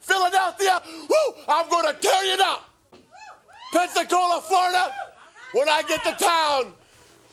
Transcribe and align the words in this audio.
Philadelphia, 0.00 0.82
woo, 1.08 1.34
I'm 1.48 1.68
gonna 1.68 1.94
tear 1.94 2.24
you 2.24 2.36
down. 2.36 2.58
Pensacola, 3.72 4.40
Florida, 4.40 4.92
when 5.52 5.68
I 5.68 5.82
get 5.82 6.02
to 6.04 6.12
town, 6.12 6.72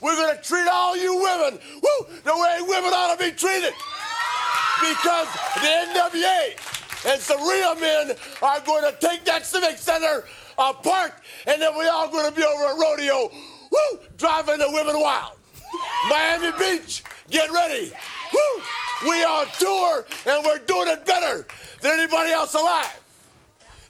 we're 0.01 0.15
gonna 0.15 0.41
treat 0.41 0.67
all 0.67 0.95
you 0.95 1.15
women, 1.15 1.59
woo, 1.81 2.07
the 2.23 2.33
way 2.33 2.57
women 2.61 2.91
ought 2.93 3.17
to 3.17 3.23
be 3.23 3.31
treated. 3.31 3.73
Because 4.79 5.27
the 5.55 5.67
NWA 5.67 6.77
and 7.07 7.21
some 7.21 7.41
real 7.47 7.75
men 7.75 8.15
are 8.41 8.59
going 8.61 8.83
to 8.83 8.95
take 8.99 9.23
that 9.25 9.45
Civic 9.45 9.77
Center 9.77 10.23
apart, 10.57 11.13
and 11.45 11.61
then 11.61 11.75
we're 11.75 11.89
all 11.89 12.09
going 12.09 12.29
to 12.29 12.35
be 12.35 12.43
over 12.43 12.65
at 12.65 12.77
rodeo, 12.77 13.31
woo, 13.71 13.99
driving 14.17 14.59
the 14.59 14.69
women 14.71 14.99
wild. 14.99 15.33
Miami 16.09 16.51
Beach, 16.57 17.03
get 17.29 17.51
ready. 17.51 17.91
Woo! 18.33 18.63
We 19.03 19.23
on 19.23 19.47
tour, 19.59 20.05
and 20.25 20.45
we're 20.45 20.59
doing 20.59 20.87
it 20.87 21.05
better 21.05 21.45
than 21.81 21.99
anybody 21.99 22.31
else 22.31 22.53
alive. 22.53 22.99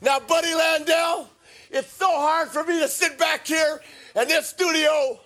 Now, 0.02 0.20
Buddy 0.20 0.50
Landel, 0.50 1.28
it's 1.72 1.92
so 1.92 2.10
hard 2.10 2.50
for 2.50 2.64
me 2.64 2.80
to 2.80 2.88
sit 2.88 3.18
back 3.18 3.48
here 3.48 3.82
in 4.16 4.28
this 4.28 4.48
studio 4.48 5.20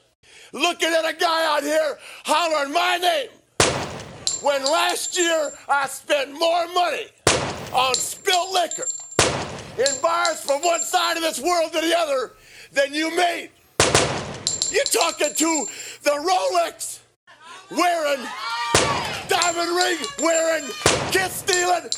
looking 0.54 0.90
at 0.90 1.06
a 1.06 1.14
guy 1.14 1.56
out 1.56 1.64
here 1.64 1.98
hollering 2.26 2.74
my 2.74 2.98
name 2.98 3.30
when 4.42 4.64
last 4.64 5.18
year 5.18 5.52
I 5.70 5.88
spent 5.88 6.32
more 6.34 6.68
money 6.74 7.08
on 7.74 7.94
spilt 7.96 8.52
liquor 8.54 8.88
in 9.78 10.02
bars 10.02 10.42
from 10.42 10.62
one 10.62 10.82
side 10.82 11.18
of 11.18 11.24
this 11.24 11.40
world 11.40 11.72
to 11.74 11.82
the 11.82 11.98
other 11.98 12.34
than 12.74 12.94
you 12.94 13.16
made. 13.16 13.50
You're 14.72 14.84
talking 14.86 15.34
to 15.34 15.66
the 16.04 16.12
Rolex 16.12 17.00
wearing, 17.70 18.26
diamond 19.32 19.72
ring 19.72 19.98
wearing, 20.20 20.66
kiss 21.10 21.32
stealing, 21.32 21.90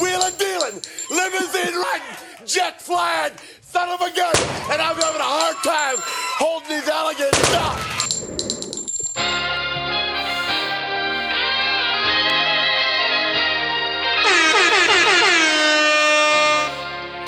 wheeling 0.00 0.34
dealing, 0.36 0.82
limousine 1.10 1.76
riding, 1.78 2.16
jet 2.44 2.82
flying, 2.82 3.32
son 3.60 3.88
of 3.88 4.00
a 4.00 4.10
gun, 4.16 4.34
and 4.72 4.82
I'm 4.82 4.96
having 4.96 5.20
a 5.20 5.24
hard 5.24 5.56
time 5.62 5.94
holding 6.42 6.70
these 6.70 6.88
alligators 6.88 7.50
down. 7.52 7.78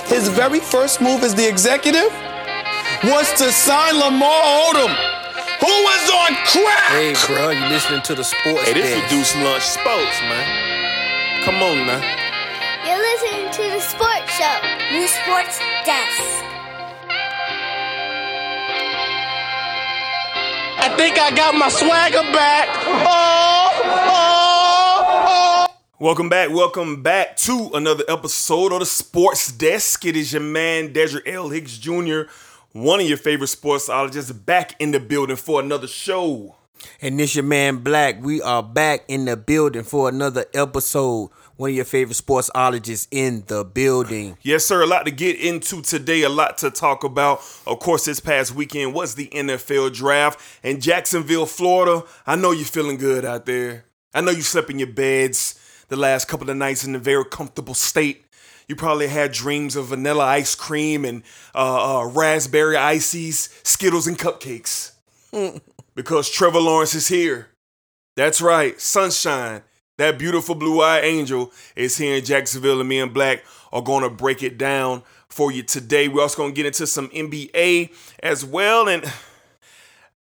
His 0.09 0.29
very 0.31 0.59
first 0.59 1.01
move 1.01 1.23
as 1.23 1.33
the 1.37 1.49
executive 1.49 2.13
was 3.05 3.33
to 3.35 3.53
sign 3.53 4.01
Lamar 4.01 4.43
Odom, 4.43 5.14
who 5.61 5.67
was 5.67 6.11
on 6.11 6.35
crack. 6.47 6.91
Hey, 6.93 7.15
bro, 7.27 7.51
you 7.51 7.67
listening 7.67 8.03
to 8.03 8.15
the 8.15 8.25
sports 8.25 8.63
Hey, 8.63 8.75
this 8.75 8.91
desk. 8.91 9.03
reduced 9.11 9.37
lunch 9.37 9.63
sports, 9.63 10.21
man. 10.23 11.43
Come 11.45 11.63
on 11.63 11.87
now. 11.87 12.01
You're 12.87 12.99
listening 12.99 13.51
to 13.53 13.63
the 13.75 13.81
Sports 13.81 14.31
Show. 14.33 14.59
New 14.93 15.07
Sports 15.09 15.59
Desk. 15.85 16.23
I 20.77 20.95
think 20.97 21.19
I 21.19 21.31
got 21.35 21.55
my 21.55 21.69
swagger 21.69 22.23
back. 22.33 22.69
Oh, 22.87 23.71
oh, 23.85 25.67
oh. 25.69 25.75
Welcome 25.99 26.29
back, 26.29 26.51
welcome 26.51 27.03
back 27.03 27.37
to 27.39 27.71
another 27.75 28.05
episode 28.09 28.73
of 28.73 28.81
the 28.81 28.87
Sports 28.87 29.51
Desk. 29.53 30.05
It 30.05 30.17
is 30.17 30.33
your 30.33 30.43
man, 30.43 30.93
Desert 30.93 31.23
L. 31.27 31.49
Hicks 31.49 31.79
Jr., 31.79 32.23
one 32.75 32.99
of 32.99 33.07
your 33.07 33.17
favorite 33.17 33.47
sportsologists, 33.47 34.45
back 34.45 34.75
in 34.81 34.91
the 34.91 34.99
building 34.99 35.37
for 35.37 35.61
another 35.61 35.87
show. 35.87 36.57
And 37.01 37.21
this 37.21 37.37
your 37.37 37.45
man 37.45 37.79
Black. 37.79 38.21
We 38.21 38.43
are 38.43 38.65
back 38.65 39.05
in 39.07 39.27
the 39.27 39.37
building 39.37 39.85
for 39.85 40.09
another 40.09 40.45
episode. 40.53 41.31
One 41.55 41.71
of 41.71 41.77
your 41.77 41.85
favorite 41.85 42.17
sportsologists 42.17 43.07
in 43.13 43.45
the 43.47 43.65
building. 43.65 44.39
Yes, 44.43 44.67
sir. 44.67 44.83
A 44.83 44.87
lot 44.87 45.07
to 45.07 45.13
get 45.13 45.39
into 45.39 45.83
today, 45.83 46.23
a 46.23 46.29
lot 46.29 46.59
to 46.59 46.71
talk 46.73 47.05
about. 47.05 47.43
Of 47.65 47.79
course, 47.79 48.07
this 48.07 48.19
past 48.19 48.57
weekend 48.57 48.93
was 48.93 49.15
the 49.15 49.29
NFL 49.29 49.95
draft 49.95 50.41
in 50.65 50.81
Jacksonville, 50.81 51.47
Florida. 51.47 52.03
I 52.27 52.35
know 52.35 52.51
you're 52.51 52.65
feeling 52.65 52.97
good 52.97 53.25
out 53.25 53.47
there. 53.47 53.85
I 54.13 54.21
know 54.21 54.33
you 54.33 54.43
slept 54.43 54.69
in 54.69 54.81
your 54.81 54.93
beds 54.93 55.61
the 55.89 55.97
last 55.97 56.27
couple 56.27 56.51
of 56.51 56.57
nights 56.57 56.85
in 56.85 56.97
a 56.97 56.99
very 56.99 57.25
comfortable 57.25 57.75
state. 57.75 58.24
You 58.69 58.77
probably 58.77 59.09
had 59.09 59.33
dreams 59.33 59.77
of 59.77 59.87
vanilla 59.87 60.25
ice 60.25 60.55
cream 60.55 61.05
and 61.05 61.23
uh, 61.55 62.01
uh, 62.01 62.07
raspberry 62.07 62.77
ices, 62.77 63.49
Skittles, 63.63 64.07
and 64.07 64.19
cupcakes. 64.19 64.93
because 65.95 66.31
Trevor 66.31 66.61
Lawrence 66.61 66.95
is 66.95 67.09
here. 67.09 67.49
That's 68.17 68.41
right, 68.41 68.81
sunshine. 68.81 69.63
That 69.97 70.19
beautiful 70.19 70.55
blue-eyed 70.55 71.05
angel 71.05 71.53
is 71.77 71.97
here 71.97 72.17
in 72.17 72.25
Jacksonville, 72.25 72.81
and 72.81 72.89
me 72.89 73.01
and 73.01 73.15
Black 73.15 73.45
are 73.73 73.83
gonna 73.83 74.11
break 74.11 74.43
it 74.43 74.59
down 74.59 75.03
for 75.29 75.53
you 75.53 75.63
today. 75.63 76.09
We're 76.09 76.23
also 76.23 76.39
gonna 76.39 76.53
get 76.53 76.67
into 76.67 76.87
some 76.87 77.09
NBA 77.09 77.93
as 78.23 78.45
well, 78.45 78.89
and 78.89 79.05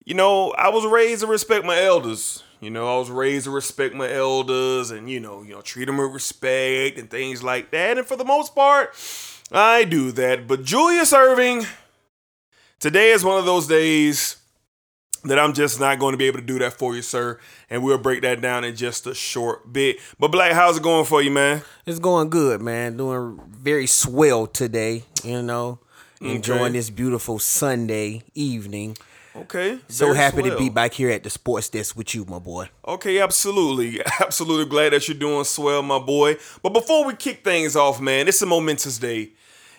you 0.05 0.13
know, 0.13 0.51
I 0.51 0.69
was 0.69 0.85
raised 0.85 1.21
to 1.21 1.27
respect 1.27 1.65
my 1.65 1.81
elders. 1.81 2.43
You 2.63 2.69
know, 2.69 2.95
I 2.95 2.97
was 2.99 3.09
raised 3.09 3.45
to 3.45 3.51
respect 3.51 3.93
my 3.93 4.11
elders, 4.11 4.91
and 4.91 5.09
you 5.09 5.19
know, 5.19 5.41
you 5.43 5.53
know, 5.53 5.61
treat 5.61 5.85
them 5.85 5.97
with 5.97 6.11
respect 6.11 6.97
and 6.97 7.09
things 7.09 7.43
like 7.43 7.71
that. 7.71 7.97
And 7.97 8.07
for 8.07 8.15
the 8.15 8.25
most 8.25 8.55
part, 8.55 8.95
I 9.51 9.83
do 9.83 10.11
that. 10.13 10.47
But 10.47 10.63
Julius 10.63 11.11
Erving, 11.13 11.67
today 12.79 13.11
is 13.11 13.23
one 13.23 13.37
of 13.37 13.45
those 13.45 13.67
days 13.67 14.37
that 15.25 15.39
I'm 15.39 15.53
just 15.53 15.79
not 15.79 15.99
going 15.99 16.11
to 16.11 16.17
be 16.17 16.25
able 16.25 16.39
to 16.39 16.45
do 16.45 16.59
that 16.59 16.73
for 16.73 16.95
you, 16.95 17.01
sir. 17.01 17.39
And 17.69 17.83
we'll 17.83 17.97
break 17.97 18.21
that 18.23 18.41
down 18.41 18.63
in 18.63 18.75
just 18.75 19.07
a 19.07 19.13
short 19.15 19.71
bit. 19.71 19.97
But 20.19 20.29
Black, 20.29 20.51
how's 20.51 20.77
it 20.77 20.83
going 20.83 21.05
for 21.05 21.21
you, 21.21 21.31
man? 21.31 21.61
It's 21.85 21.99
going 21.99 22.29
good, 22.29 22.61
man. 22.61 22.97
Doing 22.97 23.39
very 23.49 23.87
swell 23.87 24.47
today, 24.47 25.03
you 25.23 25.41
know. 25.41 25.79
Enjoying 26.19 26.61
Okay. 26.61 26.73
this 26.73 26.89
beautiful 26.89 27.37
Sunday 27.39 28.23
evening. 28.33 28.97
Okay. 29.35 29.79
So 29.87 30.05
very 30.05 30.17
happy 30.17 30.43
to 30.43 30.57
be 30.57 30.69
back 30.69 30.93
here 30.93 31.09
at 31.09 31.23
the 31.23 31.29
sports 31.29 31.69
desk 31.69 31.97
with 31.97 32.13
you, 32.13 32.23
my 32.25 32.37
boy. 32.37 32.69
Okay, 32.87 33.19
absolutely. 33.19 33.99
Absolutely 34.19 34.69
glad 34.69 34.93
that 34.93 35.07
you're 35.07 35.17
doing 35.17 35.43
swell, 35.43 35.81
my 35.81 35.97
boy. 35.97 36.37
But 36.61 36.69
before 36.73 37.05
we 37.05 37.15
kick 37.15 37.43
things 37.43 37.75
off, 37.75 37.99
man, 37.99 38.27
it's 38.27 38.41
a 38.41 38.45
momentous 38.45 38.99
day. 38.99 39.31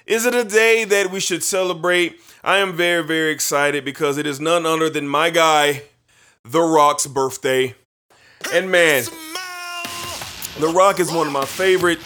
Is 0.06 0.26
it 0.26 0.34
a 0.34 0.44
day 0.44 0.84
that 0.84 1.10
we 1.10 1.20
should 1.20 1.42
celebrate? 1.42 2.20
I 2.42 2.58
am 2.58 2.72
very, 2.72 3.04
very 3.04 3.30
excited 3.30 3.84
because 3.84 4.18
it 4.18 4.26
is 4.26 4.40
none 4.40 4.66
other 4.66 4.90
than 4.90 5.06
my 5.06 5.30
guy, 5.30 5.82
The 6.44 6.60
Rock's 6.60 7.06
birthday. 7.06 7.74
And 8.52 8.70
man, 8.70 9.04
The 10.58 10.68
Rock 10.68 10.98
is 10.98 11.12
one 11.12 11.28
of 11.28 11.32
my 11.32 11.46
favorite, 11.46 12.00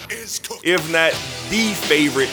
if 0.63 0.91
not 0.91 1.11
the 1.49 1.73
favorite 1.73 2.31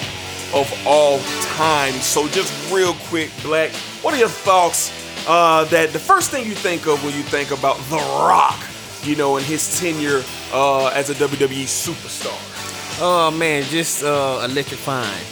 of 0.54 0.72
all 0.86 1.18
time. 1.56 1.94
So 1.94 2.28
just 2.28 2.72
real 2.72 2.94
quick, 3.08 3.30
Black, 3.42 3.72
what 4.02 4.14
are 4.14 4.18
your 4.18 4.28
thoughts 4.28 5.05
uh, 5.26 5.64
that 5.66 5.92
the 5.92 5.98
first 5.98 6.30
thing 6.30 6.46
you 6.46 6.54
think 6.54 6.86
of 6.86 7.02
when 7.04 7.14
you 7.14 7.22
think 7.22 7.50
about 7.50 7.76
The 7.90 7.96
Rock, 7.96 8.58
you 9.02 9.16
know, 9.16 9.36
and 9.36 9.44
his 9.44 9.78
tenure 9.80 10.22
uh, 10.52 10.86
as 10.88 11.10
a 11.10 11.14
WWE 11.14 11.64
superstar? 11.64 12.36
Oh 12.98 13.30
man, 13.30 13.62
just 13.64 14.02
uh 14.02 14.40
electrifying. 14.44 15.24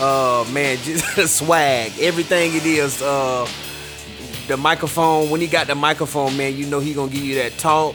Uh 0.00 0.44
man, 0.52 0.76
just 0.82 1.36
swag. 1.38 1.92
Everything 2.00 2.54
it 2.56 2.66
is. 2.66 3.00
Uh 3.02 3.46
the 4.48 4.56
microphone, 4.56 5.30
when 5.30 5.40
he 5.40 5.46
got 5.46 5.68
the 5.68 5.74
microphone, 5.74 6.36
man, 6.36 6.56
you 6.56 6.66
know 6.66 6.80
he 6.80 6.92
gonna 6.92 7.10
give 7.10 7.22
you 7.22 7.36
that 7.36 7.56
talk. 7.56 7.94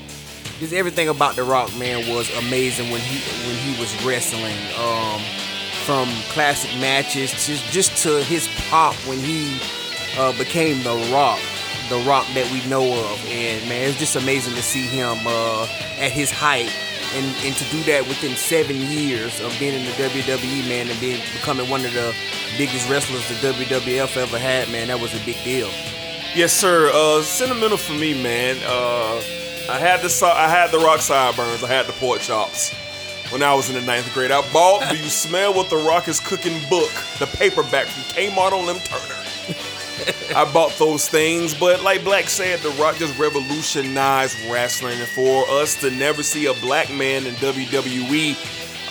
Just 0.59 0.73
everything 0.73 1.09
about 1.09 1.35
The 1.35 1.43
Rock, 1.43 1.69
man, 1.77 2.07
was 2.13 2.29
amazing 2.37 2.89
when 2.91 3.01
he 3.01 3.19
when 3.47 3.57
he 3.57 3.79
was 3.79 3.93
wrestling. 4.05 4.55
Um 4.77 5.21
from 5.85 6.07
classic 6.31 6.69
matches 6.79 7.31
just 7.45 7.71
just 7.73 8.03
to 8.03 8.23
his 8.23 8.47
pop 8.69 8.93
when 9.07 9.17
he 9.17 9.59
uh, 10.17 10.37
became 10.37 10.81
The 10.83 10.95
Rock, 11.11 11.39
The 11.89 11.97
Rock 12.07 12.25
that 12.33 12.49
we 12.51 12.65
know 12.67 12.83
of. 12.83 13.25
And 13.27 13.67
man, 13.69 13.89
it's 13.89 13.99
just 13.99 14.15
amazing 14.15 14.55
to 14.55 14.61
see 14.61 14.83
him 14.83 15.17
uh, 15.25 15.63
at 15.99 16.11
his 16.11 16.31
height 16.31 16.73
and, 17.15 17.25
and 17.43 17.55
to 17.55 17.63
do 17.71 17.81
that 17.83 18.07
within 18.07 18.35
seven 18.35 18.75
years 18.77 19.39
of 19.41 19.55
being 19.59 19.73
in 19.73 19.85
the 19.85 19.91
WWE, 19.91 20.67
man, 20.67 20.89
and 20.89 20.99
being 20.99 21.21
becoming 21.33 21.69
one 21.69 21.85
of 21.85 21.93
the 21.93 22.15
biggest 22.57 22.89
wrestlers 22.89 23.27
the 23.29 23.35
WWF 23.47 24.17
ever 24.17 24.37
had, 24.37 24.69
man, 24.69 24.87
that 24.87 24.99
was 24.99 25.13
a 25.19 25.25
big 25.25 25.37
deal. 25.43 25.69
Yes, 26.35 26.53
sir. 26.53 26.91
Uh, 26.93 27.21
sentimental 27.23 27.77
for 27.77 27.93
me, 27.93 28.21
man. 28.21 28.57
Uh, 28.63 29.21
I 29.69 29.77
had 29.79 30.01
the 30.01 30.25
I 30.25 30.47
had 30.47 30.71
the 30.71 30.79
rock 30.79 30.99
sideburns. 30.99 31.63
I 31.63 31.67
had 31.67 31.87
the 31.87 31.93
pork 31.93 32.21
chops 32.21 32.73
when 33.31 33.41
I 33.43 33.53
was 33.53 33.69
in 33.69 33.75
the 33.75 33.81
ninth 33.81 34.11
grade. 34.13 34.31
I 34.31 34.41
bought 34.51 34.87
"Do 34.89 34.97
You 34.97 35.09
Smell 35.09 35.53
What 35.53 35.69
the 35.69 35.77
Rock 35.77 36.07
Is 36.07 36.19
Cooking" 36.19 36.59
book, 36.69 36.91
the 37.17 37.25
paperback 37.25 37.87
from 37.87 38.03
Kmart 38.15 38.51
on 38.51 38.65
Lem 38.65 38.79
Turner. 38.79 39.18
I 40.35 40.51
bought 40.51 40.73
those 40.77 41.07
things, 41.07 41.53
but 41.53 41.83
like 41.83 42.03
Black 42.03 42.29
said, 42.29 42.59
The 42.59 42.69
Rock 42.71 42.97
just 42.97 43.17
revolutionized 43.19 44.37
wrestling. 44.49 44.99
And 44.99 45.07
for 45.07 45.47
us 45.49 45.79
to 45.81 45.91
never 45.91 46.23
see 46.23 46.45
a 46.47 46.53
black 46.55 46.91
man 46.91 47.25
in 47.25 47.33
WWE 47.35 48.35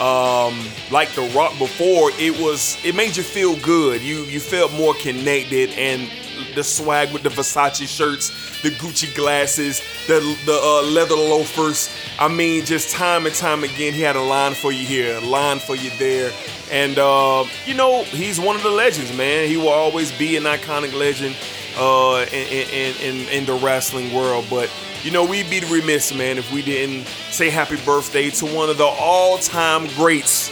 um, 0.00 0.64
like 0.90 1.12
The 1.14 1.22
Rock 1.34 1.58
before, 1.58 2.10
it 2.18 2.38
was 2.40 2.78
it 2.84 2.94
made 2.94 3.16
you 3.16 3.22
feel 3.22 3.56
good. 3.56 4.00
You 4.00 4.24
you 4.24 4.40
felt 4.40 4.72
more 4.72 4.94
connected, 4.94 5.70
and 5.70 6.08
the 6.54 6.64
swag 6.64 7.12
with 7.12 7.22
the 7.22 7.28
Versace 7.28 7.86
shirts, 7.88 8.30
the 8.62 8.70
Gucci 8.70 9.14
glasses, 9.14 9.82
the 10.06 10.20
the 10.44 10.60
uh, 10.62 10.82
leather 10.82 11.14
loafers. 11.14 11.90
I 12.18 12.28
mean, 12.28 12.64
just 12.64 12.94
time 12.94 13.26
and 13.26 13.34
time 13.34 13.64
again, 13.64 13.92
he 13.92 14.02
had 14.02 14.16
a 14.16 14.22
line 14.22 14.54
for 14.54 14.72
you 14.72 14.86
here, 14.86 15.16
a 15.16 15.20
line 15.20 15.58
for 15.58 15.76
you 15.76 15.90
there, 15.98 16.32
and 16.70 16.98
uh, 16.98 17.44
you 17.66 17.74
know 17.74 18.04
he's 18.04 18.40
one 18.40 18.56
of 18.56 18.62
the 18.62 18.70
legends, 18.70 19.16
man. 19.16 19.48
He 19.48 19.56
will 19.56 19.68
always 19.68 20.12
be 20.18 20.36
an 20.36 20.44
iconic 20.44 20.92
legend 20.94 21.36
uh, 21.78 22.26
in, 22.32 22.46
in, 22.70 22.96
in 23.02 23.28
in 23.28 23.44
the 23.46 23.54
wrestling 23.54 24.12
world, 24.12 24.46
but. 24.50 24.70
You 25.04 25.12
know, 25.12 25.24
we'd 25.24 25.48
be 25.48 25.60
remiss, 25.60 26.12
man, 26.12 26.38
if 26.38 26.52
we 26.52 26.60
didn't 26.60 27.06
say 27.30 27.50
happy 27.50 27.76
birthday 27.84 28.30
to 28.30 28.46
one 28.46 28.68
of 28.68 28.78
the 28.78 28.84
all-time 28.84 29.86
greats, 29.94 30.50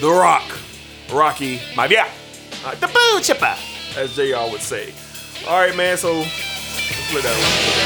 The 0.00 0.10
Rock, 0.10 0.58
Rocky 1.12 1.58
Maivia. 1.74 2.08
The 2.80 2.88
boo 2.88 3.20
chipper, 3.20 3.54
as 3.96 4.14
JR 4.14 4.50
would 4.50 4.60
say. 4.60 4.92
All 5.48 5.58
right, 5.60 5.76
man. 5.76 5.96
So 5.96 6.12
let's 6.18 7.10
play 7.10 7.22
that 7.22 7.36
one. 7.38 7.76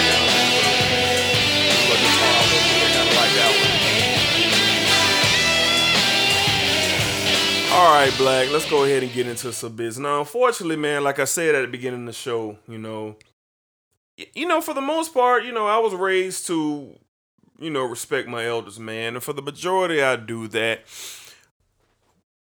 All 7.73 7.95
right, 7.95 8.13
Black. 8.19 8.51
Let's 8.51 8.69
go 8.69 8.85
ahead 8.85 9.05
and 9.05 9.13
get 9.13 9.29
into 9.29 9.53
some 9.53 9.77
business. 9.77 10.03
Now, 10.03 10.19
unfortunately, 10.19 10.77
man, 10.77 11.05
like 11.05 11.21
I 11.21 11.25
said 11.25 11.55
at 11.55 11.63
the 11.63 11.69
beginning 11.69 12.01
of 12.01 12.07
the 12.07 12.13
show, 12.13 12.59
you 12.67 12.79
know, 12.79 13.17
you 14.35 14.49
know, 14.49 14.61
for 14.61 14.75
the 14.75 14.81
most 14.81 15.15
part, 15.15 15.45
you 15.45 15.53
know, 15.53 15.69
I 15.69 15.79
was 15.79 15.95
raised 15.95 16.49
to, 16.49 16.97
you 17.59 17.71
know, 17.71 17.85
respect 17.85 18.29
my 18.29 18.45
elders, 18.47 18.81
man, 18.81 19.15
and 19.15 19.23
for 19.23 19.33
the 19.33 19.41
majority, 19.41 20.03
I 20.03 20.17
do 20.17 20.49
that. 20.49 20.81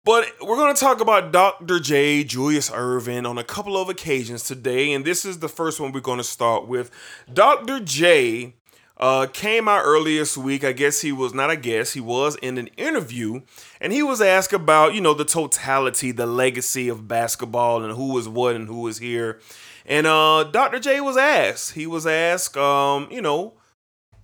But 0.07 0.35
we're 0.39 0.55
going 0.55 0.73
to 0.73 0.79
talk 0.79 1.01
about 1.01 1.33
Dr. 1.33 1.81
J, 1.81 2.23
Julius 2.23 2.71
Irvin, 2.73 3.25
on 3.25 3.37
a 3.37 3.43
couple 3.43 3.75
of 3.75 3.89
occasions 3.89 4.41
today. 4.41 4.93
And 4.93 5.03
this 5.03 5.25
is 5.25 5.39
the 5.39 5.49
first 5.49 5.81
one 5.81 5.91
we're 5.91 5.99
going 5.99 6.17
to 6.17 6.23
start 6.23 6.65
with. 6.65 6.91
Dr. 7.33 7.81
J 7.81 8.53
uh, 8.95 9.27
came 9.33 9.67
out 9.67 9.81
earlier 9.83 10.21
this 10.21 10.37
week. 10.37 10.63
I 10.63 10.71
guess 10.71 11.01
he 11.01 11.11
was, 11.11 11.33
not 11.33 11.49
I 11.49 11.55
guess, 11.55 11.91
he 11.91 11.99
was 11.99 12.37
in 12.37 12.57
an 12.57 12.67
interview. 12.77 13.41
And 13.81 13.91
he 13.91 14.01
was 14.01 14.21
asked 14.21 14.53
about, 14.53 14.93
you 14.93 15.01
know, 15.01 15.13
the 15.13 15.25
totality, 15.25 16.13
the 16.13 16.25
legacy 16.25 16.87
of 16.87 17.09
basketball 17.09 17.83
and 17.83 17.93
who 17.93 18.13
was 18.13 18.29
what 18.29 18.55
and 18.55 18.69
who 18.69 18.79
was 18.79 18.99
here. 18.99 19.41
And 19.85 20.07
uh, 20.07 20.45
Dr. 20.45 20.79
J 20.79 21.01
was 21.01 21.17
asked, 21.17 21.73
he 21.73 21.85
was 21.85 22.07
asked, 22.07 22.55
um, 22.55 23.09
you 23.11 23.21
know, 23.21 23.55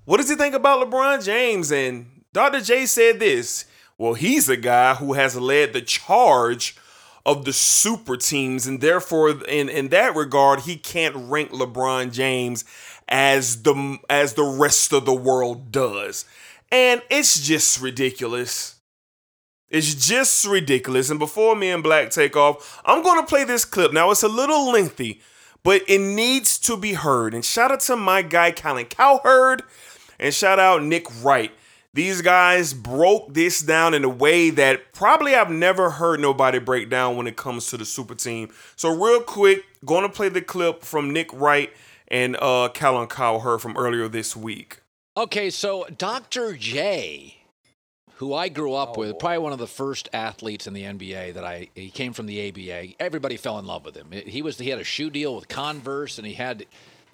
what 0.06 0.16
does 0.16 0.30
he 0.30 0.38
think 0.38 0.56
about 0.56 0.90
LeBron 0.90 1.26
James? 1.26 1.74
And 1.74 2.24
Dr. 2.32 2.62
J 2.62 2.86
said 2.86 3.20
this. 3.20 3.66
Well, 4.04 4.16
he's 4.16 4.50
a 4.50 4.58
guy 4.58 4.96
who 4.96 5.14
has 5.14 5.38
led 5.38 5.72
the 5.72 5.82
charge 5.82 6.76
of 7.26 7.46
the 7.46 7.54
super 7.54 8.18
teams, 8.18 8.68
and 8.68 8.82
therefore, 8.82 9.30
in, 9.46 9.70
in 9.70 9.88
that 9.90 10.14
regard, 10.14 10.64
he 10.64 10.76
can't 10.76 11.16
rank 11.16 11.52
LeBron 11.52 12.12
James 12.12 12.66
as 13.08 13.64
the 13.64 14.00
as 14.10 14.34
the 14.34 14.44
rest 14.44 14.92
of 14.92 15.06
the 15.06 15.14
world 15.14 15.72
does. 15.72 16.26
And 16.70 17.02
it's 17.10 17.40
just 17.40 17.80
ridiculous. 17.80 18.76
It's 19.70 19.96
just 19.96 20.46
ridiculous. 20.46 21.10
And 21.10 21.18
before 21.18 21.56
me 21.56 21.70
and 21.70 21.82
Black 21.82 22.10
take 22.10 22.36
off, 22.36 22.82
I'm 22.84 23.04
gonna 23.04 23.26
play 23.26 23.46
this 23.46 23.64
clip. 23.64 23.94
Now 23.94 24.12
it's 24.12 24.22
a 24.22 24.28
little 24.28 24.70
lengthy, 24.70 25.22
but 25.64 25.82
it 25.88 26.02
needs 26.02 26.60
to 26.60 26.76
be 26.76 26.92
heard. 26.92 27.34
And 27.34 27.46
shout 27.46 27.72
out 27.72 27.80
to 27.80 27.96
my 27.96 28.22
guy 28.22 28.52
Colin 28.52 28.88
Cowherd, 28.88 29.64
and 30.20 30.34
shout 30.34 30.60
out 30.60 30.84
Nick 30.84 31.08
Wright. 31.24 31.54
These 31.96 32.24
guys 32.24 32.74
broke 32.74 33.36
this 33.36 33.62
down 33.62 33.94
in 33.94 34.04
a 34.04 34.10
way 34.10 34.50
that 34.50 34.94
probably 34.94 35.36
I've 35.36 35.52
never 35.52 35.92
heard 35.92 36.20
nobody 36.20 36.58
break 36.58 36.90
down 36.90 37.16
when 37.18 37.28
it 37.28 37.36
comes 37.36 37.68
to 37.68 37.78
the 37.78 37.86
super 37.86 38.16
team. 38.16 38.50
So 38.76 38.90
real 38.90 39.22
quick, 39.22 39.64
going 39.86 40.02
to 40.02 40.10
play 40.10 40.30
the 40.30 40.42
clip 40.42 40.84
from 40.84 41.14
Nick 41.14 41.32
Wright 41.32 41.72
and 42.08 42.36
uh 42.42 42.70
Colin 42.74 43.08
Cowherd 43.08 43.62
from 43.62 43.78
earlier 43.78 44.08
this 44.08 44.36
week. 44.36 44.80
Okay, 45.16 45.52
so 45.52 45.86
Dr. 45.96 46.54
J, 46.58 47.38
who 48.16 48.34
I 48.34 48.50
grew 48.50 48.74
up 48.74 48.98
with, 48.98 49.20
probably 49.20 49.38
one 49.38 49.54
of 49.54 49.60
the 49.60 49.68
first 49.68 50.10
athletes 50.14 50.66
in 50.66 50.74
the 50.74 50.82
NBA 50.84 51.36
that 51.36 51.44
I 51.44 51.70
he 51.76 51.92
came 51.92 52.14
from 52.14 52.26
the 52.26 52.50
ABA. 52.50 52.96
Everybody 53.00 53.38
fell 53.38 53.60
in 53.60 53.68
love 53.68 53.86
with 53.86 53.96
him. 53.96 54.12
He 54.12 54.42
was 54.42 54.58
he 54.58 54.70
had 54.70 54.80
a 54.80 54.84
shoe 54.84 55.12
deal 55.12 55.36
with 55.36 55.48
Converse, 55.48 56.18
and 56.18 56.26
he 56.26 56.34
had 56.34 56.66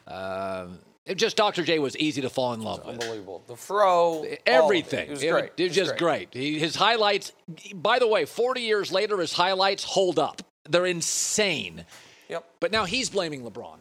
uh, 0.07 0.67
it 1.09 1.17
just 1.17 1.35
Dr. 1.35 1.63
J 1.63 1.79
was 1.79 1.97
easy 1.97 2.21
to 2.21 2.29
fall 2.29 2.53
in 2.53 2.61
love 2.61 2.85
with. 2.85 3.01
Unbelievable. 3.01 3.41
The 3.47 3.56
fro, 3.56 3.89
all 3.89 4.19
of 4.19 4.25
it. 4.25 4.44
Everything. 4.45 5.07
It 5.07 5.11
was 5.11 5.23
great. 5.23 5.51
It 5.57 5.63
was 5.63 5.75
just 5.75 5.97
great. 5.97 6.29
He, 6.31 6.59
his 6.59 6.75
highlights, 6.75 7.31
by 7.73 7.97
the 7.97 8.07
way, 8.07 8.25
40 8.25 8.61
years 8.61 8.91
later, 8.91 9.17
his 9.17 9.33
highlights 9.33 9.83
hold 9.83 10.19
up. 10.19 10.44
They're 10.69 10.85
insane. 10.85 11.83
Yep. 12.29 12.45
But 12.59 12.71
now 12.71 12.85
he's 12.85 13.09
blaming 13.09 13.41
LeBron. 13.41 13.77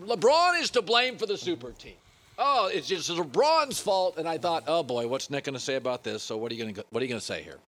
LeBron 0.00 0.60
is 0.60 0.70
to 0.70 0.80
blame 0.80 1.18
for 1.18 1.26
the 1.26 1.36
super 1.36 1.72
team. 1.72 1.96
Oh, 2.38 2.70
it's 2.72 2.86
just 2.86 3.10
LeBron's 3.10 3.80
fault. 3.80 4.16
And 4.16 4.28
I 4.28 4.38
thought, 4.38 4.62
oh 4.68 4.84
boy, 4.84 5.08
what's 5.08 5.28
Nick 5.28 5.44
going 5.44 5.54
to 5.54 5.60
say 5.60 5.74
about 5.74 6.04
this? 6.04 6.22
So 6.22 6.36
what 6.36 6.52
are 6.52 6.54
you 6.54 6.62
going 6.62 6.74
to 6.74 6.84
what 6.90 7.02
are 7.02 7.04
you 7.04 7.08
going 7.08 7.20
to 7.20 7.26
say 7.26 7.42
here? 7.42 7.58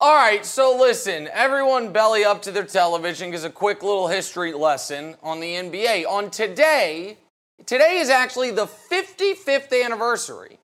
All 0.00 0.14
right, 0.14 0.46
so 0.46 0.78
listen, 0.78 1.28
everyone 1.32 1.92
belly 1.92 2.24
up 2.24 2.42
to 2.42 2.52
their 2.52 2.62
television 2.62 3.30
because 3.30 3.42
a 3.42 3.50
quick 3.50 3.82
little 3.82 4.06
history 4.06 4.52
lesson 4.52 5.16
on 5.24 5.40
the 5.40 5.54
NBA. 5.54 6.06
On 6.06 6.30
today, 6.30 7.18
today 7.66 7.98
is 7.98 8.10
actually 8.10 8.50
the 8.50 8.66
55th 8.66 9.84
anniversary 9.84 10.58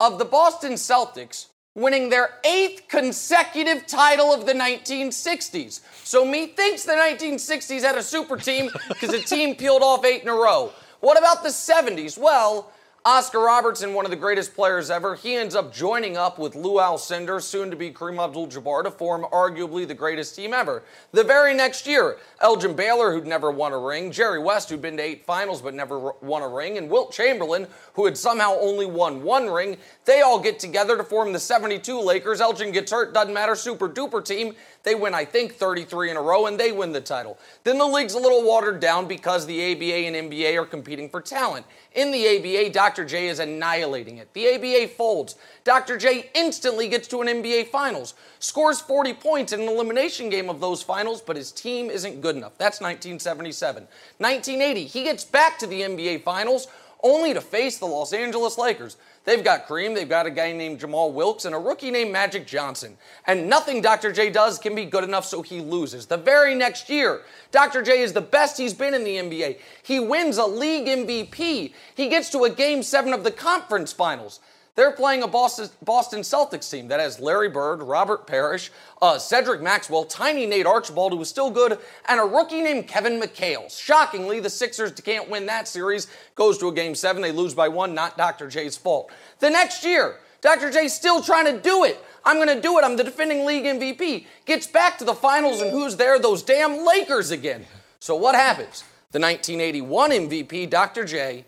of 0.00 0.18
the 0.18 0.24
Boston 0.24 0.72
Celtics 0.72 1.46
winning 1.74 2.08
their 2.08 2.30
eighth 2.44 2.88
consecutive 2.88 3.86
title 3.86 4.32
of 4.32 4.46
the 4.46 4.52
1960s. 4.54 5.80
So 6.04 6.24
methinks 6.24 6.84
the 6.84 6.92
1960s 6.92 7.82
had 7.82 7.96
a 7.96 8.02
super 8.02 8.36
team 8.36 8.70
because 8.88 9.10
the 9.10 9.20
team 9.20 9.54
peeled 9.54 9.82
off 9.82 10.04
eight 10.04 10.22
in 10.22 10.28
a 10.28 10.34
row. 10.34 10.72
What 11.00 11.18
about 11.18 11.42
the 11.42 11.50
70s? 11.50 12.18
Well, 12.18 12.72
Oscar 13.06 13.38
Robertson, 13.38 13.94
one 13.94 14.04
of 14.04 14.10
the 14.10 14.16
greatest 14.16 14.56
players 14.56 14.90
ever, 14.90 15.14
he 15.14 15.36
ends 15.36 15.54
up 15.54 15.72
joining 15.72 16.16
up 16.16 16.40
with 16.40 16.56
Lou 16.56 16.80
Alcindor, 16.80 17.40
soon 17.40 17.70
to 17.70 17.76
be 17.76 17.92
Kareem 17.92 18.18
Abdul-Jabbar, 18.18 18.82
to 18.82 18.90
form 18.90 19.24
arguably 19.32 19.86
the 19.86 19.94
greatest 19.94 20.34
team 20.34 20.52
ever. 20.52 20.82
The 21.12 21.22
very 21.22 21.54
next 21.54 21.86
year, 21.86 22.16
Elgin 22.40 22.74
Baylor, 22.74 23.12
who'd 23.12 23.24
never 23.24 23.52
won 23.52 23.72
a 23.72 23.78
ring, 23.78 24.10
Jerry 24.10 24.40
West, 24.40 24.70
who'd 24.70 24.82
been 24.82 24.96
to 24.96 25.04
eight 25.04 25.24
finals 25.24 25.62
but 25.62 25.72
never 25.72 26.14
won 26.20 26.42
a 26.42 26.48
ring, 26.48 26.78
and 26.78 26.90
Wilt 26.90 27.12
Chamberlain, 27.12 27.68
who 27.92 28.06
had 28.06 28.18
somehow 28.18 28.56
only 28.60 28.86
won 28.86 29.22
one 29.22 29.48
ring, 29.48 29.76
they 30.04 30.22
all 30.22 30.40
get 30.40 30.58
together 30.58 30.96
to 30.96 31.04
form 31.04 31.32
the 31.32 31.38
72 31.38 32.00
Lakers. 32.00 32.40
Elgin 32.40 32.72
gets 32.72 32.90
hurt, 32.90 33.14
doesn't 33.14 33.32
matter, 33.32 33.54
super 33.54 33.88
duper 33.88 34.24
team. 34.24 34.52
They 34.86 34.94
win, 34.94 35.14
I 35.14 35.24
think, 35.24 35.54
33 35.54 36.12
in 36.12 36.16
a 36.16 36.22
row, 36.22 36.46
and 36.46 36.60
they 36.60 36.70
win 36.70 36.92
the 36.92 37.00
title. 37.00 37.40
Then 37.64 37.76
the 37.76 37.84
league's 37.84 38.14
a 38.14 38.20
little 38.20 38.44
watered 38.44 38.78
down 38.78 39.08
because 39.08 39.44
the 39.44 39.72
ABA 39.72 40.06
and 40.06 40.30
NBA 40.30 40.56
are 40.56 40.64
competing 40.64 41.08
for 41.08 41.20
talent. 41.20 41.66
In 41.96 42.12
the 42.12 42.24
ABA, 42.24 42.72
Dr. 42.72 43.04
J 43.04 43.26
is 43.26 43.40
annihilating 43.40 44.18
it. 44.18 44.32
The 44.32 44.54
ABA 44.54 44.94
folds. 44.94 45.34
Dr. 45.64 45.98
J 45.98 46.30
instantly 46.36 46.88
gets 46.88 47.08
to 47.08 47.20
an 47.20 47.26
NBA 47.26 47.66
Finals, 47.66 48.14
scores 48.38 48.80
40 48.80 49.14
points 49.14 49.52
in 49.52 49.60
an 49.62 49.68
elimination 49.68 50.30
game 50.30 50.48
of 50.48 50.60
those 50.60 50.84
finals, 50.84 51.20
but 51.20 51.34
his 51.34 51.50
team 51.50 51.90
isn't 51.90 52.20
good 52.20 52.36
enough. 52.36 52.56
That's 52.56 52.80
1977. 52.80 53.88
1980, 54.18 54.84
he 54.84 55.02
gets 55.02 55.24
back 55.24 55.58
to 55.58 55.66
the 55.66 55.80
NBA 55.80 56.22
Finals 56.22 56.68
only 57.02 57.34
to 57.34 57.40
face 57.40 57.78
the 57.78 57.86
Los 57.86 58.12
Angeles 58.12 58.56
Lakers. 58.56 58.96
They've 59.26 59.42
got 59.42 59.66
Kareem, 59.66 59.92
they've 59.96 60.08
got 60.08 60.26
a 60.26 60.30
guy 60.30 60.52
named 60.52 60.78
Jamal 60.78 61.12
Wilkes, 61.12 61.46
and 61.46 61.54
a 61.54 61.58
rookie 61.58 61.90
named 61.90 62.12
Magic 62.12 62.46
Johnson. 62.46 62.96
And 63.26 63.50
nothing 63.50 63.82
Dr. 63.82 64.12
J 64.12 64.30
does 64.30 64.56
can 64.56 64.76
be 64.76 64.84
good 64.84 65.02
enough, 65.02 65.26
so 65.26 65.42
he 65.42 65.60
loses. 65.60 66.06
The 66.06 66.16
very 66.16 66.54
next 66.54 66.88
year, 66.88 67.22
Dr. 67.50 67.82
J 67.82 68.02
is 68.02 68.12
the 68.12 68.20
best 68.20 68.56
he's 68.56 68.72
been 68.72 68.94
in 68.94 69.02
the 69.02 69.16
NBA. 69.16 69.58
He 69.82 69.98
wins 69.98 70.38
a 70.38 70.46
league 70.46 70.86
MVP. 70.86 71.72
He 71.96 72.08
gets 72.08 72.30
to 72.30 72.44
a 72.44 72.50
game 72.50 72.84
seven 72.84 73.12
of 73.12 73.24
the 73.24 73.32
conference 73.32 73.92
finals. 73.92 74.38
They're 74.76 74.92
playing 74.92 75.22
a 75.22 75.26
Boston, 75.26 75.70
Boston 75.82 76.20
Celtics 76.20 76.70
team 76.70 76.88
that 76.88 77.00
has 77.00 77.18
Larry 77.18 77.48
Bird, 77.48 77.82
Robert 77.82 78.26
Parish, 78.26 78.70
uh, 79.00 79.18
Cedric 79.18 79.62
Maxwell, 79.62 80.04
Tiny 80.04 80.44
Nate 80.44 80.66
Archibald, 80.66 81.12
who 81.12 81.20
is 81.22 81.30
still 81.30 81.50
good, 81.50 81.78
and 82.08 82.20
a 82.20 82.24
rookie 82.24 82.60
named 82.60 82.86
Kevin 82.86 83.18
McHale. 83.18 83.70
Shockingly, 83.70 84.38
the 84.38 84.50
Sixers 84.50 84.92
can't 84.92 85.30
win 85.30 85.46
that 85.46 85.66
series. 85.66 86.08
Goes 86.34 86.58
to 86.58 86.68
a 86.68 86.74
game 86.74 86.94
seven, 86.94 87.22
they 87.22 87.32
lose 87.32 87.54
by 87.54 87.68
one, 87.68 87.94
not 87.94 88.18
Dr. 88.18 88.48
J's 88.48 88.76
fault. 88.76 89.10
The 89.38 89.48
next 89.48 89.82
year, 89.82 90.16
Dr. 90.42 90.70
J's 90.70 90.92
still 90.92 91.22
trying 91.22 91.46
to 91.46 91.58
do 91.58 91.84
it. 91.84 91.98
I'm 92.26 92.36
going 92.36 92.54
to 92.54 92.60
do 92.60 92.78
it. 92.78 92.84
I'm 92.84 92.96
the 92.96 93.04
defending 93.04 93.46
league 93.46 93.64
MVP. 93.64 94.26
Gets 94.44 94.66
back 94.66 94.98
to 94.98 95.04
the 95.04 95.14
finals, 95.14 95.62
and 95.62 95.70
who's 95.70 95.96
there? 95.96 96.18
Those 96.18 96.42
damn 96.42 96.84
Lakers 96.84 97.30
again. 97.30 97.64
So 97.98 98.14
what 98.14 98.34
happens? 98.34 98.84
The 99.12 99.20
1981 99.20 100.10
MVP, 100.10 100.68
Dr. 100.68 101.04
J, 101.04 101.46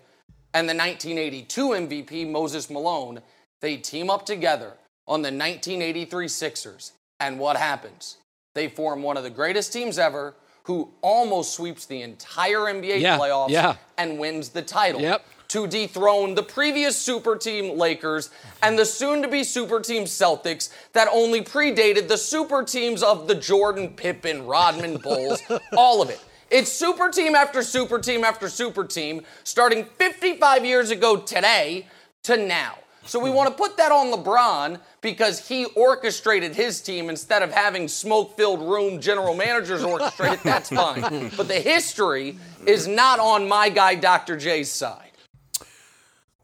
and 0.53 0.67
the 0.67 0.73
1982 0.75 1.67
MVP, 1.69 2.29
Moses 2.29 2.69
Malone, 2.69 3.21
they 3.61 3.77
team 3.77 4.09
up 4.09 4.25
together 4.25 4.73
on 5.07 5.21
the 5.21 5.27
1983 5.27 6.27
Sixers. 6.27 6.93
And 7.19 7.39
what 7.39 7.57
happens? 7.57 8.17
They 8.55 8.67
form 8.67 9.03
one 9.03 9.17
of 9.17 9.23
the 9.23 9.29
greatest 9.29 9.73
teams 9.73 9.99
ever 9.99 10.35
who 10.63 10.91
almost 11.01 11.53
sweeps 11.55 11.85
the 11.85 12.01
entire 12.01 12.59
NBA 12.59 13.01
Yeah, 13.01 13.17
playoffs 13.17 13.49
yeah. 13.49 13.75
and 13.97 14.19
wins 14.19 14.49
the 14.49 14.61
title. 14.61 15.01
Yep. 15.01 15.25
To 15.49 15.65
dethrone 15.65 16.35
the 16.35 16.43
previous 16.43 16.95
super 16.95 17.35
team 17.35 17.75
Lakers 17.75 18.29
and 18.61 18.77
the 18.77 18.85
soon 18.85 19.23
to 19.23 19.27
be 19.27 19.43
super 19.43 19.79
team 19.79 20.03
Celtics 20.03 20.71
that 20.93 21.07
only 21.11 21.41
predated 21.41 22.07
the 22.07 22.17
super 22.19 22.63
teams 22.63 23.01
of 23.01 23.27
the 23.27 23.33
Jordan, 23.33 23.89
Pippen, 23.95 24.45
Rodman 24.45 24.97
Bulls, 24.97 25.41
all 25.77 26.03
of 26.03 26.11
it. 26.11 26.23
It's 26.51 26.71
super 26.71 27.09
team 27.09 27.35
after 27.35 27.61
super 27.61 27.99
team 27.99 28.23
after 28.23 28.49
super 28.49 28.83
team, 28.83 29.21
starting 29.43 29.85
55 29.85 30.65
years 30.65 30.89
ago 30.89 31.17
today 31.17 31.87
to 32.23 32.37
now. 32.37 32.75
So 33.05 33.19
we 33.19 33.29
want 33.29 33.49
to 33.49 33.55
put 33.55 33.77
that 33.77 33.91
on 33.91 34.11
LeBron 34.11 34.79
because 35.01 35.47
he 35.47 35.65
orchestrated 35.65 36.55
his 36.55 36.79
team 36.81 37.09
instead 37.09 37.41
of 37.41 37.51
having 37.51 37.87
smoke-filled 37.87 38.61
room 38.61 39.01
general 39.01 39.33
managers 39.33 39.81
orchestrate 39.81 40.33
it. 40.33 40.43
That's 40.43 40.69
fine. 40.83 41.31
But 41.35 41.47
the 41.47 41.59
history 41.59 42.37
is 42.67 42.87
not 42.87 43.19
on 43.19 43.47
my 43.47 43.69
guy 43.69 43.95
Dr. 43.95 44.37
J's 44.37 44.71
side. 44.71 45.09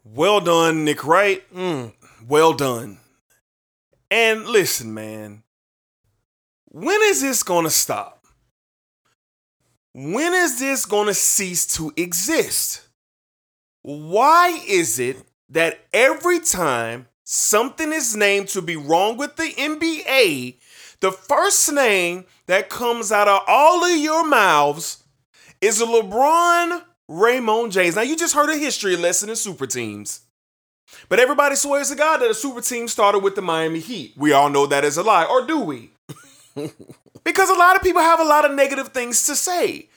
Well 0.04 0.40
done, 0.40 0.84
Nick 0.84 1.04
Wright. 1.04 1.42
Mm, 1.54 1.92
well 2.26 2.52
done. 2.52 2.98
And 4.10 4.46
listen, 4.46 4.94
man. 4.94 5.42
When 6.66 7.00
is 7.02 7.22
this 7.22 7.42
gonna 7.42 7.70
stop? 7.70 8.15
When 9.98 10.34
is 10.34 10.58
this 10.58 10.84
gonna 10.84 11.14
cease 11.14 11.64
to 11.76 11.90
exist? 11.96 12.82
Why 13.80 14.60
is 14.68 14.98
it 14.98 15.16
that 15.48 15.86
every 15.90 16.38
time 16.38 17.08
something 17.24 17.94
is 17.94 18.14
named 18.14 18.48
to 18.48 18.60
be 18.60 18.76
wrong 18.76 19.16
with 19.16 19.36
the 19.36 19.54
NBA, 19.56 20.56
the 21.00 21.12
first 21.12 21.72
name 21.72 22.26
that 22.44 22.68
comes 22.68 23.10
out 23.10 23.26
of 23.26 23.40
all 23.46 23.86
of 23.86 23.96
your 23.96 24.26
mouths 24.26 25.02
is 25.62 25.80
a 25.80 25.86
LeBron 25.86 26.82
Raymond 27.08 27.72
James. 27.72 27.96
Now, 27.96 28.02
you 28.02 28.18
just 28.18 28.34
heard 28.34 28.50
a 28.50 28.58
history 28.58 28.96
lesson 28.96 29.30
in 29.30 29.36
super 29.36 29.66
teams. 29.66 30.26
But 31.08 31.20
everybody 31.20 31.56
swears 31.56 31.88
to 31.88 31.96
God 31.96 32.18
that 32.18 32.30
a 32.30 32.34
super 32.34 32.60
team 32.60 32.86
started 32.88 33.20
with 33.20 33.34
the 33.34 33.40
Miami 33.40 33.80
Heat. 33.80 34.12
We 34.14 34.32
all 34.32 34.50
know 34.50 34.66
that 34.66 34.84
is 34.84 34.98
a 34.98 35.02
lie, 35.02 35.24
or 35.24 35.46
do 35.46 35.60
we? 35.60 35.92
because 37.26 37.50
a 37.50 37.54
lot 37.54 37.76
of 37.76 37.82
people 37.82 38.00
have 38.00 38.20
a 38.20 38.24
lot 38.24 38.46
of 38.48 38.52
negative 38.56 38.88
things 38.88 39.26
to 39.26 39.36
say. 39.36 39.90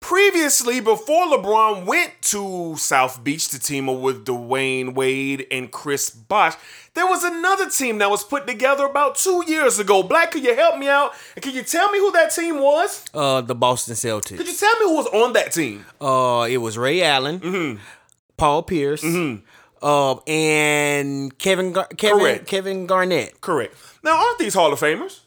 Previously, 0.00 0.80
before 0.80 1.26
LeBron 1.26 1.84
went 1.84 2.12
to 2.22 2.76
South 2.76 3.24
Beach 3.24 3.48
to 3.48 3.58
team 3.58 3.88
up 3.88 3.98
with 3.98 4.24
Dwyane 4.24 4.94
Wade 4.94 5.44
and 5.50 5.72
Chris 5.72 6.08
Bosh, 6.08 6.54
there 6.94 7.04
was 7.04 7.24
another 7.24 7.68
team 7.68 7.98
that 7.98 8.08
was 8.08 8.22
put 8.22 8.46
together 8.46 8.86
about 8.86 9.16
two 9.16 9.42
years 9.48 9.80
ago. 9.80 10.04
Black, 10.04 10.30
could 10.30 10.44
you 10.44 10.54
help 10.54 10.78
me 10.78 10.88
out? 10.88 11.14
And 11.34 11.42
can 11.42 11.52
you 11.52 11.64
tell 11.64 11.90
me 11.90 11.98
who 11.98 12.12
that 12.12 12.30
team 12.32 12.60
was? 12.60 13.04
Uh, 13.12 13.40
the 13.40 13.56
Boston 13.56 13.96
Celtics. 13.96 14.36
Could 14.36 14.46
you 14.46 14.54
tell 14.54 14.72
me 14.78 14.84
who 14.86 14.94
was 14.94 15.06
on 15.08 15.32
that 15.32 15.50
team? 15.50 15.84
Uh, 16.00 16.46
it 16.48 16.58
was 16.58 16.78
Ray 16.78 17.02
Allen, 17.02 17.40
Mm-hmm. 17.40 17.80
Paul 18.36 18.62
Pierce, 18.62 19.04
uh, 19.82 20.14
and 20.28 21.36
Kevin 21.38 21.72
Gar- 21.72 21.88
Kevin 21.96 22.18
Correct. 22.20 22.46
Kevin 22.46 22.86
Garnett. 22.86 23.40
Correct. 23.40 23.74
Now, 24.04 24.16
aren't 24.24 24.38
these 24.38 24.54
Hall 24.54 24.72
of 24.72 24.78
Famers? 24.78 25.22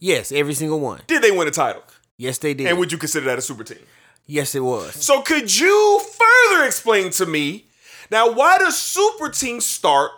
Yes, 0.00 0.32
every 0.32 0.54
single 0.54 0.80
one. 0.80 1.02
Did 1.06 1.22
they 1.22 1.30
win 1.30 1.46
a 1.46 1.50
title? 1.52 1.82
Yes, 2.16 2.38
they 2.38 2.54
did. 2.54 2.66
And 2.66 2.78
would 2.78 2.90
you 2.90 2.98
consider 2.98 3.26
that 3.26 3.38
a 3.38 3.42
super 3.42 3.62
team? 3.64 3.78
yes, 4.26 4.54
it 4.54 4.60
was. 4.60 4.94
So 4.94 5.22
could 5.22 5.56
you 5.58 6.00
further 6.00 6.64
explain 6.64 7.10
to 7.12 7.26
me 7.26 7.66
now 8.10 8.30
why 8.32 8.58
does 8.58 8.78
super 8.78 9.28
team 9.28 9.60
start 9.60 10.12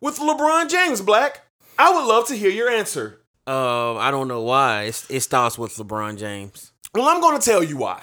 with 0.00 0.18
LeBron 0.18 0.70
James, 0.70 1.00
Black? 1.00 1.42
I 1.78 1.92
would 1.92 2.06
love 2.06 2.26
to 2.28 2.36
hear 2.36 2.50
your 2.50 2.70
answer. 2.70 3.20
Uh, 3.46 3.96
I 3.96 4.10
don't 4.10 4.28
know 4.28 4.42
why. 4.42 4.84
It's, 4.84 5.08
it 5.10 5.20
starts 5.20 5.58
with 5.58 5.74
LeBron 5.76 6.18
James. 6.18 6.72
Well, 6.94 7.08
I'm 7.08 7.20
going 7.20 7.38
to 7.38 7.44
tell 7.44 7.62
you 7.62 7.76
why. 7.76 8.02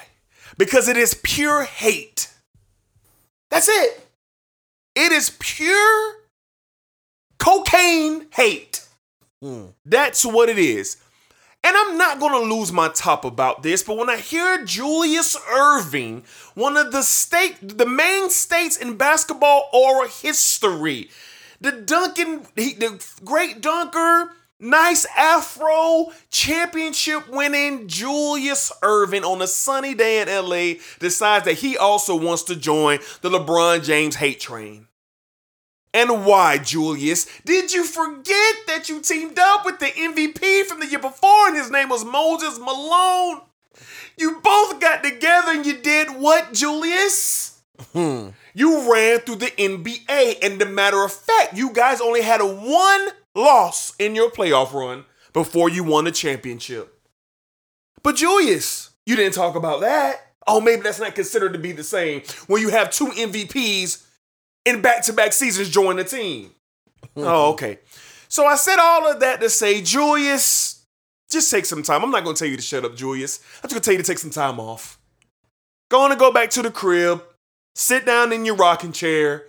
Because 0.58 0.88
it 0.88 0.98
is 0.98 1.20
pure 1.24 1.64
hate. 1.64 2.32
That's 3.50 3.68
it. 3.68 4.08
It 4.96 5.12
is 5.12 5.36
pure 5.40 6.16
cocaine 7.40 8.28
hate. 8.34 8.86
That's 9.86 10.24
what 10.26 10.48
it 10.50 10.58
is. 10.58 10.98
And 11.66 11.78
I'm 11.78 11.98
not 11.98 12.20
going 12.20 12.34
to 12.34 12.54
lose 12.56 12.74
my 12.74 12.90
top 12.90 13.24
about 13.24 13.64
this, 13.64 13.84
but 13.84 13.96
when 13.96 14.10
I 14.10 14.18
hear 14.18 14.66
Julius 14.66 15.38
Erving, 15.38 16.24
one 16.56 16.76
of 16.76 16.92
the 16.92 17.04
state 17.04 17.56
the 17.62 17.86
main 17.86 18.30
states 18.30 18.76
in 18.76 18.98
basketball 18.98 19.70
oral 19.72 20.10
history, 20.10 21.10
the 21.62 21.72
Duncan, 21.72 22.46
he, 22.58 22.74
the 22.74 23.02
great 23.24 23.62
dunker, 23.62 24.32
nice 24.60 25.06
afro, 25.18 26.12
championship 26.30 27.30
winning 27.30 27.88
Julius 27.88 28.70
Erving 28.82 29.24
on 29.24 29.42
a 29.42 29.48
sunny 29.48 29.94
day 29.94 30.22
in 30.22 30.28
LA 30.28 30.82
decides 31.00 31.46
that 31.46 31.60
he 31.60 31.78
also 31.78 32.14
wants 32.16 32.44
to 32.44 32.58
join 32.58 33.00
the 33.22 33.30
LeBron 33.30 33.86
James 33.86 34.16
hate 34.18 34.42
train. 34.42 34.88
And 35.94 36.26
why, 36.26 36.58
Julius? 36.58 37.28
Did 37.46 37.72
you 37.72 37.86
forget 37.86 38.56
that 38.68 38.86
you 38.90 39.00
teamed 39.00 39.38
up 39.38 39.64
with 39.64 39.80
the 39.80 39.86
MVP 39.86 40.64
from 40.66 40.80
the 40.80 40.88
year 40.88 41.00
before 41.00 41.48
and 41.48 41.56
his 41.56 41.70
name 41.70 41.90
was 41.90 42.04
Moses 42.04 42.58
Malone? 42.58 43.42
You 44.18 44.40
both 44.44 44.80
got 44.80 45.04
together 45.04 45.52
and 45.52 45.66
you 45.66 45.78
did 45.78 46.10
what, 46.10 46.54
Julius? 46.54 47.62
Hmm. 47.94 48.30
You 48.54 48.92
ran 48.92 49.20
through 49.20 49.38
the 49.38 49.48
NBA, 49.48 50.44
and 50.44 50.62
the 50.62 50.66
matter 50.68 51.04
of 51.04 51.12
fact, 51.12 51.58
you 51.58 51.72
guys 51.74 52.00
only 52.00 52.22
had 52.22 52.40
a 52.40 52.46
one 52.46 53.10
loss 53.36 53.96
in 53.98 54.14
your 54.14 54.30
playoff 54.30 54.74
run 54.74 55.06
before 55.34 55.70
you 55.70 55.84
won 55.84 56.06
the 56.06 56.12
championship. 56.12 57.00
But 58.04 58.16
Julius, 58.16 58.92
you 59.06 59.16
didn't 59.16 59.34
talk 59.34 59.56
about 59.56 59.82
that. 59.82 60.34
Oh, 60.46 60.62
maybe 60.62 60.84
that's 60.84 61.00
not 61.00 61.16
considered 61.16 61.54
to 61.54 61.60
be 61.60 61.72
the 61.72 61.84
same 61.84 62.22
when 62.48 62.62
you 62.62 62.70
have 62.70 62.92
two 62.92 63.08
MVPs 63.08 64.06
in 64.66 64.82
back-to-back 64.82 65.34
seasons 65.34 65.70
join 65.70 65.98
the 65.98 66.04
team. 66.04 66.52
oh, 67.16 67.22
mm-hmm. 67.22 67.28
okay. 67.54 67.80
So 68.28 68.46
I 68.46 68.56
said 68.56 68.78
all 68.80 69.12
of 69.12 69.20
that 69.20 69.42
to 69.42 69.50
say, 69.50 69.82
Julius, 69.82 70.86
just 71.30 71.52
take 71.52 71.66
some 71.66 71.84
time. 71.84 72.04
I'm 72.04 72.12
not 72.12 72.24
gonna 72.24 72.36
tell 72.36 72.48
you 72.48 72.56
to 72.56 72.62
shut 72.62 72.86
up, 72.86 72.96
Julius. 72.96 73.40
I'm 73.58 73.70
just 73.70 73.74
gonna 73.74 73.82
tell 73.82 73.94
you 73.94 74.00
to 74.02 74.04
take 74.04 74.20
some 74.20 74.30
time 74.30 74.60
off. 74.60 75.00
Going 75.90 76.12
to 76.12 76.18
go 76.18 76.32
back 76.32 76.50
to 76.52 76.64
the 76.64 76.72
crib, 76.72 77.22
sit 77.76 78.06
down 78.06 78.34
in 78.34 78.46
your 78.46 78.56
rocking 78.56 78.92
chair, 78.92 79.46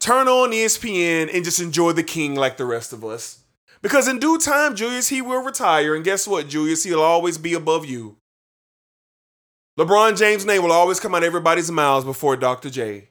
turn 0.00 0.28
on 0.28 0.50
ESPN, 0.50 1.32
and 1.32 1.44
just 1.44 1.60
enjoy 1.60 1.92
the 1.92 2.02
king 2.02 2.34
like 2.34 2.58
the 2.58 2.66
rest 2.66 2.92
of 2.92 3.04
us. 3.04 3.40
Because 3.80 4.08
in 4.08 4.18
due 4.18 4.36
time, 4.36 4.74
Julius, 4.74 5.08
he 5.08 5.22
will 5.22 5.42
retire, 5.42 5.94
and 5.94 6.04
guess 6.04 6.26
what, 6.28 6.48
Julius? 6.48 6.84
He'll 6.84 7.00
always 7.00 7.38
be 7.38 7.54
above 7.54 7.86
you. 7.86 8.18
LeBron 9.78 10.18
James' 10.18 10.44
name 10.44 10.62
will 10.62 10.72
always 10.72 11.00
come 11.00 11.14
out 11.14 11.22
everybody's 11.22 11.70
mouths 11.70 12.04
before 12.04 12.36
Dr. 12.36 12.68
J. 12.68 13.10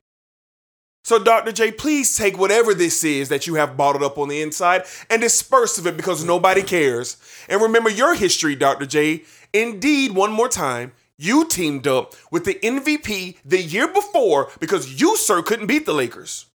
So, 1.05 1.19
Dr. 1.19 1.51
J, 1.51 1.71
please 1.71 2.17
take 2.17 2.35
whatever 2.35 2.73
this 2.73 3.03
is 3.03 3.29
that 3.29 3.45
you 3.45 3.53
have 3.53 3.77
bottled 3.77 4.01
up 4.01 4.17
on 4.17 4.27
the 4.27 4.41
inside 4.41 4.85
and 5.07 5.21
disperse 5.21 5.77
of 5.77 5.85
it 5.85 5.95
because 5.95 6.25
nobody 6.25 6.63
cares. 6.63 7.17
And 7.47 7.61
remember 7.61 7.91
your 7.91 8.15
history, 8.15 8.55
Dr. 8.55 8.87
J. 8.87 9.21
Indeed, 9.53 10.13
one 10.15 10.31
more 10.31 10.49
time, 10.49 10.93
you 11.19 11.47
teamed 11.47 11.85
up 11.85 12.15
with 12.31 12.45
the 12.45 12.55
MVP 12.55 13.37
the 13.45 13.61
year 13.61 13.87
before 13.87 14.49
because 14.59 14.99
you, 14.99 15.15
sir, 15.15 15.43
couldn't 15.43 15.67
beat 15.67 15.85
the 15.85 15.93
Lakers. 15.93 16.47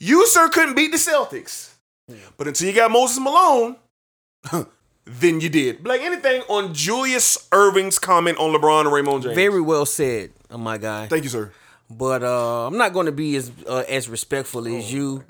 You, 0.00 0.26
sir, 0.26 0.48
couldn't 0.48 0.74
beat 0.74 0.90
the 0.90 0.96
Celtics. 0.96 1.74
But 2.38 2.48
until 2.48 2.68
you 2.68 2.74
got 2.74 2.90
Moses 2.90 3.20
Malone, 3.20 3.76
then 5.04 5.42
you 5.42 5.50
did. 5.50 5.86
Like 5.86 6.00
anything 6.00 6.40
on 6.48 6.72
Julius 6.72 7.48
Erving's 7.52 7.98
comment 7.98 8.38
on 8.38 8.58
LeBron 8.58 8.86
and 8.86 8.92
Raymond 8.94 9.24
James? 9.24 9.34
Very 9.34 9.60
well 9.60 9.84
said, 9.84 10.30
oh 10.50 10.56
my 10.56 10.78
guy. 10.78 11.06
Thank 11.06 11.24
you, 11.24 11.28
sir. 11.30 11.52
But 11.90 12.22
uh, 12.22 12.66
I'm 12.66 12.78
not 12.78 12.92
going 12.92 13.06
to 13.06 13.12
be 13.12 13.36
as 13.36 13.52
uh, 13.68 13.84
as 13.88 14.08
respectful 14.08 14.66
as 14.66 14.92
you, 14.92 15.24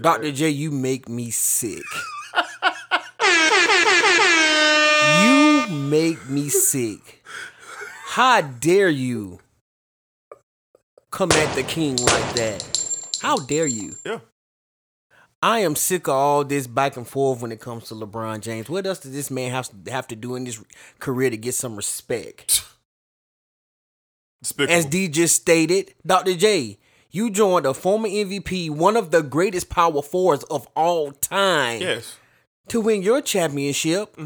Dr. 0.00 0.30
J. 0.32 0.50
You 0.50 0.70
make 0.70 1.08
me 1.08 1.30
sick. 1.30 1.82
you 5.24 5.66
make 5.70 6.28
me 6.28 6.48
sick. 6.48 7.24
How 8.06 8.42
dare 8.42 8.90
you 8.90 9.40
come 11.10 11.32
at 11.32 11.54
the 11.54 11.62
king 11.62 11.96
like 11.96 12.34
that? 12.34 13.08
How 13.22 13.36
dare 13.36 13.66
you? 13.66 13.94
Yeah. 14.04 14.18
I 15.42 15.58
am 15.60 15.74
sick 15.74 16.06
of 16.06 16.14
all 16.14 16.44
this 16.44 16.68
back 16.68 16.96
and 16.96 17.08
forth 17.08 17.42
when 17.42 17.50
it 17.50 17.60
comes 17.60 17.88
to 17.88 17.94
LeBron 17.94 18.40
James. 18.42 18.70
What 18.70 18.86
else 18.86 19.00
does 19.00 19.12
this 19.12 19.30
man 19.30 19.50
have 19.50 19.70
have 19.88 20.06
to 20.08 20.16
do 20.16 20.36
in 20.36 20.46
his 20.46 20.62
career 21.00 21.30
to 21.30 21.36
get 21.36 21.54
some 21.54 21.76
respect? 21.76 22.64
Despicable. 24.42 24.74
As 24.74 24.84
D 24.86 25.08
just 25.08 25.36
stated, 25.36 25.94
Dr. 26.04 26.34
J, 26.34 26.78
you 27.10 27.30
joined 27.30 27.64
a 27.64 27.72
former 27.74 28.08
MVP, 28.08 28.70
one 28.70 28.96
of 28.96 29.10
the 29.10 29.22
greatest 29.22 29.68
power 29.68 30.02
forwards 30.02 30.42
of 30.44 30.66
all 30.74 31.12
time, 31.12 31.80
yes. 31.80 32.16
to 32.68 32.80
win 32.80 33.02
your 33.02 33.20
championship. 33.22 34.16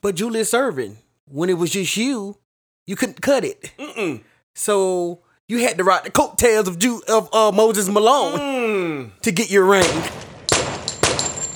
But 0.00 0.14
Julius 0.14 0.52
Erving, 0.52 0.96
when 1.26 1.48
it 1.50 1.54
was 1.54 1.70
just 1.72 1.96
you, 1.96 2.38
you 2.86 2.94
couldn't 2.96 3.20
cut 3.20 3.44
it. 3.44 3.72
So 4.54 5.20
you 5.48 5.58
had 5.58 5.78
to 5.78 5.84
ride 5.84 6.04
the 6.04 6.10
coattails 6.10 6.68
of 6.68 6.78
Ju- 6.78 7.02
of 7.08 7.28
uh, 7.34 7.50
Moses 7.50 7.88
Malone 7.88 9.10
to 9.22 9.32
get 9.32 9.50
your 9.50 9.64
ring. 9.64 10.02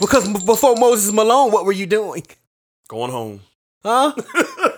Because 0.01 0.29
before 0.45 0.75
Moses 0.77 1.13
Malone, 1.13 1.53
what 1.53 1.65
were 1.65 1.73
you 1.73 1.87
doing? 1.87 2.23
Going 2.89 3.11
home. 3.11 3.43
Huh? 3.85 4.13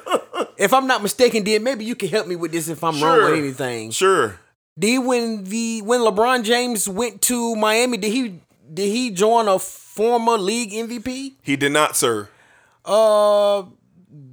if 0.60 0.74
I'm 0.74 0.86
not 0.86 1.02
mistaken, 1.02 1.42
then 1.42 1.64
maybe 1.64 1.84
you 1.84 1.94
can 1.94 2.10
help 2.10 2.26
me 2.26 2.36
with 2.36 2.52
this 2.52 2.68
if 2.68 2.84
I'm 2.84 3.02
wrong 3.02 3.18
with 3.18 3.38
anything. 3.38 3.90
Sure. 3.90 4.38
Did 4.78 4.98
when 4.98 5.44
the 5.44 5.80
when 5.82 6.00
LeBron 6.00 6.44
James 6.44 6.88
went 6.88 7.22
to 7.22 7.56
Miami, 7.56 7.96
did 7.96 8.12
he 8.12 8.40
did 8.72 8.88
he 8.88 9.10
join 9.10 9.48
a 9.48 9.58
former 9.58 10.38
league 10.38 10.70
MVP? 10.72 11.34
He 11.42 11.56
did 11.56 11.72
not, 11.72 11.96
sir. 11.96 12.28
Uh, 12.84 13.64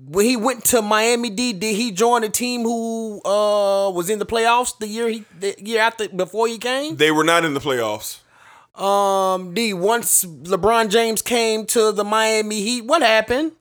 when 0.09 0.25
he 0.25 0.35
went 0.37 0.63
to 0.65 0.81
Miami 0.81 1.29
D, 1.29 1.53
did 1.53 1.75
he 1.75 1.91
join 1.91 2.23
a 2.23 2.29
team 2.29 2.63
who 2.63 3.21
uh 3.23 3.89
was 3.89 4.09
in 4.09 4.19
the 4.19 4.25
playoffs 4.25 4.77
the 4.77 4.87
year 4.87 5.07
he 5.07 5.23
the 5.39 5.55
year 5.59 5.79
after 5.81 6.09
before 6.09 6.47
he 6.47 6.57
came? 6.57 6.97
They 6.97 7.11
were 7.11 7.23
not 7.23 7.45
in 7.45 7.53
the 7.53 7.61
playoffs. 7.61 8.19
Um, 8.79 9.53
D 9.53 9.73
once 9.73 10.23
LeBron 10.23 10.89
James 10.89 11.21
came 11.21 11.65
to 11.67 11.91
the 11.91 12.03
Miami 12.03 12.61
Heat, 12.61 12.85
what 12.85 13.01
happened? 13.01 13.53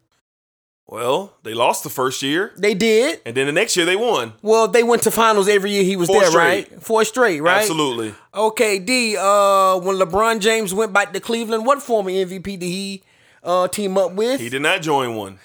Well, 0.89 1.35
they 1.43 1.53
lost 1.53 1.83
the 1.83 1.91
first 1.91 2.23
year, 2.23 2.53
They 2.57 2.73
did. 2.75 3.21
and 3.27 3.37
then 3.37 3.47
the 3.47 3.53
next 3.53 3.77
year 3.77 3.85
they 3.85 3.97
won. 3.97 4.35
Well, 4.41 4.69
they 4.69 4.85
went 4.85 5.03
to 5.03 5.11
finals 5.11 5.49
every 5.49 5.73
year 5.73 5.83
he 5.83 5.97
was 5.97 6.07
Four 6.07 6.21
there, 6.21 6.31
straight. 6.31 6.71
right? 6.71 6.83
Four 6.83 7.05
straight, 7.05 7.41
right? 7.41 7.59
Absolutely. 7.59 8.15
Okay, 8.33 8.79
D. 8.79 9.17
Uh, 9.17 9.79
when 9.79 9.97
LeBron 9.97 10.39
James 10.39 10.73
went 10.73 10.93
back 10.93 11.13
to 11.13 11.19
Cleveland, 11.21 11.67
what 11.67 11.83
former 11.83 12.11
MVP 12.11 12.45
did 12.61 12.63
he 12.63 13.03
uh 13.43 13.67
team 13.69 13.99
up 13.99 14.13
with? 14.13 14.41
He 14.41 14.49
did 14.49 14.63
not 14.63 14.81
join 14.83 15.17
one. 15.17 15.41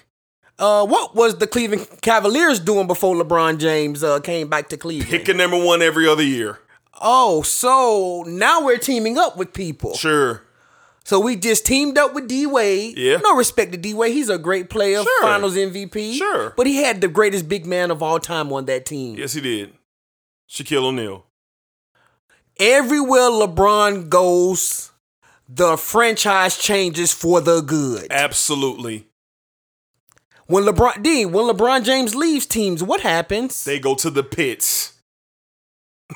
Uh, 0.59 0.85
what 0.85 1.15
was 1.15 1.37
the 1.39 1.47
Cleveland 1.47 1.87
Cavaliers 2.01 2.59
doing 2.59 2.85
before 2.85 3.15
LeBron 3.15 3.57
James 3.57 4.03
uh 4.03 4.19
came 4.19 4.47
back 4.47 4.69
to 4.69 4.77
Cleveland? 4.77 5.09
Picking 5.09 5.37
number 5.37 5.57
one 5.63 5.81
every 5.81 6.07
other 6.07 6.21
year. 6.23 6.59
Oh, 7.01 7.41
so 7.41 8.23
now 8.27 8.63
we're 8.63 8.77
teaming 8.77 9.17
up 9.17 9.37
with 9.37 9.53
people. 9.53 9.95
Sure. 9.95 10.43
So 11.03 11.19
we 11.19 11.35
just 11.35 11.65
teamed 11.65 11.97
up 11.97 12.13
with 12.13 12.27
D 12.27 12.45
Wade. 12.45 12.97
Yeah. 12.97 13.17
No 13.17 13.35
respect 13.35 13.71
to 13.71 13.77
D 13.77 13.93
Wade. 13.93 14.13
He's 14.13 14.29
a 14.29 14.37
great 14.37 14.69
player, 14.69 15.01
Sure. 15.01 15.21
finals 15.23 15.55
MVP. 15.55 16.17
Sure. 16.17 16.53
But 16.55 16.67
he 16.67 16.77
had 16.77 17.01
the 17.01 17.07
greatest 17.07 17.49
big 17.49 17.65
man 17.65 17.89
of 17.91 18.03
all 18.03 18.19
time 18.19 18.51
on 18.53 18.65
that 18.65 18.85
team. 18.85 19.15
Yes, 19.17 19.33
he 19.33 19.41
did. 19.41 19.73
Shaquille 20.49 20.83
O'Neal. 20.85 21.25
Everywhere 22.59 23.29
LeBron 23.31 24.09
goes, 24.09 24.91
the 25.49 25.77
franchise 25.77 26.57
changes 26.57 27.11
for 27.13 27.41
the 27.41 27.61
good. 27.61 28.07
Absolutely. 28.11 29.07
When 30.45 30.65
LeBron 30.65 31.01
D, 31.01 31.25
when 31.25 31.45
LeBron 31.45 31.83
James 31.83 32.13
leaves 32.13 32.45
teams, 32.45 32.83
what 32.83 33.01
happens? 33.01 33.63
They 33.63 33.79
go 33.79 33.95
to 33.95 34.09
the 34.09 34.23
pits. 34.23 34.93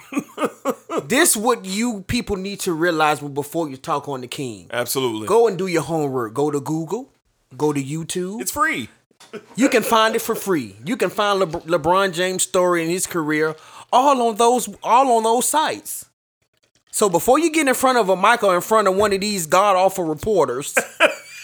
this 1.05 1.35
what 1.35 1.65
you 1.65 2.01
people 2.07 2.35
need 2.35 2.59
to 2.61 2.73
realize 2.73 3.19
before 3.19 3.69
you 3.69 3.77
talk 3.77 4.07
on 4.07 4.21
the 4.21 4.27
king. 4.27 4.67
Absolutely. 4.71 5.27
Go 5.27 5.47
and 5.47 5.57
do 5.57 5.67
your 5.67 5.83
homework. 5.83 6.33
Go 6.33 6.51
to 6.51 6.59
Google. 6.59 7.09
Go 7.57 7.73
to 7.73 7.83
YouTube. 7.83 8.41
It's 8.41 8.51
free. 8.51 8.89
You 9.55 9.69
can 9.69 9.83
find 9.83 10.15
it 10.15 10.21
for 10.21 10.35
free. 10.35 10.75
You 10.85 10.97
can 10.97 11.09
find 11.09 11.39
Le- 11.39 11.47
LeBron 11.47 12.13
James' 12.13 12.43
story 12.43 12.81
and 12.81 12.91
his 12.91 13.07
career 13.07 13.55
all 13.91 14.21
on 14.21 14.35
those 14.35 14.69
all 14.83 15.17
on 15.17 15.23
those 15.23 15.47
sites. 15.47 16.05
So 16.91 17.09
before 17.09 17.39
you 17.39 17.51
get 17.51 17.67
in 17.67 17.73
front 17.73 17.97
of 17.97 18.09
a 18.09 18.15
mic 18.15 18.43
or 18.43 18.55
in 18.55 18.61
front 18.61 18.87
of 18.87 18.95
one 18.95 19.11
of 19.11 19.19
these 19.21 19.45
god 19.47 19.75
awful 19.75 20.05
reporters 20.05 20.75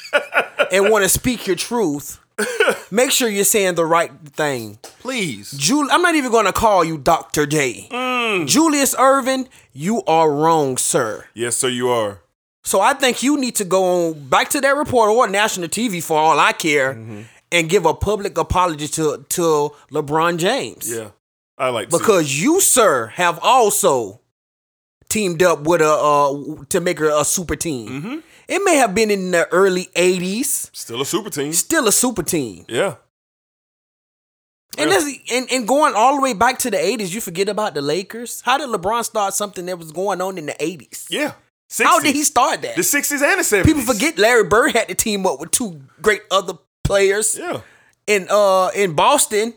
and 0.71 0.89
want 0.89 1.03
to 1.03 1.09
speak 1.09 1.45
your 1.45 1.57
truth, 1.57 2.19
make 2.91 3.11
sure 3.11 3.29
you're 3.29 3.43
saying 3.43 3.75
the 3.75 3.85
right 3.85 4.11
thing. 4.33 4.79
Please. 4.99 5.51
Jul- 5.51 5.89
I'm 5.91 6.01
not 6.01 6.15
even 6.15 6.31
going 6.31 6.45
to 6.45 6.53
call 6.53 6.83
you 6.83 6.97
Dr. 6.97 7.45
J. 7.45 7.87
Mm. 7.89 8.47
Julius 8.47 8.95
Irvin, 8.97 9.47
you 9.73 10.03
are 10.03 10.31
wrong, 10.31 10.77
sir. 10.77 11.25
Yes, 11.33 11.57
sir, 11.57 11.69
you 11.69 11.89
are. 11.89 12.21
So 12.63 12.79
I 12.79 12.93
think 12.93 13.23
you 13.23 13.37
need 13.39 13.55
to 13.55 13.65
go 13.65 14.07
on 14.07 14.29
back 14.29 14.49
to 14.49 14.61
that 14.61 14.75
reporter 14.75 15.11
or 15.11 15.27
national 15.27 15.67
TV 15.67 16.01
for 16.03 16.17
all 16.17 16.39
I 16.39 16.51
care 16.53 16.93
mm-hmm. 16.93 17.21
and 17.51 17.69
give 17.69 17.85
a 17.85 17.93
public 17.93 18.37
apology 18.37 18.87
to, 18.89 19.25
to 19.29 19.71
LeBron 19.91 20.37
James. 20.37 20.91
Yeah. 20.91 21.09
I 21.57 21.69
like 21.69 21.89
Because 21.89 22.41
you, 22.41 22.61
sir, 22.61 23.07
have 23.07 23.39
also 23.43 24.20
teamed 25.11 25.43
up 25.43 25.61
with 25.61 25.81
a 25.81 25.91
uh, 25.91 26.63
to 26.69 26.79
make 26.79 26.99
a, 26.99 27.19
a 27.19 27.25
super 27.25 27.55
team. 27.55 27.89
Mm-hmm. 27.89 28.17
It 28.47 28.61
may 28.63 28.75
have 28.77 28.95
been 28.95 29.11
in 29.11 29.31
the 29.31 29.47
early 29.51 29.85
80s. 29.95 30.69
Still 30.75 31.01
a 31.01 31.05
super 31.05 31.29
team. 31.29 31.53
still 31.53 31.87
a 31.87 31.91
super 31.91 32.23
team. 32.23 32.65
Yeah. 32.67 32.95
And, 34.77 34.89
Yeah. 34.89 34.97
this, 34.99 35.17
and 35.31 35.51
and 35.51 35.67
going 35.67 35.93
all 35.95 36.15
the 36.15 36.21
way 36.21 36.33
back 36.33 36.57
to 36.59 36.71
the 36.71 36.77
80s, 36.77 37.13
you 37.13 37.21
forget 37.21 37.49
about 37.49 37.73
the 37.73 37.81
Lakers. 37.81 38.41
How 38.41 38.57
did 38.57 38.69
LeBron 38.69 39.03
start 39.03 39.33
something 39.33 39.65
that 39.65 39.77
was 39.77 39.91
going 39.91 40.21
on 40.21 40.37
in 40.37 40.45
the 40.45 40.53
80s? 40.53 41.07
Yeah. 41.09 41.33
60s. 41.69 41.83
How 41.83 41.99
did 41.99 42.15
he 42.15 42.23
start 42.23 42.61
that? 42.63 42.75
The 42.75 42.81
60s 42.81 43.21
and 43.21 43.39
the 43.39 43.43
70s. 43.43 43.65
People 43.65 43.81
forget 43.83 44.17
Larry 44.17 44.43
Bird 44.45 44.71
had 44.73 44.87
to 44.89 44.95
team 44.95 45.25
up 45.25 45.39
with 45.39 45.51
two 45.51 45.81
great 46.01 46.21
other 46.31 46.53
players 46.83 47.37
Yeah. 47.37 47.61
in 48.07 48.27
uh 48.29 48.69
in 48.75 48.93
Boston. 48.93 49.53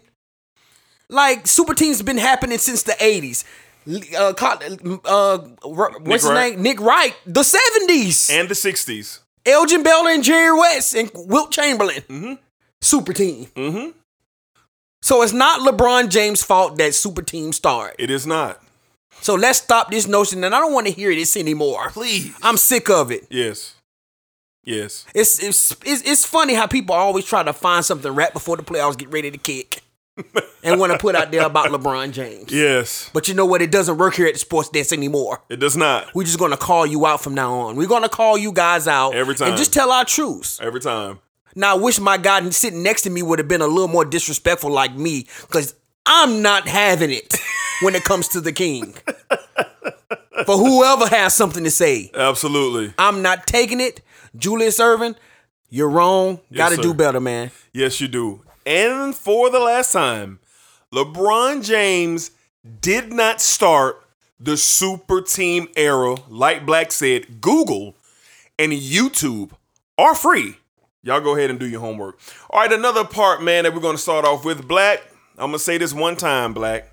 Like 1.08 1.46
super 1.46 1.74
teams 1.74 2.02
been 2.02 2.18
happening 2.18 2.58
since 2.58 2.82
the 2.82 2.92
80s. 2.92 3.44
Uh, 3.86 4.32
co- 4.32 5.00
uh, 5.04 5.38
what's 5.64 6.24
his 6.24 6.32
Wright. 6.32 6.52
name? 6.54 6.62
Nick 6.62 6.80
Wright. 6.80 7.14
The 7.26 7.40
70s. 7.42 8.30
And 8.32 8.48
the 8.48 8.54
60s. 8.54 9.20
Elgin 9.46 9.82
Baylor 9.82 10.10
and 10.10 10.24
Jerry 10.24 10.56
West 10.58 10.94
and 10.94 11.10
Wilt 11.14 11.50
Chamberlain. 11.52 12.38
Super 12.80 13.12
team. 13.12 13.46
Mm-hmm. 13.54 13.90
So 15.02 15.20
it's 15.22 15.34
not 15.34 15.60
LeBron 15.60 16.08
James' 16.08 16.42
fault 16.42 16.78
that 16.78 16.94
super 16.94 17.20
team 17.20 17.52
started. 17.52 17.96
It 17.98 18.10
is 18.10 18.26
not. 18.26 18.62
So 19.20 19.34
let's 19.34 19.58
stop 19.60 19.90
this 19.90 20.06
notion, 20.08 20.42
and 20.44 20.54
I 20.54 20.60
don't 20.60 20.72
want 20.72 20.86
to 20.86 20.92
hear 20.92 21.14
this 21.14 21.36
anymore. 21.36 21.90
Please. 21.90 22.34
I'm 22.42 22.56
sick 22.56 22.88
of 22.90 23.10
it. 23.12 23.26
Yes. 23.30 23.74
Yes. 24.64 25.04
It's 25.14 25.42
it's 25.42 25.72
it's, 25.84 26.02
it's 26.02 26.24
funny 26.24 26.54
how 26.54 26.66
people 26.66 26.94
always 26.94 27.26
try 27.26 27.42
to 27.42 27.52
find 27.52 27.84
something 27.84 28.14
right 28.14 28.32
before 28.32 28.56
the 28.56 28.62
playoffs 28.62 28.96
get 28.96 29.10
ready 29.10 29.30
to 29.30 29.36
kick, 29.38 29.82
and 30.62 30.78
want 30.78 30.92
to 30.92 30.98
put 30.98 31.14
out 31.14 31.30
there 31.30 31.44
about 31.44 31.70
LeBron 31.70 32.12
James. 32.12 32.52
Yes. 32.52 33.10
But 33.12 33.28
you 33.28 33.34
know 33.34 33.46
what? 33.46 33.62
It 33.62 33.70
doesn't 33.72 33.98
work 33.98 34.14
here 34.14 34.26
at 34.26 34.34
the 34.34 34.38
sports 34.38 34.68
desk 34.68 34.92
anymore. 34.92 35.42
It 35.48 35.58
does 35.58 35.76
not. 35.76 36.14
We're 36.14 36.24
just 36.24 36.38
gonna 36.38 36.56
call 36.56 36.86
you 36.86 37.04
out 37.06 37.20
from 37.20 37.34
now 37.34 37.52
on. 37.54 37.76
We're 37.76 37.88
gonna 37.88 38.08
call 38.08 38.38
you 38.38 38.52
guys 38.52 38.86
out 38.86 39.14
Every 39.14 39.34
time. 39.34 39.48
and 39.48 39.56
just 39.56 39.72
tell 39.74 39.90
our 39.90 40.04
truths. 40.04 40.60
Every 40.62 40.80
time. 40.80 41.18
Now, 41.56 41.76
I 41.76 41.78
wish 41.78 42.00
my 42.00 42.16
guy 42.16 42.48
sitting 42.50 42.82
next 42.82 43.02
to 43.02 43.10
me 43.10 43.22
would 43.22 43.38
have 43.38 43.46
been 43.46 43.60
a 43.60 43.66
little 43.66 43.88
more 43.88 44.04
disrespectful 44.04 44.70
like 44.72 44.94
me, 44.96 45.26
because 45.42 45.74
I'm 46.04 46.42
not 46.42 46.66
having 46.66 47.10
it 47.12 47.36
when 47.82 47.94
it 47.94 48.02
comes 48.02 48.26
to 48.28 48.40
the 48.40 48.52
king. 48.52 48.94
For 50.46 50.56
whoever 50.58 51.06
has 51.06 51.32
something 51.34 51.62
to 51.64 51.70
say, 51.70 52.10
Absolutely. 52.14 52.92
I'm 52.98 53.22
not 53.22 53.46
taking 53.46 53.80
it. 53.80 54.00
Julius 54.36 54.80
Irvin, 54.80 55.14
you're 55.70 55.88
wrong. 55.88 56.40
Yes, 56.50 56.70
Got 56.70 56.76
to 56.76 56.82
do 56.82 56.92
better, 56.92 57.20
man. 57.20 57.50
Yes, 57.72 58.00
you 58.00 58.08
do. 58.08 58.42
And 58.66 59.14
for 59.14 59.50
the 59.50 59.60
last 59.60 59.92
time, 59.92 60.40
LeBron 60.92 61.64
James 61.64 62.30
did 62.80 63.12
not 63.12 63.40
start 63.40 64.02
the 64.40 64.56
super 64.56 65.20
team 65.20 65.68
era. 65.76 66.16
Like 66.28 66.64
Black 66.64 66.92
said, 66.92 67.40
Google 67.40 67.96
and 68.58 68.72
YouTube 68.72 69.50
are 69.98 70.14
free. 70.14 70.56
Y'all 71.02 71.20
go 71.20 71.36
ahead 71.36 71.50
and 71.50 71.60
do 71.60 71.66
your 71.66 71.80
homework. 71.80 72.18
All 72.48 72.60
right, 72.60 72.72
another 72.72 73.04
part, 73.04 73.42
man, 73.42 73.64
that 73.64 73.74
we're 73.74 73.80
going 73.80 73.96
to 73.96 74.02
start 74.02 74.24
off 74.24 74.44
with. 74.44 74.66
Black, 74.66 75.02
I'm 75.32 75.50
going 75.50 75.52
to 75.52 75.58
say 75.58 75.76
this 75.76 75.92
one 75.92 76.16
time, 76.16 76.54
Black. 76.54 76.90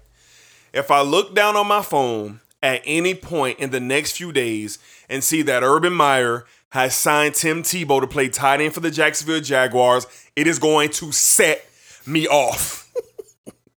If 0.73 0.91
I 0.91 1.01
look 1.01 1.33
down 1.33 1.55
on 1.55 1.67
my 1.67 1.81
phone 1.81 2.41
at 2.61 2.81
any 2.85 3.15
point 3.15 3.59
in 3.59 3.71
the 3.71 3.79
next 3.79 4.17
few 4.17 4.31
days 4.31 4.79
and 5.09 5.23
see 5.23 5.41
that 5.43 5.63
Urban 5.63 5.93
Meyer 5.93 6.45
has 6.71 6.95
signed 6.95 7.35
Tim 7.35 7.63
Tebow 7.63 8.01
to 8.01 8.07
play 8.07 8.29
tight 8.29 8.61
end 8.61 8.73
for 8.73 8.79
the 8.79 8.91
Jacksonville 8.91 9.41
Jaguars, 9.41 10.07
it 10.35 10.47
is 10.47 10.57
going 10.57 10.89
to 10.91 11.11
set 11.11 11.65
me 12.05 12.27
off. 12.27 12.91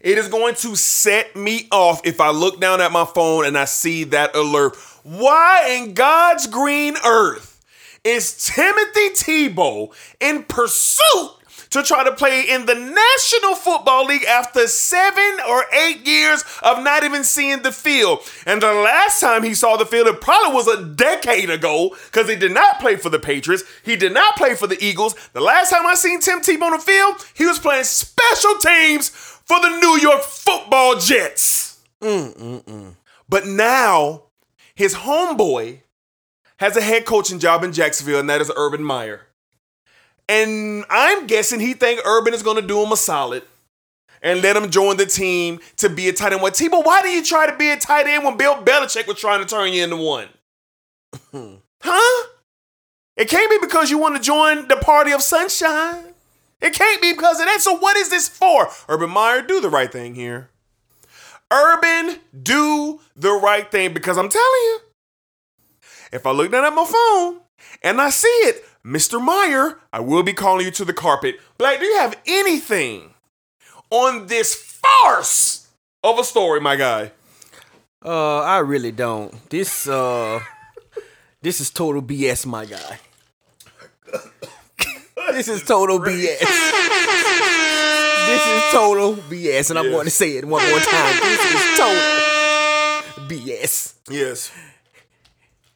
it 0.00 0.18
is 0.18 0.28
going 0.28 0.54
to 0.56 0.76
set 0.76 1.34
me 1.34 1.68
off 1.72 2.02
if 2.04 2.20
I 2.20 2.30
look 2.30 2.60
down 2.60 2.80
at 2.80 2.92
my 2.92 3.06
phone 3.06 3.46
and 3.46 3.56
I 3.56 3.64
see 3.64 4.04
that 4.04 4.36
alert. 4.36 4.76
Why 5.02 5.78
in 5.78 5.94
God's 5.94 6.46
green 6.46 6.94
earth 7.04 7.60
is 8.04 8.46
Timothy 8.54 9.10
Tebow 9.10 9.94
in 10.20 10.44
pursuit 10.44 11.30
to 11.72 11.82
try 11.82 12.04
to 12.04 12.12
play 12.12 12.42
in 12.48 12.66
the 12.66 12.74
National 12.74 13.54
Football 13.54 14.06
League 14.06 14.24
after 14.24 14.66
seven 14.66 15.38
or 15.48 15.64
eight 15.72 16.06
years 16.06 16.44
of 16.62 16.82
not 16.82 17.02
even 17.02 17.24
seeing 17.24 17.62
the 17.62 17.72
field. 17.72 18.20
And 18.46 18.60
the 18.60 18.72
last 18.72 19.20
time 19.20 19.42
he 19.42 19.54
saw 19.54 19.76
the 19.76 19.86
field, 19.86 20.06
it 20.06 20.20
probably 20.20 20.54
was 20.54 20.68
a 20.68 20.84
decade 20.84 21.50
ago 21.50 21.96
because 22.06 22.28
he 22.28 22.36
did 22.36 22.52
not 22.52 22.78
play 22.78 22.96
for 22.96 23.08
the 23.08 23.18
Patriots. 23.18 23.64
He 23.84 23.96
did 23.96 24.12
not 24.12 24.36
play 24.36 24.54
for 24.54 24.66
the 24.66 24.82
Eagles. 24.84 25.14
The 25.32 25.40
last 25.40 25.70
time 25.70 25.86
I 25.86 25.94
seen 25.94 26.20
Tim 26.20 26.40
Tebow 26.40 26.62
on 26.62 26.72
the 26.72 26.78
field, 26.78 27.26
he 27.34 27.46
was 27.46 27.58
playing 27.58 27.84
special 27.84 28.56
teams 28.58 29.08
for 29.08 29.58
the 29.60 29.80
New 29.80 29.98
York 30.00 30.22
Football 30.22 30.98
Jets. 30.98 31.80
Mm-mm-mm. 32.00 32.96
But 33.28 33.46
now, 33.46 34.24
his 34.74 34.94
homeboy 34.94 35.80
has 36.58 36.76
a 36.76 36.82
head 36.82 37.06
coaching 37.06 37.38
job 37.38 37.64
in 37.64 37.72
Jacksonville, 37.72 38.20
and 38.20 38.28
that 38.28 38.40
is 38.42 38.52
Urban 38.54 38.84
Meyer. 38.84 39.22
And 40.32 40.86
I'm 40.88 41.26
guessing 41.26 41.60
he 41.60 41.74
think 41.74 42.00
Urban 42.06 42.32
is 42.32 42.42
to 42.42 42.62
do 42.62 42.82
him 42.82 42.90
a 42.90 42.96
solid 42.96 43.42
and 44.22 44.40
let 44.40 44.56
him 44.56 44.70
join 44.70 44.96
the 44.96 45.04
team 45.04 45.60
to 45.76 45.90
be 45.90 46.08
a 46.08 46.12
tight 46.14 46.32
end. 46.32 46.40
What 46.40 46.54
Tebow? 46.54 46.82
Why 46.82 47.02
do 47.02 47.08
you 47.08 47.22
try 47.22 47.50
to 47.50 47.54
be 47.54 47.70
a 47.70 47.76
tight 47.76 48.06
end 48.06 48.24
when 48.24 48.38
Bill 48.38 48.54
Belichick 48.54 49.06
was 49.06 49.18
trying 49.20 49.40
to 49.40 49.46
turn 49.46 49.74
you 49.74 49.84
into 49.84 49.96
one? 49.96 50.28
huh? 51.82 52.28
It 53.14 53.28
can't 53.28 53.50
be 53.50 53.58
because 53.60 53.90
you 53.90 53.98
want 53.98 54.16
to 54.16 54.22
join 54.22 54.68
the 54.68 54.76
party 54.76 55.12
of 55.12 55.20
sunshine. 55.20 56.14
It 56.62 56.72
can't 56.72 57.02
be 57.02 57.12
because 57.12 57.38
of 57.38 57.44
that. 57.44 57.60
So 57.60 57.76
what 57.76 57.98
is 57.98 58.08
this 58.08 58.26
for? 58.26 58.68
Urban 58.88 59.10
Meyer, 59.10 59.42
do 59.42 59.60
the 59.60 59.68
right 59.68 59.92
thing 59.92 60.14
here. 60.14 60.48
Urban, 61.52 62.20
do 62.42 63.00
the 63.14 63.32
right 63.32 63.70
thing 63.70 63.92
because 63.92 64.16
I'm 64.16 64.30
telling 64.30 64.62
you, 64.62 64.78
if 66.10 66.26
I 66.26 66.30
look 66.30 66.50
down 66.50 66.64
at 66.64 66.72
my 66.72 66.86
phone 66.86 67.40
and 67.82 68.00
I 68.00 68.08
see 68.08 68.28
it, 68.28 68.64
Mr. 68.84 69.24
Meyer, 69.24 69.78
I 69.92 70.00
will 70.00 70.24
be 70.24 70.32
calling 70.32 70.66
you 70.66 70.72
to 70.72 70.84
the 70.84 70.92
carpet. 70.92 71.38
Black, 71.56 71.78
do 71.78 71.84
you 71.86 71.98
have 71.98 72.16
anything 72.26 73.14
on 73.90 74.26
this 74.26 74.54
farce 74.54 75.68
of 76.02 76.18
a 76.18 76.24
story, 76.24 76.60
my 76.60 76.74
guy? 76.74 77.12
Uh, 78.04 78.40
I 78.40 78.58
really 78.58 78.90
don't. 78.90 79.48
This 79.50 79.86
uh, 79.86 80.40
this 81.40 81.60
is 81.60 81.70
total 81.70 82.02
BS, 82.02 82.44
my 82.44 82.64
guy. 82.64 82.98
this 85.30 85.46
is 85.46 85.62
total 85.62 86.00
BS. 86.00 86.40
this 88.26 88.46
is 88.48 88.72
total 88.72 89.14
BS, 89.14 89.70
and 89.70 89.78
I'm 89.78 89.92
going 89.92 90.06
to 90.06 90.10
say 90.10 90.36
it 90.36 90.44
one 90.44 90.68
more 90.68 90.80
time. 90.80 91.16
This 91.22 91.54
is 91.54 91.78
total 91.78 93.28
BS. 93.28 93.94
Yes. 94.10 94.50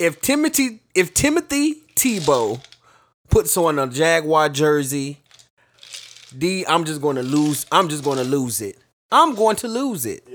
If 0.01 0.21
Timothy, 0.21 0.81
if 0.97 1.15
Timothy 1.15 1.83
Tebow 1.95 2.61
puts 3.37 3.57
on 3.57 3.79
a 3.79 3.87
Jaguar 3.87 4.49
jersey, 4.49 5.19
D, 6.37 6.65
I'm 6.67 6.85
just 6.85 7.03
going 7.03 7.17
to 7.17 7.23
lose. 7.23 7.67
I'm 7.71 7.89
just 7.89 8.03
going 8.03 8.17
to 8.19 8.25
lose 8.25 8.61
it. 8.61 8.79
I'm 9.13 9.35
going 9.35 9.57
to 9.57 9.69
lose 9.69 10.07
it. 10.07 10.27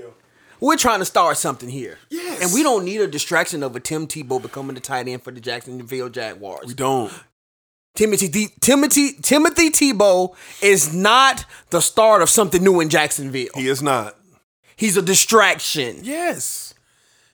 We're 0.60 0.76
trying 0.76 1.00
to 1.00 1.04
start 1.04 1.36
something 1.36 1.68
here. 1.68 1.98
Yes. 2.10 2.40
And 2.42 2.52
we 2.54 2.62
don't 2.62 2.84
need 2.84 3.00
a 3.00 3.08
distraction 3.08 3.64
of 3.64 3.74
a 3.74 3.80
Tim 3.80 4.06
Tebow 4.06 4.40
becoming 4.40 4.74
the 4.74 4.80
tight 4.80 5.08
end 5.08 5.22
for 5.22 5.32
the 5.32 5.40
Jacksonville 5.40 6.08
Jaguars. 6.08 6.66
We 6.66 6.74
don't. 6.74 7.12
Timothy 7.94 8.48
Timothy 8.60 9.12
Timothy 9.20 9.70
Tebow 9.70 10.34
is 10.62 10.94
not 10.94 11.44
the 11.70 11.80
start 11.80 12.22
of 12.22 12.30
something 12.30 12.62
new 12.62 12.80
in 12.80 12.88
Jacksonville. 12.88 13.50
He 13.56 13.68
is 13.68 13.82
not. 13.82 14.16
He's 14.76 14.96
a 14.96 15.02
distraction. 15.02 15.98
Yes. 16.02 16.72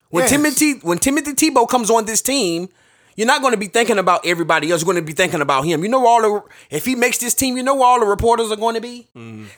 When 0.08 0.22
Yes. 0.22 0.30
Timothy 0.30 0.72
when 0.80 0.98
Timothy 0.98 1.34
Tebow 1.34 1.68
comes 1.68 1.90
on 1.90 2.06
this 2.06 2.22
team, 2.22 2.70
you're 3.18 3.26
not 3.26 3.42
going 3.42 3.50
to 3.52 3.58
be 3.58 3.66
thinking 3.66 3.98
about 3.98 4.24
everybody 4.24 4.70
else. 4.70 4.80
You're 4.80 4.92
going 4.92 5.04
to 5.04 5.06
be 5.06 5.12
thinking 5.12 5.40
about 5.40 5.64
him. 5.64 5.82
You 5.82 5.88
know 5.88 5.98
where 5.98 6.08
all 6.08 6.22
the 6.22 6.42
if 6.70 6.84
he 6.84 6.94
makes 6.94 7.18
this 7.18 7.34
team, 7.34 7.56
you 7.56 7.64
know 7.64 7.74
where 7.74 7.84
all 7.84 7.98
the 7.98 8.06
reporters 8.06 8.52
are 8.52 8.56
going 8.56 8.76
to 8.76 8.80
be 8.80 9.08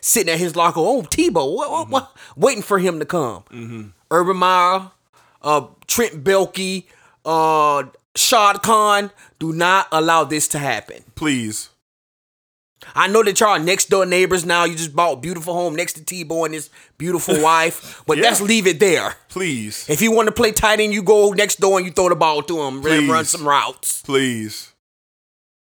sitting 0.01 0.33
at 0.33 0.39
his 0.39 0.57
locker. 0.57 0.81
Oh, 0.81 1.03
Tebow, 1.03 1.55
what, 1.55 1.71
what, 1.71 1.89
what? 1.91 2.17
waiting 2.37 2.63
for 2.63 2.79
him 2.79 2.99
to 3.01 3.05
come. 3.05 3.93
Urban 4.11 4.37
Meyer, 4.39 4.91
uh, 5.43 5.67
Trent 5.87 6.25
Baalke, 6.25 6.85
uh, 7.27 7.83
Shad 8.17 8.63
Khan. 8.63 9.11
Do 9.39 9.53
not 9.53 9.89
allow 9.93 10.25
this 10.25 10.49
to 10.49 10.59
happen. 10.59 11.05
Please. 11.15 11.69
I 12.95 13.09
know 13.09 13.23
that 13.23 13.39
y'all 13.41 13.51
are 13.51 13.59
next 13.59 13.91
door 13.91 14.07
neighbors 14.07 14.45
now. 14.47 14.65
You 14.65 14.75
just 14.75 14.97
bought 14.97 15.13
a 15.19 15.21
beautiful 15.21 15.53
home 15.55 15.77
next 15.77 15.95
to 15.95 16.01
Tebow 16.03 16.45
and 16.47 16.55
his 16.55 16.71
beautiful 16.99 17.41
wife, 17.43 18.03
but 18.07 18.17
Yeah. 18.19 18.25
let's 18.25 18.41
leave 18.41 18.67
it 18.67 18.81
there. 18.81 19.17
Please. 19.29 19.89
If 19.89 20.01
you 20.01 20.11
want 20.13 20.27
to 20.29 20.33
play 20.33 20.53
tight 20.53 20.81
end, 20.81 20.93
you 20.95 21.03
go 21.03 21.31
next 21.33 21.61
door 21.61 21.79
and 21.79 21.87
you 21.87 21.93
throw 21.93 22.09
the 22.09 22.17
ball 22.17 22.43
to 22.43 22.61
him, 22.63 22.83
let 22.83 22.99
him 23.01 23.11
run 23.11 23.25
some 23.27 23.47
routes. 23.47 24.03
Please. 24.03 24.73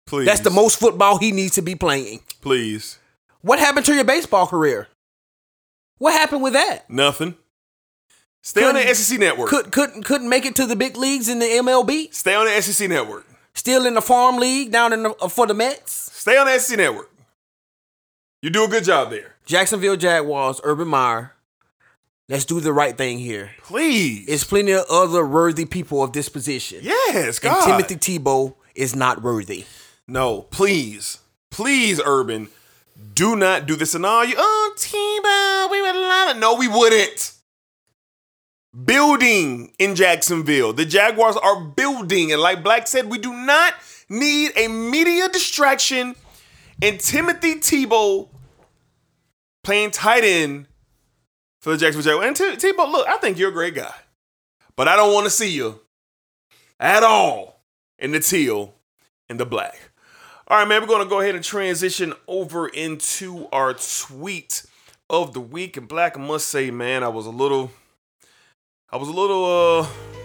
Please. 0.06 0.26
That's 0.26 0.40
the 0.42 0.50
most 0.50 0.80
football 0.80 1.18
he 1.20 1.32
needs 1.32 1.56
to 1.56 1.62
be 1.62 1.76
playing. 1.76 2.22
Please. 2.42 2.98
What 3.42 3.60
happened 3.60 3.86
to 3.88 3.94
your 3.94 4.04
baseball 4.06 4.48
career? 4.48 4.88
What 5.98 6.14
happened 6.14 6.42
with 6.42 6.54
that? 6.54 6.90
Nothing. 6.90 7.36
Stay 8.42 8.64
on 8.64 8.74
the 8.76 8.80
Couldn't- 8.80 8.96
SEC 8.96 9.20
network. 9.20 9.50
Could, 9.50 9.72
couldn't 9.72 10.04
couldn't 10.04 10.30
make 10.30 10.46
it 10.46 10.56
to 10.56 10.66
the 10.66 10.76
big 10.78 10.96
leagues 10.96 11.28
in 11.28 11.40
the 11.40 11.46
MLB. 11.46 12.14
Stay 12.14 12.34
on 12.34 12.46
the 12.46 12.62
SEC 12.62 12.88
network. 12.90 13.26
Still 13.54 13.86
in 13.86 13.94
the 13.96 14.02
farm 14.02 14.38
league 14.38 14.72
down 14.72 14.94
in 14.94 15.04
the, 15.04 15.10
uh, 15.22 15.28
for 15.28 15.46
the 15.46 15.54
Mets. 15.54 15.92
Stay 16.14 16.38
on 16.38 16.46
the 16.48 16.58
SEC 16.58 16.78
network. 16.78 17.09
You 18.42 18.50
do 18.50 18.64
a 18.64 18.68
good 18.68 18.86
job 18.86 19.10
there. 19.10 19.36
Jacksonville 19.46 19.98
Jaguars, 19.98 20.62
Urban 20.64 20.88
Meyer. 20.88 21.34
Let's 22.30 22.46
do 22.46 22.60
the 22.60 22.72
right 22.72 22.98
thing 22.98 23.18
here. 23.20 23.52
Please. 23.64 24.28
There's 24.28 24.44
plenty 24.44 24.72
of 24.72 24.86
other 24.90 25.26
worthy 25.26 25.66
people 25.66 26.04
of 26.04 26.14
this 26.14 26.30
position. 26.30 26.80
yes, 26.82 27.40
God. 27.40 27.58
and 27.58 27.88
Timothy 27.88 28.20
Tebow 28.20 28.54
is 28.76 28.96
not 28.96 29.22
worthy. 29.22 29.66
No, 30.08 30.44
please. 30.44 31.18
Please, 31.50 32.00
Urban. 32.06 32.48
Do 33.16 33.36
not 33.36 33.66
do 33.66 33.76
this. 33.76 33.96
And 33.96 34.06
all 34.06 34.24
you, 34.24 34.36
oh, 34.38 34.74
Tebow, 34.78 35.72
we 35.72 35.82
would 35.82 35.96
love 35.96 36.36
it. 36.36 36.40
No, 36.40 36.56
we 36.56 36.68
wouldn't. 36.68 37.34
Building 38.86 39.74
in 39.80 39.96
Jacksonville. 39.96 40.72
The 40.72 40.86
Jaguars 40.86 41.36
are 41.36 41.60
building. 41.62 42.32
And 42.32 42.42
like 42.42 42.64
Black 42.64 42.88
said, 42.88 43.10
we 43.10 43.18
do 43.18 43.34
not 43.34 43.74
need 44.08 44.52
a 44.56 44.68
media 44.68 45.28
distraction 45.30 46.16
and 46.82 47.00
Timothy 47.00 47.56
Tebow 47.56 48.30
playing 49.64 49.92
tight 49.92 50.24
end 50.24 50.68
for 51.62 51.72
the 51.72 51.78
Jacksonville 51.78 52.14
Jaguars. 52.14 52.40
And 52.40 52.60
T- 52.60 52.68
Tebow, 52.68 52.92
look, 52.92 53.08
I 53.08 53.18
think 53.18 53.38
you're 53.38 53.50
a 53.50 53.54
great 53.54 53.76
guy. 53.76 53.94
But 54.76 54.88
I 54.88 54.96
don't 54.96 55.14
want 55.14 55.26
to 55.26 55.30
see 55.30 55.52
you 55.52 55.82
at 56.80 57.04
all 57.04 57.62
in 57.98 58.12
the 58.12 58.20
teal 58.20 58.74
and 59.28 59.40
the 59.40 59.46
black. 59.46 59.78
All 60.48 60.58
right, 60.58 60.68
man, 60.68 60.82
we're 60.82 60.88
going 60.88 61.04
to 61.04 61.10
go 61.10 61.20
ahead 61.20 61.36
and 61.36 61.44
transition 61.44 62.14
over 62.28 62.68
into 62.68 63.48
our 63.52 63.74
tweet 63.74 64.66
of 65.10 65.34
the 65.34 65.42
week. 65.42 65.78
And 65.78 65.88
Black, 65.88 66.18
I 66.18 66.22
must 66.22 66.48
say, 66.48 66.72
man, 66.72 67.04
I 67.04 67.08
was 67.08 67.28
a 67.28 67.30
little, 67.30 67.72
I 68.90 68.98
was 68.98 69.10
a 69.10 69.14
little, 69.14 69.46
uh, 69.46 70.19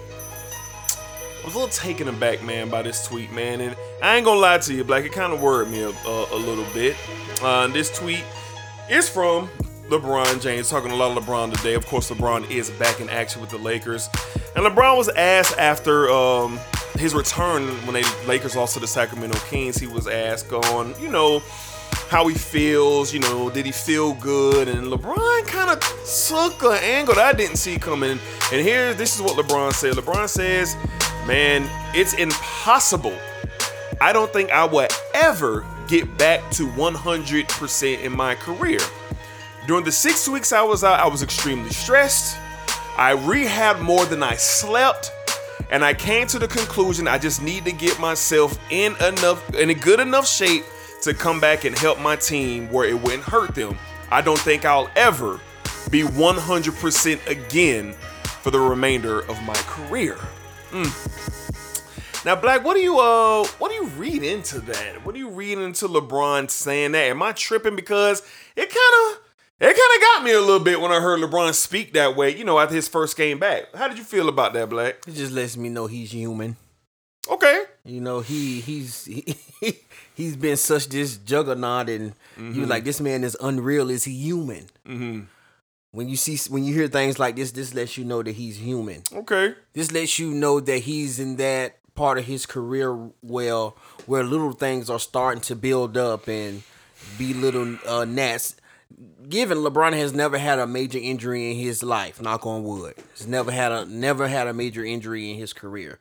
I 1.44 1.46
was 1.46 1.56
a 1.56 1.58
little 1.58 1.74
taken 1.74 2.08
aback, 2.08 2.42
man, 2.42 2.70
by 2.70 2.80
this 2.80 3.06
tweet, 3.06 3.30
man. 3.30 3.60
And 3.60 3.76
I 4.02 4.16
ain't 4.16 4.24
gonna 4.24 4.40
lie 4.40 4.56
to 4.56 4.72
you, 4.72 4.82
Black, 4.82 5.04
it 5.04 5.12
kind 5.12 5.30
of 5.30 5.42
worried 5.42 5.68
me 5.68 5.82
a, 5.82 5.90
a, 5.90 6.34
a 6.34 6.38
little 6.38 6.64
bit. 6.72 6.96
Uh, 7.42 7.66
this 7.66 7.94
tweet 7.94 8.24
is 8.88 9.10
from 9.10 9.50
LeBron 9.90 10.40
James, 10.40 10.70
talking 10.70 10.90
a 10.90 10.96
lot 10.96 11.14
of 11.14 11.22
LeBron 11.22 11.54
today. 11.54 11.74
Of 11.74 11.84
course, 11.84 12.10
LeBron 12.10 12.50
is 12.50 12.70
back 12.70 12.98
in 13.02 13.10
action 13.10 13.42
with 13.42 13.50
the 13.50 13.58
Lakers. 13.58 14.08
And 14.56 14.64
LeBron 14.64 14.96
was 14.96 15.10
asked 15.10 15.58
after 15.58 16.08
um, 16.08 16.58
his 16.96 17.14
return 17.14 17.66
when 17.84 17.92
they 17.92 18.04
Lakers 18.26 18.56
lost 18.56 18.72
to 18.74 18.80
the 18.80 18.86
Sacramento 18.86 19.38
Kings, 19.50 19.76
he 19.76 19.86
was 19.86 20.08
asked 20.08 20.50
on, 20.50 20.94
you 20.98 21.10
know, 21.10 21.42
how 22.08 22.26
he 22.26 22.34
feels, 22.34 23.12
you 23.12 23.20
know, 23.20 23.50
did 23.50 23.66
he 23.66 23.72
feel 23.72 24.14
good? 24.14 24.66
And 24.66 24.86
LeBron 24.86 25.46
kind 25.46 25.68
of 25.68 25.80
took 26.26 26.62
an 26.62 26.82
angle 26.82 27.16
that 27.16 27.34
I 27.34 27.36
didn't 27.36 27.56
see 27.56 27.78
coming. 27.78 28.18
And 28.50 28.62
here, 28.62 28.94
this 28.94 29.14
is 29.14 29.20
what 29.20 29.36
LeBron 29.36 29.74
said. 29.74 29.92
LeBron 29.92 30.26
says, 30.26 30.74
man, 31.26 31.68
it's 31.94 32.14
impossible. 32.14 33.16
I 34.00 34.12
don't 34.12 34.32
think 34.32 34.50
I 34.50 34.64
will 34.64 34.88
ever 35.14 35.64
get 35.88 36.16
back 36.18 36.50
to 36.52 36.66
100% 36.68 38.02
in 38.02 38.12
my 38.16 38.34
career. 38.34 38.80
During 39.66 39.84
the 39.84 39.92
six 39.92 40.28
weeks 40.28 40.52
I 40.52 40.62
was 40.62 40.84
out, 40.84 41.00
I 41.00 41.08
was 41.08 41.22
extremely 41.22 41.70
stressed. 41.70 42.36
I 42.96 43.14
rehabbed 43.14 43.80
more 43.80 44.04
than 44.04 44.22
I 44.22 44.34
slept. 44.34 45.10
And 45.70 45.84
I 45.84 45.94
came 45.94 46.26
to 46.28 46.38
the 46.38 46.46
conclusion 46.46 47.08
I 47.08 47.18
just 47.18 47.42
need 47.42 47.64
to 47.64 47.72
get 47.72 47.98
myself 47.98 48.58
in 48.70 48.94
enough 48.96 49.54
in 49.54 49.70
a 49.70 49.74
good 49.74 49.98
enough 49.98 50.28
shape 50.28 50.64
to 51.02 51.14
come 51.14 51.40
back 51.40 51.64
and 51.64 51.76
help 51.76 51.98
my 52.00 52.16
team 52.16 52.70
where 52.70 52.86
it 52.86 53.00
wouldn't 53.00 53.22
hurt 53.22 53.54
them. 53.54 53.78
I 54.10 54.20
don't 54.20 54.38
think 54.38 54.64
I'll 54.64 54.90
ever 54.94 55.40
be 55.90 56.02
100% 56.02 57.26
again 57.26 57.94
for 58.42 58.50
the 58.50 58.60
remainder 58.60 59.20
of 59.20 59.42
my 59.44 59.54
career. 59.54 60.18
Mm. 60.74 62.24
Now, 62.24 62.34
Black, 62.34 62.64
what 62.64 62.74
do 62.74 62.80
you 62.80 62.98
uh, 62.98 63.44
what 63.58 63.68
do 63.70 63.76
you 63.76 63.86
read 63.90 64.24
into 64.24 64.58
that? 64.60 65.06
What 65.06 65.14
do 65.14 65.20
you 65.20 65.28
read 65.28 65.58
into 65.58 65.86
LeBron 65.86 66.50
saying 66.50 66.92
that? 66.92 67.04
Am 67.10 67.22
I 67.22 67.30
tripping 67.30 67.76
because 67.76 68.22
it 68.56 68.68
kind 68.70 69.14
of 69.14 69.20
it 69.60 69.66
kind 69.66 69.76
of 69.76 70.00
got 70.00 70.24
me 70.24 70.32
a 70.32 70.40
little 70.40 70.58
bit 70.58 70.80
when 70.80 70.90
I 70.90 70.98
heard 70.98 71.20
LeBron 71.20 71.54
speak 71.54 71.92
that 71.92 72.16
way? 72.16 72.36
You 72.36 72.42
know, 72.42 72.58
after 72.58 72.74
his 72.74 72.88
first 72.88 73.16
game 73.16 73.38
back. 73.38 73.72
How 73.72 73.86
did 73.86 73.98
you 73.98 74.04
feel 74.04 74.28
about 74.28 74.52
that, 74.54 74.68
Black? 74.68 74.96
It 75.06 75.14
just 75.14 75.30
lets 75.30 75.56
me 75.56 75.68
know 75.68 75.86
he's 75.86 76.12
human. 76.12 76.56
Okay. 77.30 77.64
You 77.84 78.00
know, 78.00 78.18
he 78.18 78.60
he's 78.60 79.04
he, 79.04 79.36
he's 80.14 80.36
been 80.36 80.56
such 80.56 80.88
this 80.88 81.18
juggernaut, 81.18 81.88
and 81.88 82.14
you're 82.36 82.66
like, 82.66 82.82
this 82.82 83.00
man 83.00 83.22
is 83.22 83.36
unreal. 83.40 83.90
Is 83.90 84.02
he 84.02 84.12
human? 84.12 84.66
Mm-hmm. 84.88 85.20
When 85.94 86.08
you 86.08 86.16
see 86.16 86.36
when 86.50 86.64
you 86.64 86.74
hear 86.74 86.88
things 86.88 87.20
like 87.20 87.36
this, 87.36 87.52
this 87.52 87.72
lets 87.72 87.96
you 87.96 88.04
know 88.04 88.20
that 88.20 88.32
he's 88.32 88.56
human. 88.56 89.04
Okay. 89.12 89.54
This 89.74 89.92
lets 89.92 90.18
you 90.18 90.32
know 90.32 90.58
that 90.58 90.78
he's 90.78 91.20
in 91.20 91.36
that 91.36 91.76
part 91.94 92.18
of 92.18 92.24
his 92.24 92.46
career 92.46 93.10
well 93.22 93.76
where 94.06 94.24
little 94.24 94.50
things 94.50 94.90
are 94.90 94.98
starting 94.98 95.40
to 95.42 95.54
build 95.54 95.96
up 95.96 96.26
and 96.26 96.64
be 97.16 97.32
little 97.32 97.78
uh, 97.86 98.04
gnats. 98.04 98.56
Given 99.28 99.58
LeBron 99.58 99.92
has 99.92 100.12
never 100.12 100.36
had 100.36 100.58
a 100.58 100.66
major 100.66 100.98
injury 100.98 101.52
in 101.52 101.56
his 101.58 101.84
life, 101.84 102.20
knock 102.20 102.44
on 102.44 102.64
wood. 102.64 102.94
He's 103.16 103.28
never 103.28 103.52
had 103.52 103.70
a 103.70 103.86
never 103.86 104.26
had 104.26 104.48
a 104.48 104.52
major 104.52 104.84
injury 104.84 105.30
in 105.30 105.36
his 105.36 105.52
career. 105.52 106.00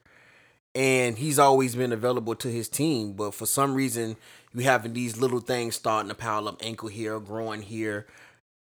And 0.73 1.19
he's 1.19 1.38
always 1.38 1.75
been 1.75 1.91
available 1.91 2.34
to 2.34 2.47
his 2.47 2.67
team, 2.67 3.13
but 3.13 3.36
for 3.36 3.45
some 3.45 3.75
reason 3.75 4.15
you 4.56 4.63
having 4.63 4.93
these 4.93 5.17
little 5.17 5.39
things 5.39 5.75
starting 5.75 6.10
to 6.10 6.15
pile 6.15 6.47
up 6.47 6.62
ankle 6.63 6.89
here, 6.89 7.19
growing 7.19 7.62
here. 7.62 8.08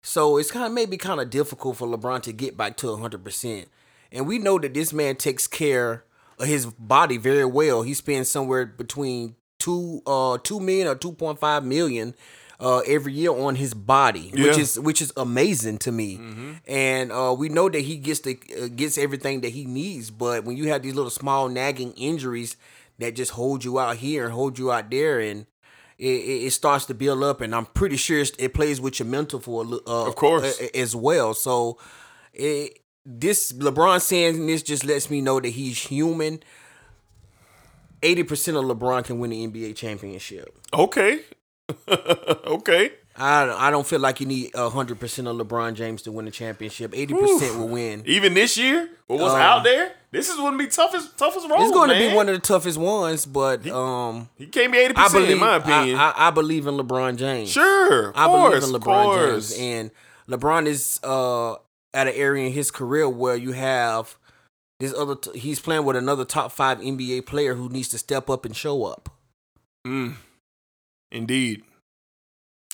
So 0.01 0.37
it's 0.37 0.51
kind 0.51 0.65
of 0.65 0.71
maybe 0.71 0.97
kind 0.97 1.21
of 1.21 1.29
difficult 1.29 1.77
for 1.77 1.87
LeBron 1.87 2.21
to 2.23 2.33
get 2.33 2.57
back 2.57 2.77
to 2.77 2.87
100%. 2.87 3.65
And 4.11 4.27
we 4.27 4.39
know 4.39 4.57
that 4.59 4.73
this 4.73 4.91
man 4.91 5.15
takes 5.15 5.47
care 5.47 6.03
of 6.39 6.47
his 6.47 6.65
body 6.65 7.17
very 7.17 7.45
well. 7.45 7.83
He 7.83 7.93
spends 7.93 8.29
somewhere 8.29 8.65
between 8.65 9.35
2 9.59 10.01
uh 10.07 10.37
2 10.39 10.59
million 10.59 10.87
or 10.87 10.95
2.5 10.95 11.63
million 11.63 12.15
uh 12.59 12.79
every 12.87 13.13
year 13.13 13.31
on 13.31 13.55
his 13.55 13.75
body, 13.75 14.31
which 14.33 14.57
is 14.57 14.79
which 14.79 15.01
is 15.03 15.13
amazing 15.15 15.77
to 15.79 15.91
me. 15.91 16.19
And 16.67 17.11
uh 17.11 17.35
we 17.37 17.47
know 17.49 17.69
that 17.69 17.81
he 17.81 17.97
gets 17.97 18.21
the 18.21 18.39
uh, 18.59 18.69
gets 18.75 18.97
everything 18.97 19.41
that 19.41 19.49
he 19.49 19.65
needs, 19.65 20.09
but 20.09 20.45
when 20.45 20.57
you 20.57 20.69
have 20.69 20.81
these 20.81 20.95
little 20.95 21.11
small 21.11 21.47
nagging 21.47 21.93
injuries 21.93 22.55
that 22.97 23.15
just 23.15 23.31
hold 23.33 23.63
you 23.63 23.77
out 23.77 23.97
here 23.97 24.25
and 24.25 24.33
hold 24.33 24.57
you 24.57 24.71
out 24.71 24.89
there, 24.89 25.19
and 25.19 25.45
it, 26.07 26.45
it, 26.47 26.51
starts 26.51 26.85
to 26.85 26.93
build 26.93 27.23
up. 27.23 27.41
And 27.41 27.53
I'm 27.53 27.65
pretty 27.67 27.95
sure 27.97 28.19
it's- 28.19 28.35
it 28.43 28.53
plays 28.53 28.81
with 28.81 28.99
your 28.99 29.07
mental 29.07 29.39
for 29.39 29.63
uh, 29.65 30.07
Of 30.07 30.15
course. 30.15 30.59
as 30.73 30.95
well. 30.95 31.33
So 31.33 31.77
it, 32.33 32.79
this 33.05 33.51
LeBron 33.53 34.01
saying 34.01 34.47
this 34.47 34.63
just 34.63 34.83
lets 34.85 35.09
me 35.09 35.21
know 35.21 35.39
that 35.39 35.49
he's 35.49 35.77
human. 35.79 36.41
Eighty 38.03 38.23
percent 38.23 38.57
of 38.57 38.63
LeBron 38.65 39.03
can 39.03 39.19
win 39.19 39.29
the 39.29 39.47
NBA 39.47 39.75
championship. 39.75 40.57
Okay. 40.73 41.21
okay. 41.87 42.91
I 43.21 43.67
I 43.67 43.71
don't 43.71 43.85
feel 43.85 43.99
like 43.99 44.19
you 44.19 44.25
need 44.25 44.55
hundred 44.55 44.99
percent 44.99 45.27
of 45.27 45.35
LeBron 45.37 45.75
James 45.75 46.01
to 46.03 46.11
win 46.11 46.25
the 46.25 46.31
championship. 46.31 46.93
Eighty 46.95 47.13
percent 47.13 47.57
will 47.57 47.67
win. 47.67 48.03
Even 48.05 48.33
this 48.33 48.57
year, 48.57 48.89
with 49.07 49.21
what's 49.21 49.35
Um, 49.35 49.41
out 49.41 49.63
there, 49.63 49.93
this 50.11 50.29
is 50.29 50.35
going 50.37 50.53
to 50.53 50.57
be 50.57 50.67
toughest 50.67 51.17
toughest 51.17 51.47
role. 51.49 51.61
It's 51.61 51.71
going 51.71 51.89
to 51.89 51.97
be 51.97 52.13
one 52.15 52.27
of 52.29 52.35
the 52.35 52.41
toughest 52.41 52.77
ones, 52.77 53.25
but 53.25 53.67
um, 53.69 54.27
He 54.37 54.47
can't 54.47 54.71
be 54.71 54.79
eighty 54.79 54.93
I 54.95 55.03
percent 55.03 55.13
believe 55.25 55.31
in 55.33 55.39
my 55.39 55.55
opinion. 55.57 55.97
I, 55.97 56.09
I, 56.11 56.27
I 56.27 56.31
believe 56.31 56.65
in 56.67 56.75
LeBron 56.77 57.17
James. 57.17 57.49
sure, 57.51 58.09
of 58.09 58.15
I 58.17 58.25
course, 58.25 58.59
believe 58.65 58.75
in 58.75 58.81
LeBron. 58.81 59.31
James, 59.31 59.57
and 59.59 59.91
LeBron 60.27 60.65
is 60.65 60.99
uh 61.03 61.53
at 61.93 62.07
an 62.07 62.13
area 62.15 62.47
in 62.47 62.53
his 62.53 62.71
career 62.71 63.07
where 63.07 63.35
you 63.35 63.51
have 63.51 64.17
this 64.79 64.93
other. 64.95 65.15
T- 65.15 65.37
he's 65.37 65.59
playing 65.59 65.85
with 65.85 65.95
another 65.95 66.25
top 66.25 66.51
five 66.51 66.79
NBA 66.79 67.25
player 67.27 67.53
who 67.53 67.69
needs 67.69 67.89
to 67.89 67.97
step 67.97 68.29
up 68.29 68.45
and 68.45 68.55
show 68.55 68.83
up. 68.85 69.09
Mm. 69.85 70.15
Indeed. 71.11 71.63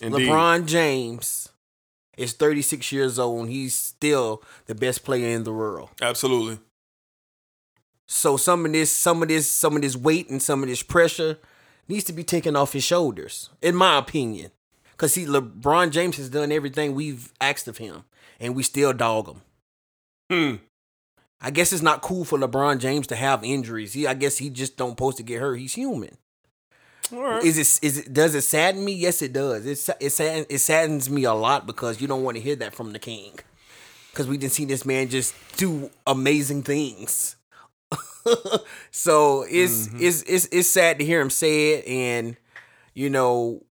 Indeed. 0.01 0.29
LeBron 0.29 0.65
James 0.65 1.49
is 2.17 2.33
36 2.33 2.91
years 2.91 3.19
old 3.19 3.41
and 3.41 3.49
he's 3.49 3.75
still 3.75 4.43
the 4.65 4.75
best 4.75 5.03
player 5.03 5.35
in 5.35 5.43
the 5.43 5.53
world. 5.53 5.89
Absolutely. 6.01 6.59
So 8.07 8.37
some 8.37 8.65
of 8.65 8.71
this, 8.71 8.91
some 8.91 9.21
of 9.21 9.27
this, 9.27 9.49
some 9.49 9.75
of 9.75 9.81
this 9.81 9.95
weight 9.95 10.29
and 10.29 10.41
some 10.41 10.63
of 10.63 10.69
this 10.69 10.83
pressure 10.83 11.37
needs 11.87 12.05
to 12.05 12.13
be 12.13 12.23
taken 12.23 12.55
off 12.55 12.73
his 12.73 12.83
shoulders, 12.83 13.49
in 13.61 13.75
my 13.75 13.97
opinion. 13.97 14.51
Cause 14.97 15.13
see, 15.13 15.25
LeBron 15.25 15.91
James 15.91 16.17
has 16.17 16.29
done 16.29 16.51
everything 16.51 16.95
we've 16.95 17.31
asked 17.39 17.67
of 17.67 17.77
him, 17.77 18.05
and 18.39 18.55
we 18.55 18.63
still 18.63 18.93
dog 18.93 19.27
him. 19.27 19.41
Hmm. 20.29 20.55
I 21.39 21.51
guess 21.51 21.71
it's 21.71 21.83
not 21.83 22.01
cool 22.01 22.25
for 22.25 22.39
LeBron 22.39 22.79
James 22.79 23.05
to 23.07 23.15
have 23.15 23.43
injuries. 23.43 23.93
He, 23.93 24.07
I 24.07 24.15
guess 24.15 24.37
he 24.37 24.49
just 24.49 24.75
don't 24.75 24.91
supposed 24.91 25.17
to 25.17 25.23
get 25.23 25.39
hurt. 25.39 25.55
He's 25.55 25.75
human. 25.75 26.17
Right. 27.11 27.43
Is 27.43 27.57
it? 27.57 27.85
Is 27.85 27.97
it? 27.99 28.13
Does 28.13 28.35
it 28.35 28.41
sadden 28.41 28.83
me? 28.83 28.93
Yes, 28.93 29.21
it 29.21 29.33
does. 29.33 29.65
It 29.65 29.95
it 29.99 30.09
sadden, 30.11 30.45
it 30.49 30.59
saddens 30.59 31.09
me 31.09 31.23
a 31.23 31.33
lot 31.33 31.65
because 31.65 32.01
you 32.01 32.07
don't 32.07 32.23
want 32.23 32.37
to 32.37 32.41
hear 32.43 32.55
that 32.57 32.75
from 32.75 32.93
the 32.93 32.99
king. 32.99 33.33
Because 34.11 34.27
we 34.27 34.37
didn't 34.37 34.53
see 34.53 34.65
this 34.65 34.85
man 34.85 35.09
just 35.09 35.35
do 35.57 35.89
amazing 36.07 36.63
things. 36.63 37.35
so 38.91 39.45
it's 39.49 39.87
it's 39.93 40.23
it's 40.23 40.47
it's 40.51 40.67
sad 40.69 40.99
to 40.99 41.05
hear 41.05 41.21
him 41.21 41.29
say 41.29 41.73
it, 41.75 41.87
and 41.87 42.35
you 42.93 43.09
know, 43.09 43.63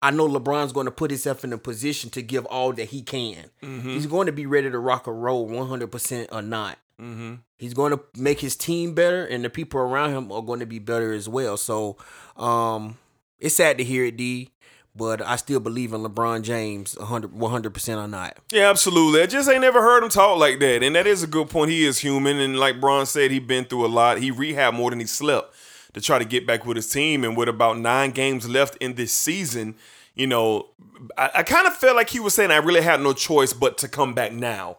I 0.00 0.10
know 0.10 0.28
LeBron's 0.28 0.72
going 0.72 0.86
to 0.86 0.92
put 0.92 1.10
himself 1.10 1.44
in 1.44 1.52
a 1.52 1.58
position 1.58 2.08
to 2.10 2.22
give 2.22 2.46
all 2.46 2.72
that 2.74 2.86
he 2.86 3.02
can. 3.02 3.50
He's 3.60 4.06
going 4.06 4.26
to 4.26 4.32
be 4.32 4.46
ready 4.46 4.70
to 4.70 4.78
rock 4.78 5.06
and 5.06 5.22
roll, 5.22 5.46
one 5.46 5.68
hundred 5.68 5.90
percent 5.92 6.28
or 6.32 6.40
not. 6.40 6.78
mm-hmm. 7.00 7.34
He's 7.58 7.74
going 7.74 7.90
to 7.90 8.00
make 8.16 8.38
his 8.40 8.54
team 8.54 8.94
better, 8.94 9.24
and 9.26 9.44
the 9.44 9.50
people 9.50 9.80
around 9.80 10.12
him 10.14 10.30
are 10.30 10.42
going 10.42 10.60
to 10.60 10.66
be 10.66 10.78
better 10.78 11.12
as 11.12 11.28
well. 11.28 11.56
So, 11.56 11.96
um, 12.38 12.98
it's 13.38 13.54
sad 13.56 13.78
to 13.78 13.84
hear 13.84 14.04
it, 14.04 14.16
D, 14.16 14.50
but 14.94 15.22
I 15.22 15.36
still 15.36 15.60
believe 15.60 15.92
in 15.92 16.02
LeBron 16.02 16.42
James 16.42 16.96
100 16.98 17.70
percent 17.74 18.00
or 18.00 18.08
not. 18.08 18.36
Yeah, 18.52 18.68
absolutely. 18.70 19.22
I 19.22 19.26
just 19.26 19.48
ain't 19.48 19.60
never 19.60 19.80
heard 19.80 20.02
him 20.02 20.08
talk 20.08 20.38
like 20.38 20.58
that. 20.60 20.82
And 20.82 20.96
that 20.96 21.06
is 21.06 21.22
a 21.22 21.26
good 21.26 21.48
point. 21.48 21.70
He 21.70 21.84
is 21.84 21.98
human. 21.98 22.38
And 22.40 22.58
like 22.58 22.80
Braun 22.80 23.06
said, 23.06 23.30
he 23.30 23.38
been 23.38 23.64
through 23.64 23.86
a 23.86 23.88
lot. 23.88 24.18
He 24.18 24.32
rehabbed 24.32 24.74
more 24.74 24.90
than 24.90 25.00
he 25.00 25.06
slept 25.06 25.54
to 25.94 26.00
try 26.00 26.18
to 26.18 26.24
get 26.24 26.46
back 26.46 26.66
with 26.66 26.76
his 26.76 26.90
team. 26.90 27.24
And 27.24 27.36
with 27.36 27.48
about 27.48 27.78
nine 27.78 28.10
games 28.10 28.48
left 28.48 28.76
in 28.76 28.94
this 28.94 29.12
season, 29.12 29.76
you 30.14 30.26
know, 30.26 30.70
I, 31.16 31.30
I 31.36 31.42
kind 31.44 31.66
of 31.66 31.76
felt 31.76 31.96
like 31.96 32.10
he 32.10 32.20
was 32.20 32.34
saying 32.34 32.50
I 32.50 32.56
really 32.56 32.82
had 32.82 33.00
no 33.00 33.12
choice 33.12 33.52
but 33.52 33.78
to 33.78 33.88
come 33.88 34.14
back 34.14 34.32
now. 34.32 34.78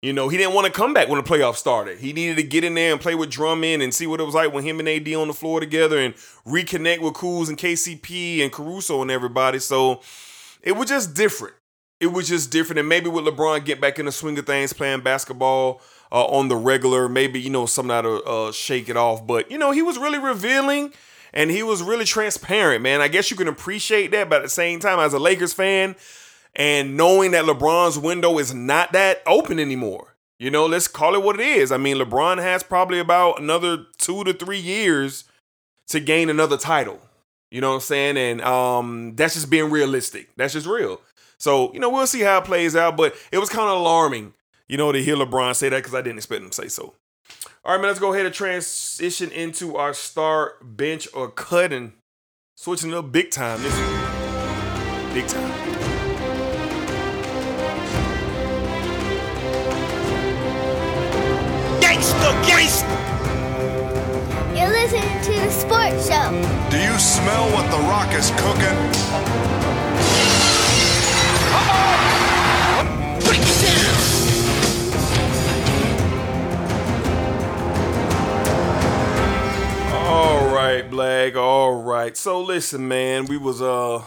You 0.00 0.12
know, 0.12 0.28
he 0.28 0.36
didn't 0.36 0.54
want 0.54 0.66
to 0.66 0.72
come 0.72 0.94
back 0.94 1.08
when 1.08 1.22
the 1.22 1.28
playoffs 1.28 1.56
started. 1.56 1.98
He 1.98 2.12
needed 2.12 2.36
to 2.36 2.44
get 2.44 2.62
in 2.62 2.74
there 2.74 2.92
and 2.92 3.00
play 3.00 3.16
with 3.16 3.30
Drummond 3.30 3.82
and 3.82 3.92
see 3.92 4.06
what 4.06 4.20
it 4.20 4.24
was 4.24 4.34
like 4.34 4.52
when 4.52 4.62
him 4.62 4.78
and 4.78 4.88
AD 4.88 5.12
on 5.14 5.26
the 5.26 5.34
floor 5.34 5.58
together 5.58 5.98
and 5.98 6.14
reconnect 6.46 7.00
with 7.00 7.14
Kuz 7.14 7.48
and 7.48 7.58
KCP 7.58 8.42
and 8.42 8.52
Caruso 8.52 9.02
and 9.02 9.10
everybody. 9.10 9.58
So 9.58 10.00
it 10.62 10.72
was 10.72 10.88
just 10.88 11.14
different. 11.14 11.54
It 11.98 12.12
was 12.12 12.28
just 12.28 12.52
different. 12.52 12.78
And 12.78 12.88
maybe 12.88 13.10
with 13.10 13.24
LeBron 13.24 13.64
get 13.64 13.80
back 13.80 13.98
in 13.98 14.06
the 14.06 14.12
swing 14.12 14.38
of 14.38 14.46
things, 14.46 14.72
playing 14.72 15.00
basketball 15.00 15.80
uh, 16.12 16.26
on 16.26 16.46
the 16.46 16.54
regular, 16.54 17.08
maybe, 17.08 17.40
you 17.40 17.50
know, 17.50 17.66
something 17.66 17.88
that'll 17.88 18.22
uh, 18.24 18.52
shake 18.52 18.88
it 18.88 18.96
off. 18.96 19.26
But, 19.26 19.50
you 19.50 19.58
know, 19.58 19.72
he 19.72 19.82
was 19.82 19.98
really 19.98 20.20
revealing 20.20 20.92
and 21.32 21.50
he 21.50 21.64
was 21.64 21.82
really 21.82 22.04
transparent, 22.04 22.82
man. 22.82 23.00
I 23.00 23.08
guess 23.08 23.32
you 23.32 23.36
can 23.36 23.48
appreciate 23.48 24.12
that. 24.12 24.30
But 24.30 24.36
at 24.36 24.42
the 24.42 24.48
same 24.48 24.78
time, 24.78 25.00
as 25.00 25.12
a 25.12 25.18
Lakers 25.18 25.52
fan, 25.52 25.96
and 26.58 26.96
knowing 26.96 27.30
that 27.30 27.44
LeBron's 27.44 27.98
window 27.98 28.38
is 28.38 28.52
not 28.52 28.92
that 28.92 29.22
open 29.26 29.58
anymore. 29.60 30.16
You 30.38 30.50
know, 30.50 30.66
let's 30.66 30.88
call 30.88 31.14
it 31.14 31.22
what 31.22 31.40
it 31.40 31.46
is. 31.46 31.72
I 31.72 31.78
mean, 31.78 31.96
LeBron 31.96 32.38
has 32.38 32.62
probably 32.62 32.98
about 32.98 33.40
another 33.40 33.86
two 33.96 34.24
to 34.24 34.32
three 34.32 34.58
years 34.58 35.24
to 35.88 36.00
gain 36.00 36.28
another 36.28 36.56
title. 36.56 37.00
You 37.50 37.60
know 37.60 37.70
what 37.70 37.76
I'm 37.76 37.80
saying? 37.80 38.16
And 38.18 38.40
um, 38.42 39.14
that's 39.16 39.34
just 39.34 39.50
being 39.50 39.70
realistic. 39.70 40.28
That's 40.36 40.52
just 40.52 40.66
real. 40.66 41.00
So, 41.38 41.72
you 41.72 41.80
know, 41.80 41.88
we'll 41.88 42.06
see 42.06 42.20
how 42.20 42.38
it 42.38 42.44
plays 42.44 42.76
out. 42.76 42.96
But 42.96 43.14
it 43.32 43.38
was 43.38 43.48
kind 43.48 43.68
of 43.68 43.78
alarming, 43.78 44.34
you 44.68 44.76
know, 44.76 44.92
to 44.92 45.02
hear 45.02 45.16
LeBron 45.16 45.56
say 45.56 45.68
that 45.70 45.78
because 45.78 45.94
I 45.94 46.02
didn't 46.02 46.18
expect 46.18 46.42
him 46.42 46.50
to 46.50 46.54
say 46.54 46.68
so. 46.68 46.94
All 47.64 47.72
right, 47.72 47.80
man, 47.80 47.88
let's 47.88 48.00
go 48.00 48.12
ahead 48.12 48.26
and 48.26 48.34
transition 48.34 49.30
into 49.30 49.76
our 49.76 49.92
start, 49.92 50.76
bench, 50.76 51.08
or 51.14 51.30
cutting. 51.30 51.94
switching 52.56 52.94
up 52.94 53.10
big 53.10 53.30
time. 53.30 53.62
This 53.62 53.74
big 55.14 55.26
time. 55.26 55.77
You're 64.54 64.68
listening 64.68 65.22
to 65.22 65.32
the 65.32 65.50
Sports 65.50 66.08
Show. 66.08 66.30
Do 66.70 66.76
you 66.78 66.98
smell 66.98 67.48
what 67.52 67.70
The 67.70 67.78
Rock 67.88 68.12
is 68.12 68.30
cooking? 68.32 68.78
All 79.94 80.54
right, 80.54 80.88
Black. 80.90 81.36
All 81.36 81.82
right. 81.82 82.16
So 82.16 82.42
listen, 82.42 82.88
man, 82.88 83.26
we 83.26 83.36
was 83.38 83.62
uh 83.62 84.02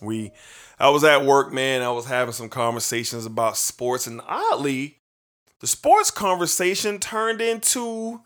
we 0.00 0.32
I 0.78 0.90
was 0.90 1.04
at 1.04 1.24
work, 1.24 1.52
man. 1.52 1.82
I 1.82 1.90
was 1.90 2.06
having 2.06 2.32
some 2.32 2.48
conversations 2.48 3.26
about 3.26 3.56
sports 3.56 4.06
and 4.06 4.20
oddly, 4.26 4.95
the 5.60 5.66
sports 5.66 6.10
conversation 6.10 6.98
turned 6.98 7.40
into 7.40 8.20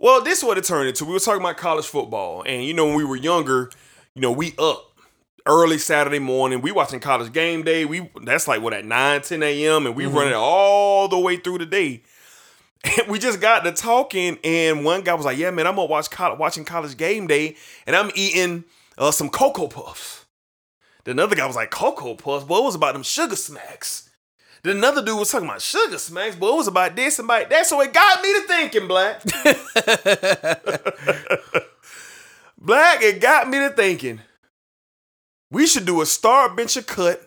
well, 0.00 0.22
this 0.22 0.38
is 0.38 0.44
what 0.44 0.56
it 0.56 0.64
turned 0.64 0.88
into. 0.88 1.04
We 1.04 1.12
were 1.12 1.20
talking 1.20 1.42
about 1.42 1.58
college 1.58 1.84
football. 1.84 2.42
And 2.46 2.64
you 2.64 2.72
know, 2.72 2.86
when 2.86 2.96
we 2.96 3.04
were 3.04 3.16
younger, 3.16 3.70
you 4.14 4.22
know, 4.22 4.32
we 4.32 4.54
up 4.58 4.98
early 5.46 5.78
Saturday 5.78 6.18
morning. 6.18 6.62
We 6.62 6.72
watching 6.72 7.00
college 7.00 7.32
game 7.32 7.62
day. 7.62 7.84
We 7.84 8.10
that's 8.22 8.48
like 8.48 8.62
what 8.62 8.72
at 8.72 8.84
9, 8.84 9.20
10 9.20 9.42
a.m. 9.42 9.86
and 9.86 9.94
we 9.94 10.06
running 10.06 10.34
all 10.34 11.06
the 11.08 11.18
way 11.18 11.36
through 11.36 11.58
the 11.58 11.66
day. 11.66 12.02
And 12.82 13.08
we 13.08 13.18
just 13.18 13.42
got 13.42 13.64
to 13.64 13.72
talking, 13.72 14.38
and 14.42 14.86
one 14.86 15.02
guy 15.02 15.12
was 15.12 15.26
like, 15.26 15.36
"Yeah, 15.36 15.50
man, 15.50 15.66
I'm 15.66 15.76
gonna 15.76 15.84
watch 15.84 16.10
college, 16.10 16.38
watching 16.38 16.64
college 16.64 16.96
game 16.96 17.26
day, 17.26 17.56
and 17.86 17.94
I'm 17.94 18.10
eating 18.14 18.64
uh, 18.96 19.10
some 19.10 19.28
cocoa 19.28 19.68
puffs." 19.68 20.24
Then 21.04 21.18
another 21.18 21.36
guy 21.36 21.46
was 21.46 21.56
like, 21.56 21.70
"Cocoa 21.70 22.14
puffs, 22.14 22.44
it 22.44 22.48
was 22.48 22.74
about 22.74 22.94
them 22.94 23.02
sugar 23.02 23.36
smacks." 23.36 24.09
Then 24.62 24.76
another 24.78 25.04
dude 25.04 25.18
was 25.18 25.30
talking 25.30 25.48
about 25.48 25.62
sugar 25.62 25.98
smacks, 25.98 26.36
but 26.36 26.52
it 26.52 26.56
was 26.56 26.68
about 26.68 26.94
this 26.96 27.18
and 27.18 27.26
about 27.26 27.48
that. 27.50 27.66
So 27.66 27.80
it 27.80 27.92
got 27.92 28.22
me 28.22 28.32
to 28.34 28.40
thinking, 28.46 28.88
Black. 28.88 29.22
Black, 32.58 33.02
it 33.02 33.20
got 33.20 33.48
me 33.48 33.58
to 33.58 33.70
thinking. 33.70 34.20
We 35.50 35.66
should 35.66 35.86
do 35.86 36.00
a 36.02 36.06
star 36.06 36.54
bench 36.54 36.76
or 36.76 36.82
cut 36.82 37.26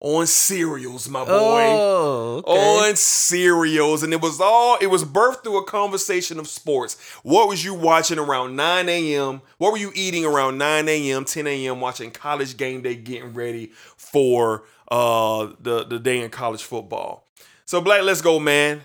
on 0.00 0.26
cereals, 0.26 1.08
my 1.08 1.24
boy 1.24 1.30
Oh, 1.30 2.42
on 2.44 2.96
cereals, 2.96 4.02
and 4.02 4.12
it 4.12 4.20
was 4.20 4.40
all 4.40 4.76
it 4.80 4.88
was 4.88 5.04
birthed 5.04 5.44
through 5.44 5.58
a 5.58 5.64
conversation 5.64 6.40
of 6.40 6.48
sports. 6.48 6.96
What 7.22 7.48
was 7.48 7.64
you 7.64 7.72
watching 7.74 8.18
around 8.18 8.56
9 8.56 8.88
a.m.? 8.88 9.42
What 9.58 9.70
were 9.72 9.78
you 9.78 9.92
eating 9.94 10.24
around 10.24 10.58
9 10.58 10.88
a.m., 10.88 11.24
10 11.24 11.46
a.m. 11.46 11.80
watching 11.80 12.10
college 12.10 12.56
game 12.56 12.82
day, 12.82 12.96
getting 12.96 13.32
ready 13.32 13.70
for 13.96 14.64
uh 14.92 15.54
the, 15.58 15.84
the 15.84 15.98
day 15.98 16.20
in 16.20 16.30
college 16.30 16.62
football? 16.62 17.26
So 17.64 17.80
Black, 17.80 18.02
let's 18.02 18.20
go, 18.20 18.38
man. 18.38 18.82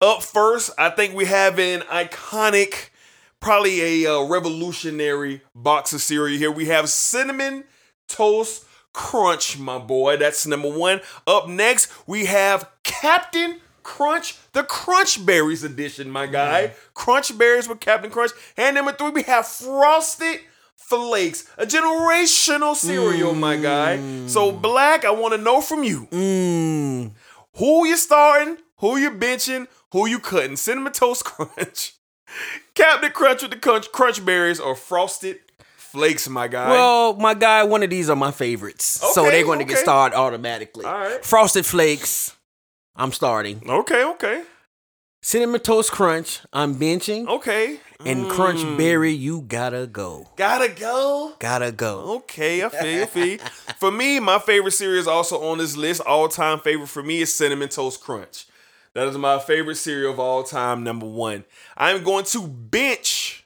Up 0.00 0.22
first, 0.22 0.70
I 0.78 0.88
think 0.88 1.14
we 1.14 1.26
have 1.26 1.58
an 1.58 1.80
iconic, 1.82 2.88
probably 3.38 4.04
a 4.04 4.12
uh, 4.12 4.24
revolutionary 4.24 5.42
box 5.54 5.92
of 5.92 6.00
cereal 6.00 6.38
here. 6.38 6.50
We 6.50 6.66
have 6.66 6.88
cinnamon 6.88 7.64
toast 8.08 8.64
crunch, 8.92 9.58
my 9.58 9.78
boy. 9.78 10.16
That's 10.16 10.46
number 10.46 10.70
one. 10.70 11.00
Up 11.26 11.48
next, 11.48 11.92
we 12.06 12.24
have 12.24 12.68
Captain 12.82 13.60
Crunch, 13.82 14.36
the 14.52 14.62
Crunch 14.64 15.24
Berries 15.24 15.64
edition, 15.64 16.10
my 16.10 16.26
guy. 16.26 16.72
Crunch 16.94 17.36
Berries 17.36 17.68
with 17.68 17.80
Captain 17.80 18.10
Crunch. 18.10 18.32
And 18.56 18.74
number 18.74 18.92
three, 18.92 19.10
we 19.10 19.22
have 19.24 19.46
Frosted 19.46 20.40
Flakes, 20.92 21.48
a 21.58 21.66
generational 21.66 22.74
cereal, 22.74 23.34
my 23.34 23.56
guy. 23.56 23.96
So, 24.26 24.52
mm. 24.52 24.62
Black, 24.62 25.04
I 25.04 25.10
want 25.10 25.34
to 25.34 25.38
know 25.38 25.60
from 25.60 25.84
you. 25.84 26.06
Mm. 26.10 27.12
Who 27.56 27.86
you 27.86 27.96
starting? 27.96 28.58
Who 28.78 28.96
you 28.96 29.10
benching? 29.10 29.68
Who 29.92 30.06
you 30.06 30.18
cutting? 30.18 30.56
Cinnamon 30.56 30.92
Toast 30.92 31.24
Crunch, 31.24 31.94
Captain 32.74 33.12
Crunch 33.12 33.42
with 33.42 33.50
the 33.50 33.58
crunch, 33.58 33.92
crunch 33.92 34.24
berries, 34.24 34.58
or 34.58 34.74
Frosted 34.74 35.38
Flakes, 35.76 36.28
my 36.28 36.48
guy. 36.48 36.70
Well, 36.70 37.14
my 37.14 37.34
guy, 37.34 37.62
one 37.64 37.82
of 37.82 37.90
these 37.90 38.08
are 38.08 38.16
my 38.16 38.30
favorites. 38.30 38.84
so 38.84 39.24
they're 39.24 39.44
going 39.44 39.58
to 39.58 39.64
get 39.64 39.74
okay. 39.74 39.82
started 39.82 40.16
automatically. 40.16 40.84
Right. 40.84 41.22
Frosted 41.24 41.66
Flakes, 41.66 42.34
I'm 42.96 43.12
starting. 43.12 43.62
okay, 43.68 44.04
okay, 44.04 44.42
Cinnamon 45.24 45.60
Toast 45.60 45.92
Crunch, 45.92 46.40
I'm 46.52 46.74
benching. 46.74 47.28
okay. 47.28 47.78
And 48.04 48.24
mm. 48.24 48.30
Crunch 48.30 48.60
Berry, 48.76 49.12
you 49.12 49.42
gotta 49.42 49.86
go. 49.86 50.28
Gotta 50.34 50.68
go. 50.68 51.34
Gotta 51.38 51.70
go. 51.70 52.16
Okay, 52.16 52.64
I 52.64 52.68
feel, 52.68 53.02
I 53.04 53.06
feel. 53.06 53.38
For 53.78 53.92
me, 53.92 54.18
my 54.18 54.40
favorite 54.40 54.72
cereal 54.72 54.98
is 54.98 55.06
also 55.06 55.40
on 55.40 55.58
this 55.58 55.76
list. 55.76 56.00
All 56.00 56.26
time 56.26 56.58
favorite 56.58 56.88
for 56.88 57.04
me 57.04 57.20
is 57.20 57.32
Cinnamon 57.32 57.68
Toast 57.68 58.00
Crunch. 58.00 58.46
That 58.94 59.06
is 59.06 59.16
my 59.16 59.38
favorite 59.38 59.76
cereal 59.76 60.12
of 60.12 60.18
all 60.18 60.42
time, 60.42 60.82
number 60.82 61.06
one. 61.06 61.44
I'm 61.76 62.02
going 62.02 62.24
to 62.24 62.48
bench 62.48 63.44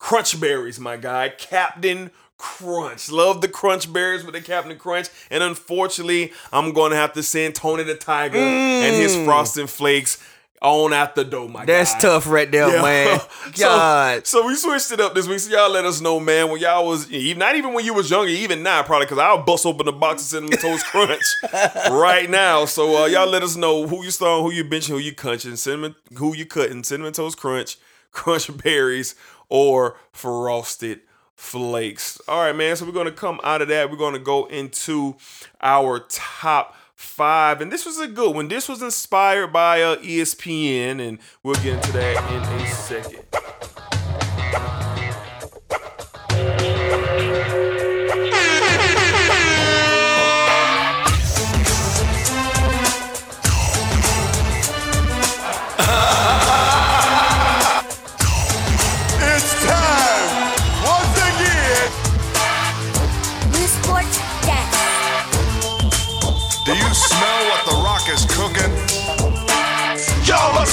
Crunch 0.00 0.40
Berries, 0.40 0.80
my 0.80 0.96
guy. 0.96 1.28
Captain 1.28 2.10
Crunch. 2.36 3.08
Love 3.08 3.40
the 3.40 3.46
Crunch 3.46 3.90
Berries 3.90 4.24
with 4.24 4.34
the 4.34 4.40
Captain 4.40 4.76
Crunch. 4.76 5.08
And 5.30 5.44
unfortunately, 5.44 6.32
I'm 6.52 6.72
going 6.72 6.90
to 6.90 6.96
have 6.96 7.12
to 7.12 7.22
send 7.22 7.54
Tony 7.54 7.84
the 7.84 7.94
Tiger 7.94 8.36
and 8.36 8.96
his 8.96 9.14
mm. 9.14 9.24
Frosted 9.24 9.70
Flakes 9.70 10.18
on 10.62 10.92
out 10.92 11.14
the 11.14 11.24
door, 11.24 11.48
my 11.48 11.64
That's 11.64 11.94
tough 12.00 12.26
right 12.28 12.50
there, 12.50 12.68
Yeah. 12.68 12.82
man. 12.82 13.20
God. 13.58 14.26
so 14.26 14.46
we 14.46 14.54
switched 14.54 14.92
it 14.92 15.00
up 15.00 15.14
this 15.14 15.26
week. 15.26 15.40
So 15.40 15.50
y'all 15.50 15.70
let 15.70 15.84
us 15.84 16.00
know, 16.00 16.20
man. 16.20 16.50
When 16.50 16.60
y'all 16.60 16.86
was 16.86 17.10
not 17.10 17.56
even 17.56 17.72
when 17.74 17.84
you 17.84 17.94
was 17.94 18.10
younger, 18.10 18.30
even 18.30 18.62
now, 18.62 18.82
probably 18.82 19.06
because 19.06 19.18
I'll 19.18 19.42
bust 19.42 19.66
open 19.66 19.86
the 19.86 19.92
box 19.92 20.22
of 20.22 20.28
cinnamon 20.28 20.58
toast 20.58 20.86
crunch 20.86 21.22
right 21.90 22.30
now. 22.30 22.64
So 22.64 23.04
uh, 23.04 23.06
y'all 23.06 23.28
let 23.28 23.42
us 23.42 23.56
know 23.56 23.86
who 23.86 24.04
you 24.04 24.10
starting, 24.10 24.44
who 24.44 24.52
you 24.52 24.64
benching, 24.64 24.88
who 24.90 24.98
you 24.98 25.14
crunching, 25.14 25.56
cinnamon, 25.56 25.96
who 26.16 26.34
you 26.34 26.46
cutting, 26.46 26.84
cinnamon 26.84 27.12
toast 27.12 27.38
crunch, 27.38 27.76
crunch 28.12 28.56
berries, 28.62 29.14
or 29.48 29.96
frosted 30.12 31.00
flakes. 31.34 32.20
All 32.28 32.40
right, 32.40 32.54
man. 32.54 32.76
So 32.76 32.86
we're 32.86 32.92
gonna 32.92 33.10
come 33.10 33.40
out 33.42 33.62
of 33.62 33.68
that. 33.68 33.90
We're 33.90 33.96
gonna 33.96 34.18
go 34.20 34.46
into 34.46 35.16
our 35.60 35.98
top 36.08 36.76
five, 37.02 37.60
and 37.60 37.70
this 37.70 37.84
was 37.84 37.98
a 37.98 38.06
good 38.06 38.34
one. 38.34 38.48
This 38.48 38.68
was 38.68 38.80
inspired 38.82 39.52
by 39.52 39.82
uh, 39.82 39.96
ESPN, 39.96 41.06
and 41.06 41.18
we'll 41.42 41.56
get 41.56 41.74
into 41.74 41.92
that 41.92 42.32
in 42.32 42.62
a 42.62 42.68
second. 42.68 43.71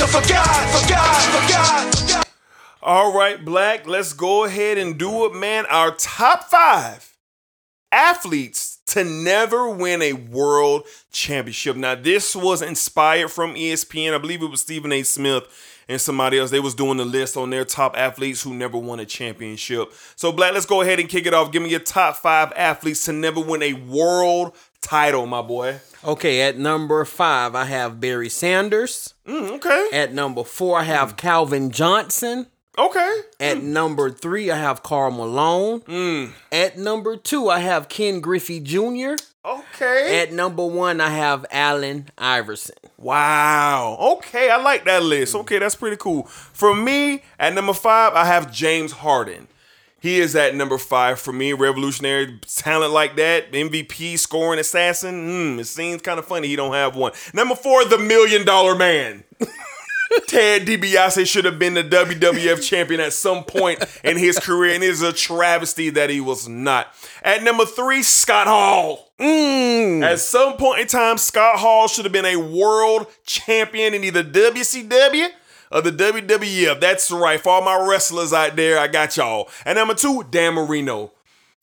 Forgot. 0.08 1.90
All 2.82 3.14
right, 3.14 3.44
Black, 3.44 3.86
let's 3.86 4.14
go 4.14 4.46
ahead 4.46 4.78
and 4.78 4.98
do 4.98 5.26
it, 5.26 5.36
man. 5.36 5.66
Our 5.70 5.92
top 5.92 6.46
five 6.46 7.18
athletes 7.92 8.80
to 8.88 9.04
never 9.04 9.70
win 9.70 10.02
a 10.02 10.14
world 10.14 10.86
championship. 11.12 11.76
Now, 11.76 11.96
this 11.96 12.34
was 12.34 12.62
inspired 12.62 13.30
from 13.30 13.56
ESPN. 13.56 14.16
I 14.16 14.18
believe 14.20 14.42
it 14.42 14.50
was 14.50 14.62
Stephen 14.62 14.94
A. 14.94 15.04
Smith 15.04 15.44
and 15.90 16.00
somebody 16.00 16.40
else. 16.40 16.50
They 16.50 16.62
was 16.62 16.76
doing 16.76 16.96
the 16.98 17.06
list 17.06 17.36
on 17.36 17.50
their 17.50 17.66
top 17.66 17.98
athletes 17.98 18.42
who 18.42 18.54
never 18.54 18.78
won 18.78 19.02
a 19.02 19.06
championship. 19.06 19.92
So, 20.16 20.32
Black, 20.32 20.54
let's 20.54 20.66
go 20.66 20.82
ahead 20.82 21.02
and 21.02 21.10
kick 21.10 21.26
it 21.26 21.34
off. 21.34 21.52
Give 21.52 21.62
me 21.62 21.70
your 21.70 21.82
top 21.82 22.16
five 22.16 22.54
athletes 22.56 23.04
to 23.06 23.12
never 23.12 23.42
win 23.42 23.62
a 23.62 23.74
world 23.74 24.56
title, 24.82 25.26
my 25.26 25.42
boy. 25.42 25.82
Okay, 26.04 26.42
at 26.42 26.58
number 26.58 27.04
five, 27.06 27.56
I 27.56 27.66
have 27.66 28.00
Barry 28.00 28.30
Sanders. 28.30 29.16
Mm, 29.28 29.52
okay. 29.58 29.90
At 29.92 30.14
number 30.14 30.44
four, 30.44 30.80
I 30.80 30.84
have 30.84 31.18
Calvin 31.18 31.72
Johnson. 31.72 32.48
Okay. 32.78 33.22
At 33.42 33.62
number 33.62 34.10
three, 34.10 34.50
I 34.50 34.56
have 34.56 34.84
Karl 34.84 35.12
Malone. 35.12 35.82
Mm. 35.82 36.32
At 36.52 36.78
number 36.78 37.18
two, 37.18 37.50
I 37.50 37.60
have 37.60 37.90
Ken 37.90 38.22
Griffey 38.22 38.62
Jr. 38.62 39.16
Okay. 39.44 40.22
At 40.22 40.32
number 40.32 40.66
one, 40.66 41.02
I 41.02 41.10
have 41.10 41.46
Allen 41.52 42.08
Iverson. 42.18 42.78
Wow. 42.98 43.98
Okay, 44.18 44.50
I 44.50 44.58
like 44.62 44.86
that 44.86 45.04
list. 45.04 45.36
Okay, 45.36 45.60
that's 45.60 45.76
pretty 45.76 45.98
cool. 45.98 46.24
For 46.24 46.74
me, 46.74 47.24
at 47.38 47.54
number 47.54 47.74
five, 47.74 48.14
I 48.14 48.24
have 48.26 48.54
James 48.54 48.94
Harden. 48.94 49.49
He 50.02 50.20
is 50.20 50.36
at 50.36 50.56
number 50.56 50.78
five 50.78 51.20
for 51.20 51.34
me. 51.34 51.54
Revolutionary 51.54 52.40
talent 52.48 52.94
like 52.94 53.16
that, 53.18 53.52
MVP, 53.52 54.18
scoring 54.18 54.60
assassin. 54.60 55.56
Hmm, 55.56 55.60
it 55.60 55.66
seems 55.68 56.02
kind 56.02 56.20
of 56.20 56.26
funny 56.26 56.48
he 56.48 56.56
don't 56.56 56.74
have 56.74 56.96
one. 56.96 57.12
Number 57.34 57.56
four, 57.56 57.86
the 57.86 57.98
Million 57.98 58.46
Dollar 58.46 58.76
Man. 58.76 59.24
Ted 60.28 60.66
DiBiase 60.66 61.28
should 61.28 61.46
have 61.46 61.60
been 61.60 61.76
the 61.76 61.84
WWF 61.84 62.64
champion 62.64 63.00
at 63.00 63.14
some 63.14 63.44
point 63.44 63.84
in 64.04 64.18
his 64.18 64.40
career, 64.40 64.74
and 64.74 64.84
it 64.84 64.90
is 64.90 65.02
a 65.02 65.14
travesty 65.14 65.90
that 65.92 66.10
he 66.10 66.20
was 66.20 66.48
not. 66.48 66.94
At 67.22 67.44
number 67.44 67.66
three, 67.66 68.02
Scott 68.02 68.48
Hall. 68.48 69.12
At 69.20 70.20
some 70.20 70.58
point 70.58 70.80
in 70.80 70.88
time, 70.88 71.18
Scott 71.18 71.60
Hall 71.60 71.88
should 71.88 72.06
have 72.06 72.12
been 72.12 72.26
a 72.26 72.38
world 72.38 73.08
champion 73.26 73.94
in 73.94 74.04
either 74.04 74.24
WCW 74.24 75.30
or 75.72 75.82
the 75.82 75.92
WWF. 75.92 76.80
That's 76.80 77.12
right. 77.12 77.40
For 77.40 77.50
all 77.50 77.62
my 77.62 77.88
wrestlers 77.88 78.34
out 78.34 78.56
there, 78.56 78.80
I 78.80 78.88
got 78.88 79.18
y'all. 79.18 79.50
And 79.66 79.78
number 79.78 79.94
two, 79.94 80.24
Dan 80.30 80.54
Marino. 80.54 81.12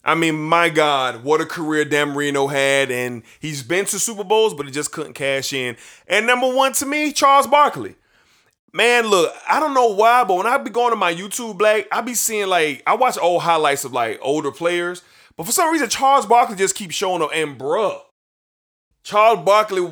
I 0.05 0.15
mean, 0.15 0.37
my 0.37 0.69
God, 0.69 1.25
what 1.25 1.41
a 1.41 1.47
career 1.47 1.85
Dan 1.85 2.11
Marino 2.11 2.47
had. 2.47 2.93
And 2.93 3.25
he's 3.41 3.65
been 3.65 3.87
to 3.87 3.99
Super 3.99 4.23
Bowls, 4.23 4.55
but 4.55 4.67
he 4.67 4.73
just 4.73 4.93
couldn't 4.93 5.15
cash 5.15 5.53
in. 5.53 5.77
And 6.07 6.27
number 6.27 6.53
one 6.55 6.73
to 6.75 6.87
me, 6.87 7.13
Charles 7.13 7.49
Barkley. 7.49 7.97
Man, 8.73 9.07
look, 9.07 9.35
I 9.49 9.59
don't 9.59 9.75
know 9.75 9.95
why, 9.95 10.23
but 10.25 10.37
when 10.37 10.47
I 10.47 10.59
be 10.59 10.71
going 10.71 10.91
to 10.91 10.97
my 10.97 11.13
YouTube 11.13 11.59
black, 11.59 11.87
I 11.91 12.03
be 12.03 12.15
seeing 12.15 12.47
like 12.47 12.83
I 12.87 12.95
watch 12.95 13.17
old 13.19 13.43
highlights 13.43 13.85
of 13.85 13.93
like 13.93 14.19
older 14.21 14.53
players, 14.53 15.03
but 15.35 15.47
for 15.47 15.53
some 15.53 15.73
reason 15.73 15.89
Charles 15.89 16.27
Barkley 16.27 16.57
just 16.57 16.75
keeps 16.75 16.95
showing 16.95 17.23
up. 17.23 17.31
And 17.33 17.59
bruh, 17.59 17.99
Charles 19.03 19.45
Barkley, 19.47 19.91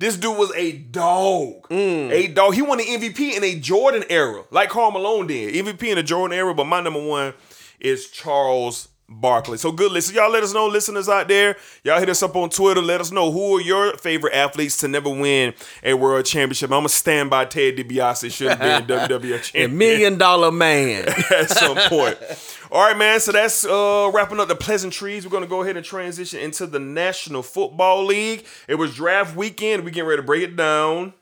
this 0.00 0.16
dude 0.16 0.36
was 0.36 0.50
a 0.56 0.72
dog, 0.72 1.70
a 1.70 2.26
dog. 2.28 2.54
He 2.54 2.62
won 2.62 2.78
the 2.78 2.84
MVP 2.84 3.36
in 3.36 3.44
a 3.44 3.54
Jordan 3.60 4.02
era, 4.08 4.42
like 4.50 4.70
Karl 4.70 4.90
Malone 4.90 5.26
did, 5.26 5.54
MVP 5.54 5.84
in 5.84 5.96
the 5.96 6.02
Jordan 6.02 6.36
era. 6.36 6.54
But 6.54 6.64
my 6.64 6.80
number 6.80 7.06
one 7.06 7.34
is 7.78 8.08
Charles 8.08 8.88
Barkley. 9.10 9.58
So 9.58 9.72
good 9.72 9.92
listen. 9.92 10.14
Y'all 10.14 10.30
let 10.30 10.42
us 10.42 10.54
know, 10.54 10.68
listeners 10.68 11.08
out 11.08 11.28
there. 11.28 11.56
Y'all 11.84 11.98
hit 11.98 12.08
us 12.08 12.22
up 12.22 12.34
on 12.34 12.48
Twitter. 12.48 12.80
Let 12.80 13.02
us 13.02 13.10
know 13.10 13.30
who 13.30 13.58
are 13.58 13.60
your 13.60 13.96
favorite 13.98 14.32
athletes 14.32 14.78
to 14.78 14.88
never 14.88 15.10
win 15.10 15.52
a 15.82 15.92
world 15.92 16.24
championship. 16.24 16.70
I'm 16.70 16.78
gonna 16.78 16.88
stand 16.88 17.28
by 17.28 17.44
Ted 17.44 17.76
DiBiase. 17.76 18.32
Should 18.32 18.56
have 18.56 18.86
been 18.86 18.98
WWF 19.08 19.20
The 19.20 19.38
champion 19.38 19.76
Million 19.78 20.16
Dollar 20.18 20.50
Man. 20.50 21.06
at 21.30 21.50
some 21.50 21.76
point. 21.76 22.18
All 22.72 22.80
right, 22.80 22.96
man. 22.96 23.18
So 23.18 23.32
that's 23.32 23.64
uh, 23.64 24.10
wrapping 24.14 24.38
up 24.38 24.46
the 24.46 24.54
pleasantries. 24.54 25.24
We're 25.24 25.32
gonna 25.32 25.48
go 25.48 25.62
ahead 25.62 25.76
and 25.76 25.84
transition 25.84 26.38
into 26.38 26.66
the 26.66 26.78
National 26.78 27.42
Football 27.42 28.04
League. 28.04 28.46
It 28.68 28.76
was 28.76 28.94
draft 28.94 29.34
weekend. 29.34 29.84
We 29.84 29.90
getting 29.90 30.08
ready 30.08 30.22
to 30.22 30.26
break 30.26 30.44
it 30.44 30.54
down. 30.54 31.14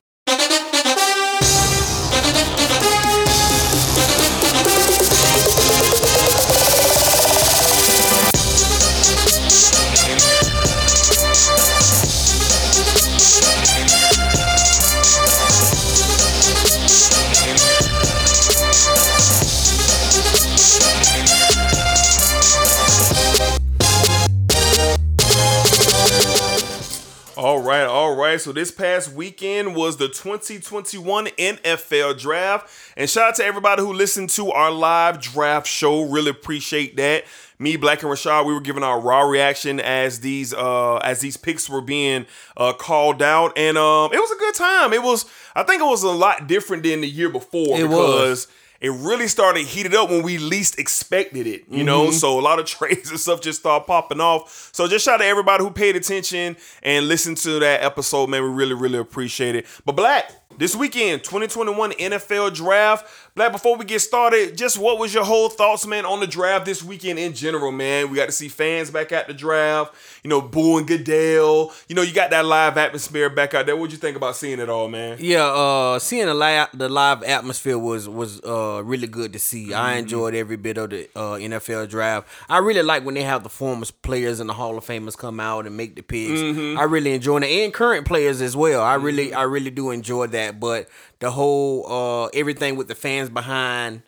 All 27.38 27.60
right, 27.60 27.84
all 27.84 28.16
right. 28.16 28.40
So 28.40 28.50
this 28.50 28.72
past 28.72 29.12
weekend 29.12 29.76
was 29.76 29.96
the 29.96 30.08
2021 30.08 31.26
NFL 31.26 32.18
draft. 32.18 32.68
And 32.96 33.08
shout 33.08 33.28
out 33.28 33.34
to 33.36 33.44
everybody 33.44 33.80
who 33.80 33.92
listened 33.92 34.30
to 34.30 34.50
our 34.50 34.72
live 34.72 35.20
draft 35.20 35.68
show. 35.68 36.02
Really 36.02 36.30
appreciate 36.30 36.96
that. 36.96 37.26
me, 37.60 37.76
Black 37.76 38.02
and 38.02 38.10
Rashad, 38.10 38.44
we 38.44 38.52
were 38.52 38.60
giving 38.60 38.82
our 38.82 38.98
raw 38.98 39.20
reaction 39.20 39.78
as 39.78 40.18
these 40.18 40.52
uh 40.52 40.96
as 40.96 41.20
these 41.20 41.36
picks 41.36 41.70
were 41.70 41.80
being 41.80 42.26
uh 42.56 42.72
called 42.72 43.22
out, 43.22 43.56
and 43.56 43.78
um 43.78 44.12
it 44.12 44.18
was 44.18 44.32
a 44.32 44.38
good 44.40 44.54
time. 44.56 44.92
It 44.92 45.04
was 45.04 45.24
I 45.54 45.62
think 45.62 45.80
it 45.80 45.86
was 45.86 46.02
a 46.02 46.10
lot 46.10 46.48
different 46.48 46.82
than 46.82 47.02
the 47.02 47.08
year 47.08 47.28
before 47.28 47.78
It 47.78 47.84
because 47.84 48.48
it 48.80 48.90
really 48.90 49.26
started 49.26 49.66
heated 49.66 49.94
up 49.94 50.08
when 50.08 50.22
we 50.22 50.38
least 50.38 50.78
expected 50.78 51.46
it, 51.46 51.64
you 51.68 51.82
know. 51.82 52.06
Mhm. 52.08 52.12
So 52.12 52.38
a 52.38 52.42
lot 52.42 52.58
of 52.58 52.66
trades 52.78 53.10
and 53.10 53.18
stuff 53.18 53.40
just 53.40 53.60
started 53.60 53.86
popping 53.86 54.20
off. 54.20 54.70
So 54.72 54.86
just 54.86 55.04
shout 55.04 55.14
out 55.14 55.18
to 55.18 55.24
everybody 55.26 55.64
who 55.64 55.70
paid 55.70 55.96
attention 55.96 56.56
and 56.82 57.08
listened 57.08 57.38
to 57.38 57.58
that 57.60 57.82
episode, 57.82 58.28
man. 58.28 58.42
We 58.42 58.48
really, 58.50 58.74
really 58.74 58.98
appreciate 58.98 59.56
it. 59.56 59.66
But 59.84 59.92
Black, 59.96 60.30
this 60.58 60.74
weekend, 60.76 61.24
2021 61.24 61.92
NFL 61.92 62.54
Draft. 62.54 63.06
Black, 63.38 63.52
before 63.52 63.76
we 63.76 63.84
get 63.84 64.00
started, 64.00 64.58
just 64.58 64.76
what 64.78 64.98
was 64.98 65.14
your 65.14 65.22
whole 65.22 65.48
thoughts, 65.48 65.86
man, 65.86 66.04
on 66.04 66.18
the 66.18 66.26
draft 66.26 66.64
this 66.64 66.82
weekend 66.82 67.20
in 67.20 67.34
general, 67.34 67.70
man? 67.70 68.10
We 68.10 68.16
got 68.16 68.26
to 68.26 68.32
see 68.32 68.48
fans 68.48 68.90
back 68.90 69.12
at 69.12 69.28
the 69.28 69.32
draft, 69.32 69.94
you 70.24 70.28
know, 70.28 70.40
Boo 70.40 70.76
and 70.78 70.88
Goodell. 70.88 71.72
You 71.88 71.94
know, 71.94 72.02
you 72.02 72.12
got 72.12 72.30
that 72.30 72.44
live 72.44 72.76
atmosphere 72.76 73.30
back 73.30 73.54
out 73.54 73.66
there. 73.66 73.76
What'd 73.76 73.92
you 73.92 73.98
think 73.98 74.16
about 74.16 74.34
seeing 74.34 74.58
it 74.58 74.68
all, 74.68 74.88
man? 74.88 75.18
Yeah, 75.20 75.44
uh, 75.44 76.00
seeing 76.00 76.26
the 76.26 76.34
live 76.34 76.66
the 76.74 76.88
live 76.88 77.22
atmosphere 77.22 77.78
was 77.78 78.08
was 78.08 78.40
uh 78.42 78.82
really 78.84 79.06
good 79.06 79.32
to 79.34 79.38
see. 79.38 79.72
I 79.72 79.92
Mhm. 79.94 79.98
enjoyed 80.00 80.34
every 80.34 80.56
bit 80.56 80.76
of 80.76 80.90
the 80.90 81.08
uh, 81.14 81.34
NFL 81.38 81.86
draft. 81.88 82.26
I 82.48 82.58
really 82.58 82.82
like 82.82 83.04
when 83.04 83.14
they 83.14 83.22
have 83.22 83.44
the 83.44 83.48
former 83.48 83.86
players 84.02 84.40
and 84.40 84.50
the 84.50 84.54
Hall 84.54 84.76
of 84.76 84.84
Famers 84.84 85.16
come 85.16 85.38
out 85.38 85.64
and 85.64 85.76
make 85.76 85.94
the 85.94 86.02
picks. 86.02 86.40
Mhm. 86.40 86.76
I 86.76 86.82
really 86.82 87.12
enjoy 87.12 87.36
it, 87.36 87.44
and 87.44 87.72
current 87.72 88.04
players 88.04 88.40
as 88.42 88.56
well. 88.56 88.82
I 88.82 88.94
really 88.94 89.32
I 89.32 89.42
really 89.42 89.70
do 89.70 89.90
enjoy 89.92 90.26
that. 90.26 90.58
But 90.58 90.88
the 91.20 91.30
whole 91.30 91.86
uh 91.90 92.26
everything 92.28 92.76
with 92.76 92.88
the 92.88 92.94
fans 92.94 93.28
behind 93.30 94.02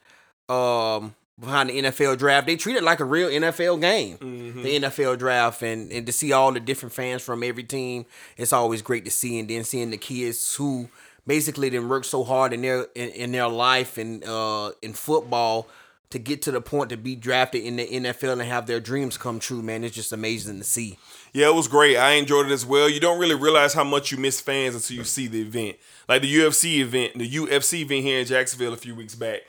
um 0.48 1.14
behind 1.38 1.70
the 1.70 1.82
NFL 1.82 2.18
draft, 2.18 2.46
they 2.46 2.56
treat 2.56 2.76
it 2.76 2.82
like 2.82 3.00
a 3.00 3.04
real 3.04 3.28
NFL 3.28 3.80
game. 3.80 4.18
The 4.62 4.80
NFL 4.80 5.18
draft 5.18 5.62
and 5.62 5.90
and 5.90 6.06
to 6.06 6.12
see 6.12 6.32
all 6.32 6.52
the 6.52 6.60
different 6.60 6.92
fans 6.94 7.22
from 7.22 7.42
every 7.42 7.64
team, 7.64 8.06
it's 8.36 8.52
always 8.52 8.82
great 8.82 9.04
to 9.06 9.10
see. 9.10 9.38
And 9.38 9.48
then 9.48 9.64
seeing 9.64 9.90
the 9.90 9.96
kids 9.96 10.54
who 10.54 10.88
basically 11.26 11.70
didn't 11.70 11.88
work 11.88 12.04
so 12.04 12.24
hard 12.24 12.52
in 12.52 12.62
their 12.62 12.86
in, 12.94 13.10
in 13.10 13.32
their 13.32 13.48
life 13.48 13.98
and 13.98 14.24
uh 14.24 14.72
in 14.82 14.92
football 14.92 15.68
to 16.10 16.18
get 16.18 16.42
to 16.42 16.50
the 16.50 16.60
point 16.60 16.90
to 16.90 16.96
be 16.96 17.14
drafted 17.14 17.64
in 17.64 17.76
the 17.76 17.86
NFL 17.86 18.32
and 18.32 18.42
have 18.42 18.66
their 18.66 18.80
dreams 18.80 19.16
come 19.16 19.38
true, 19.38 19.62
man. 19.62 19.84
It's 19.84 19.94
just 19.94 20.12
amazing 20.12 20.58
to 20.58 20.64
see. 20.64 20.98
Yeah, 21.32 21.48
it 21.48 21.54
was 21.54 21.68
great. 21.68 21.96
I 21.96 22.12
enjoyed 22.12 22.46
it 22.46 22.52
as 22.52 22.66
well. 22.66 22.88
You 22.88 22.98
don't 22.98 23.20
really 23.20 23.36
realize 23.36 23.72
how 23.72 23.84
much 23.84 24.10
you 24.10 24.18
miss 24.18 24.40
fans 24.40 24.74
until 24.74 24.96
you 24.96 25.04
see 25.04 25.28
the 25.28 25.42
event. 25.42 25.76
Like 26.08 26.22
the 26.22 26.34
UFC 26.34 26.78
event, 26.78 27.16
the 27.16 27.30
UFC 27.30 27.82
event 27.82 28.02
here 28.02 28.18
in 28.18 28.26
Jacksonville 28.26 28.72
a 28.72 28.76
few 28.76 28.94
weeks 28.94 29.14
back. 29.14 29.42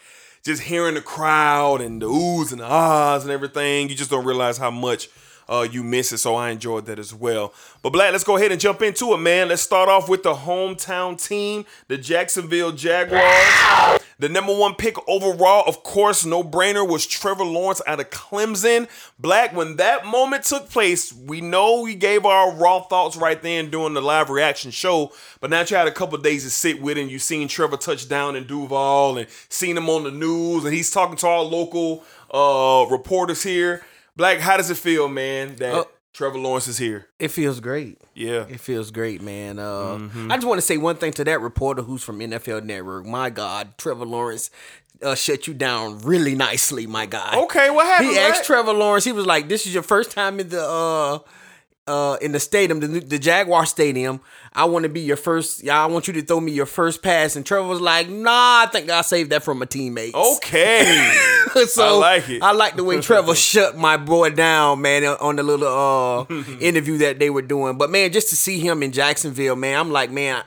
Just 0.44 0.64
hearing 0.64 0.96
the 0.96 1.02
crowd 1.02 1.82
and 1.82 2.02
the 2.02 2.08
oohs 2.08 2.52
and 2.52 2.62
the 2.62 2.66
ahs 2.66 3.24
and 3.24 3.32
everything, 3.32 3.90
you 3.90 3.96
just 3.96 4.12
don't 4.12 4.26
realize 4.26 4.58
how 4.58 4.72
much 4.72 5.08
uh, 5.52 5.68
you 5.70 5.84
miss 5.84 6.14
it. 6.14 6.20
So 6.20 6.36
I 6.36 6.50
enjoyed 6.50 6.86
that 6.86 6.98
as 6.98 7.14
well. 7.14 7.54
But 7.82 7.92
Black, 7.92 8.12
let's 8.14 8.24
go 8.24 8.38
ahead 8.38 8.52
and 8.52 8.62
jump 8.62 8.82
into 8.82 9.14
it, 9.14 9.18
man. 9.18 9.50
Let's 9.50 9.62
start 9.62 9.90
off 9.90 10.08
with 10.08 10.24
the 10.24 10.34
hometown 10.34 11.22
team, 11.22 11.66
the 11.88 11.98
Jacksonville 11.98 12.72
Jaguars. 12.72 14.02
The 14.18 14.30
number 14.30 14.56
one 14.56 14.76
pick 14.76 14.98
overall, 15.10 15.64
of 15.66 15.82
course, 15.82 16.24
no 16.26 16.44
brainer, 16.44 16.88
was 16.88 17.08
Trevor 17.08 17.44
Lawrence 17.44 17.82
out 17.88 18.00
of 18.00 18.12
Clemson. 18.12 18.88
Black, 19.18 19.56
when 19.56 19.78
that 19.78 20.06
moment 20.06 20.44
took 20.44 20.70
place, 20.70 21.12
we 21.12 21.42
know 21.42 21.82
we 21.82 21.96
gave 21.96 22.24
our 22.24 22.54
raw 22.54 22.82
thoughts 22.82 23.18
right 23.18 23.42
then 23.42 23.72
during 23.72 23.96
the 23.96 24.02
live 24.02 24.30
reaction 24.30 24.70
show. 24.70 25.12
But 25.40 25.50
now 25.50 25.62
you 25.68 25.76
had 25.76 25.88
a 25.88 25.92
couple 25.92 26.20
days 26.20 26.44
to 26.44 26.52
sit 26.52 26.80
with 26.80 27.00
it, 27.00 27.02
and 27.02 27.10
you've 27.10 27.24
seen 27.24 27.48
Trevor 27.48 27.78
touch 27.78 28.08
down 28.08 28.36
in 28.36 28.46
Duval 28.46 29.18
and 29.18 29.28
seen 29.50 29.76
him 29.76 29.90
on 29.90 30.04
the 30.04 30.12
news, 30.12 30.66
and 30.66 30.74
he's 30.74 30.92
talking 30.92 31.18
to 31.18 31.28
our 31.28 31.42
local 31.42 32.04
uh, 32.32 32.86
reporters 32.92 33.42
here. 33.42 33.84
Black, 34.16 34.40
how 34.40 34.58
does 34.58 34.70
it 34.70 34.78
feel, 34.78 35.08
man, 35.08 35.56
that 35.58 35.88
Trevor 36.14 36.38
Lawrence 36.38 36.68
is 36.68 36.78
here? 36.78 37.08
It 37.20 37.30
feels 37.30 37.60
great. 37.60 37.98
Yeah. 38.14 38.46
It 38.50 38.60
feels 38.60 38.92
great, 38.92 39.22
man. 39.22 39.58
Uh, 39.60 39.98
Mhm. 39.98 40.32
I 40.32 40.36
just 40.36 40.48
want 40.48 40.58
to 40.60 40.66
say 40.66 40.78
one 40.78 40.98
thing 40.98 41.14
to 41.14 41.24
that 41.24 41.40
reporter 41.42 41.82
who's 41.84 42.04
from 42.04 42.20
NFL 42.22 42.62
Network. 42.62 43.06
My 43.06 43.30
God, 43.30 43.78
Trevor 43.78 44.06
Lawrence 44.06 44.50
uh, 45.02 45.16
shut 45.16 45.48
you 45.48 45.54
down 45.56 45.98
really 46.02 46.36
nicely, 46.36 46.86
my 46.86 47.06
God. 47.08 47.34
Okay, 47.46 47.70
what 47.72 47.88
happened? 47.88 48.12
He 48.12 48.20
asked? 48.20 48.46
Trevor 48.46 48.74
Lawrence. 48.74 49.04
He 49.06 49.12
was 49.12 49.26
like, 49.26 49.48
"This 49.50 49.66
is 49.66 49.74
your 49.74 49.82
first 49.82 50.12
time 50.12 50.40
in 50.40 50.50
the 50.50 50.64
uh, 50.64 51.20
uh, 51.88 52.18
in 52.22 52.32
the 52.32 52.40
stadium, 52.40 52.80
the, 52.80 52.88
the 52.88 53.20
Jaguar 53.20 53.66
Stadium. 53.66 54.22
I 54.54 54.66
want 54.66 54.84
to 54.84 54.90
be 54.90 55.02
your 55.02 55.18
first. 55.18 55.64
Yeah, 55.64 55.82
I 55.82 55.88
want 55.88 56.08
you 56.08 56.14
to 56.14 56.22
throw 56.22 56.40
me 56.40 56.52
your 56.52 56.66
first 56.66 57.02
pass." 57.02 57.36
And 57.36 57.46
Trevor 57.46 57.68
was 57.68 57.82
like, 57.82 58.10
"Nah, 58.10 58.64
I 58.64 58.70
think 58.72 58.90
I 58.90 59.02
saved 59.02 59.32
that 59.32 59.44
from 59.44 59.60
my 59.60 59.66
teammates." 59.66 60.16
Okay. 60.16 61.14
so 61.68 61.84
I 61.84 61.92
like 61.92 62.30
it. 62.30 62.44
I 62.44 62.52
like 62.52 62.76
the 62.76 62.84
way 62.84 63.02
Trevor 63.02 63.36
shut 63.36 63.78
my 63.78 63.98
boy 63.98 64.30
down, 64.30 64.82
man, 64.82 65.04
on 65.06 65.36
the 65.36 65.44
little 65.44 65.68
uh 65.68 66.26
interview 66.60 66.98
that 67.00 67.20
they 67.20 67.30
were 67.30 67.42
doing. 67.42 67.78
But 67.78 67.90
man, 67.90 68.12
just 68.12 68.30
to 68.30 68.36
see 68.36 68.60
him 68.60 68.84
in 68.84 68.92
Jacksonville, 68.92 69.56
man, 69.56 69.80
I'm 69.80 69.92
like, 69.92 70.12
man, 70.12 70.44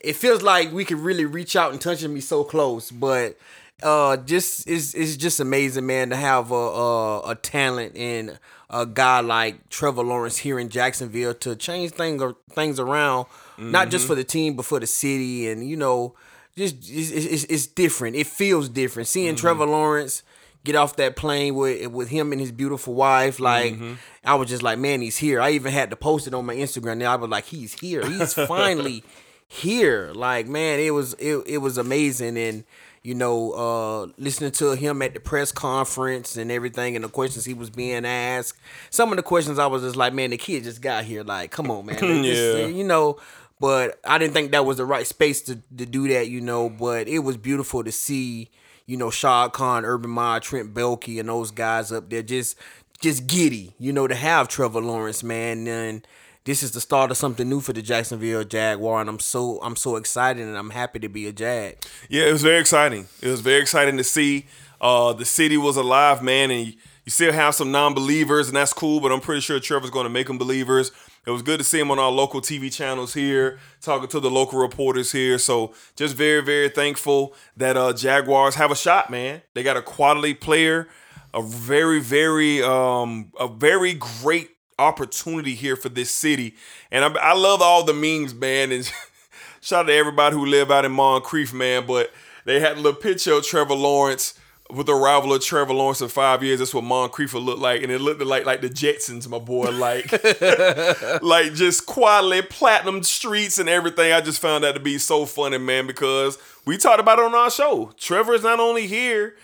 it 0.00 0.16
feels 0.16 0.42
like 0.42 0.72
we 0.72 0.84
could 0.84 0.98
really 0.98 1.24
reach 1.24 1.56
out 1.56 1.72
and 1.72 1.80
touch 1.80 2.02
him. 2.02 2.14
He's 2.14 2.28
so 2.28 2.44
close, 2.44 2.90
but 2.90 3.38
uh, 3.82 4.16
just 4.16 4.68
it's 4.68 4.94
it's 4.94 5.16
just 5.16 5.40
amazing, 5.40 5.86
man, 5.86 6.10
to 6.10 6.16
have 6.16 6.50
a 6.50 6.54
a, 6.54 7.30
a 7.30 7.34
talent 7.34 7.96
and 7.96 8.38
a 8.70 8.84
guy 8.86 9.20
like 9.20 9.68
Trevor 9.70 10.02
Lawrence 10.02 10.38
here 10.38 10.58
in 10.58 10.68
Jacksonville 10.68 11.34
to 11.34 11.54
change 11.56 11.92
things 11.92 12.22
things 12.50 12.80
around, 12.80 13.26
not 13.58 13.90
just 13.90 14.04
Mhm. 14.04 14.08
for 14.08 14.14
the 14.16 14.24
team 14.24 14.54
but 14.54 14.64
for 14.66 14.80
the 14.80 14.86
city, 14.86 15.48
and 15.48 15.68
you 15.68 15.76
know, 15.76 16.14
just 16.56 16.74
it's, 16.88 17.10
it's, 17.10 17.44
it's 17.44 17.66
different. 17.66 18.16
It 18.16 18.26
feels 18.26 18.68
different 18.68 19.08
seeing 19.08 19.36
Trevor 19.36 19.66
Lawrence 19.66 20.22
get 20.64 20.74
off 20.74 20.96
that 20.96 21.14
plane 21.14 21.54
with 21.54 21.86
with 21.92 22.08
him 22.08 22.32
and 22.32 22.40
his 22.40 22.50
beautiful 22.50 22.94
wife. 22.94 23.38
Like 23.38 23.74
Mhm. 23.78 23.98
I 24.24 24.34
was 24.34 24.48
just 24.48 24.64
like, 24.64 24.78
man, 24.80 25.00
he's 25.00 25.18
here. 25.18 25.40
I 25.40 25.50
even 25.50 25.72
had 25.72 25.90
to 25.90 25.96
post 25.96 26.26
it 26.26 26.34
on 26.34 26.44
my 26.44 26.56
Instagram. 26.56 26.98
Now 26.98 27.12
I 27.12 27.16
was 27.16 27.30
like, 27.30 27.44
he's 27.44 27.74
here. 27.74 28.04
He's 28.04 28.34
finally 28.48 29.04
here. 29.46 30.10
Like 30.14 30.48
man, 30.48 30.80
it 30.80 30.90
was 30.90 31.14
it 31.14 31.36
it 31.46 31.58
was 31.58 31.78
amazing 31.78 32.36
and. 32.36 32.64
You 33.06 33.14
know, 33.14 33.52
uh, 33.52 34.06
listening 34.18 34.50
to 34.52 34.74
him 34.74 35.00
at 35.00 35.14
the 35.14 35.20
press 35.20 35.52
conference 35.52 36.36
and 36.36 36.50
everything, 36.50 36.96
and 36.96 37.04
the 37.04 37.08
questions 37.08 37.44
he 37.44 37.54
was 37.54 37.70
being 37.70 38.04
asked. 38.04 38.58
Some 38.90 39.12
of 39.12 39.16
the 39.16 39.22
questions 39.22 39.60
I 39.60 39.66
was 39.66 39.82
just 39.82 39.94
like, 39.94 40.12
man, 40.12 40.30
the 40.30 40.36
kid 40.36 40.64
just 40.64 40.82
got 40.82 41.04
here. 41.04 41.22
Like, 41.22 41.52
come 41.52 41.70
on, 41.70 41.86
man. 41.86 42.24
Yeah. 42.24 42.66
you 42.66 42.82
know. 42.82 43.18
But 43.60 44.00
I 44.04 44.18
didn't 44.18 44.34
think 44.34 44.50
that 44.50 44.66
was 44.66 44.78
the 44.78 44.84
right 44.84 45.06
space 45.06 45.40
to, 45.42 45.54
to 45.76 45.86
do 45.86 46.08
that, 46.08 46.28
you 46.28 46.40
know. 46.40 46.68
But 46.68 47.06
it 47.06 47.20
was 47.20 47.36
beautiful 47.36 47.84
to 47.84 47.92
see, 47.92 48.50
you 48.86 48.96
know, 48.96 49.10
Shad 49.10 49.52
Khan, 49.52 49.84
Urban 49.84 50.10
Meyer, 50.10 50.40
Trent 50.40 50.74
Baalke, 50.74 51.20
and 51.20 51.28
those 51.28 51.52
guys 51.52 51.92
up 51.92 52.10
there 52.10 52.22
just 52.24 52.56
just 53.00 53.28
giddy, 53.28 53.74
you 53.78 53.92
know, 53.92 54.08
to 54.08 54.16
have 54.16 54.48
Trevor 54.48 54.80
Lawrence, 54.80 55.22
man. 55.22 55.68
And 55.68 56.06
this 56.46 56.62
is 56.62 56.70
the 56.70 56.80
start 56.80 57.10
of 57.10 57.16
something 57.16 57.48
new 57.48 57.60
for 57.60 57.72
the 57.72 57.82
Jacksonville 57.82 58.44
Jaguar, 58.44 59.00
and 59.00 59.10
I'm 59.10 59.18
so 59.18 59.58
I'm 59.62 59.76
so 59.76 59.96
excited 59.96 60.46
and 60.46 60.56
I'm 60.56 60.70
happy 60.70 61.00
to 61.00 61.08
be 61.08 61.26
a 61.26 61.32
Jag. 61.32 61.76
Yeah, 62.08 62.26
it 62.26 62.32
was 62.32 62.42
very 62.42 62.60
exciting. 62.60 63.08
It 63.20 63.28
was 63.28 63.40
very 63.40 63.60
exciting 63.60 63.96
to 63.98 64.04
see. 64.04 64.46
Uh, 64.80 65.12
the 65.12 65.24
city 65.24 65.56
was 65.56 65.76
alive, 65.76 66.22
man, 66.22 66.50
and 66.50 66.68
you, 66.68 66.74
still 67.08 67.32
have 67.32 67.54
some 67.54 67.72
non-believers, 67.72 68.48
and 68.48 68.56
that's 68.56 68.72
cool. 68.72 69.00
But 69.00 69.10
I'm 69.10 69.20
pretty 69.20 69.40
sure 69.40 69.58
Trevor's 69.58 69.90
going 69.90 70.04
to 70.04 70.10
make 70.10 70.28
them 70.28 70.38
believers. 70.38 70.92
It 71.26 71.30
was 71.30 71.42
good 71.42 71.58
to 71.58 71.64
see 71.64 71.80
him 71.80 71.90
on 71.90 71.98
our 71.98 72.12
local 72.12 72.40
TV 72.40 72.72
channels 72.72 73.12
here, 73.12 73.58
talking 73.80 74.08
to 74.08 74.20
the 74.20 74.30
local 74.30 74.60
reporters 74.60 75.10
here. 75.10 75.38
So 75.38 75.74
just 75.96 76.14
very, 76.14 76.42
very 76.42 76.68
thankful 76.68 77.34
that 77.56 77.76
uh, 77.76 77.92
Jaguars 77.92 78.54
have 78.54 78.70
a 78.70 78.76
shot, 78.76 79.10
man. 79.10 79.42
They 79.54 79.64
got 79.64 79.76
a 79.76 79.82
quality 79.82 80.34
player, 80.34 80.88
a 81.34 81.42
very, 81.42 82.00
very, 82.00 82.62
um, 82.62 83.32
a 83.40 83.48
very 83.48 83.94
great 83.94 84.55
opportunity 84.78 85.54
here 85.54 85.76
for 85.76 85.88
this 85.88 86.10
city, 86.10 86.54
and 86.90 87.04
I, 87.04 87.30
I 87.30 87.34
love 87.34 87.62
all 87.62 87.84
the 87.84 87.94
memes, 87.94 88.34
man. 88.34 88.72
And 88.72 88.84
shout 89.60 89.84
out 89.84 89.88
to 89.88 89.94
everybody 89.94 90.34
who 90.36 90.46
live 90.46 90.70
out 90.70 90.84
in 90.84 90.92
Moncrief, 90.92 91.52
man. 91.52 91.86
But 91.86 92.12
they 92.44 92.60
had 92.60 92.72
a 92.72 92.80
little 92.80 93.00
picture 93.00 93.32
of 93.34 93.44
Trevor 93.44 93.74
Lawrence 93.74 94.38
with 94.70 94.86
the 94.86 94.94
arrival 94.94 95.32
of 95.32 95.42
Trevor 95.42 95.74
Lawrence 95.74 96.00
in 96.00 96.08
five 96.08 96.42
years. 96.42 96.58
That's 96.58 96.74
what 96.74 96.84
Moncrief 96.84 97.34
would 97.34 97.42
look 97.42 97.58
like, 97.58 97.82
and 97.82 97.92
it 97.92 98.00
looked 98.00 98.20
like 98.22 98.46
like 98.46 98.60
the 98.60 98.68
Jetsons, 98.68 99.28
my 99.28 99.38
boy. 99.38 99.70
Like, 99.70 100.12
like 101.22 101.54
just 101.54 101.86
quality 101.86 102.46
platinum 102.48 103.02
streets 103.02 103.58
and 103.58 103.68
everything. 103.68 104.12
I 104.12 104.20
just 104.20 104.40
found 104.40 104.64
that 104.64 104.72
to 104.72 104.80
be 104.80 104.98
so 104.98 105.26
funny, 105.26 105.58
man, 105.58 105.86
because 105.86 106.38
we 106.64 106.76
talked 106.76 107.00
about 107.00 107.18
it 107.18 107.24
on 107.24 107.34
our 107.34 107.50
show. 107.50 107.92
Trevor 107.96 108.34
is 108.34 108.42
not 108.42 108.60
only 108.60 108.86
here 108.86 109.36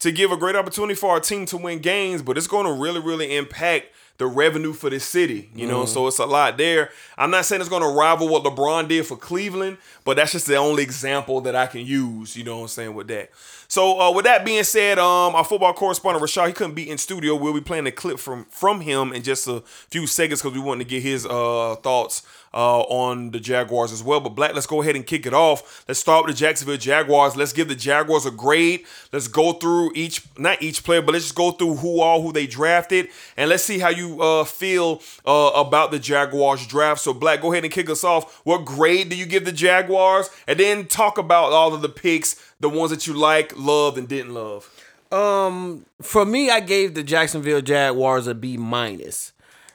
to 0.00 0.12
give 0.12 0.30
a 0.30 0.36
great 0.36 0.54
opportunity 0.54 0.94
for 0.94 1.10
our 1.10 1.20
team 1.20 1.44
to 1.46 1.56
win 1.56 1.80
games, 1.80 2.22
but 2.22 2.38
it's 2.38 2.46
going 2.46 2.66
to 2.66 2.72
really, 2.72 3.00
really 3.00 3.36
impact 3.36 3.86
the 4.18 4.26
revenue 4.26 4.72
for 4.72 4.90
this 4.90 5.04
city. 5.04 5.48
You 5.54 5.66
Mm-hmm. 5.66 5.68
know, 5.68 5.84
so 5.86 6.06
it's 6.08 6.18
a 6.18 6.26
lot 6.26 6.56
there. 6.58 6.90
I'm 7.16 7.30
not 7.30 7.44
saying 7.46 7.60
it's 7.60 7.70
going 7.70 7.82
to 7.82 7.88
rival 7.88 8.28
what 8.28 8.42
LeBron 8.44 8.88
did 8.88 9.06
for 9.06 9.16
Cleveland, 9.16 9.78
but 10.04 10.16
that's 10.16 10.32
just 10.32 10.46
the 10.46 10.56
only 10.56 10.82
example 10.82 11.40
that 11.42 11.54
I 11.56 11.66
can 11.66 11.86
use. 11.86 12.36
You 12.36 12.44
know 12.44 12.56
what 12.56 12.62
I'm 12.62 12.68
saying 12.68 12.94
with 12.94 13.08
that. 13.08 13.30
So 13.68 14.00
uh, 14.00 14.12
with 14.12 14.24
that 14.24 14.44
being 14.44 14.64
said, 14.64 14.98
um, 14.98 15.34
our 15.34 15.44
football 15.44 15.72
correspondent 15.74 16.24
Rashad 16.24 16.46
he 16.48 16.52
couldn't 16.52 16.74
be 16.74 16.88
in 16.88 16.98
studio. 16.98 17.36
We'll 17.36 17.52
be 17.54 17.60
playing 17.60 17.86
a 17.86 17.92
clip 17.92 18.18
from 18.18 18.46
from 18.46 18.80
him 18.80 19.12
in 19.12 19.22
just 19.22 19.46
a 19.46 19.60
few 19.90 20.06
seconds 20.06 20.40
because 20.42 20.54
we 20.56 20.62
wanted 20.62 20.84
to 20.84 20.90
get 20.90 21.02
his 21.02 21.26
uh, 21.26 21.76
thoughts 21.82 22.22
uh, 22.52 22.80
on 22.80 23.30
the 23.30 23.40
Jaguars 23.40 23.92
as 23.92 24.02
well. 24.02 24.20
But 24.20 24.30
Black, 24.30 24.54
let's 24.54 24.66
go 24.66 24.82
ahead 24.82 24.96
and 24.96 25.06
kick 25.06 25.26
it 25.26 25.34
off. 25.34 25.84
Let's 25.88 26.00
start 26.00 26.26
with 26.26 26.34
the 26.34 26.38
Jacksonville 26.38 26.76
Jaguars. 26.76 27.36
Let's 27.36 27.52
give 27.52 27.68
the 27.68 27.74
Jaguars 27.74 28.26
a 28.26 28.30
grade. 28.30 28.84
Let's 29.12 29.28
go 29.28 29.52
through 29.52 29.92
each, 29.94 30.22
not 30.36 30.62
each 30.62 30.84
player, 30.84 31.02
but 31.02 31.12
let's 31.12 31.24
just 31.24 31.34
go 31.34 31.50
through 31.50 31.76
who 31.76 32.00
all 32.00 32.22
who 32.22 32.32
they 32.32 32.46
drafted, 32.46 33.08
and 33.36 33.50
let's 33.50 33.64
see 33.64 33.78
how 33.78 33.90
you 33.90 34.20
uh, 34.22 34.44
feel 34.44 35.02
uh, 35.26 35.52
about 35.54 35.90
the 35.90 35.98
Jaguars 35.98 36.66
draft. 36.66 37.00
So 37.00 37.14
Black, 37.14 37.40
go 37.40 37.52
ahead 37.52 37.64
and 37.64 37.72
kick 37.72 37.90
us 37.90 38.04
off. 38.04 38.40
What 38.44 38.64
grade 38.64 39.08
do 39.08 39.16
you 39.16 39.26
give 39.26 39.44
the 39.44 39.52
Jaguars? 39.52 40.30
And 40.46 40.58
then 40.58 40.86
talk 40.86 41.18
about 41.18 41.52
all 41.52 41.74
of 41.74 41.82
the 41.82 41.88
picks, 41.88 42.36
the 42.60 42.68
ones 42.68 42.90
that 42.90 43.06
you 43.06 43.14
like, 43.14 43.56
loved, 43.56 43.98
and 43.98 44.08
didn't 44.08 44.34
love. 44.34 44.68
Um, 45.10 45.86
for 46.02 46.24
me, 46.24 46.50
I 46.50 46.60
gave 46.60 46.94
the 46.94 47.02
Jacksonville 47.02 47.62
Jaguars 47.62 48.26
a 48.26 48.34
B 48.34 48.56
minus. 48.56 49.32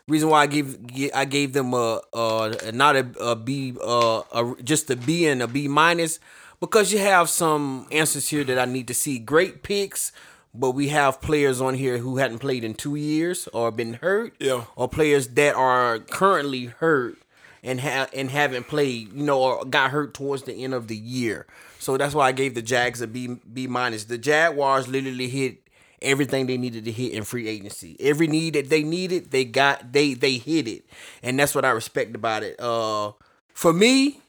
Reason 0.07 0.27
why 0.29 0.41
I 0.41 0.47
gave 0.47 0.77
I 1.15 1.23
gave 1.23 1.53
them 1.53 1.73
a, 1.73 2.01
a 2.13 2.71
not 2.73 2.97
a, 2.97 3.07
a 3.21 3.35
B 3.37 3.73
uh 3.81 4.21
a, 4.33 4.53
just 4.61 4.89
a 4.89 4.97
B 4.97 5.27
and 5.27 5.41
a 5.41 5.47
B 5.47 5.69
minus 5.69 6.19
because 6.59 6.91
you 6.91 6.99
have 6.99 7.29
some 7.29 7.87
answers 7.89 8.27
here 8.27 8.43
that 8.43 8.59
I 8.59 8.65
need 8.65 8.87
to 8.89 8.93
see. 8.93 9.17
Great 9.17 9.63
picks, 9.63 10.11
but 10.53 10.71
we 10.71 10.89
have 10.89 11.21
players 11.21 11.61
on 11.61 11.75
here 11.75 11.99
who 11.99 12.17
hadn't 12.17 12.39
played 12.39 12.65
in 12.65 12.73
two 12.73 12.95
years 12.95 13.47
or 13.53 13.71
been 13.71 13.93
hurt, 13.95 14.33
Yeah. 14.39 14.65
or 14.75 14.89
players 14.89 15.29
that 15.29 15.55
are 15.55 15.99
currently 15.99 16.65
hurt 16.65 17.15
and 17.63 17.79
have 17.79 18.09
and 18.13 18.29
haven't 18.29 18.67
played, 18.67 19.13
you 19.13 19.23
know, 19.23 19.41
or 19.41 19.63
got 19.63 19.91
hurt 19.91 20.13
towards 20.13 20.43
the 20.43 20.53
end 20.53 20.73
of 20.73 20.89
the 20.89 20.97
year. 20.97 21.47
So 21.79 21.95
that's 21.95 22.13
why 22.13 22.27
I 22.27 22.31
gave 22.33 22.55
the 22.55 22.61
Jags 22.61 22.99
a 22.99 23.07
B 23.07 23.37
B 23.53 23.67
minus. 23.67 24.03
The 24.03 24.17
Jaguars 24.17 24.89
literally 24.89 25.29
hit 25.29 25.62
everything 26.03 26.47
they 26.47 26.57
needed 26.57 26.85
to 26.85 26.91
hit 26.91 27.13
in 27.13 27.23
free 27.23 27.47
agency. 27.47 27.95
Every 27.99 28.27
need 28.27 28.53
that 28.55 28.69
they 28.69 28.83
needed, 28.83 29.31
they 29.31 29.45
got 29.45 29.93
they 29.93 30.13
they 30.13 30.37
hit 30.37 30.67
it. 30.67 30.85
And 31.21 31.39
that's 31.39 31.55
what 31.55 31.65
I 31.65 31.71
respect 31.71 32.15
about 32.15 32.43
it. 32.43 32.59
Uh 32.59 33.13
for 33.53 33.73
me, 33.73 34.21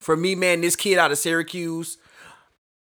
for 0.00 0.16
me, 0.16 0.34
man, 0.34 0.60
this 0.60 0.76
kid 0.76 0.98
out 0.98 1.12
of 1.12 1.18
Syracuse, 1.18 1.98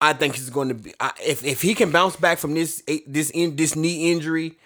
I 0.02 0.14
think 0.14 0.36
he's 0.36 0.50
going 0.50 0.70
to 0.70 0.76
be 0.76 0.94
I, 1.00 1.12
if 1.26 1.44
if 1.44 1.62
he 1.62 1.76
can 1.76 1.92
bounce 1.92 2.16
back 2.16 2.38
from 2.38 2.54
this 2.54 2.84
this 3.08 3.30
in 3.32 3.56
this 3.56 3.76
knee 3.76 4.12
injury, 4.12 4.58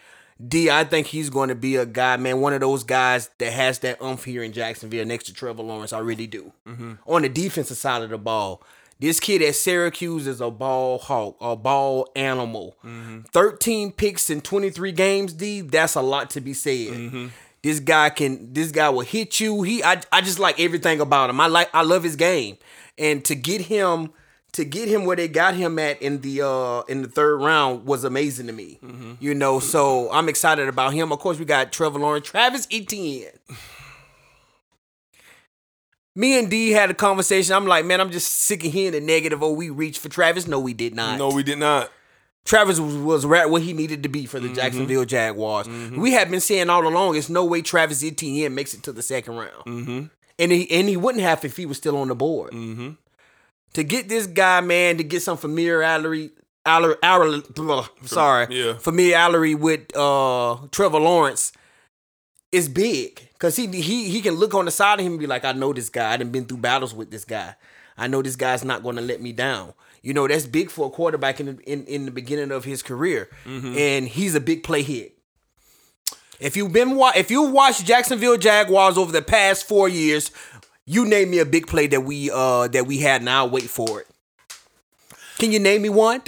D, 0.46 0.70
I 0.70 0.84
think 0.84 1.08
he's 1.08 1.30
going 1.30 1.50
to 1.50 1.56
be 1.56 1.76
a 1.76 1.86
guy, 1.86 2.18
man, 2.18 2.42
one 2.42 2.54
of 2.54 2.60
those 2.62 2.84
guys 2.84 3.30
that 3.40 3.52
has 3.54 3.80
that 3.80 4.02
umph 4.02 4.26
here 4.26 4.44
in 4.44 4.52
Jacksonville 4.52 5.06
next 5.06 5.26
to 5.26 5.34
Trevor 5.34 5.64
Lawrence. 5.64 5.94
I 5.94 6.00
really 6.00 6.28
do. 6.28 6.52
On 7.08 7.22
the 7.22 7.30
defensive 7.30 7.78
side 7.78 8.02
of 8.02 8.10
the 8.10 8.18
ball, 8.18 8.62
this 9.04 9.20
kid 9.20 9.42
at 9.42 9.54
Syracuse 9.56 10.28
is 10.28 10.40
a 10.40 10.50
ball 10.50 10.98
hawk, 10.98 11.36
a 11.42 11.58
ball 11.58 12.10
animal. 12.16 12.78
13 13.34 13.92
picks 13.92 14.30
in 14.30 14.40
23 14.40 14.94
games, 14.94 15.34
D, 15.34 15.60
that's 15.60 15.96
a 15.96 16.02
lot 16.02 16.30
to 16.32 16.42
be 16.42 16.54
said. 16.54 17.32
This 17.64 17.80
guy 17.82 18.10
can 18.10 18.54
this 18.54 18.72
guy 18.72 18.90
will 18.90 19.02
hit 19.02 19.42
you. 19.42 19.62
He 19.64 19.84
I, 19.84 20.02
I 20.12 20.22
just 20.22 20.40
like 20.40 20.58
everything 20.60 21.02
about 21.02 21.30
him. 21.30 21.40
I 21.42 21.48
like 21.48 21.70
I 21.74 21.82
love 21.84 22.04
his 22.04 22.16
game. 22.16 22.58
And 22.98 23.24
to 23.26 23.36
get 23.36 23.62
him 23.62 24.12
to 24.54 24.64
get 24.64 24.88
him 24.88 25.04
where 25.06 25.16
they 25.18 25.28
got 25.28 25.56
him 25.56 25.80
at 25.80 26.02
in 26.02 26.22
the 26.22 26.42
uh 26.42 26.82
in 26.88 27.02
the 27.02 27.08
third 27.10 27.42
round 27.42 27.86
was 27.86 28.06
amazing 28.06 28.48
to 28.48 28.54
me. 28.54 28.80
You 29.20 29.34
know, 29.34 29.60
so 29.60 30.10
I'm 30.14 30.30
excited 30.30 30.70
about 30.70 30.94
him. 30.94 31.12
Of 31.12 31.20
course, 31.20 31.40
we 31.40 31.46
got 31.46 31.72
Trevor 31.74 32.00
Lawrence, 32.00 32.28
Travis 32.28 32.68
Etienne. 32.72 33.32
Me 36.16 36.38
and 36.38 36.50
D 36.50 36.72
had 36.72 36.92
a 36.92 36.94
conversation. 36.94 37.56
I'm 37.56 37.66
like, 37.66 37.86
man, 37.86 38.00
I'm 38.00 38.12
just 38.12 38.32
sick 38.32 38.64
of 38.64 38.72
hearing 38.72 38.92
the 38.92 39.02
negative. 39.02 39.42
Oh, 39.42 39.52
we 39.52 39.70
reached 39.70 40.00
for 40.00 40.10
Travis. 40.10 40.48
No, 40.48 40.60
we 40.60 40.74
did 40.74 40.94
not. 40.94 41.18
No, 41.18 41.30
we 41.30 41.44
did 41.44 41.58
not. 41.58 41.92
Travis 42.46 42.80
was, 42.80 42.96
was 42.96 43.26
right 43.26 43.50
where 43.50 43.62
he 43.62 43.74
needed 43.74 44.04
to 44.04 44.10
be 44.10 44.26
for 44.26 44.40
the 44.40 44.50
Jacksonville 44.50 45.06
Jaguars. 45.06 45.68
We 45.68 46.12
have 46.12 46.30
been 46.30 46.42
saying 46.42 46.70
all 46.70 46.86
along, 46.86 47.16
it's 47.16 47.30
no 47.30 47.46
way 47.46 47.62
Travis 47.62 48.04
Etienne 48.04 48.54
makes 48.54 48.74
it 48.74 48.84
to 48.84 48.92
the 48.92 49.02
second 49.02 49.36
round, 49.36 49.66
mm-hmm. 49.66 50.04
and 50.38 50.52
he 50.52 50.70
and 50.70 50.90
he 50.90 50.98
wouldn't 50.98 51.24
have 51.24 51.46
if 51.46 51.56
he 51.56 51.66
was 51.66 51.78
still 51.78 51.98
on 51.98 52.10
the 52.10 52.16
board. 52.16 52.52
Mm-hmm. 52.52 52.92
To 53.76 53.84
get 53.84 54.10
this 54.10 54.28
guy, 54.28 54.62
man, 54.62 54.98
to 54.98 55.04
get 55.04 55.22
some 55.22 55.38
familiarity, 55.38 56.32
aller, 56.66 56.98
aller, 57.02 57.42
blah, 57.56 57.88
sorry, 58.04 58.48
yeah. 58.50 58.78
familiarity 58.78 59.56
with 59.56 59.96
uh, 59.96 60.58
Trevor 60.70 61.00
Lawrence 61.00 61.54
is 62.52 62.68
big 62.68 63.30
because 63.44 63.58
he 63.58 63.68
he 63.68 64.08
he 64.10 64.22
can 64.22 64.36
look 64.36 64.54
on 64.54 64.64
the 64.64 64.72
side 64.72 65.02
of 65.02 65.06
him 65.06 65.12
and 65.14 65.20
be 65.20 65.28
like, 65.28 65.44
I 65.44 65.52
know 65.52 65.74
this 65.74 65.90
guy. 65.90 66.14
I 66.14 66.16
done 66.18 66.30
been 66.30 66.46
through 66.46 66.60
battles 66.60 66.94
with 66.96 67.12
this 67.12 67.26
guy. 67.26 67.56
I 67.98 68.08
know 68.08 68.22
this 68.22 68.38
guy's 68.38 68.64
not 68.64 68.84
going 68.84 68.96
to 68.96 69.02
let 69.02 69.22
me 69.22 69.34
down. 69.34 69.74
You 70.02 70.14
know 70.14 70.26
that's 70.30 70.46
big 70.46 70.72
for 70.72 70.88
a 70.88 70.90
quarterback 70.90 71.42
in 71.42 71.60
in, 71.66 71.84
in 71.86 72.06
the 72.06 72.12
beginning 72.12 72.52
of 72.54 72.64
his 72.64 72.82
career, 72.82 73.28
and 73.46 74.08
he's 74.08 74.34
a 74.34 74.40
big 74.40 74.64
play 74.64 74.82
hit. 74.82 75.18
If 76.40 76.56
you've 76.56 76.72
been 76.72 76.96
wa- 76.96 77.12
if 77.18 77.30
you 77.30 77.42
watched 77.42 77.86
Jacksonville 77.86 78.38
Jaguars 78.38 78.98
over 78.98 79.12
the 79.12 79.22
past 79.22 79.68
four 79.68 79.90
years, 79.90 80.32
you 80.86 81.04
name 81.06 81.30
me 81.32 81.40
a 81.40 81.46
big 81.46 81.68
play 81.68 81.88
that 81.88 82.00
we 82.02 82.32
uh 82.34 82.70
that 82.70 82.88
we 82.88 83.00
had, 83.00 83.20
and 83.20 83.30
I'll 83.30 83.50
wait 83.50 83.70
for 83.70 84.00
it. 84.00 84.08
Can 85.38 85.52
you 85.52 85.60
name 85.60 85.82
me 85.82 85.90
one? 85.90 86.22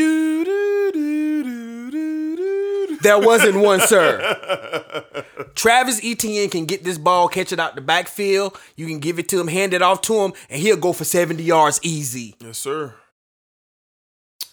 There 3.06 3.20
wasn't 3.20 3.58
one, 3.60 3.82
sir. 3.82 5.06
Travis 5.53 6.01
Etienne 6.03 6.49
can 6.49 6.66
get 6.66 6.84
this 6.84 6.97
ball, 6.97 7.28
catch 7.28 7.51
it 7.51 7.60
out 7.60 7.76
the 7.76 7.82
backfield. 7.82 8.58
You 8.76 8.88
can 8.88 8.97
give 8.97 9.20
it 9.20 9.30
to 9.30 9.39
him, 9.39 9.47
hand 9.47 9.76
it 9.76 9.84
off 9.84 10.01
to 10.01 10.22
him, 10.22 10.34
and 10.49 10.60
he'll 10.60 10.76
go 10.76 10.91
for 10.91 11.03
70 11.03 11.43
yards 11.43 11.80
easy. 11.84 12.36
Yes, 12.39 12.58
sir. 12.58 12.95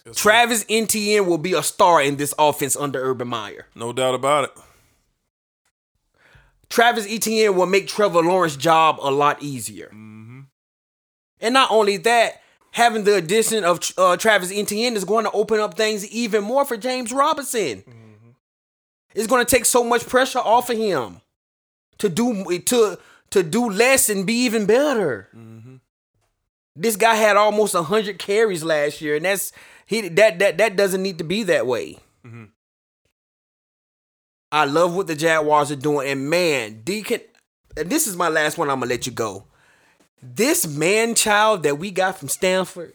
Yes. 0.04 0.16
Travis 0.16 0.66
Etienne 0.68 1.24
will 1.24 1.38
be 1.38 1.54
a 1.54 1.62
star 1.62 2.02
in 2.02 2.16
this 2.16 2.34
offense 2.38 2.76
under 2.76 3.00
Urban 3.02 3.28
Meyer. 3.28 3.68
No 3.74 3.90
doubt 3.90 4.14
about 4.14 4.44
it. 4.44 4.50
Travis 6.68 7.06
Etienne 7.08 7.56
will 7.56 7.64
make 7.64 7.86
Trevor 7.86 8.20
Lawrence's 8.20 8.58
job 8.58 8.98
a 9.00 9.10
lot 9.10 9.42
easier. 9.42 9.88
And 9.90 10.46
not 11.40 11.70
only 11.70 11.96
that, 11.96 12.42
having 12.72 13.04
the 13.04 13.14
addition 13.16 13.64
of 13.64 13.80
uh, 13.96 14.18
Travis 14.18 14.52
Etienne 14.52 14.94
is 14.94 15.04
going 15.06 15.24
to 15.24 15.30
open 15.30 15.58
up 15.58 15.74
things 15.74 16.06
even 16.08 16.44
more 16.44 16.66
for 16.66 16.76
James 16.76 17.12
Robinson. 17.12 17.82
It's 19.14 19.26
going 19.26 19.44
to 19.44 19.50
take 19.50 19.64
so 19.64 19.84
much 19.84 20.06
pressure 20.06 20.38
off 20.38 20.70
of 20.70 20.76
him 20.76 21.20
to 21.98 22.08
do 22.08 22.58
to 22.58 22.98
to 23.30 23.42
do 23.42 23.70
less 23.70 24.08
and 24.08 24.26
be 24.26 24.34
even 24.44 24.66
better. 24.66 25.28
Mm-hmm. 25.34 25.76
This 26.74 26.96
guy 26.96 27.14
had 27.14 27.36
almost 27.36 27.74
hundred 27.74 28.18
carries 28.18 28.64
last 28.64 29.00
year, 29.00 29.16
and 29.16 29.24
that's 29.24 29.52
he 29.86 30.08
that 30.08 30.38
that 30.38 30.58
that 30.58 30.76
doesn't 30.76 31.02
need 31.02 31.18
to 31.18 31.24
be 31.24 31.42
that 31.44 31.66
way. 31.66 31.98
Mm-hmm. 32.24 32.44
I 34.50 34.64
love 34.66 34.94
what 34.94 35.06
the 35.06 35.14
Jaguars 35.14 35.70
are 35.70 35.76
doing, 35.76 36.08
and 36.08 36.28
man, 36.28 36.82
Deacon, 36.82 37.20
and 37.76 37.88
this 37.88 38.06
is 38.06 38.16
my 38.16 38.28
last 38.28 38.58
one. 38.58 38.70
I'm 38.70 38.80
gonna 38.80 38.90
let 38.90 39.06
you 39.06 39.12
go. 39.12 39.44
This 40.22 40.66
man 40.66 41.14
child 41.14 41.62
that 41.64 41.78
we 41.78 41.90
got 41.90 42.18
from 42.18 42.28
Stanford, 42.28 42.94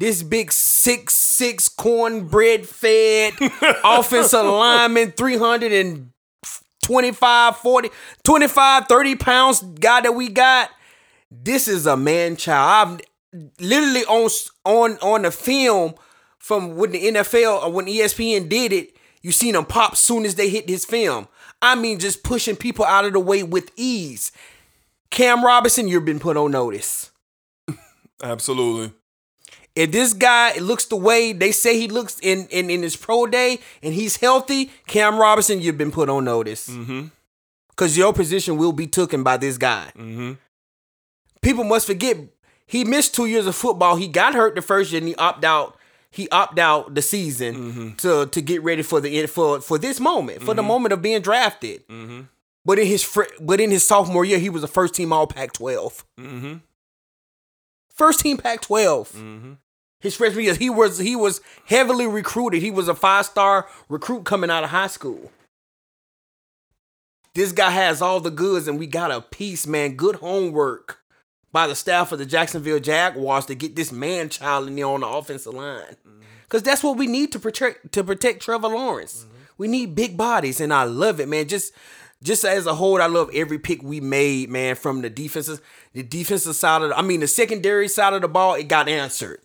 this 0.00 0.22
big 0.22 0.50
six 0.50 1.14
six 1.14 1.68
cornbread 1.68 2.66
fed 2.66 3.34
offensive 3.84 4.46
lineman, 4.46 5.12
325, 5.12 7.56
40, 7.56 7.90
25, 8.24 8.86
30 8.88 9.16
pounds 9.16 9.60
guy 9.60 10.00
that 10.00 10.12
we 10.12 10.28
got. 10.28 10.70
This 11.30 11.68
is 11.68 11.86
a 11.86 11.96
man 11.96 12.34
child. 12.36 13.02
I've 13.32 13.40
literally 13.60 14.04
on 14.06 14.28
on 14.64 14.98
on 14.98 15.22
the 15.22 15.30
film 15.30 15.94
from 16.38 16.74
when 16.76 16.90
the 16.92 17.04
NFL 17.04 17.62
or 17.62 17.66
uh, 17.66 17.68
when 17.68 17.86
E 17.86 18.00
ESPN 18.00 18.48
did 18.48 18.72
it, 18.72 18.96
you 19.22 19.30
seen 19.32 19.54
him 19.54 19.66
pop 19.66 19.96
soon 19.96 20.24
as 20.24 20.34
they 20.34 20.48
hit 20.48 20.66
his 20.68 20.86
film. 20.86 21.28
I 21.60 21.74
mean, 21.74 21.98
just 21.98 22.24
pushing 22.24 22.56
people 22.56 22.86
out 22.86 23.04
of 23.04 23.12
the 23.12 23.20
way 23.20 23.42
with 23.42 23.70
ease. 23.76 24.32
Cam 25.10 25.44
Robinson, 25.44 25.88
you've 25.88 26.06
been 26.06 26.18
put 26.18 26.38
on 26.38 26.52
notice. 26.52 27.10
Absolutely. 28.22 28.94
If 29.76 29.92
this 29.92 30.12
guy 30.12 30.58
looks 30.58 30.86
the 30.86 30.96
way 30.96 31.32
they 31.32 31.52
say 31.52 31.78
he 31.78 31.88
looks 31.88 32.18
in, 32.20 32.46
in, 32.50 32.70
in 32.70 32.82
his 32.82 32.96
pro 32.96 33.26
day 33.26 33.60
and 33.82 33.94
he's 33.94 34.16
healthy, 34.16 34.70
Cam 34.86 35.18
Robinson, 35.18 35.60
you've 35.60 35.78
been 35.78 35.92
put 35.92 36.08
on 36.08 36.24
notice. 36.24 36.68
Mm-hmm. 36.68 37.06
Because 37.68 37.96
your 37.96 38.12
position 38.12 38.56
will 38.56 38.72
be 38.72 38.86
taken 38.86 39.22
by 39.22 39.36
this 39.36 39.56
guy. 39.56 39.92
Mm-hmm. 39.96 40.32
People 41.40 41.64
must 41.64 41.86
forget 41.86 42.16
he 42.66 42.84
missed 42.84 43.14
two 43.14 43.26
years 43.26 43.46
of 43.46 43.56
football. 43.56 43.96
He 43.96 44.06
got 44.06 44.34
hurt 44.34 44.54
the 44.54 44.62
first 44.62 44.92
year 44.92 44.98
and 45.00 45.08
he 45.08 45.14
opted 45.16 45.44
out. 45.44 45.76
He 46.10 46.28
opted 46.30 46.58
out 46.58 46.94
the 46.94 47.02
season 47.02 47.54
to 47.98 48.26
to 48.26 48.40
get 48.42 48.62
ready 48.62 48.82
for 48.82 49.00
the 49.00 49.26
for 49.26 49.60
for 49.60 49.78
this 49.78 50.00
moment, 50.00 50.42
for 50.42 50.54
the 50.54 50.62
moment 50.62 50.92
of 50.92 51.00
being 51.00 51.22
drafted. 51.22 51.82
But 52.64 52.78
in 52.78 52.86
his 52.86 53.18
but 53.40 53.60
in 53.60 53.70
his 53.70 53.86
sophomore 53.86 54.24
year, 54.24 54.38
he 54.38 54.50
was 54.50 54.62
a 54.62 54.68
first 54.68 54.94
team 54.94 55.12
All 55.12 55.26
Pac 55.26 55.52
12 55.52 56.04
First 58.00 58.20
team 58.20 58.38
Pac 58.38 58.62
12 58.62 59.12
mm-hmm. 59.12 59.52
His 60.00 60.16
freshman 60.16 60.46
year, 60.46 60.54
he 60.54 60.70
was 60.70 60.96
he 60.96 61.14
was 61.14 61.42
heavily 61.66 62.06
recruited. 62.06 62.62
He 62.62 62.70
was 62.70 62.88
a 62.88 62.94
five 62.94 63.26
star 63.26 63.68
recruit 63.90 64.24
coming 64.24 64.48
out 64.48 64.64
of 64.64 64.70
high 64.70 64.86
school. 64.86 65.30
This 67.34 67.52
guy 67.52 67.68
has 67.68 68.00
all 68.00 68.18
the 68.18 68.30
goods, 68.30 68.66
and 68.66 68.78
we 68.78 68.86
got 68.86 69.10
a 69.10 69.20
piece, 69.20 69.66
man. 69.66 69.96
Good 69.96 70.16
homework 70.16 71.00
by 71.52 71.66
the 71.66 71.74
staff 71.74 72.10
of 72.10 72.18
the 72.18 72.24
Jacksonville 72.24 72.80
Jaguars 72.80 73.44
to 73.44 73.54
get 73.54 73.76
this 73.76 73.92
man 73.92 74.30
child 74.30 74.68
in 74.68 74.76
there 74.76 74.86
on 74.86 75.00
the 75.00 75.06
offensive 75.06 75.52
line. 75.52 75.82
Mm-hmm. 75.82 76.22
Cause 76.48 76.62
that's 76.62 76.82
what 76.82 76.96
we 76.96 77.06
need 77.06 77.32
to 77.32 77.38
protect 77.38 77.92
to 77.92 78.02
protect 78.02 78.40
Trevor 78.40 78.68
Lawrence. 78.68 79.26
Mm-hmm. 79.26 79.36
We 79.58 79.68
need 79.68 79.94
big 79.94 80.16
bodies, 80.16 80.58
and 80.58 80.72
I 80.72 80.84
love 80.84 81.20
it, 81.20 81.28
man. 81.28 81.48
Just 81.48 81.74
just 82.22 82.44
as 82.44 82.66
a 82.66 82.74
whole, 82.74 83.00
I 83.00 83.06
love 83.06 83.30
every 83.34 83.58
pick 83.58 83.82
we 83.82 84.00
made, 84.00 84.50
man. 84.50 84.76
From 84.76 85.02
the 85.02 85.10
defenses, 85.10 85.60
the 85.92 86.02
defensive 86.02 86.54
side 86.54 86.82
of, 86.82 86.90
the, 86.90 86.98
I 86.98 87.02
mean, 87.02 87.20
the 87.20 87.28
secondary 87.28 87.88
side 87.88 88.12
of 88.12 88.22
the 88.22 88.28
ball, 88.28 88.54
it 88.54 88.68
got 88.68 88.88
answered. 88.88 89.40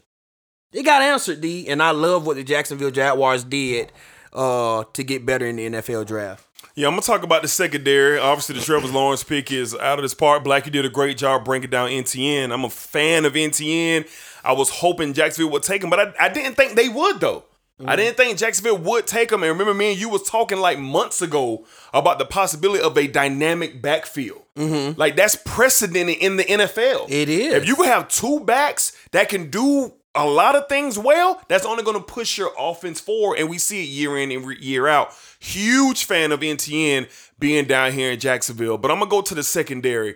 It 0.73 0.83
got 0.83 1.01
answered, 1.01 1.39
D, 1.39 1.67
and 1.69 1.81
I 1.81 1.91
love 1.91 2.27
what 2.27 2.35
the 2.35 2.43
Jacksonville 2.43 2.91
Jaguars 2.91 3.45
did 3.45 3.93
uh, 4.33 4.83
to 4.91 5.03
get 5.03 5.25
better 5.25 5.45
in 5.45 5.55
the 5.55 5.69
NFL 5.69 6.05
draft. 6.05 6.45
Yeah, 6.75 6.87
I'm 6.87 6.93
gonna 6.93 7.03
talk 7.03 7.23
about 7.23 7.41
the 7.41 7.47
secondary. 7.47 8.19
Obviously, 8.19 8.55
the 8.55 8.61
Trevor 8.61 8.87
Lawrence 8.87 9.23
pick 9.23 9.49
is 9.49 9.73
out 9.73 9.97
of 9.97 10.03
this 10.03 10.13
part. 10.13 10.43
Black, 10.43 10.65
you 10.65 10.71
did 10.73 10.83
a 10.83 10.89
great 10.89 11.17
job 11.17 11.45
breaking 11.45 11.69
down 11.69 11.89
Etienne. 11.89 12.51
I'm 12.51 12.65
a 12.65 12.69
fan 12.69 13.23
of 13.23 13.37
Etienne. 13.37 14.03
I 14.43 14.51
was 14.51 14.69
hoping 14.69 15.13
Jacksonville 15.13 15.53
would 15.53 15.63
take 15.63 15.81
him, 15.81 15.89
but 15.89 15.99
I, 15.99 16.25
I 16.25 16.29
didn't 16.29 16.55
think 16.55 16.75
they 16.75 16.89
would 16.89 17.21
though. 17.21 17.45
I 17.77 17.83
mm-hmm. 17.83 17.95
didn't 17.97 18.17
think 18.17 18.37
Jacksonville 18.37 18.77
would 18.77 19.05
take 19.05 19.31
him. 19.31 19.43
And 19.43 19.51
remember, 19.51 19.73
me 19.73 19.91
and 19.91 19.99
you 19.99 20.07
was 20.07 20.23
talking 20.23 20.59
like 20.59 20.79
months 20.79 21.21
ago 21.21 21.65
about 21.93 22.19
the 22.19 22.25
possibility 22.25 22.81
of 22.81 22.97
a 22.97 23.07
dynamic 23.07 23.81
backfield. 23.81 24.43
Mm-hmm. 24.55 24.97
Like 24.97 25.17
that's 25.17 25.35
precedented 25.35 26.17
in 26.19 26.37
the 26.37 26.45
NFL. 26.45 27.09
It 27.09 27.27
is. 27.27 27.53
If 27.53 27.67
you 27.67 27.75
have 27.83 28.07
two 28.07 28.39
backs 28.39 28.97
that 29.11 29.27
can 29.27 29.49
do 29.49 29.93
a 30.15 30.25
lot 30.25 30.55
of 30.55 30.69
things 30.69 30.97
well, 30.97 31.41
that's 31.49 31.65
only 31.65 31.83
going 31.83 31.97
to 31.97 32.03
push 32.03 32.37
your 32.37 32.53
offense 32.57 33.01
forward. 33.01 33.39
And 33.39 33.49
we 33.49 33.57
see 33.57 33.83
it 33.83 33.89
year 33.89 34.17
in 34.17 34.31
and 34.31 34.57
year 34.59 34.87
out. 34.87 35.13
Huge 35.39 36.05
fan 36.05 36.31
of 36.31 36.41
Etienne 36.41 37.07
being 37.37 37.65
down 37.65 37.91
here 37.91 38.11
in 38.11 38.19
Jacksonville. 38.21 38.77
But 38.77 38.89
I'm 38.89 38.99
going 38.99 39.09
to 39.09 39.15
go 39.15 39.21
to 39.21 39.35
the 39.35 39.43
secondary. 39.43 40.15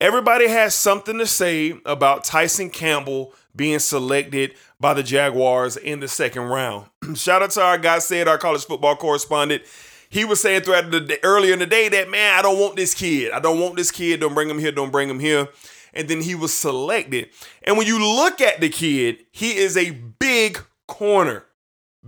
Everybody 0.00 0.48
has 0.48 0.74
something 0.74 1.18
to 1.18 1.26
say 1.26 1.78
about 1.84 2.24
Tyson 2.24 2.70
Campbell 2.70 3.34
being 3.58 3.80
selected 3.80 4.54
by 4.80 4.94
the 4.94 5.02
Jaguars 5.02 5.76
in 5.76 6.00
the 6.00 6.08
second 6.08 6.44
round. 6.44 6.86
Shout 7.14 7.42
out 7.42 7.50
to 7.50 7.62
our 7.62 7.76
guy 7.76 7.98
said, 7.98 8.26
our 8.26 8.38
college 8.38 8.64
football 8.64 8.96
correspondent. 8.96 9.64
He 10.08 10.24
was 10.24 10.40
saying 10.40 10.62
throughout 10.62 10.90
the 10.90 11.00
day, 11.00 11.18
earlier 11.22 11.52
in 11.52 11.58
the 11.58 11.66
day 11.66 11.90
that 11.90 12.08
man, 12.08 12.38
I 12.38 12.40
don't 12.40 12.58
want 12.58 12.76
this 12.76 12.94
kid. 12.94 13.32
I 13.32 13.40
don't 13.40 13.60
want 13.60 13.76
this 13.76 13.90
kid. 13.90 14.20
Don't 14.20 14.32
bring 14.32 14.48
him 14.48 14.58
here. 14.58 14.72
Don't 14.72 14.92
bring 14.92 15.10
him 15.10 15.20
here. 15.20 15.48
And 15.92 16.08
then 16.08 16.22
he 16.22 16.34
was 16.34 16.54
selected. 16.54 17.28
And 17.64 17.76
when 17.76 17.86
you 17.86 17.98
look 17.98 18.40
at 18.40 18.60
the 18.60 18.70
kid, 18.70 19.26
he 19.32 19.56
is 19.56 19.76
a 19.76 19.90
big 19.90 20.58
corner, 20.86 21.44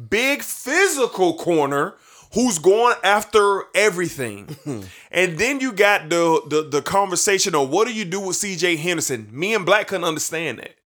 big 0.09 0.43
physical 0.43 1.35
corner 1.35 1.97
who's 2.33 2.59
going 2.59 2.97
after 3.03 3.65
everything. 3.75 4.57
and 5.11 5.39
then 5.39 5.61
you 5.61 5.73
got 5.73 6.09
the, 6.09 6.43
the 6.49 6.69
the 6.71 6.83
conversation 6.83 7.55
of 7.55 7.71
what 7.71 7.89
do 7.89 7.95
you 7.95 8.05
do 8.05 8.21
with 8.21 8.37
CJ 8.37 8.79
Henderson? 8.79 9.29
Me 9.33 9.55
and 9.55 9.67
Black 9.67 9.89
couldn't 9.89 10.05
understand 10.05 10.59
that. 10.59 10.77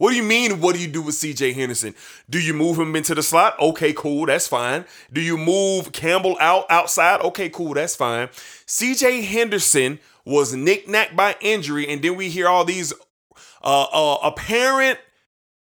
What 0.00 0.12
do 0.12 0.16
you 0.16 0.22
mean? 0.22 0.62
What 0.62 0.74
do 0.74 0.80
you 0.80 0.88
do 0.88 1.02
with 1.02 1.14
CJ 1.16 1.54
Henderson? 1.54 1.94
Do 2.30 2.40
you 2.40 2.54
move 2.54 2.78
him 2.78 2.96
into 2.96 3.14
the 3.14 3.22
slot? 3.22 3.60
Okay, 3.60 3.92
cool, 3.92 4.24
that's 4.24 4.48
fine. 4.48 4.86
Do 5.12 5.20
you 5.20 5.36
move 5.36 5.92
Campbell 5.92 6.38
out 6.40 6.64
outside? 6.70 7.20
Okay, 7.20 7.50
cool, 7.50 7.74
that's 7.74 7.96
fine. 7.96 8.28
CJ 8.28 9.24
Henderson 9.24 9.98
was 10.24 10.54
knick-knacked 10.54 11.14
by 11.14 11.36
injury, 11.42 11.86
and 11.86 12.00
then 12.00 12.16
we 12.16 12.30
hear 12.30 12.48
all 12.48 12.64
these 12.64 12.94
uh, 13.62 13.86
uh, 13.92 14.16
apparent, 14.22 14.98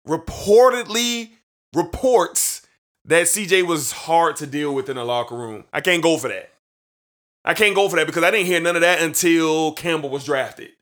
reportedly 0.06 1.30
reports 1.72 2.66
that 3.06 3.28
CJ 3.28 3.66
was 3.66 3.92
hard 3.92 4.36
to 4.36 4.46
deal 4.46 4.74
with 4.74 4.90
in 4.90 4.96
the 4.96 5.04
locker 5.04 5.36
room. 5.36 5.64
I 5.72 5.80
can't 5.80 6.02
go 6.02 6.18
for 6.18 6.28
that. 6.28 6.50
I 7.46 7.54
can't 7.54 7.74
go 7.74 7.88
for 7.88 7.96
that 7.96 8.06
because 8.06 8.24
I 8.24 8.30
didn't 8.30 8.44
hear 8.44 8.60
none 8.60 8.76
of 8.76 8.82
that 8.82 9.00
until 9.00 9.72
Campbell 9.72 10.10
was 10.10 10.26
drafted. 10.26 10.72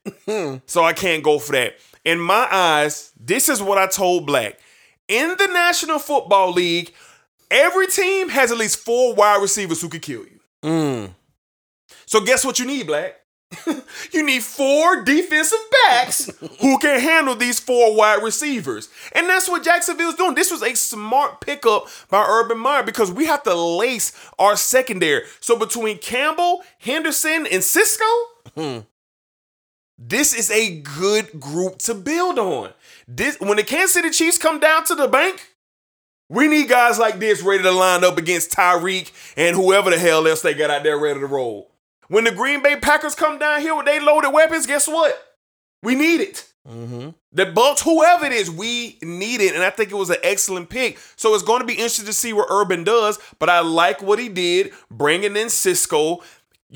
so 0.66 0.82
I 0.82 0.94
can't 0.94 1.22
go 1.22 1.38
for 1.38 1.52
that. 1.52 1.76
In 2.06 2.20
my 2.20 2.46
eyes, 2.52 3.10
this 3.18 3.48
is 3.48 3.60
what 3.60 3.78
I 3.78 3.88
told 3.88 4.26
Black. 4.26 4.60
In 5.08 5.34
the 5.38 5.48
National 5.48 5.98
Football 5.98 6.52
League, 6.52 6.94
every 7.50 7.88
team 7.88 8.28
has 8.28 8.52
at 8.52 8.58
least 8.58 8.78
four 8.78 9.12
wide 9.12 9.42
receivers 9.42 9.82
who 9.82 9.88
could 9.88 10.02
kill 10.02 10.22
you. 10.22 10.40
Mm. 10.62 11.14
So 12.06 12.20
guess 12.20 12.44
what 12.44 12.60
you 12.60 12.64
need, 12.64 12.86
Black? 12.86 13.16
you 14.12 14.24
need 14.24 14.44
four 14.44 15.02
defensive 15.02 15.58
backs 15.82 16.30
who 16.60 16.78
can 16.78 17.00
handle 17.00 17.34
these 17.34 17.58
four 17.58 17.96
wide 17.96 18.22
receivers. 18.22 18.88
And 19.10 19.28
that's 19.28 19.48
what 19.48 19.64
Jacksonville's 19.64 20.14
doing. 20.14 20.36
This 20.36 20.52
was 20.52 20.62
a 20.62 20.76
smart 20.76 21.40
pickup 21.40 21.88
by 22.08 22.24
Urban 22.24 22.58
Meyer 22.58 22.84
because 22.84 23.10
we 23.10 23.26
have 23.26 23.42
to 23.42 23.54
lace 23.56 24.12
our 24.38 24.54
secondary. 24.54 25.22
So 25.40 25.58
between 25.58 25.98
Campbell, 25.98 26.62
Henderson, 26.78 27.48
and 27.50 27.64
Cisco, 27.64 28.04
hmm. 28.54 28.78
This 29.98 30.34
is 30.34 30.50
a 30.50 30.80
good 30.80 31.40
group 31.40 31.78
to 31.78 31.94
build 31.94 32.38
on. 32.38 32.72
This 33.08 33.38
when 33.40 33.56
the 33.56 33.64
Kansas 33.64 33.94
City 33.94 34.10
Chiefs 34.10 34.38
come 34.38 34.60
down 34.60 34.84
to 34.84 34.94
the 34.94 35.08
bank, 35.08 35.54
we 36.28 36.48
need 36.48 36.68
guys 36.68 36.98
like 36.98 37.18
this 37.18 37.42
ready 37.42 37.62
to 37.62 37.70
line 37.70 38.04
up 38.04 38.18
against 38.18 38.50
Tyreek 38.50 39.12
and 39.36 39.56
whoever 39.56 39.90
the 39.90 39.98
hell 39.98 40.26
else 40.26 40.42
they 40.42 40.54
got 40.54 40.70
out 40.70 40.82
there 40.82 40.98
ready 40.98 41.20
to 41.20 41.26
roll. 41.26 41.70
When 42.08 42.24
the 42.24 42.32
Green 42.32 42.62
Bay 42.62 42.76
Packers 42.76 43.14
come 43.14 43.38
down 43.38 43.60
here 43.60 43.74
with 43.74 43.86
they 43.86 44.00
loaded 44.00 44.32
weapons, 44.32 44.66
guess 44.66 44.86
what? 44.86 45.16
We 45.82 45.94
need 45.94 46.20
it. 46.20 46.52
Mm-hmm. 46.68 47.10
The 47.32 47.46
Bucks, 47.46 47.82
whoever 47.82 48.26
it 48.26 48.32
is, 48.32 48.50
we 48.50 48.98
need 49.02 49.40
it. 49.40 49.54
And 49.54 49.62
I 49.62 49.70
think 49.70 49.90
it 49.90 49.96
was 49.96 50.10
an 50.10 50.16
excellent 50.22 50.68
pick. 50.68 50.98
So 51.16 51.34
it's 51.34 51.44
going 51.44 51.60
to 51.60 51.66
be 51.66 51.74
interesting 51.74 52.06
to 52.06 52.12
see 52.12 52.32
what 52.32 52.48
Urban 52.50 52.82
does. 52.82 53.18
But 53.38 53.50
I 53.50 53.60
like 53.60 54.02
what 54.02 54.18
he 54.18 54.28
did, 54.28 54.72
bringing 54.90 55.36
in 55.36 55.48
Cisco. 55.48 56.22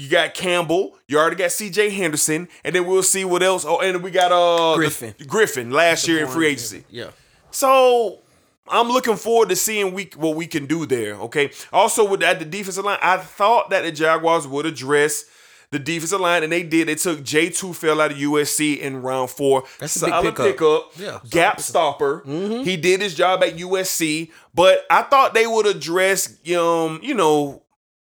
You 0.01 0.09
got 0.09 0.34
Campbell. 0.34 0.96
You 1.09 1.18
already 1.18 1.36
got 1.36 1.53
C.J. 1.53 1.90
Henderson, 1.90 2.48
and 2.64 2.74
then 2.74 2.86
we'll 2.86 3.03
see 3.03 3.24
what 3.24 3.42
else. 3.42 3.64
Oh, 3.66 3.80
and 3.80 4.03
we 4.03 4.11
got 4.11 4.32
uh 4.32 4.72
the- 4.72 4.76
Griffin. 4.76 5.14
Griffin 5.26 5.70
last 5.70 6.09
year 6.09 6.20
in 6.24 6.28
free 6.28 6.46
agency. 6.48 6.84
Yeah. 6.90 7.11
So 7.51 8.20
I'm 8.68 8.88
looking 8.88 9.16
forward 9.16 9.48
to 9.51 9.57
seeing 9.57 9.92
we 9.92 10.11
what 10.16 10.36
we 10.36 10.46
can 10.46 10.66
do 10.66 10.86
there. 10.86 11.14
Okay. 11.14 11.51
Also, 11.72 12.09
with 12.09 12.22
at 12.22 12.38
the 12.38 12.44
defensive 12.44 12.84
line, 12.84 12.98
I 13.03 13.18
thought 13.18 13.70
that 13.70 13.82
the 13.82 13.92
Jaguars 13.92 14.46
would 14.46 14.66
address 14.66 15.24
the 15.72 15.78
defensive 15.78 16.20
line, 16.20 16.42
and 16.42 16.53
they 16.53 16.62
did. 16.62 16.88
They 16.88 16.94
took 16.96 17.22
Jay 17.22 17.48
Tufele 17.48 18.01
out 18.03 18.11
of 18.12 18.16
USC 18.18 18.78
in 18.78 19.03
round 19.03 19.30
four. 19.30 19.64
That's 19.78 19.96
a 20.03 20.07
big 20.07 20.11
Solid 20.11 20.36
pickup. 20.36 20.90
Yeah, 20.96 21.07
solid 21.18 21.30
Gap 21.30 21.61
stopper. 21.61 22.22
He 22.26 22.76
did 22.76 23.01
his 23.01 23.14
job 23.14 23.42
at 23.42 23.57
USC, 23.57 24.30
but 24.55 24.84
I 24.90 25.03
thought 25.03 25.34
they 25.34 25.46
would 25.46 25.66
address 25.66 26.28
um, 26.57 27.01
you 27.03 27.14
know, 27.14 27.62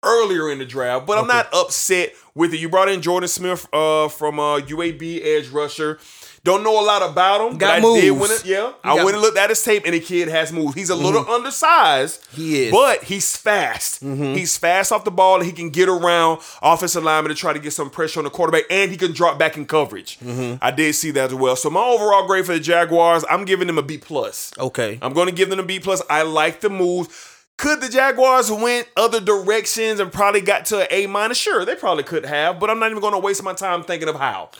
earlier 0.02 0.50
in 0.50 0.58
the 0.58 0.66
draft. 0.66 1.06
But 1.06 1.18
I'm 1.18 1.26
not 1.26 1.52
upset 1.52 2.14
with 2.34 2.54
it. 2.54 2.58
You 2.60 2.68
brought 2.68 2.88
in 2.88 3.02
Jordan 3.02 3.28
Smith 3.28 3.66
uh 3.72 4.08
from 4.08 4.38
uh 4.38 4.58
UAB 4.60 5.24
edge 5.24 5.48
rusher. 5.48 5.98
Don't 6.44 6.62
know 6.62 6.80
a 6.80 6.84
lot 6.86 7.02
about 7.02 7.40
him. 7.50 7.58
Got 7.58 7.82
but 7.82 7.88
I 7.88 8.00
did 8.00 8.12
moves. 8.12 8.20
win 8.20 8.30
it. 8.30 8.44
Yeah, 8.46 8.72
He 8.84 8.88
I 8.90 8.94
went 9.04 9.10
and 9.16 9.20
looked 9.20 9.36
at 9.36 9.50
his 9.50 9.62
tape, 9.62 9.82
and 9.84 9.92
the 9.92 10.00
kid 10.00 10.28
has 10.28 10.52
moves. 10.52 10.74
He's 10.74 10.88
a 10.88 10.94
little 10.94 11.28
undersized. 11.28 12.24
He 12.30 12.62
is. 12.66 12.72
but 12.72 13.02
he's 13.04 13.36
fast. 13.36 14.00
He's 14.00 14.56
fast 14.56 14.92
off 14.92 15.04
the 15.04 15.10
ball. 15.10 15.40
He 15.40 15.50
can 15.52 15.68
get 15.70 15.88
around 15.88 16.40
offensive 16.62 17.02
lineman 17.02 17.30
to 17.30 17.34
try 17.34 17.52
to 17.52 17.58
get 17.58 17.72
some 17.72 17.90
pressure 17.90 18.20
on 18.20 18.24
the 18.24 18.30
quarterback, 18.30 18.64
and 18.70 18.90
he 18.90 18.96
can 18.96 19.12
drop 19.12 19.36
back 19.38 19.56
in 19.56 19.66
coverage. 19.66 20.16
I 20.62 20.70
did 20.70 20.94
see 20.94 21.10
that 21.10 21.26
as 21.30 21.34
well. 21.34 21.56
So 21.56 21.70
my 21.70 21.82
overall 21.82 22.26
grade 22.26 22.46
for 22.46 22.52
the 22.54 22.60
Jaguars, 22.60 23.24
I'm 23.28 23.44
giving 23.44 23.66
them 23.66 23.76
a 23.76 23.82
B 23.82 23.98
plus. 23.98 24.52
Okay. 24.58 24.98
I'm 25.02 25.12
going 25.12 25.26
to 25.28 25.34
give 25.34 25.50
them 25.50 25.58
a 25.58 25.64
B 25.64 25.80
plus. 25.80 26.02
I 26.08 26.22
like 26.22 26.60
the 26.60 26.70
move. 26.70 27.34
Could 27.58 27.80
the 27.82 27.88
Jaguars 27.88 28.50
went 28.50 28.88
other 28.96 29.20
directions 29.20 30.00
and 30.00 30.10
probably 30.12 30.40
got 30.40 30.64
to 30.66 30.80
an 30.80 30.86
A 30.90 31.06
minus? 31.06 31.36
Sure, 31.36 31.64
they 31.64 31.74
probably 31.74 32.04
could 32.04 32.24
have, 32.24 32.58
but 32.58 32.70
I'm 32.70 32.78
not 32.78 32.90
even 32.90 33.00
going 33.02 33.12
to 33.12 33.18
waste 33.18 33.42
my 33.42 33.52
time 33.52 33.82
thinking 33.82 34.08
of 34.08 34.14
how. 34.14 34.50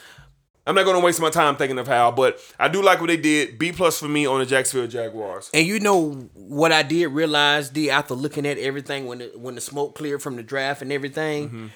I'm 0.67 0.75
not 0.75 0.85
going 0.85 1.01
to 1.01 1.05
waste 1.05 1.19
my 1.19 1.31
time 1.31 1.57
thinking 1.57 1.79
of 1.79 1.87
how, 1.87 2.11
but 2.11 2.39
I 2.59 2.69
do 2.69 2.83
like 2.83 3.01
what 3.01 3.07
they 3.07 3.17
did. 3.17 3.59
B 3.59 3.73
plus 3.73 3.99
for 3.99 4.09
me 4.09 4.27
on 4.27 4.41
the 4.41 4.45
Jacksonville 4.47 4.89
Jaguars. 4.89 5.49
And 5.55 5.67
you 5.67 5.81
know 5.81 6.11
what 6.35 6.73
I 6.73 6.83
did 6.83 7.07
realize, 7.07 7.71
D, 7.71 7.89
after 7.89 8.15
looking 8.15 8.45
at 8.45 8.59
everything 8.59 9.07
when 9.07 9.19
the 9.19 9.33
when 9.35 9.55
the 9.55 9.63
smoke 9.63 9.95
cleared 9.95 10.21
from 10.21 10.37
the 10.37 10.43
draft 10.43 10.83
and 10.83 10.93
everything, 10.93 11.49
Mm-hmm. 11.49 11.67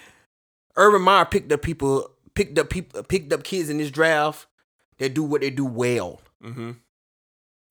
Urban 0.76 1.02
Meyer 1.02 1.24
picked 1.24 1.52
up 1.52 1.62
people, 1.62 2.10
picked 2.34 2.58
up 2.58 2.68
people, 2.68 3.02
picked 3.04 3.32
up 3.32 3.44
kids 3.44 3.70
in 3.70 3.78
this 3.78 3.90
draft 3.90 4.46
that 4.98 5.14
do 5.14 5.22
what 5.22 5.42
they 5.42 5.50
do 5.50 5.64
well. 5.66 6.20
Mm-hmm. 6.42 6.72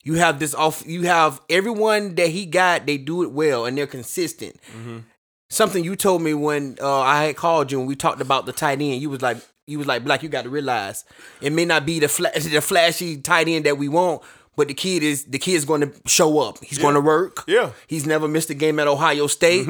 You 0.04 0.16
have 0.16 0.40
this 0.40 0.56
off. 0.56 0.84
You 0.86 1.04
have 1.04 1.42
everyone 1.50 2.16
that 2.16 2.30
he 2.30 2.46
got. 2.46 2.86
They 2.86 2.98
do 2.98 3.24
it 3.24 3.32
well 3.32 3.66
and 3.66 3.78
they're 3.78 3.88
consistent. 3.88 4.60
Mm-hmm. 4.76 5.00
Something 5.50 5.84
you 5.84 5.96
told 5.96 6.22
me 6.22 6.34
when 6.34 6.78
uh, 6.82 7.02
I 7.02 7.26
had 7.26 7.36
called 7.36 7.72
you 7.72 7.80
and 7.80 7.88
we 7.88 7.96
talked 7.96 8.22
about 8.22 8.46
the 8.46 8.54
tight 8.54 8.82
end. 8.82 9.02
You 9.02 9.10
was 9.10 9.22
like, 9.22 9.38
you 9.68 9.78
was 9.78 9.88
like, 9.88 10.04
Black. 10.04 10.24
You 10.24 10.30
got 10.30 10.44
to 10.44 10.50
realize 10.50 11.06
it 11.42 11.52
may 11.52 11.66
not 11.66 11.86
be 11.86 12.00
the 12.00 12.08
fla- 12.08 12.32
the 12.36 12.62
flashy 12.62 13.18
tight 13.18 13.48
end 13.48 13.66
that 13.66 13.78
we 13.78 13.90
want, 13.90 14.22
but 14.56 14.68
the 14.70 14.74
kid 14.74 15.04
is 15.04 15.26
the 15.26 15.40
kid's 15.40 15.66
going 15.66 15.82
to 15.82 15.94
show 16.08 16.40
up. 16.40 16.64
He's 16.64 16.78
going 16.78 16.96
to 16.96 17.02
work. 17.02 17.44
Yeah. 17.48 17.58
Mm-hmm. 17.60 17.72
He's 17.88 18.06
never 18.06 18.28
missed 18.28 18.50
a 18.50 18.54
game 18.54 18.80
at 18.80 18.88
Ohio 18.88 19.28
State. 19.28 19.68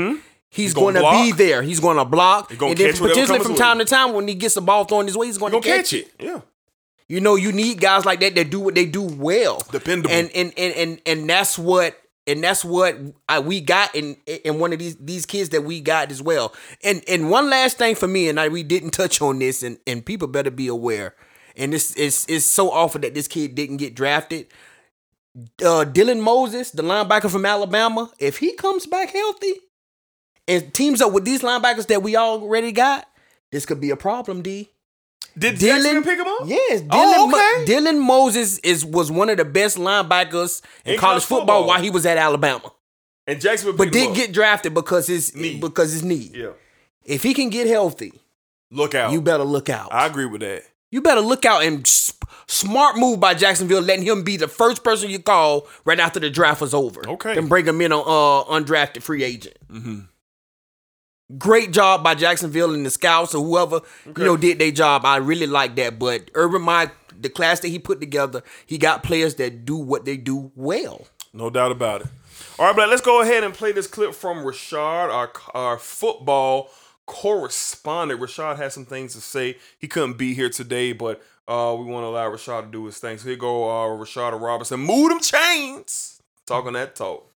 He's, 0.54 0.74
gonna 0.74 1.00
going 1.00 1.28
to 1.28 1.34
be 1.34 1.44
there. 1.44 1.62
He's 1.62 1.80
going 1.80 1.96
to 1.96 2.04
block. 2.04 2.56
gonna 2.58 2.72
and 2.72 2.78
then 2.78 2.94
potentially 2.94 3.40
from 3.40 3.56
time 3.56 3.80
to 3.80 3.86
time 3.86 4.14
when 4.14 4.28
he 4.28 4.36
gets 4.36 4.56
the 4.56 4.62
ball 4.62 4.84
thrown 4.84 5.06
his 5.06 5.18
way, 5.18 5.28
he's 5.28 5.38
going 5.38 5.54
to 5.54 5.62
catch, 5.62 5.92
catch 5.92 5.94
it. 5.94 6.12
Yeah. 6.20 6.42
You 7.12 7.20
know, 7.20 7.36
you 7.36 7.52
need 7.52 7.82
guys 7.82 8.06
like 8.06 8.22
that 8.22 8.36
that 8.36 8.50
do 8.50 8.62
what 8.62 8.74
they 8.74 8.86
do 8.86 9.02
well. 9.04 9.62
Dependable. 9.70 10.12
And 10.12 10.32
and 10.34 10.54
and 10.56 10.74
and, 10.76 11.02
and 11.06 11.30
that's 11.30 11.60
what 11.60 11.98
and 12.26 12.42
that's 12.42 12.64
what 12.64 12.98
I, 13.28 13.40
we 13.40 13.60
got 13.60 13.94
in 13.94 14.16
in 14.26 14.60
one 14.60 14.72
of 14.72 14.80
these 14.80 14.96
these 14.96 15.26
kids 15.26 15.50
that 15.50 15.66
we 15.66 15.82
got 15.82 16.10
as 16.10 16.22
well. 16.22 16.54
And 16.82 17.04
and 17.10 17.30
one 17.30 17.50
last 17.50 17.78
thing 17.78 17.96
for 17.96 18.08
me, 18.08 18.30
and 18.30 18.40
I 18.40 18.48
we 18.48 18.64
didn't 18.64 18.92
touch 18.92 19.22
on 19.22 19.40
this, 19.40 19.62
and 19.62 19.78
and 19.86 20.06
people 20.06 20.30
better 20.30 20.52
be 20.52 20.70
aware. 20.70 21.14
And 21.58 21.74
this 21.74 21.94
is 21.98 22.26
it's 22.30 22.46
so 22.46 22.72
awful 22.72 23.02
that 23.02 23.14
this 23.14 23.28
kid 23.28 23.56
didn't 23.56 23.78
get 23.78 23.94
drafted. 23.94 24.48
Uh, 25.36 25.84
Dylan 25.84 26.22
Moses, 26.22 26.72
the 26.72 26.82
linebacker 26.82 27.30
from 27.30 27.46
Alabama, 27.46 28.10
if 28.20 28.38
he 28.38 28.54
comes 28.54 28.86
back 28.86 29.10
healthy 29.10 29.56
and 30.48 30.74
teams 30.74 31.02
up 31.02 31.12
with 31.12 31.26
these 31.26 31.42
linebackers 31.42 31.88
that 31.88 32.04
we 32.04 32.16
already 32.16 32.72
got, 32.72 33.06
this 33.52 33.66
could 33.66 33.82
be 33.82 33.90
a 33.90 33.98
problem. 33.98 34.42
D. 34.42 34.72
Did 35.38 35.58
Jacksonville 35.60 36.04
pick 36.04 36.20
him 36.20 36.28
up? 36.28 36.40
Yes, 36.46 36.82
Dylan, 36.82 36.88
Oh, 36.92 37.28
Mo- 37.28 37.38
okay. 37.38 37.74
Dylan 37.74 38.02
Moses 38.06 38.60
is 38.60 38.86
was 38.86 39.12
one 39.12 39.30
of 39.30 39.38
the 39.38 39.46
best 39.46 39.78
linebackers 39.78 40.62
in, 40.86 40.94
In 40.96 41.00
college 41.00 41.24
football, 41.24 41.40
football. 41.62 41.68
while 41.68 41.82
he 41.82 41.90
was 41.90 42.06
at 42.06 42.18
Alabama, 42.18 42.72
And 43.28 43.40
Jacksonville 43.40 43.78
but 43.78 43.92
did 43.94 44.16
get 44.16 44.34
drafted 44.34 44.74
because 44.74 45.08
his 45.08 45.36
Knee. 45.36 45.60
because 45.60 45.92
his 45.94 46.04
knee. 46.04 46.32
Yeah. 46.34 46.50
If 47.06 47.24
he 47.24 47.34
can 47.34 47.50
get 47.50 47.68
healthy, 47.68 48.14
Look 48.72 48.94
out. 48.96 49.12
you 49.12 49.22
better 49.22 49.44
look 49.44 49.70
out. 49.70 49.94
I 49.94 50.06
agree 50.06 50.26
with 50.26 50.42
that. 50.42 50.64
you 50.92 51.02
better 51.02 51.22
look 51.22 51.46
out 51.46 51.64
and 51.64 51.88
smart 52.48 52.98
move 52.98 53.20
by 53.20 53.34
Jacksonville, 53.34 53.82
letting 53.82 54.06
him 54.06 54.24
be 54.24 54.36
the 54.38 54.48
first 54.48 54.84
person 54.84 55.10
you 55.10 55.20
call 55.20 55.66
right 55.86 56.00
after 56.00 56.20
the 56.20 56.30
draft 56.30 56.60
was 56.62 56.74
over. 56.74 57.08
Okay. 57.08 57.34
then 57.36 57.48
bring 57.48 57.66
him 57.66 57.80
in 57.82 57.92
on 57.94 58.02
uh, 58.06 58.44
undrafted 58.60 59.02
free 59.02 59.24
agent. 59.24 59.56
Great 61.38 61.72
job 61.72 62.04
by 62.04 62.16
Jacksonville 62.16 62.74
and 62.74 62.86
the 62.86 62.90
scouts 62.90 63.36
or 63.36 63.44
whoever 63.44 63.82
you 64.06 64.24
know 64.24 64.38
did 64.38 64.60
their 64.60 64.72
job. 64.72 65.06
I 65.06 65.18
really 65.18 65.48
like 65.48 65.76
that. 65.76 66.00
But 66.00 66.32
Urban 66.34 66.62
Meyer, 66.62 66.92
the 67.20 67.30
class 67.30 67.60
that 67.62 67.70
he 67.70 67.80
put 67.80 68.00
together, 68.00 68.44
he 68.66 68.78
got 68.78 69.04
players 69.04 69.36
that 69.36 69.66
do 69.66 69.76
what 69.78 70.06
they 70.06 70.18
do 70.18 70.52
well. 70.56 71.08
No 71.34 71.50
doubt 71.50 71.72
about 71.72 72.02
it. 72.02 72.08
All 72.60 72.68
right, 72.68 72.76
but 72.76 72.90
let's 72.90 73.02
go 73.02 73.22
ahead 73.22 73.44
and 73.44 73.54
play 73.54 73.72
this 73.72 73.88
clip 73.88 74.14
from 74.14 74.44
Rashad, 74.44 75.10
our 75.12 75.32
our 75.54 75.78
football 75.78 76.70
correspondent. 77.06 78.20
Rashad 78.22 78.58
has 78.58 78.74
some 78.74 78.86
things 78.86 79.14
to 79.14 79.22
say. 79.22 79.58
He 79.80 79.88
couldn't 79.88 80.18
be 80.18 80.34
here 80.34 80.50
today, 80.50 80.94
but 80.94 81.22
uh, 81.48 81.76
we 81.78 81.86
want 81.86 82.04
to 82.04 82.08
allow 82.08 82.30
Rashad 82.30 82.66
to 82.66 82.72
do 82.72 82.86
his 82.86 82.98
thing. 82.98 83.18
So 83.18 83.28
here 83.28 83.38
go 83.38 83.70
uh, 83.70 83.88
Rashad 83.98 84.40
Robinson. 84.40 84.80
Move 84.80 85.10
them 85.10 85.20
chains. 85.20 86.22
Talking 86.46 86.74
that 86.74 86.96
talk. 86.96 87.31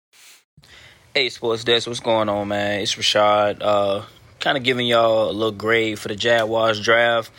Hey, 1.16 1.30
Sports 1.30 1.64
Desk, 1.64 1.86
what's 1.86 1.99
going 1.99 2.28
on, 2.28 2.47
man? 2.47 2.82
It's 2.82 2.95
Rashad. 2.95 3.59
Uh, 3.61 4.01
kind 4.39 4.57
of 4.57 4.64
giving 4.64 4.88
y'all 4.88 5.30
a 5.30 5.32
little 5.32 5.51
grade 5.51 5.99
for 5.99 6.07
the 6.07 6.16
Jaguars 6.16 6.82
draft. 6.82 7.32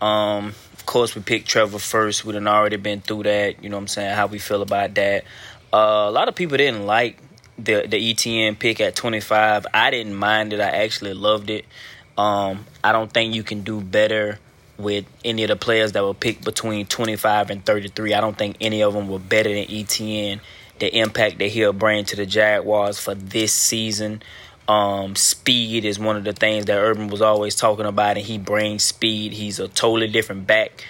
Um, 0.00 0.54
of 0.74 0.86
course, 0.86 1.16
we 1.16 1.22
picked 1.22 1.48
Trevor 1.48 1.80
first. 1.80 2.24
We 2.24 2.34
done 2.34 2.46
already 2.46 2.76
been 2.76 3.00
through 3.00 3.24
that. 3.24 3.64
You 3.64 3.68
know 3.68 3.78
what 3.78 3.80
I'm 3.80 3.88
saying? 3.88 4.14
How 4.14 4.28
we 4.28 4.38
feel 4.38 4.62
about 4.62 4.94
that. 4.94 5.24
Uh, 5.72 6.06
a 6.06 6.10
lot 6.12 6.28
of 6.28 6.36
people 6.36 6.56
didn't 6.56 6.86
like 6.86 7.18
the 7.58 7.88
the 7.88 8.14
ETN 8.14 8.60
pick 8.60 8.80
at 8.80 8.94
25. 8.94 9.66
I 9.74 9.90
didn't 9.90 10.14
mind 10.14 10.52
it. 10.52 10.60
I 10.60 10.84
actually 10.84 11.14
loved 11.14 11.50
it. 11.50 11.64
Um, 12.16 12.64
I 12.84 12.92
don't 12.92 13.12
think 13.12 13.34
you 13.34 13.42
can 13.42 13.62
do 13.62 13.80
better 13.80 14.38
with 14.78 15.04
any 15.24 15.42
of 15.42 15.48
the 15.48 15.56
players 15.56 15.90
that 15.92 16.04
were 16.04 16.14
picked 16.14 16.44
between 16.44 16.86
25 16.86 17.50
and 17.50 17.66
33. 17.66 18.14
I 18.14 18.20
don't 18.20 18.38
think 18.38 18.58
any 18.60 18.84
of 18.84 18.94
them 18.94 19.08
were 19.08 19.18
better 19.18 19.52
than 19.52 19.64
ETN. 19.64 20.38
The 20.78 20.94
impact 20.98 21.38
that 21.38 21.48
he'll 21.48 21.72
bring 21.72 22.04
to 22.06 22.16
the 22.16 22.26
Jaguars 22.26 22.98
for 22.98 23.14
this 23.14 23.52
season. 23.52 24.22
Um, 24.68 25.14
speed 25.14 25.84
is 25.84 25.98
one 25.98 26.16
of 26.16 26.24
the 26.24 26.32
things 26.32 26.64
that 26.66 26.76
Urban 26.76 27.08
was 27.08 27.22
always 27.22 27.54
talking 27.54 27.86
about, 27.86 28.16
and 28.16 28.26
he 28.26 28.36
brings 28.36 28.82
speed. 28.82 29.32
He's 29.32 29.60
a 29.60 29.68
totally 29.68 30.08
different 30.08 30.46
back 30.46 30.84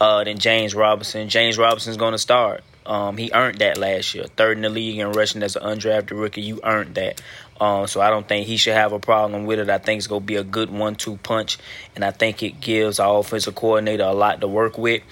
uh, 0.00 0.24
than 0.24 0.38
James 0.38 0.74
Robinson. 0.74 1.28
James 1.28 1.56
Robinson's 1.56 1.96
going 1.96 2.12
to 2.12 2.18
start. 2.18 2.62
Um, 2.84 3.16
he 3.16 3.30
earned 3.32 3.58
that 3.58 3.78
last 3.78 4.14
year, 4.14 4.24
third 4.24 4.56
in 4.56 4.62
the 4.62 4.68
league 4.68 4.98
in 4.98 5.12
rushing 5.12 5.42
as 5.42 5.54
an 5.56 5.62
undrafted 5.62 6.18
rookie. 6.18 6.42
You 6.42 6.60
earned 6.64 6.96
that, 6.96 7.22
um, 7.60 7.86
so 7.86 8.00
I 8.00 8.10
don't 8.10 8.26
think 8.26 8.46
he 8.46 8.56
should 8.56 8.74
have 8.74 8.92
a 8.92 8.98
problem 8.98 9.46
with 9.46 9.60
it. 9.60 9.70
I 9.70 9.78
think 9.78 9.98
it's 9.98 10.08
going 10.08 10.22
to 10.22 10.26
be 10.26 10.36
a 10.36 10.44
good 10.44 10.70
one-two 10.70 11.18
punch, 11.18 11.58
and 11.94 12.04
I 12.04 12.10
think 12.10 12.42
it 12.42 12.60
gives 12.60 12.98
our 12.98 13.20
offensive 13.20 13.54
coordinator 13.54 14.02
a 14.02 14.12
lot 14.12 14.40
to 14.40 14.48
work 14.48 14.78
with. 14.78 15.02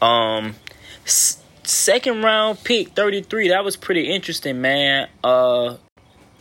Um, 0.00 0.54
second 1.70 2.22
round 2.22 2.62
pick, 2.64 2.90
thirty-three. 2.90 3.48
That 3.48 3.64
was 3.64 3.76
pretty 3.76 4.12
interesting, 4.12 4.60
man. 4.60 5.08
Uh, 5.24 5.76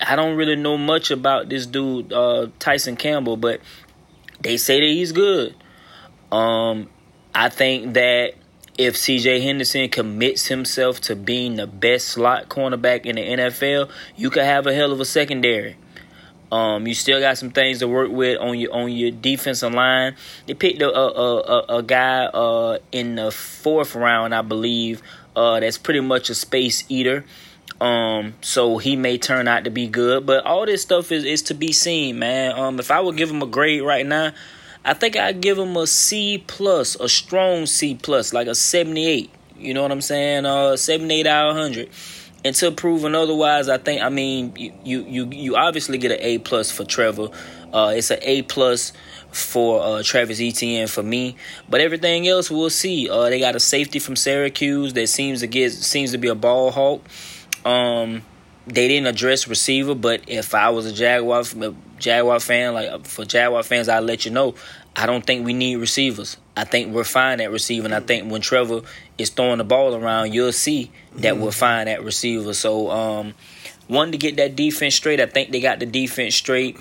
I 0.02 0.16
don't 0.16 0.36
really 0.36 0.56
know 0.56 0.78
much 0.78 1.12
about 1.12 1.50
this 1.50 1.66
dude, 1.66 2.14
uh, 2.14 2.48
Tyson 2.60 2.96
Campbell, 2.96 3.38
but 3.38 3.62
they 4.42 4.58
say 4.58 4.80
that 4.80 4.86
he's 4.86 5.12
good. 5.12 5.56
Um, 6.32 6.90
I 7.34 7.50
think 7.50 7.94
that 7.94 8.34
if 8.78 8.96
CJ 8.96 9.44
Henderson 9.44 9.90
commits 9.90 10.48
himself 10.48 11.02
to 11.02 11.16
being 11.16 11.56
the 11.56 11.68
best 11.68 12.08
slot 12.08 12.48
cornerback 12.48 13.06
in 13.06 13.18
the 13.18 13.22
NFL, 13.22 13.90
you 14.16 14.30
could 14.30 14.44
have 14.44 14.68
a 14.68 14.74
hell 14.74 14.92
of 14.92 15.00
a 15.02 15.06
secondary. 15.06 15.76
Um, 16.52 16.88
you 16.88 16.96
still 16.96 17.20
got 17.20 17.38
some 17.38 17.52
things 17.52 17.80
to 17.80 17.88
work 17.88 18.10
with 18.10 18.40
on 18.40 18.58
your 18.58 18.74
on 18.74 18.92
your 18.92 19.12
defensive 19.12 19.72
line. 19.74 20.16
They 20.48 20.56
picked 20.56 20.82
a 20.82 20.90
a, 20.90 21.38
a, 21.38 21.78
a 21.78 21.84
guy 21.84 22.26
uh, 22.26 22.80
in 22.92 23.16
the 23.16 23.32
fourth 23.32 23.96
round, 23.96 24.34
I 24.34 24.42
believe. 24.42 25.04
Uh, 25.40 25.62
that's 25.62 25.78
pretty 25.78 26.02
much 26.02 26.30
a 26.30 26.36
space 26.36 26.84
eater. 26.90 27.24
Um, 27.80 28.34
so 28.42 28.78
he 28.78 28.98
may 28.98 29.18
turn 29.18 29.48
out 29.48 29.64
to 29.64 29.70
be 29.70 29.88
good, 29.88 30.26
but 30.26 30.46
all 30.46 30.66
this 30.66 30.82
stuff 30.82 31.14
is, 31.14 31.24
is 31.24 31.42
to 31.44 31.54
be 31.54 31.72
seen, 31.72 32.20
man. 32.20 32.60
Um, 32.60 32.78
if 32.78 32.92
I 32.92 33.00
would 33.00 33.16
give 33.16 33.30
him 33.32 33.42
a 33.42 33.46
grade 33.46 33.82
right 33.82 34.06
now, 34.06 34.34
I 34.84 34.94
think 34.94 35.16
I'd 35.16 35.40
give 35.40 35.58
him 35.58 35.78
a 35.78 35.88
C 35.88 36.44
plus, 36.46 36.96
a 36.96 37.08
strong 37.08 37.66
C 37.68 37.96
plus, 37.96 38.34
like 38.34 38.48
a 38.48 38.56
seventy 38.56 39.06
eight. 39.08 39.32
You 39.58 39.74
know 39.74 39.82
what 39.82 39.94
I'm 39.94 40.02
saying? 40.02 40.46
Uh, 40.46 40.76
seventy 40.76 41.22
eight 41.22 41.28
out 41.28 41.52
of 41.52 41.56
hundred. 41.56 41.90
Until 42.44 42.74
proven 42.74 43.16
otherwise, 43.16 43.70
I 43.70 43.78
think. 43.78 44.02
I 44.02 44.10
mean, 44.10 44.54
you 44.58 45.06
you 45.06 45.30
you, 45.32 45.56
obviously 45.56 45.98
get 45.98 46.12
an 46.12 46.20
A 46.22 46.38
plus 46.38 46.72
for 46.72 46.86
Trevor. 46.86 47.30
Uh, 47.74 47.94
it's 47.96 48.12
an 48.12 48.20
A 48.22 48.42
plus 48.44 48.94
for 49.32 49.82
uh, 49.82 50.04
Travis 50.04 50.40
Etienne 50.42 50.88
for 50.88 51.04
me. 51.04 51.36
But 51.70 51.82
everything 51.82 52.28
else, 52.28 52.50
we'll 52.50 52.70
see. 52.70 53.10
Uh, 53.10 53.30
they 53.30 53.40
got 53.40 53.56
a 53.56 53.60
safety 53.60 54.00
from 54.00 54.16
Syracuse 54.16 54.94
that 54.94 55.08
seems 55.08 55.42
to 55.42 55.48
get 55.48 55.72
seems 55.72 56.12
to 56.12 56.18
be 56.18 56.28
a 56.28 56.36
ball 56.36 56.72
hawk. 56.72 57.04
Um, 57.66 58.24
they 58.66 58.88
didn't 58.88 59.08
address 59.08 59.48
receiver, 59.48 59.96
but 59.96 60.22
if 60.28 60.54
I 60.54 60.70
was 60.70 60.86
a 60.86 60.94
Jaguar 60.94 61.42
a 61.42 61.74
Jaguar 61.98 62.40
fan, 62.40 62.74
like 62.74 63.06
for 63.06 63.26
Jaguar 63.26 63.64
fans, 63.64 63.90
I'd 63.90 64.00
let 64.00 64.26
you 64.26 64.32
know. 64.32 64.56
I 64.96 65.06
don't 65.06 65.26
think 65.26 65.46
we 65.46 65.54
need 65.54 65.78
receivers. 65.78 66.38
I 66.58 66.66
think 66.66 66.94
we're 66.94 67.04
fine 67.04 67.40
at 67.42 67.52
receiving. 67.52 67.94
I 67.94 68.02
think 68.02 68.30
when 68.30 68.42
Trevor 68.42 68.82
is 69.18 69.30
throwing 69.30 69.60
the 69.60 69.64
ball 69.64 69.96
around, 69.96 70.34
you'll 70.34 70.52
see 70.52 70.92
that 71.18 71.38
we're 71.38 71.52
fine 71.52 71.88
at 71.88 72.04
receiver. 72.04 72.54
So, 72.54 72.92
um, 72.92 73.34
one 73.88 74.12
to 74.12 74.18
get 74.18 74.36
that 74.38 74.56
defense 74.56 74.96
straight. 74.96 75.22
I 75.22 75.26
think 75.26 75.52
they 75.52 75.62
got 75.62 75.80
the 75.80 75.86
defense 75.86 76.36
straight. 76.36 76.78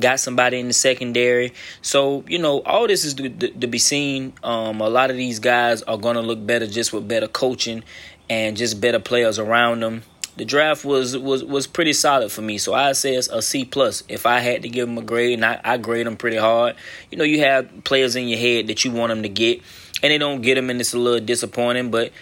Got 0.00 0.20
somebody 0.20 0.58
in 0.58 0.68
the 0.68 0.74
secondary. 0.74 1.52
So, 1.82 2.24
you 2.28 2.38
know, 2.38 2.60
all 2.60 2.86
this 2.86 3.04
is 3.04 3.14
to, 3.14 3.28
to, 3.28 3.48
to 3.48 3.66
be 3.66 3.78
seen. 3.78 4.32
Um, 4.42 4.80
a 4.80 4.88
lot 4.88 5.10
of 5.10 5.16
these 5.16 5.38
guys 5.38 5.82
are 5.82 5.98
going 5.98 6.16
to 6.16 6.22
look 6.22 6.44
better 6.44 6.66
just 6.66 6.92
with 6.92 7.08
better 7.08 7.28
coaching 7.28 7.82
and 8.30 8.56
just 8.56 8.80
better 8.80 8.98
players 9.00 9.38
around 9.38 9.80
them. 9.80 10.02
The 10.36 10.44
draft 10.44 10.84
was 10.84 11.18
was 11.18 11.42
was 11.42 11.66
pretty 11.66 11.92
solid 11.92 12.30
for 12.30 12.42
me, 12.42 12.58
so 12.58 12.72
I 12.72 12.92
say 12.92 13.16
it's 13.16 13.26
a 13.26 13.42
C 13.42 13.64
plus. 13.64 14.04
If 14.08 14.24
I 14.24 14.38
had 14.38 14.62
to 14.62 14.68
give 14.68 14.86
them 14.86 14.96
a 14.96 15.02
grade, 15.02 15.34
and 15.34 15.44
I, 15.44 15.60
I 15.64 15.78
grade 15.78 16.06
them 16.06 16.16
pretty 16.16 16.36
hard. 16.36 16.76
You 17.10 17.18
know, 17.18 17.24
you 17.24 17.40
have 17.40 17.82
players 17.82 18.14
in 18.14 18.28
your 18.28 18.38
head 18.38 18.68
that 18.68 18.84
you 18.84 18.92
want 18.92 19.10
them 19.10 19.24
to 19.24 19.28
get, 19.28 19.62
and 20.00 20.12
they 20.12 20.18
don't 20.18 20.40
get 20.40 20.54
them, 20.54 20.70
and 20.70 20.80
it's 20.80 20.94
a 20.94 20.98
little 20.98 21.18
disappointing. 21.18 21.90
But 21.90 22.12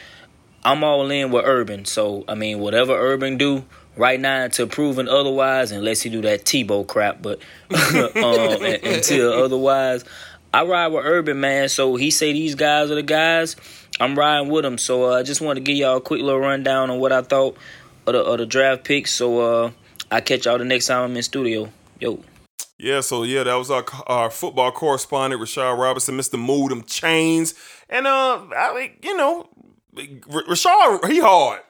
I'm 0.64 0.82
all 0.82 1.10
in 1.10 1.30
with 1.30 1.44
Urban, 1.44 1.84
so 1.84 2.24
I 2.26 2.36
mean, 2.36 2.58
whatever 2.58 2.94
Urban 2.94 3.36
do 3.36 3.66
right 3.96 4.20
now 4.20 4.44
until 4.44 4.66
proven 4.66 5.08
otherwise, 5.08 5.72
unless 5.72 6.02
he 6.02 6.10
do 6.10 6.22
that 6.22 6.44
Tebow 6.44 6.86
crap, 6.86 7.22
but 7.22 7.40
um, 7.70 8.62
until 8.62 9.32
otherwise, 9.32 10.04
I 10.52 10.64
ride 10.64 10.88
with 10.88 11.04
Urban, 11.04 11.40
man. 11.40 11.68
So 11.68 11.96
he 11.96 12.10
say 12.10 12.32
these 12.32 12.54
guys 12.54 12.90
are 12.90 12.94
the 12.94 13.02
guys. 13.02 13.56
I'm 14.00 14.18
riding 14.18 14.50
with 14.50 14.64
him. 14.64 14.78
So 14.78 15.12
uh, 15.12 15.18
I 15.18 15.22
just 15.22 15.40
want 15.40 15.56
to 15.56 15.62
give 15.62 15.76
y'all 15.76 15.96
a 15.96 16.00
quick 16.00 16.22
little 16.22 16.40
rundown 16.40 16.90
on 16.90 16.98
what 16.98 17.12
I 17.12 17.22
thought 17.22 17.56
of 18.06 18.12
the, 18.12 18.22
of 18.22 18.38
the 18.38 18.46
draft 18.46 18.84
picks. 18.84 19.12
So 19.12 19.40
uh, 19.40 19.70
I 20.10 20.20
catch 20.20 20.46
y'all 20.46 20.58
the 20.58 20.64
next 20.64 20.86
time 20.86 21.10
I'm 21.10 21.16
in 21.16 21.22
studio. 21.22 21.70
Yo. 22.00 22.20
Yeah, 22.78 23.00
so 23.00 23.22
yeah, 23.22 23.42
that 23.42 23.54
was 23.54 23.70
our 23.70 23.84
our 24.06 24.30
football 24.30 24.70
correspondent 24.70 25.40
Rashad 25.40 25.78
Robinson, 25.78 26.18
Mr. 26.18 26.68
Them 26.68 26.82
chains, 26.82 27.54
and 27.88 28.06
uh, 28.06 28.44
I 28.54 28.92
you 29.02 29.16
know, 29.16 29.48
Rashad 29.94 31.10
he 31.10 31.18
hard. 31.18 31.62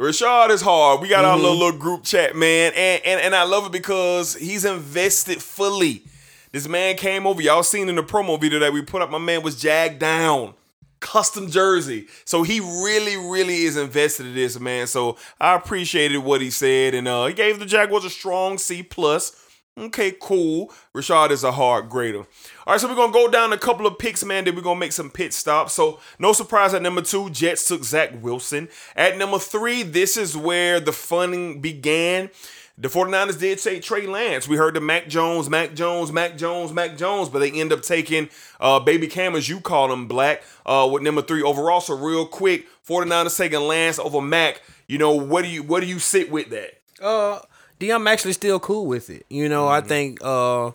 Rashad 0.00 0.48
is 0.48 0.62
hard. 0.62 1.02
We 1.02 1.08
got 1.08 1.26
our 1.26 1.36
little, 1.36 1.58
little 1.58 1.78
group 1.78 2.04
chat, 2.04 2.34
man, 2.34 2.72
and, 2.74 3.02
and 3.04 3.20
and 3.20 3.34
I 3.34 3.42
love 3.42 3.66
it 3.66 3.72
because 3.72 4.34
he's 4.34 4.64
invested 4.64 5.42
fully. 5.42 6.04
This 6.52 6.66
man 6.66 6.96
came 6.96 7.26
over. 7.26 7.42
Y'all 7.42 7.62
seen 7.62 7.86
in 7.90 7.96
the 7.96 8.02
promo 8.02 8.40
video 8.40 8.60
that 8.60 8.72
we 8.72 8.80
put 8.80 9.02
up. 9.02 9.10
My 9.10 9.18
man 9.18 9.42
was 9.42 9.60
jagged 9.60 9.98
down, 9.98 10.54
custom 11.00 11.50
jersey. 11.50 12.06
So 12.24 12.42
he 12.44 12.60
really, 12.60 13.18
really 13.18 13.64
is 13.64 13.76
invested 13.76 14.24
in 14.24 14.34
this, 14.34 14.58
man. 14.58 14.86
So 14.86 15.18
I 15.38 15.54
appreciated 15.54 16.16
what 16.16 16.40
he 16.40 16.48
said, 16.48 16.94
and 16.94 17.06
uh, 17.06 17.26
he 17.26 17.34
gave 17.34 17.58
the 17.58 17.66
Jaguars 17.66 18.06
a 18.06 18.10
strong 18.10 18.56
C 18.56 18.82
plus. 18.82 19.36
Okay, 19.80 20.14
cool. 20.20 20.70
Rashad 20.94 21.30
is 21.30 21.42
a 21.42 21.52
hard 21.52 21.88
grader. 21.88 22.18
All 22.18 22.26
right, 22.74 22.80
so 22.80 22.86
we're 22.86 22.94
gonna 22.94 23.12
go 23.12 23.30
down 23.30 23.52
a 23.54 23.58
couple 23.58 23.86
of 23.86 23.98
picks, 23.98 24.22
man. 24.22 24.44
Then 24.44 24.54
we're 24.54 24.60
gonna 24.60 24.78
make 24.78 24.92
some 24.92 25.10
pit 25.10 25.32
stops. 25.32 25.72
So 25.72 26.00
no 26.18 26.34
surprise 26.34 26.74
at 26.74 26.82
number 26.82 27.00
two, 27.00 27.30
Jets 27.30 27.66
took 27.66 27.82
Zach 27.82 28.10
Wilson. 28.20 28.68
At 28.94 29.16
number 29.16 29.38
three, 29.38 29.82
this 29.82 30.18
is 30.18 30.36
where 30.36 30.80
the 30.80 30.92
funning 30.92 31.60
began. 31.62 32.28
The 32.76 32.88
49ers 32.88 33.38
did 33.38 33.58
take 33.58 33.82
Trey 33.82 34.06
Lance. 34.06 34.48
We 34.48 34.56
heard 34.56 34.74
the 34.74 34.80
Mac 34.80 35.08
Jones, 35.08 35.50
Mac 35.50 35.74
Jones, 35.74 36.12
Mac 36.12 36.36
Jones, 36.36 36.72
Mac 36.72 36.96
Jones, 36.96 37.28
but 37.28 37.40
they 37.40 37.50
end 37.50 37.72
up 37.72 37.82
taking 37.82 38.30
uh, 38.58 38.80
Baby 38.80 39.06
Cam, 39.06 39.34
as 39.34 39.48
you 39.48 39.60
call 39.60 39.92
him, 39.92 40.08
Black, 40.08 40.42
uh, 40.64 40.88
with 40.90 41.02
number 41.02 41.20
three 41.20 41.42
overall. 41.42 41.80
So 41.80 41.94
real 41.94 42.26
quick, 42.26 42.66
49ers 42.86 43.36
taking 43.36 43.60
Lance 43.60 43.98
over 43.98 44.20
Mac. 44.22 44.62
You 44.86 44.98
know, 44.98 45.12
what 45.12 45.42
do 45.42 45.48
you 45.48 45.62
what 45.62 45.80
do 45.80 45.86
you 45.86 45.98
sit 45.98 46.30
with 46.30 46.50
that? 46.50 46.80
Uh, 47.02 47.40
D, 47.80 47.90
I'm 47.90 48.06
actually 48.06 48.34
still 48.34 48.60
cool 48.60 48.86
with 48.86 49.10
it. 49.10 49.26
You 49.28 49.48
know, 49.48 49.66
I 49.66 49.80
think 49.80 50.18
uh 50.22 50.70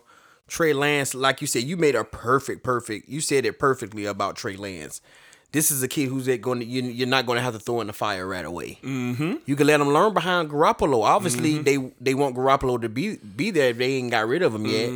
Trey 0.47 0.73
Lance, 0.73 1.15
like 1.15 1.39
you 1.39 1.47
said, 1.47 1.63
you 1.63 1.77
made 1.77 1.95
a 1.95 2.03
perfect, 2.03 2.63
perfect. 2.63 3.07
You 3.07 3.21
said 3.21 3.45
it 3.45 3.57
perfectly 3.57 4.05
about 4.05 4.35
Trey 4.35 4.57
Lance. 4.57 5.01
This 5.51 5.71
is 5.71 5.81
a 5.81 5.87
kid 5.87 6.09
who's 6.09 6.27
going 6.39 6.59
to 6.59 6.65
you, 6.65 6.81
you're 6.83 7.07
not 7.07 7.25
going 7.25 7.37
to 7.37 7.41
have 7.41 7.53
to 7.53 7.59
throw 7.59 7.79
in 7.79 7.87
the 7.87 7.93
fire 7.93 8.27
right 8.27 8.43
away. 8.43 8.79
Mm-hmm. 8.83 9.35
You 9.45 9.55
can 9.55 9.67
let 9.67 9.79
him 9.79 9.87
learn 9.87 10.13
behind 10.13 10.49
Garoppolo. 10.49 11.03
Obviously, 11.03 11.59
they 11.59 11.77
they 12.01 12.13
want 12.13 12.35
Garoppolo 12.35 12.81
to 12.81 12.89
be 12.89 13.15
be 13.17 13.51
there. 13.51 13.69
If 13.69 13.77
they 13.77 13.93
ain't 13.93 14.11
got 14.11 14.27
rid 14.27 14.41
of 14.41 14.53
him 14.53 14.65
yet, 14.65 14.89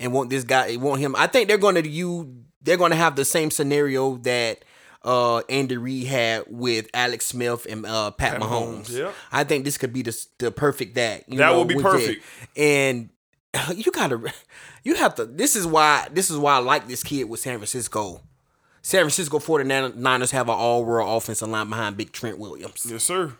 and 0.00 0.12
want 0.12 0.30
this 0.30 0.44
guy, 0.44 0.76
want 0.76 1.00
him. 1.00 1.14
I 1.16 1.28
think 1.28 1.48
they're 1.48 1.58
going 1.58 1.76
to 1.76 1.88
you. 1.88 2.42
They're 2.62 2.78
going 2.78 2.90
to 2.90 2.96
have 2.96 3.14
the 3.14 3.24
same 3.24 3.50
scenario 3.50 4.16
that 4.16 4.64
uh 5.04 5.38
Andy 5.48 5.76
Reid 5.76 6.06
had 6.06 6.44
with 6.48 6.88
Alex 6.94 7.26
Smith 7.26 7.66
and 7.68 7.84
uh 7.86 8.10
Pat, 8.12 8.40
Mahomes. 8.40 8.86
Mahomes, 8.90 8.98
yeah. 8.98 9.12
I 9.30 9.44
think 9.44 9.64
this 9.64 9.78
could 9.78 9.92
be 9.92 10.02
the 10.02 10.26
the 10.38 10.50
perfect 10.50 10.94
that. 10.96 11.28
You 11.28 11.38
That 11.38 11.50
know, 11.52 11.58
would 11.58 11.68
be 11.68 11.76
perfect. 11.76 12.24
And 12.56 13.10
you 13.74 13.90
gotta, 13.92 14.32
you 14.82 14.94
have 14.96 15.14
to. 15.16 15.26
This 15.26 15.54
is 15.56 15.66
why. 15.66 16.08
This 16.12 16.30
is 16.30 16.38
why 16.38 16.54
I 16.54 16.58
like 16.58 16.88
this 16.88 17.02
kid 17.02 17.24
with 17.24 17.40
San 17.40 17.58
Francisco. 17.58 18.20
San 18.82 19.00
Francisco 19.00 19.38
49ers 19.38 20.30
have 20.32 20.48
an 20.48 20.54
all-world 20.56 21.16
offensive 21.22 21.48
line 21.48 21.70
behind 21.70 21.96
Big 21.96 22.12
Trent 22.12 22.38
Williams. 22.38 22.86
Yes, 22.86 23.02
sir. 23.04 23.32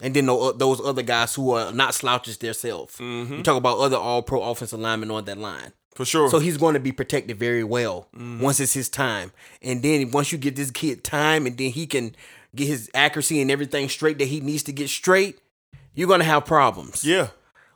And 0.00 0.14
then 0.14 0.26
those 0.26 0.80
other 0.84 1.02
guys 1.02 1.34
who 1.34 1.50
are 1.52 1.72
not 1.72 1.94
slouches 1.94 2.36
themselves. 2.38 3.00
You 3.00 3.42
talk 3.42 3.56
about 3.56 3.78
other 3.78 3.96
all-pro 3.96 4.42
offensive 4.42 4.78
linemen 4.78 5.10
on 5.10 5.24
that 5.24 5.38
line. 5.38 5.72
For 5.94 6.04
sure. 6.04 6.28
So 6.28 6.38
he's 6.40 6.56
going 6.56 6.74
to 6.74 6.80
be 6.80 6.92
protected 6.92 7.38
very 7.38 7.64
well 7.64 8.08
once 8.14 8.58
it's 8.60 8.72
his 8.72 8.88
time. 8.88 9.32
And 9.62 9.82
then 9.82 10.10
once 10.10 10.32
you 10.32 10.38
get 10.38 10.56
this 10.56 10.70
kid 10.70 11.04
time 11.04 11.46
and 11.46 11.56
then 11.56 11.70
he 11.70 11.86
can 11.86 12.16
get 12.54 12.66
his 12.66 12.90
accuracy 12.94 13.40
and 13.40 13.50
everything 13.50 13.88
straight 13.88 14.18
that 14.18 14.26
he 14.26 14.40
needs 14.40 14.64
to 14.64 14.72
get 14.72 14.88
straight, 14.88 15.38
you're 15.94 16.08
going 16.08 16.20
to 16.20 16.26
have 16.26 16.44
problems. 16.44 17.04
yeah. 17.04 17.28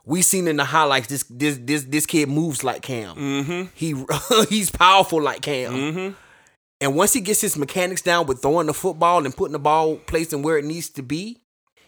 We 0.05 0.23
seen 0.23 0.47
in 0.47 0.57
the 0.57 0.65
highlights 0.65 1.07
this 1.07 1.23
this 1.29 1.59
this 1.61 1.83
this 1.83 2.05
kid 2.07 2.29
moves 2.29 2.63
like 2.63 2.81
Cam. 2.81 3.15
Mm-hmm. 3.15 3.67
He 3.75 3.93
he's 4.49 4.71
powerful 4.71 5.21
like 5.21 5.41
Cam. 5.41 5.73
Mm-hmm. 5.73 6.13
And 6.81 6.95
once 6.95 7.13
he 7.13 7.21
gets 7.21 7.41
his 7.41 7.57
mechanics 7.57 8.01
down 8.01 8.25
with 8.25 8.41
throwing 8.41 8.67
the 8.67 8.73
football 8.73 9.23
and 9.23 9.35
putting 9.35 9.51
the 9.51 9.59
ball 9.59 9.97
placing 9.97 10.41
where 10.41 10.57
it 10.57 10.65
needs 10.65 10.89
to 10.91 11.03
be 11.03 11.41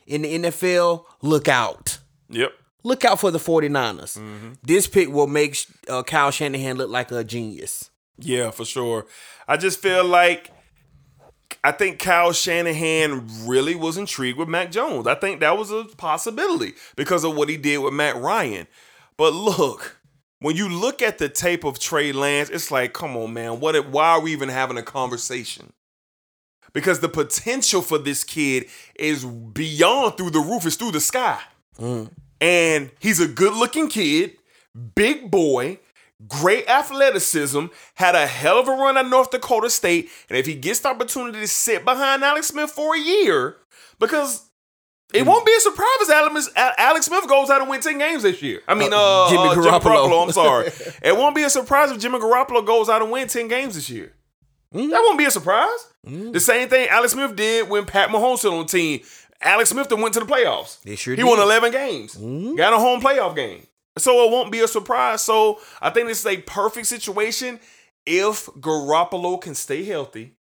in 0.06 0.22
the 0.22 0.38
NFL, 0.38 1.06
look 1.22 1.48
out. 1.48 1.98
Yep. 2.30 2.52
Look 2.84 3.06
out 3.06 3.20
for 3.20 3.32
the 3.32 3.38
49ers. 3.40 4.58
This 4.64 4.88
pick 4.88 5.10
will 5.10 5.28
make 5.28 5.58
uh, 5.88 6.04
Kyle 6.04 6.32
Shanahan 6.32 6.78
look 6.78 6.90
like 6.90 7.12
a 7.12 7.24
genius. 7.24 7.90
Yeah, 8.18 8.52
for 8.52 8.66
sure. 8.66 9.06
I 9.48 9.58
just 9.58 9.80
feel 9.80 10.06
like 10.06 10.52
I 11.64 11.72
think 11.72 12.00
Kyle 12.00 12.32
Shanahan 12.32 13.28
really 13.46 13.76
was 13.76 13.98
intrigued 13.98 14.38
with 14.40 14.48
Mac 14.48 14.72
Jones. 14.72 15.06
I 15.06 15.16
think 15.16 15.40
that 15.42 15.58
was 15.58 15.70
a 15.72 15.84
possibility 15.98 16.74
because 16.96 17.24
of 17.24 17.36
what 17.36 17.50
he 17.50 17.58
did 17.58 17.80
with 17.80 17.94
Matt 17.94 18.16
Ryan. 18.16 18.68
But 19.18 19.34
look, 19.34 19.98
when 20.40 20.56
you 20.56 20.68
look 20.68 21.04
at 21.04 21.20
the 21.20 21.30
tape 21.30 21.64
of 21.64 21.78
Trey 21.78 22.12
Lance, 22.12 22.50
it's 22.50 22.72
like, 22.72 22.94
come 22.94 23.16
on, 23.16 23.34
man, 23.34 23.60
what? 23.60 23.88
Why 23.90 24.10
are 24.12 24.22
we 24.22 24.32
even 24.32 24.50
having 24.50 24.78
a 24.78 24.84
conversation? 24.84 25.74
Because 26.74 27.00
the 27.00 27.10
potential 27.10 27.82
for 27.82 27.98
this 28.00 28.24
kid 28.24 28.66
is 28.96 29.26
beyond 29.26 30.18
through 30.18 30.32
the 30.32 30.40
roof, 30.40 30.66
it's 30.66 30.78
through 30.78 30.92
the 30.92 31.02
sky. 31.02 31.40
And 32.42 32.92
he's 33.00 33.20
a 33.20 33.28
good 33.28 33.54
looking 33.54 33.88
kid, 33.88 34.38
big 34.96 35.30
boy, 35.30 35.80
great 36.28 36.68
athleticism, 36.68 37.68
had 37.96 38.16
a 38.16 38.26
hell 38.26 38.60
of 38.60 38.68
a 38.68 38.72
run 38.72 38.98
at 38.98 39.08
North 39.08 39.30
Dakota 39.30 39.70
State. 39.70 40.10
And 40.28 40.38
if 40.38 40.48
he 40.48 40.56
gets 40.56 40.80
the 40.80 40.90
opportunity 40.90 41.40
to 41.40 41.48
sit 41.48 41.86
behind 41.86 42.24
Alex 42.24 42.48
Smith 42.48 42.72
for 42.72 42.96
a 42.96 43.00
year, 43.00 43.58
because 44.00 44.50
it 45.14 45.26
won't 45.26 45.46
be 45.46 45.54
a 45.56 45.60
surprise 45.60 45.88
if 46.02 46.10
Alex, 46.78 47.06
Smith 47.06 47.28
goes 47.28 47.50
out 47.50 47.62
and 47.62 47.70
wins 47.70 47.86
10 47.86 47.98
games 48.00 48.24
this 48.24 48.42
year. 48.42 48.62
I 48.68 48.74
mean, 48.74 48.92
uh, 48.94 49.30
Jimmy 49.30 49.50
uh, 49.50 49.56
Garoppolo. 49.56 50.24
I'm 50.24 50.32
sorry. 50.32 50.72
it 51.04 51.16
won't 51.16 51.36
be 51.36 51.44
a 51.44 51.50
surprise 51.50 51.92
if 51.92 52.00
Jimmy 52.00 52.18
Garoppolo 52.20 52.66
goes 52.66 52.90
out 52.90 53.02
and 53.02 53.12
wins 53.12 53.34
10 53.34 53.48
games 53.48 53.76
this 53.76 53.90
year. 53.90 54.14
That 54.72 55.04
won't 55.06 55.18
be 55.18 55.26
a 55.26 55.32
surprise. 55.32 55.88
The 56.04 56.40
same 56.40 56.70
thing 56.70 56.88
Alex 56.88 57.14
Smith 57.14 57.36
did 57.36 57.70
when 57.70 57.86
Pat 57.86 58.10
Mahomes 58.10 58.44
was 58.44 58.46
on 58.46 58.60
the 58.60 58.66
team. 58.66 59.02
Alex 59.42 59.70
Smith 59.72 59.92
went 59.92 60.14
to 60.14 60.20
the 60.20 60.26
playoffs. 60.26 60.82
They 60.84 60.96
sure 60.96 61.14
he 61.16 61.22
did. 61.22 61.28
won 61.28 61.40
11 61.40 61.72
games. 61.72 62.16
Got 62.16 62.74
a 62.74 62.78
home 62.78 63.02
playoff 63.02 63.36
game. 63.36 63.66
So 63.98 64.26
it 64.26 64.32
won't 64.32 64.52
be 64.52 64.60
a 64.62 64.68
surprise. 64.68 65.22
So 65.22 65.60
I 65.82 65.90
think 65.90 66.08
this 66.08 66.20
is 66.20 66.26
a 66.26 66.38
perfect 66.42 66.88
situation 66.88 67.60
if 68.06 68.46
Garoppolo 68.48 69.40
can 69.42 69.56
stay 69.56 69.84
healthy 69.84 70.36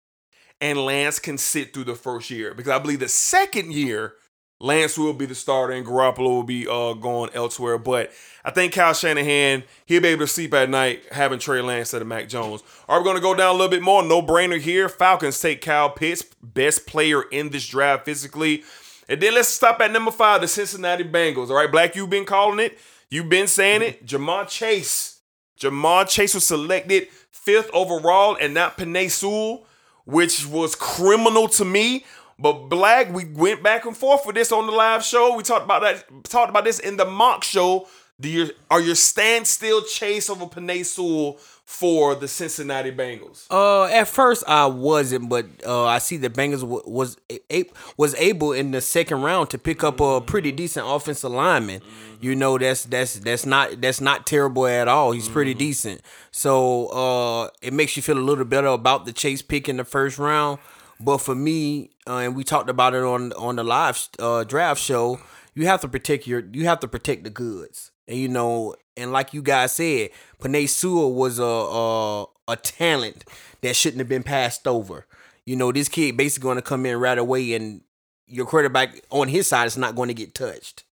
and 0.61 0.79
Lance 0.79 1.19
can 1.19 1.39
sit 1.39 1.73
through 1.73 1.85
the 1.85 1.95
first 1.95 2.31
year. 2.31 2.55
Because 2.55 2.73
I 2.73 2.79
believe 2.79 3.01
the 3.01 3.09
second 3.09 3.73
year, 3.73 4.15
Lance 4.61 4.99
will 4.99 5.13
be 5.13 5.25
the 5.25 5.35
starter 5.37 5.73
and 5.73 5.87
Garoppolo 5.87 6.29
will 6.29 6.43
be 6.43 6.67
uh, 6.67 6.93
going 6.95 7.31
elsewhere. 7.33 7.79
But 7.79 8.11
I 8.45 8.51
think 8.51 8.75
Kyle 8.75 8.93
Shanahan, 8.93 9.63
he'll 9.87 10.03
be 10.03 10.09
able 10.09 10.27
to 10.27 10.33
sleep 10.33 10.53
at 10.53 10.69
night 10.69 11.05
having 11.13 11.39
Trey 11.39 11.61
Lance 11.63 11.89
instead 11.89 12.03
of 12.03 12.09
Mac 12.09 12.29
Jones. 12.29 12.63
Right, 12.89 12.99
we're 12.99 13.05
going 13.05 13.17
to 13.17 13.23
go 13.23 13.35
down 13.35 13.51
a 13.51 13.53
little 13.53 13.69
bit 13.69 13.83
more. 13.83 14.03
No 14.03 14.21
brainer 14.21 14.61
here. 14.61 14.89
Falcons 14.89 15.41
take 15.41 15.63
Kyle 15.63 15.91
Pitts, 15.91 16.25
best 16.43 16.87
player 16.87 17.23
in 17.23 17.51
this 17.51 17.67
draft 17.67 18.05
physically. 18.05 18.65
And 19.09 19.21
then 19.21 19.35
let's 19.35 19.49
stop 19.49 19.81
at 19.81 19.91
number 19.91 20.11
five, 20.11 20.43
the 20.43 20.49
Cincinnati 20.49 21.05
Bengals. 21.05 21.49
All 21.49 21.57
right, 21.57 21.71
Black, 21.71 21.97
you've 21.97 22.11
been 22.11 22.27
calling 22.27 22.59
it. 22.59 22.79
You've 23.11 23.29
been 23.29 23.47
saying 23.47 23.83
it. 23.83 24.07
Ja'Marr 24.07 24.49
Chase. 24.49 25.21
Ja'Marr 25.59 26.07
Chase 26.07 26.35
was 26.35 26.45
selected 26.45 27.09
fifth 27.31 27.71
overall 27.73 28.37
and 28.39 28.53
not 28.53 28.77
Penei 28.77 29.11
Sewell, 29.11 29.65
which 30.05 30.47
was 30.47 30.75
criminal 30.75 31.49
to 31.49 31.65
me. 31.65 32.05
But 32.39 32.69
Black, 32.69 33.13
we 33.13 33.25
went 33.25 33.63
back 33.63 33.87
and 33.87 33.97
forth 33.97 34.27
with 34.27 34.37
this 34.37 34.53
on 34.53 34.67
the 34.67 34.73
live 34.73 35.03
show. 35.03 35.35
We 35.35 35.43
talked 35.43 35.65
about 35.65 35.83
that, 35.83 36.05
talked 36.25 36.51
about 36.51 36.65
this 36.65 36.79
in 36.79 36.99
the 36.99 37.07
mock 37.07 37.43
show. 37.43 37.89
Do 38.21 38.29
you 38.29 38.51
are 38.71 38.81
your 38.81 38.95
standstill 38.95 39.83
chase 39.83 40.29
over 40.29 40.47
Penei 40.47 40.85
Sewell 40.85 41.39
for 41.71 42.15
the 42.15 42.27
Cincinnati 42.27 42.91
Bengals? 42.91 43.47
Uh, 43.51 43.85
at 43.85 44.09
first 44.09 44.43
I 44.49 44.65
wasn't, 44.65 45.29
but 45.29 45.45
uh, 45.67 45.85
I 45.85 45.99
see 45.99 46.17
the 46.17 46.31
Bengals 46.31 46.61
w- 46.61 46.83
was 46.87 47.19
a- 47.31 47.67
was 47.99 48.15
able 48.15 48.53
in 48.53 48.71
the 48.71 48.81
second 48.81 49.21
round 49.21 49.51
to 49.51 49.59
pick 49.59 49.85
up 49.85 50.01
a 50.01 50.23
pretty 50.23 50.51
decent 50.51 50.87
offensive 50.89 51.31
lineman. 51.31 51.83
You 52.23 52.35
know, 52.35 52.57
that's 52.57 52.85
that's 52.85 53.19
that's 53.19 53.45
not 53.45 53.83
that's 53.83 54.01
not 54.01 54.27
terrible 54.27 54.67
at 54.67 54.89
all. 54.89 55.13
He's 55.13 55.29
pretty 55.29 55.53
decent. 55.53 56.01
So 56.31 56.87
uh, 56.87 57.51
it 57.61 57.75
makes 57.75 57.97
you 57.99 58.03
feel 58.03 58.17
a 58.19 58.21
little 58.21 58.47
better 58.47 58.69
about 58.69 59.05
the 59.05 59.13
Chase 59.13 59.43
pick 59.43 59.69
in 59.69 59.77
the 59.77 59.85
first 59.85 60.19
round. 60.19 60.59
But 60.99 61.19
for 61.19 61.35
me, 61.35 61.91
uh, 62.09 62.17
and 62.17 62.35
we 62.35 62.45
talked 62.45 62.71
about 62.71 62.95
it 62.95 63.03
on 63.05 63.35
on 63.35 63.57
the 63.57 63.63
live 63.63 64.09
uh, 64.19 64.43
draft 64.45 64.81
show, 64.81 65.21
you 65.55 65.67
have 65.67 65.81
to 65.83 65.89
protect 65.89 66.27
your 66.27 66.43
you 66.53 66.65
have 66.67 66.81
to 66.81 66.89
protect 66.89 67.25
the 67.25 67.31
goods. 67.31 67.91
And 68.07 68.19
you 68.19 68.29
know, 68.29 68.75
and 68.97 69.13
like 69.13 69.35
you 69.35 69.43
guys 69.43 69.73
said, 69.73 70.11
Penei 70.41 70.69
Sewell 70.69 71.13
was 71.15 71.39
a, 71.39 71.45
a 71.45 72.27
a 72.49 72.57
talent 72.57 73.25
that 73.61 73.77
shouldn't 73.77 73.99
have 73.99 74.09
been 74.09 74.23
passed 74.23 74.67
over. 74.67 75.07
You 75.45 75.57
know, 75.57 75.73
this 75.73 75.89
kid 75.89 76.17
basically 76.17 76.47
going 76.47 76.57
to 76.57 76.63
come 76.63 76.87
in 76.87 76.97
right 76.99 77.19
away, 77.19 77.55
and 77.55 77.83
your 78.27 78.47
quarterback 78.47 79.01
on 79.11 79.29
his 79.29 79.47
side 79.47 79.67
is 79.67 79.77
not 79.79 79.95
going 79.95 80.09
to 80.09 80.15
get 80.15 80.35
touched. 80.35 80.85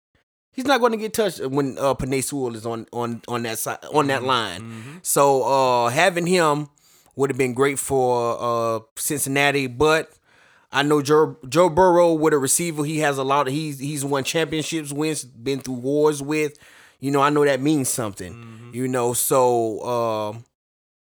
He's 0.53 0.65
not 0.65 0.81
going 0.81 0.93
to 0.93 0.99
get 0.99 1.13
touched 1.13 1.45
when 1.47 1.77
uh, 1.79 1.95
Penei 1.95 2.25
Sewell 2.25 2.55
is 2.57 2.65
on 2.65 2.87
on 2.93 3.23
on 3.29 3.43
that 3.43 3.59
side 3.59 3.79
on 3.93 4.07
that 4.09 4.23
line. 4.23 5.01
So 5.03 5.43
uh, 5.43 5.89
having 5.91 6.27
him 6.27 6.69
would 7.15 7.31
have 7.31 7.39
been 7.39 7.55
great 7.55 7.79
for 7.79 8.37
uh, 8.41 8.81
Cincinnati, 8.97 9.67
but 9.67 10.11
I 10.77 10.83
know 10.83 11.01
Joe, 11.01 11.39
Joe 11.49 11.71
Burrow 11.71 12.13
with 12.13 12.35
a 12.35 12.39
receiver, 12.39 12.85
he 12.85 12.99
has 12.99 13.17
a 13.17 13.25
lot 13.25 13.49
of 13.49 13.55
he's 13.55 13.79
he's 13.79 14.05
won 14.05 14.25
championships, 14.25 14.93
wins, 14.93 15.25
been 15.25 15.61
through 15.61 15.77
wars 15.77 16.23
with. 16.23 16.59
You 17.01 17.11
know, 17.11 17.23
I 17.23 17.31
know 17.31 17.47
that 17.47 17.63
means 17.63 17.89
something. 17.89 18.71
You 18.75 18.87
know, 18.87 19.15
so 19.15 19.81
um, 19.87 20.45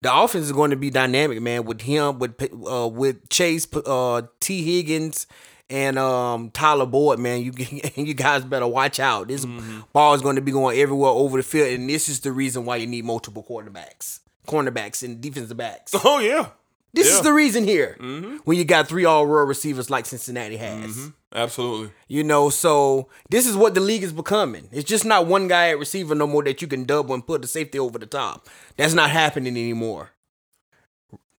the 0.02 0.16
offense 0.16 0.46
is 0.46 0.54
going 0.54 0.70
to 0.70 0.78
be 0.78 0.90
dynamic, 0.90 1.42
man. 1.42 1.66
With 1.66 1.82
him, 1.82 2.20
with 2.20 2.42
uh, 2.66 2.88
with 2.88 3.28
Chase, 3.28 3.68
uh, 3.86 4.22
Tee 4.40 4.64
Higgins, 4.64 5.28
and 5.70 6.00
um, 6.00 6.52
Tyler 6.52 6.86
Boyd, 6.86 7.20
man. 7.20 7.42
You 7.42 7.52
you 7.96 8.14
guys 8.14 8.46
better 8.46 8.68
watch 8.68 9.02
out. 9.02 9.28
This 9.28 9.46
ball 9.92 10.14
is 10.14 10.22
going 10.22 10.38
to 10.38 10.42
be 10.42 10.54
going 10.54 10.80
everywhere 10.80 11.12
over 11.12 11.36
the 11.36 11.44
field, 11.44 11.68
and 11.68 11.90
this 11.90 12.08
is 12.08 12.22
the 12.22 12.32
reason 12.32 12.64
why 12.64 12.78
you 12.78 12.88
need 12.88 13.04
multiple 13.04 13.44
quarterbacks, 13.44 14.22
cornerbacks, 14.48 15.04
and 15.04 15.20
defensive 15.20 15.58
backs. 15.58 15.94
Oh 16.06 16.20
yeah, 16.20 16.48
This 16.96 17.08
Yeah. 17.10 17.16
is 17.16 17.22
the 17.22 17.34
reason 17.34 17.66
here. 17.66 17.98
When 18.46 18.58
you 18.58 18.64
got 18.64 18.88
three 18.88 19.04
all 19.06 19.28
world 19.28 19.50
receivers 19.50 19.90
like 19.90 20.06
Cincinnati 20.06 20.58
has. 20.58 21.12
Absolutely. 21.34 21.92
You 22.08 22.24
know, 22.24 22.50
so 22.50 23.10
this 23.30 23.46
is 23.46 23.58
what 23.58 23.74
the 23.74 23.82
league 23.82 24.04
is 24.04 24.14
becoming. 24.14 24.70
It's 24.72 24.88
just 24.90 25.04
not 25.04 25.28
one 25.28 25.50
guy 25.50 25.70
at 25.70 25.78
receiver 25.78 26.16
no 26.16 26.26
more 26.26 26.44
that 26.44 26.62
you 26.62 26.68
can 26.70 26.86
double 26.86 27.14
and 27.14 27.28
put 27.28 27.42
the 27.42 27.48
safety 27.50 27.78
over 27.78 28.00
the 28.00 28.06
top. 28.06 28.48
That's 28.78 28.94
not 28.94 29.10
happening 29.12 29.58
anymore. 29.58 30.12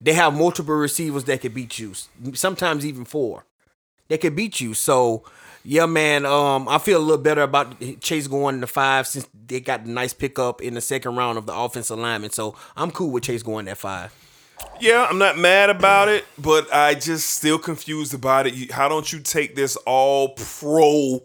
They 0.01 0.13
have 0.13 0.35
multiple 0.37 0.75
receivers 0.75 1.25
that 1.25 1.41
could 1.41 1.55
beat 1.55 1.79
you. 1.79 1.95
Sometimes 2.35 2.85
even 2.85 3.07
four. 3.07 3.47
They 4.09 4.19
could 4.19 4.37
beat 4.37 4.61
you. 4.61 4.75
So 4.75 5.25
yeah, 5.65 5.87
man. 5.87 6.27
Um, 6.27 6.69
I 6.69 6.77
feel 6.79 6.99
a 6.99 7.03
little 7.03 7.23
better 7.23 7.41
about 7.43 7.81
Chase 8.01 8.27
going 8.29 8.61
to 8.61 8.67
five 8.67 9.07
since 9.07 9.27
they 9.49 9.61
got 9.61 9.85
the 9.85 9.91
nice 9.91 10.13
pickup 10.13 10.61
in 10.61 10.75
the 10.75 10.81
second 10.83 11.17
round 11.17 11.39
of 11.39 11.47
the 11.47 11.55
offensive 11.55 11.99
lineman. 11.99 12.31
So 12.31 12.55
I'm 12.77 12.91
cool 12.91 13.11
with 13.11 13.25
Chase 13.25 13.43
going 13.43 13.67
at 13.69 13.79
five. 13.79 14.13
Yeah, 14.81 15.07
I'm 15.09 15.19
not 15.19 15.39
mad 15.39 15.71
about 15.71 16.09
it, 16.09 16.25
but 16.39 16.73
I 16.73 16.95
just 16.95 17.31
still 17.31 17.59
confused 17.59 18.15
about 18.15 18.47
it. 18.47 18.71
How 18.73 18.89
don't 18.89 19.11
you 19.13 19.21
take 19.21 19.55
this 19.55 19.77
all 19.77 20.31
pro 20.31 21.23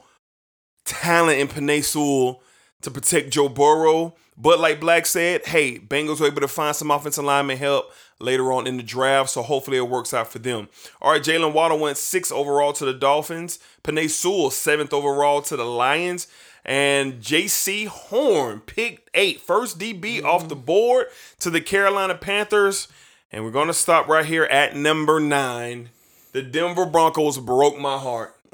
talent 0.85 1.39
in 1.39 1.47
Penei 1.47 1.83
Sewell 1.83 2.41
to 2.81 2.91
protect 2.91 3.29
Joe 3.31 3.49
Burrow? 3.49 4.15
But 4.37 4.59
like 4.59 4.79
Black 4.79 5.05
said, 5.05 5.45
hey, 5.45 5.77
Bengals 5.77 6.19
were 6.19 6.27
able 6.27 6.41
to 6.41 6.47
find 6.47 6.75
some 6.75 6.89
offensive 6.89 7.23
lineman 7.23 7.57
help 7.57 7.91
later 8.19 8.51
on 8.51 8.67
in 8.67 8.77
the 8.77 8.83
draft, 8.83 9.29
so 9.29 9.41
hopefully 9.41 9.77
it 9.77 9.87
works 9.87 10.13
out 10.13 10.31
for 10.31 10.39
them. 10.39 10.67
All 11.01 11.11
right, 11.11 11.21
Jaylen 11.21 11.53
Waddle 11.53 11.79
went 11.79 11.97
six 11.97 12.31
overall 12.31 12.73
to 12.73 12.85
the 12.85 12.93
Dolphins. 12.93 13.59
Penei 13.83 14.09
Sewell 14.09 14.49
seventh 14.49 14.93
overall 14.93 15.41
to 15.43 15.55
the 15.55 15.65
Lions. 15.65 16.27
And 16.63 17.15
Jaycee 17.15 17.87
Horn 17.87 18.61
picked 18.61 19.09
eight, 19.13 19.41
first 19.41 19.79
DB 19.79 20.23
off 20.23 20.47
the 20.47 20.55
mm-hmm. 20.55 20.65
board 20.65 21.07
to 21.39 21.49
the 21.49 21.61
Carolina 21.61 22.15
Panthers. 22.15 22.87
And 23.31 23.45
we're 23.45 23.51
going 23.51 23.67
to 23.67 23.73
stop 23.73 24.07
right 24.07 24.25
here 24.25 24.43
at 24.43 24.75
number 24.75 25.19
nine. 25.19 25.89
The 26.33 26.41
Denver 26.41 26.85
Broncos 26.85 27.37
broke 27.37 27.79
my 27.79 27.97
heart. 27.97 28.35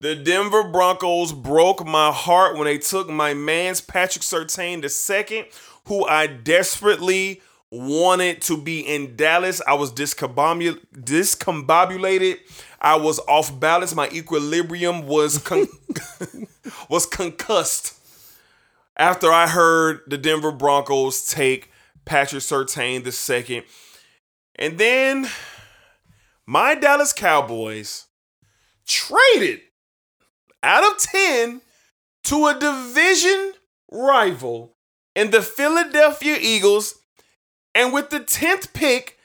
the 0.00 0.14
Denver 0.22 0.64
Broncos 0.64 1.32
broke 1.32 1.86
my 1.86 2.12
heart 2.12 2.56
when 2.56 2.66
they 2.66 2.76
took 2.76 3.08
my 3.08 3.32
man's 3.32 3.80
Patrick 3.80 4.22
Surtain 4.22 4.82
II, 4.84 5.46
who 5.86 6.06
I 6.06 6.26
desperately 6.26 7.40
wanted 7.70 8.42
to 8.42 8.58
be 8.58 8.80
in 8.80 9.16
Dallas. 9.16 9.62
I 9.66 9.74
was 9.74 9.90
discombobul- 9.90 10.84
discombobulated. 10.94 12.38
I 12.82 12.96
was 12.96 13.18
off 13.20 13.58
balance. 13.58 13.94
My 13.94 14.10
equilibrium 14.10 15.06
was 15.06 15.38
con- 15.38 15.68
was 16.90 17.06
concussed 17.06 17.98
after 18.98 19.32
I 19.32 19.46
heard 19.46 20.00
the 20.06 20.18
Denver 20.18 20.52
Broncos 20.52 21.26
take 21.26 21.71
Patrick 22.04 22.42
Surtain 22.42 23.04
the 23.04 23.12
second. 23.12 23.64
And 24.56 24.78
then 24.78 25.28
my 26.46 26.74
Dallas 26.74 27.12
Cowboys 27.12 28.06
traded 28.86 29.60
out 30.62 30.84
of 30.84 30.98
10 30.98 31.60
to 32.24 32.46
a 32.46 32.58
division 32.58 33.52
rival 33.90 34.76
in 35.14 35.30
the 35.30 35.42
Philadelphia 35.42 36.36
Eagles. 36.40 36.96
And 37.74 37.92
with 37.92 38.10
the 38.10 38.20
10th 38.20 38.72
pick, 38.72 39.18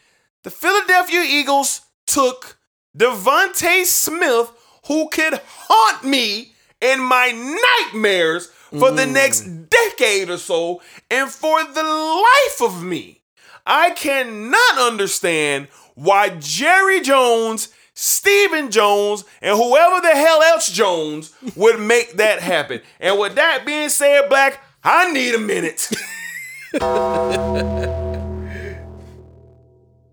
the 0.44 0.50
Philadelphia 0.50 1.22
Eagles 1.22 1.82
took 2.06 2.58
DeVonta 2.98 3.84
Smith, 3.86 4.52
who 4.88 5.10
could 5.10 5.42
haunt 5.46 6.04
me 6.04 6.54
in 6.82 7.02
my 7.02 7.32
nightmares 7.32 8.48
for 8.70 8.92
the 8.92 9.04
mm. 9.04 9.14
next 9.14 9.42
decade 9.70 10.30
or 10.30 10.38
so. 10.38 10.82
And 11.10 11.30
for 11.30 11.64
the 11.64 11.84
life 11.84 12.62
of 12.62 12.84
me, 12.84 13.22
I 13.66 13.92
cannot 13.92 14.80
understand 14.80 15.68
why 15.96 16.30
Jerry 16.40 17.02
Jones, 17.02 17.70
Stephen 17.94 18.72
Jones, 18.72 19.26
and 19.42 19.58
whoever 19.58 20.02
the 20.02 20.16
hell 20.16 20.42
else 20.44 20.72
Jones 20.72 21.34
would 21.56 21.80
make 21.80 22.14
that 22.14 22.40
happen. 22.42 22.82
And 23.00 23.20
with 23.20 23.36
that 23.36 23.66
being 23.66 23.90
said, 23.90 24.30
Black, 24.30 24.62
I 24.84 25.12
need 25.12 25.36
a 25.36 25.40
minute. 25.40 25.90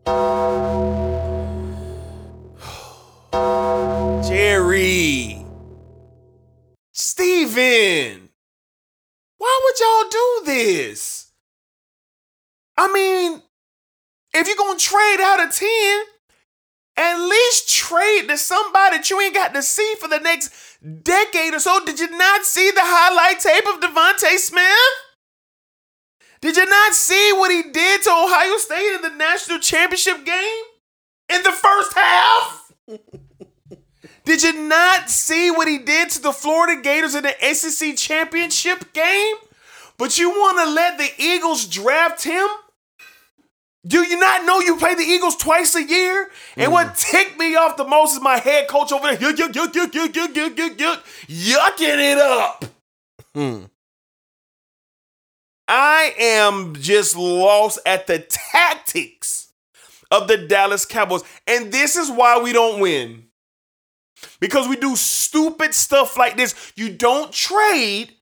Steven. 7.14 8.28
Why 9.38 9.60
would 9.62 9.78
y'all 9.78 10.10
do 10.10 10.46
this? 10.46 11.30
I 12.76 12.92
mean, 12.92 13.40
if 14.32 14.48
you're 14.48 14.56
gonna 14.56 14.76
trade 14.76 15.20
out 15.20 15.46
of 15.46 15.54
10, 15.54 16.02
at 16.96 17.16
least 17.24 17.68
trade 17.68 18.26
to 18.26 18.36
somebody 18.36 18.96
that 18.96 19.10
you 19.10 19.20
ain't 19.20 19.32
got 19.32 19.54
to 19.54 19.62
see 19.62 19.94
for 20.00 20.08
the 20.08 20.18
next 20.18 20.52
decade 21.04 21.54
or 21.54 21.60
so. 21.60 21.84
Did 21.84 22.00
you 22.00 22.10
not 22.18 22.44
see 22.44 22.72
the 22.72 22.80
highlight 22.82 23.38
tape 23.38 23.68
of 23.68 23.78
DeVonta 23.78 24.36
Smith? 24.36 24.66
Did 26.40 26.56
you 26.56 26.66
not 26.66 26.94
see 26.94 27.32
what 27.34 27.52
he 27.52 27.62
did 27.62 28.02
to 28.02 28.10
Ohio 28.10 28.56
State 28.56 28.92
in 28.96 29.02
the 29.02 29.16
national 29.16 29.60
championship 29.60 30.24
game 30.24 30.64
in 31.32 31.44
the 31.44 31.52
first 31.52 31.94
half? 31.94 32.72
Did 34.24 34.42
you 34.42 34.68
not 34.68 35.10
see 35.10 35.50
what 35.50 35.68
he 35.68 35.78
did 35.78 36.10
to 36.10 36.22
the 36.22 36.32
Florida 36.32 36.80
Gators 36.80 37.14
in 37.14 37.24
the 37.24 37.54
SEC 37.54 37.96
championship 37.96 38.92
game? 38.92 39.36
But 39.98 40.18
you 40.18 40.30
want 40.30 40.58
to 40.58 40.72
let 40.72 40.98
the 40.98 41.10
Eagles 41.18 41.66
draft 41.66 42.24
him? 42.24 42.46
Do 43.86 44.02
you 44.02 44.18
not 44.18 44.46
know 44.46 44.60
you 44.60 44.78
play 44.78 44.94
the 44.94 45.02
Eagles 45.02 45.36
twice 45.36 45.74
a 45.74 45.82
year? 45.82 46.30
And 46.56 46.72
what 46.72 46.96
ticked 46.96 47.38
me 47.38 47.54
off 47.54 47.76
the 47.76 47.84
most 47.84 48.14
is 48.14 48.22
my 48.22 48.38
head 48.38 48.66
coach 48.66 48.92
over 48.92 49.06
there, 49.08 49.16
yuck, 49.18 49.36
yuck, 49.36 49.52
yuck, 49.52 49.72
yuck, 49.72 49.90
yuck, 49.90 50.08
yuck, 50.08 50.32
yuck, 50.32 50.54
yuck, 50.54 50.76
yuck, 50.76 51.02
yucking 51.28 52.12
it 52.12 52.18
up. 52.18 52.64
I 55.68 56.14
am 56.18 56.74
just 56.76 57.16
lost 57.16 57.78
at 57.84 58.06
the 58.06 58.26
tactics 58.52 59.52
of 60.10 60.28
the 60.28 60.38
Dallas 60.38 60.86
Cowboys. 60.86 61.22
And 61.46 61.70
this 61.70 61.96
is 61.96 62.10
why 62.10 62.40
we 62.40 62.52
don't 62.52 62.80
win. 62.80 63.24
Because 64.40 64.68
we 64.68 64.76
do 64.76 64.96
stupid 64.96 65.74
stuff 65.74 66.16
like 66.16 66.36
this. 66.36 66.72
You 66.76 66.90
don't 66.90 67.32
trade 67.32 68.14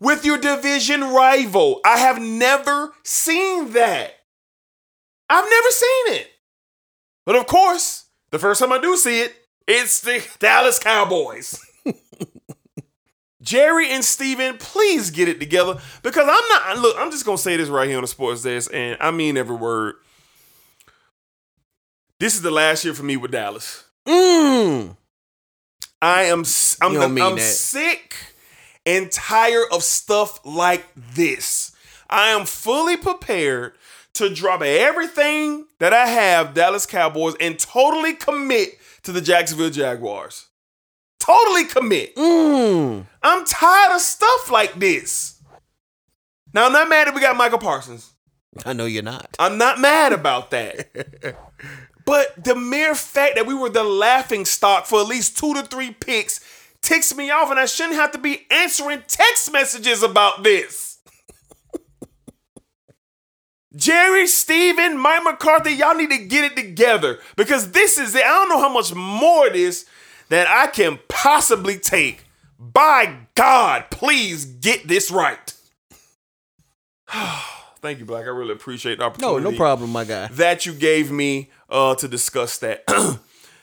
with 0.00 0.24
your 0.24 0.38
division 0.38 1.00
rival. 1.00 1.80
I 1.84 1.98
have 1.98 2.20
never 2.20 2.92
seen 3.02 3.72
that. 3.72 4.12
I've 5.28 5.48
never 5.48 5.70
seen 5.70 6.20
it. 6.20 6.30
But 7.24 7.36
of 7.36 7.46
course, 7.46 8.04
the 8.30 8.38
first 8.38 8.60
time 8.60 8.72
I 8.72 8.78
do 8.78 8.96
see 8.96 9.20
it, 9.20 9.34
it's 9.66 10.00
the 10.00 10.26
Dallas 10.38 10.78
Cowboys. 10.78 11.58
Jerry 13.44 13.90
and 13.90 14.04
Steven, 14.04 14.56
please 14.56 15.10
get 15.10 15.28
it 15.28 15.38
together 15.38 15.78
because 16.02 16.26
I'm 16.28 16.48
not. 16.48 16.78
Look, 16.78 16.96
I'm 16.98 17.10
just 17.10 17.26
gonna 17.26 17.38
say 17.38 17.56
this 17.56 17.68
right 17.68 17.86
here 17.86 17.98
on 17.98 18.02
the 18.02 18.08
sports 18.08 18.42
desk, 18.42 18.70
and 18.72 18.96
I 19.00 19.10
mean 19.10 19.36
every 19.36 19.56
word. 19.56 19.96
This 22.18 22.34
is 22.34 22.42
the 22.42 22.50
last 22.50 22.84
year 22.84 22.94
for 22.94 23.02
me 23.02 23.18
with 23.18 23.32
Dallas. 23.32 23.84
Mm. 24.08 24.96
I 26.04 26.24
am. 26.24 26.44
I'm, 26.82 26.92
You 26.92 27.02
I'm 27.02 27.14
that. 27.14 27.40
sick 27.40 28.16
and 28.84 29.10
tired 29.10 29.64
of 29.72 29.82
stuff 29.82 30.44
like 30.44 30.84
this. 30.94 31.74
I 32.10 32.28
am 32.28 32.44
fully 32.44 32.98
prepared 32.98 33.72
to 34.12 34.32
drop 34.32 34.60
everything 34.60 35.66
that 35.78 35.94
I 35.94 36.06
have, 36.06 36.52
Dallas 36.52 36.84
Cowboys, 36.84 37.34
and 37.40 37.58
totally 37.58 38.12
commit 38.12 38.78
to 39.04 39.12
the 39.12 39.22
Jacksonville 39.22 39.70
Jaguars. 39.70 40.48
Totally 41.18 41.64
commit. 41.64 42.14
Mm. 42.16 43.06
I'm 43.22 43.44
tired 43.46 43.94
of 43.94 44.00
stuff 44.02 44.50
like 44.50 44.74
this. 44.78 45.40
Now 46.52 46.66
I'm 46.66 46.72
not 46.72 46.90
mad 46.90 47.06
that 47.06 47.14
we 47.14 47.22
got 47.22 47.34
Michael 47.34 47.58
Parsons. 47.58 48.12
I 48.66 48.74
know 48.74 48.84
you're 48.84 49.02
not. 49.02 49.34
I'm 49.38 49.56
not 49.56 49.80
mad 49.80 50.12
about 50.12 50.50
that. 50.50 51.36
but 52.04 52.44
the 52.44 52.54
mere 52.54 52.94
fact 52.94 53.36
that 53.36 53.46
we 53.46 53.54
were 53.54 53.70
the 53.70 53.84
laughing 53.84 54.44
stock 54.44 54.86
for 54.86 55.00
at 55.00 55.06
least 55.06 55.38
two 55.38 55.54
to 55.54 55.62
three 55.62 55.90
picks 55.90 56.40
ticks 56.82 57.14
me 57.16 57.30
off, 57.30 57.50
and 57.50 57.58
I 57.58 57.66
shouldn't 57.66 57.96
have 57.96 58.12
to 58.12 58.18
be 58.18 58.46
answering 58.50 59.02
text 59.06 59.50
messages 59.52 60.02
about 60.02 60.42
this. 60.42 60.98
Jerry, 63.74 64.26
Steven, 64.26 64.98
Mike 64.98 65.24
McCarthy, 65.24 65.72
y'all 65.72 65.96
need 65.96 66.10
to 66.10 66.18
get 66.18 66.44
it 66.44 66.56
together 66.56 67.18
because 67.36 67.72
this 67.72 67.98
is 67.98 68.14
it. 68.14 68.24
I 68.24 68.28
don't 68.28 68.48
know 68.48 68.60
how 68.60 68.72
much 68.72 68.94
more 68.94 69.46
it 69.46 69.56
is 69.56 69.86
that 70.28 70.46
I 70.46 70.68
can 70.68 71.00
possibly 71.08 71.78
take. 71.78 72.24
By 72.56 73.16
God, 73.34 73.86
please 73.90 74.44
get 74.44 74.86
this 74.86 75.10
right. 75.10 75.52
Thank 77.84 77.98
you, 77.98 78.06
Black. 78.06 78.24
I 78.24 78.28
really 78.28 78.54
appreciate 78.54 78.96
the 78.96 79.04
opportunity 79.04 79.44
no 79.44 79.50
no 79.50 79.56
problem, 79.58 79.90
my 79.90 80.04
guy. 80.04 80.28
that 80.28 80.64
you 80.64 80.72
gave 80.72 81.12
me 81.12 81.50
uh, 81.68 81.94
to 81.96 82.08
discuss 82.08 82.56
that. 82.60 82.82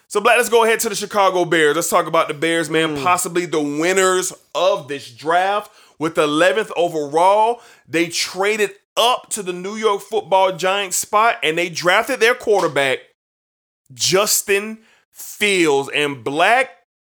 so, 0.08 0.22
Black, 0.22 0.38
let's 0.38 0.48
go 0.48 0.64
ahead 0.64 0.80
to 0.82 0.90
the 0.90 0.96
Chicago 0.96 1.44
Bears. 1.44 1.76
Let's 1.76 1.90
talk 1.90 2.06
about 2.06 2.28
the 2.28 2.36
Bears, 2.36 2.70
man. 2.70 2.98
Hmm. 2.98 3.04
Possibly 3.04 3.48
the 3.48 3.60
winners 3.60 4.32
of 4.54 4.88
this 4.88 5.10
draft 5.12 5.72
with 5.98 6.14
the 6.14 6.28
11th 6.28 6.70
overall. 6.78 7.62
They 7.88 8.10
traded 8.10 8.70
up 8.96 9.32
to 9.32 9.42
the 9.42 9.54
New 9.54 9.76
York 9.76 10.02
Football 10.02 10.56
Giants 10.56 10.98
spot, 10.98 11.40
and 11.42 11.58
they 11.58 11.70
drafted 11.70 12.20
their 12.20 12.36
quarterback, 12.36 13.00
Justin 13.92 14.84
Fields. 15.10 15.90
And 15.96 16.24
Black, 16.24 16.70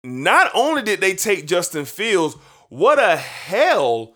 not 0.02 0.50
only 0.54 0.80
did 0.80 1.02
they 1.02 1.14
take 1.14 1.46
Justin 1.46 1.84
Fields, 1.84 2.34
what 2.70 2.98
a 2.98 3.18
hell 3.18 4.13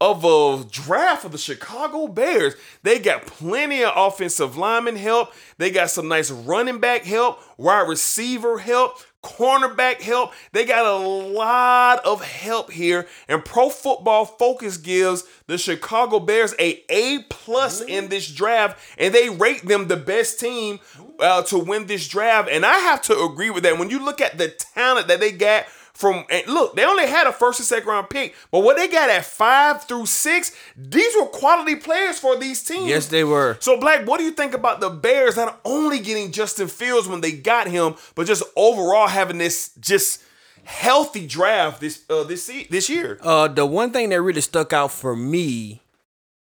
of 0.00 0.24
a 0.24 0.64
draft 0.70 1.24
of 1.24 1.32
the 1.32 1.38
Chicago 1.38 2.06
Bears. 2.06 2.54
They 2.82 2.98
got 2.98 3.26
plenty 3.26 3.82
of 3.82 3.92
offensive 3.96 4.56
lineman 4.56 4.96
help. 4.96 5.32
They 5.58 5.70
got 5.70 5.90
some 5.90 6.08
nice 6.08 6.30
running 6.30 6.78
back 6.78 7.04
help, 7.04 7.40
wide 7.56 7.88
receiver 7.88 8.58
help, 8.58 8.98
cornerback 9.24 10.00
help. 10.00 10.32
They 10.52 10.64
got 10.64 10.86
a 10.86 10.96
lot 10.96 12.04
of 12.04 12.24
help 12.24 12.70
here. 12.70 13.08
And 13.28 13.44
Pro 13.44 13.68
Football 13.70 14.24
Focus 14.24 14.76
gives 14.76 15.24
the 15.48 15.58
Chicago 15.58 16.20
Bears 16.20 16.54
a 16.60 16.84
A 16.88 17.24
plus 17.28 17.80
in 17.80 18.08
this 18.08 18.30
draft, 18.30 18.78
and 18.98 19.12
they 19.12 19.28
rate 19.28 19.66
them 19.66 19.88
the 19.88 19.96
best 19.96 20.38
team 20.38 20.78
uh, 21.18 21.42
to 21.42 21.58
win 21.58 21.86
this 21.86 22.06
draft. 22.06 22.48
And 22.48 22.64
I 22.64 22.78
have 22.78 23.02
to 23.02 23.18
agree 23.18 23.50
with 23.50 23.64
that. 23.64 23.78
When 23.78 23.90
you 23.90 23.98
look 24.04 24.20
at 24.20 24.38
the 24.38 24.48
talent 24.48 25.08
that 25.08 25.18
they 25.18 25.32
got 25.32 25.66
from 25.98 26.24
and 26.30 26.46
look, 26.46 26.76
they 26.76 26.84
only 26.84 27.08
had 27.08 27.26
a 27.26 27.32
first 27.32 27.58
and 27.58 27.66
second 27.66 27.88
round 27.88 28.08
pick, 28.08 28.32
but 28.52 28.60
what 28.60 28.76
they 28.76 28.86
got 28.86 29.10
at 29.10 29.24
five 29.24 29.82
through 29.82 30.06
six, 30.06 30.52
these 30.76 31.12
were 31.18 31.26
quality 31.26 31.74
players 31.74 32.20
for 32.20 32.36
these 32.36 32.62
teams. 32.62 32.86
Yes, 32.88 33.06
they 33.08 33.24
were. 33.24 33.56
So, 33.58 33.80
Black, 33.80 34.06
what 34.06 34.18
do 34.18 34.24
you 34.24 34.30
think 34.30 34.54
about 34.54 34.78
the 34.78 34.90
Bears 34.90 35.36
not 35.36 35.60
only 35.64 35.98
getting 35.98 36.30
Justin 36.30 36.68
Fields 36.68 37.08
when 37.08 37.20
they 37.20 37.32
got 37.32 37.66
him, 37.66 37.96
but 38.14 38.28
just 38.28 38.44
overall 38.54 39.08
having 39.08 39.38
this 39.38 39.72
just 39.80 40.22
healthy 40.62 41.26
draft 41.26 41.80
this 41.80 42.04
uh, 42.08 42.22
this 42.22 42.48
this 42.70 42.88
year? 42.88 43.18
Uh, 43.20 43.48
the 43.48 43.66
one 43.66 43.90
thing 43.90 44.10
that 44.10 44.22
really 44.22 44.40
stuck 44.40 44.72
out 44.72 44.92
for 44.92 45.16
me 45.16 45.82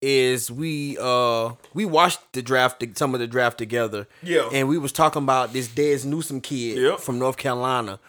is 0.01 0.51
we 0.51 0.97
uh 1.01 1.51
we 1.75 1.85
watched 1.85 2.21
the 2.33 2.43
draft 2.43 2.85
some 2.97 3.15
of 3.15 3.21
the 3.21 3.27
draft 3.29 3.57
together. 3.57 4.09
Yeah. 4.23 4.49
And 4.53 4.69
we 4.69 4.79
was 4.79 4.91
talking 4.91 5.23
about 5.23 5.53
this 5.53 5.69
Dazz 5.69 6.05
Newsome 6.05 6.41
kid 6.41 6.79
Yep. 6.79 6.99
from 7.01 7.19
North 7.21 7.37
Carolina. 7.37 8.01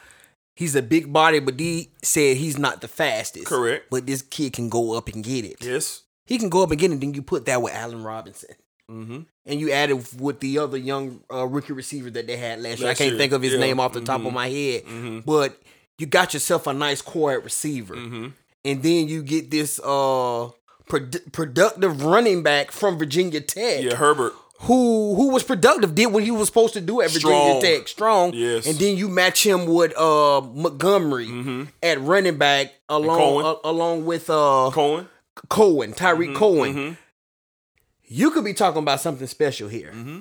He's 0.60 0.76
a 0.76 0.82
big 0.82 1.14
body, 1.14 1.40
but 1.40 1.56
D 1.56 1.90
said 2.04 2.36
he's 2.36 2.58
not 2.58 2.82
the 2.82 2.90
fastest. 2.90 3.46
Correct. 3.46 3.86
But 3.90 4.06
this 4.06 4.22
kid 4.22 4.52
can 4.52 4.68
go 4.68 4.92
up 4.98 5.08
and 5.08 5.24
get 5.24 5.46
it. 5.46 5.56
Yes. 5.64 6.02
He 6.26 6.38
can 6.38 6.50
go 6.50 6.64
up 6.64 6.72
and 6.72 6.78
get 6.78 6.92
it. 6.92 7.00
Then 7.00 7.14
you 7.14 7.22
put 7.22 7.46
that 7.46 7.62
with 7.62 7.74
Allen 7.74 8.04
Robinson. 8.04 8.56
Mm-hmm. 8.92 9.20
And 9.46 9.60
you 9.62 9.72
added 9.72 10.06
with 10.20 10.42
the 10.42 10.60
other 10.60 10.76
young 10.76 11.22
uh, 11.34 11.46
rookie 11.48 11.72
receiver 11.72 12.10
that 12.10 12.28
they 12.28 12.36
had 12.36 12.60
last, 12.60 12.82
year. 12.82 12.90
I 12.90 12.94
can't 12.94 13.12
year, 13.12 13.18
think 13.18 13.32
of 13.32 13.42
his 13.42 13.54
yeah. 13.54 13.60
name 13.62 13.80
off 13.80 13.94
the 13.94 14.02
top 14.02 14.20
Mhm. 14.20 14.28
of 14.28 14.34
my 14.34 14.50
head. 14.50 14.84
Mhm. 14.84 15.26
But 15.26 15.58
you 15.98 16.06
got 16.08 16.34
yourself 16.34 16.68
a 16.68 16.74
nice 16.74 17.02
core 17.02 17.32
at 17.32 17.44
receiver. 17.46 17.96
Mm-hmm. 17.96 18.28
And 18.66 18.84
then 18.84 19.08
you 19.08 19.24
get 19.24 19.52
this 19.52 19.80
uh 19.80 20.50
produ- 20.90 21.32
productive 21.32 22.04
running 22.04 22.44
back 22.44 22.72
from 22.72 23.00
Virginia 23.00 23.40
Tech. 23.40 23.82
Yeah, 23.82 23.96
Herbert. 23.96 24.34
Who 24.64 25.16
who 25.16 25.30
was 25.30 25.44
productive, 25.44 25.96
did 25.96 26.08
what 26.08 26.24
he 26.24 26.32
was 26.32 26.48
supposed 26.50 26.74
to 26.74 26.82
do 26.82 27.00
at 27.02 27.12
Virginia 27.12 27.38
Strong. 27.38 27.62
Tech, 27.62 27.88
strong. 27.88 28.34
Yes. 28.34 28.68
And 28.68 28.78
then 28.78 28.98
you 28.98 29.08
match 29.08 29.46
him 29.46 29.66
with 29.66 29.98
uh 29.98 30.42
Montgomery 30.42 31.68
at 31.82 32.00
running 32.02 32.38
back 32.38 32.74
along 32.90 33.46
uh, 33.46 33.56
along 33.64 34.06
with 34.06 34.30
uh 34.30 34.70
Cohen. 34.74 35.08
Cohen, 35.48 35.94
Tarik 35.94 36.32
Mhm, 36.32 36.36
Cohen. 36.36 36.74
mhm. 36.76 36.98
You 38.12 38.32
could 38.32 38.44
be 38.44 38.54
talking 38.54 38.82
about 38.82 39.00
something 39.00 39.28
special 39.28 39.70
here. 39.70 39.92
Mm-hmm. 39.94 40.20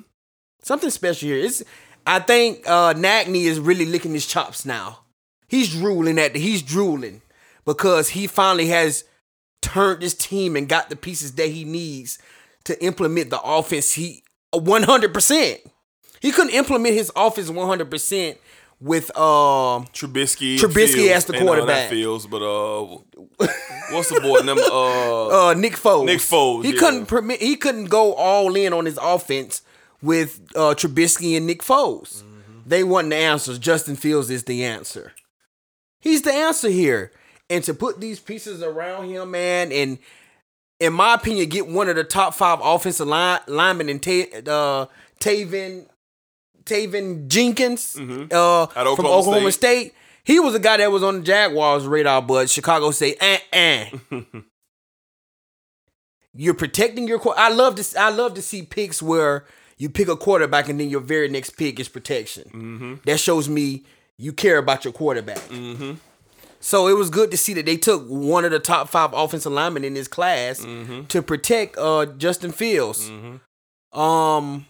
Something 0.61 0.89
special 0.91 1.27
here. 1.29 1.43
It's, 1.43 1.63
I 2.07 2.19
think 2.19 2.63
uh 2.65 2.93
Nagney 2.93 3.43
is 3.43 3.59
really 3.59 3.85
licking 3.85 4.13
his 4.13 4.25
chops 4.25 4.65
now. 4.65 4.99
He's 5.49 5.69
drooling 5.73 6.17
at 6.17 6.33
the, 6.33 6.39
he's 6.39 6.61
drooling 6.61 7.23
because 7.65 8.09
he 8.09 8.25
finally 8.27 8.67
has 8.67 9.03
turned 9.61 10.01
this 10.01 10.13
team 10.13 10.55
and 10.55 10.69
got 10.69 10.89
the 10.89 10.95
pieces 10.95 11.33
that 11.33 11.49
he 11.49 11.65
needs 11.65 12.19
to 12.63 12.81
implement 12.83 13.31
the 13.31 13.41
offense 13.41 13.93
he 13.93 14.23
100%. 14.53 15.59
He 16.21 16.31
couldn't 16.31 16.53
implement 16.53 16.95
his 16.95 17.11
offense 17.15 17.49
100% 17.49 18.37
with 18.81 19.15
um 19.17 19.85
Trubisky. 19.87 20.57
Trubisky 20.57 20.93
Fields, 20.95 21.11
as 21.11 21.25
the 21.25 21.37
uh, 21.37 21.39
quarterback. 21.41 21.89
Fields, 21.89 22.25
but 22.27 22.41
uh, 22.41 22.97
what's 23.91 24.09
the 24.09 24.19
boy? 24.21 24.39
Number 24.39 24.61
uh, 24.63 25.49
uh 25.49 25.53
Nick 25.53 25.73
Foles. 25.73 26.05
Nick 26.05 26.19
Foles, 26.19 26.63
He 26.63 26.73
yeah. 26.73 26.79
couldn't 26.79 27.05
permit 27.07 27.41
he 27.41 27.55
couldn't 27.55 27.85
go 27.85 28.13
all 28.13 28.55
in 28.55 28.73
on 28.73 28.85
his 28.85 28.97
offense 29.01 29.61
with 30.01 30.41
uh 30.55 30.73
Trubisky 30.75 31.35
and 31.35 31.45
Nick 31.45 31.61
Foles. 31.61 32.23
Mm-hmm. 32.23 32.59
They 32.67 32.83
want 32.83 33.09
the 33.09 33.17
answers. 33.17 33.59
Justin 33.59 33.95
Fields 33.95 34.29
is 34.29 34.45
the 34.45 34.63
answer. 34.63 35.13
He's 35.99 36.21
the 36.21 36.33
answer 36.33 36.69
here. 36.69 37.11
And 37.49 37.63
to 37.63 37.73
put 37.73 37.99
these 37.99 38.19
pieces 38.19 38.61
around 38.61 39.09
him, 39.09 39.31
man, 39.31 39.71
and 39.71 39.97
in 40.79 40.93
my 40.93 41.13
opinion, 41.15 41.49
get 41.49 41.67
one 41.67 41.89
of 41.89 41.95
the 41.95 42.03
top 42.03 42.33
five 42.33 42.59
offensive 42.61 43.07
line 43.07 43.39
linemen 43.47 43.89
in 43.89 43.99
Ta- 43.99 44.37
uh, 44.51 44.85
Teven 45.19 45.87
Teven 46.63 47.27
Jenkins 47.27 47.95
uh, 47.97 48.63
At 48.63 48.69
from 48.73 48.87
Oklahoma 48.87 49.09
Oklahoma 49.09 49.51
State. 49.51 49.87
State. 49.87 49.93
He 50.23 50.39
was 50.39 50.53
a 50.53 50.59
guy 50.59 50.77
that 50.77 50.91
was 50.91 51.01
on 51.03 51.15
the 51.19 51.21
Jaguars 51.23 51.87
radar, 51.87 52.21
but 52.21 52.49
Chicago 52.49 52.91
say, 52.91 53.15
eh, 53.19 53.39
eh. 53.51 53.89
You're 56.33 56.53
protecting 56.53 57.07
your. 57.07 57.19
qu- 57.19 57.33
I 57.35 57.49
love 57.49 57.75
this. 57.75 57.95
I 57.95 58.09
love 58.09 58.35
to 58.35 58.41
see 58.41 58.61
picks 58.61 59.01
where 59.01 59.45
you 59.77 59.89
pick 59.89 60.07
a 60.07 60.15
quarterback 60.15 60.69
and 60.69 60.79
then 60.79 60.89
your 60.89 61.01
very 61.01 61.27
next 61.27 61.51
pick 61.57 61.79
is 61.79 61.89
protection. 61.89 62.43
Mm-hmm. 62.53 62.95
That 63.05 63.19
shows 63.19 63.49
me 63.49 63.83
you 64.17 64.31
care 64.33 64.57
about 64.59 64.85
your 64.85 64.93
quarterback. 64.93 65.39
So 66.61 66.87
it 66.87 66.93
was 66.93 67.09
good 67.09 67.31
to 67.31 67.37
see 67.37 67.53
that 67.53 67.65
they 67.65 67.77
took 67.77 68.05
one 68.07 68.43
of 68.45 68.51
the 68.51 68.59
top 68.59 68.89
five 68.89 69.11
offensive 69.13 69.51
linemen 69.51 69.83
in 69.85 69.93
this 69.93 70.07
class 70.07 70.59
Mm-hmm. 70.59 71.05
to 71.05 71.21
protect 71.21 71.77
uh, 71.77 72.05
Justin 72.17 72.51
Fields. 72.51 73.09
Um, 73.93 74.65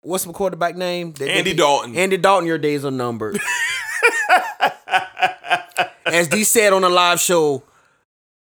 what's 0.00 0.26
my 0.26 0.32
quarterback 0.32 0.76
name? 0.76 1.12
That- 1.12 1.28
Andy 1.30 1.54
Dalton. 1.54 1.96
Andy 1.96 2.16
Dalton, 2.16 2.46
your 2.46 2.58
days 2.58 2.84
are 2.84 2.90
numbered. 2.90 3.38
As 6.06 6.26
D 6.28 6.42
said 6.44 6.72
on 6.72 6.84
a 6.84 6.88
live 6.88 7.20
show, 7.20 7.62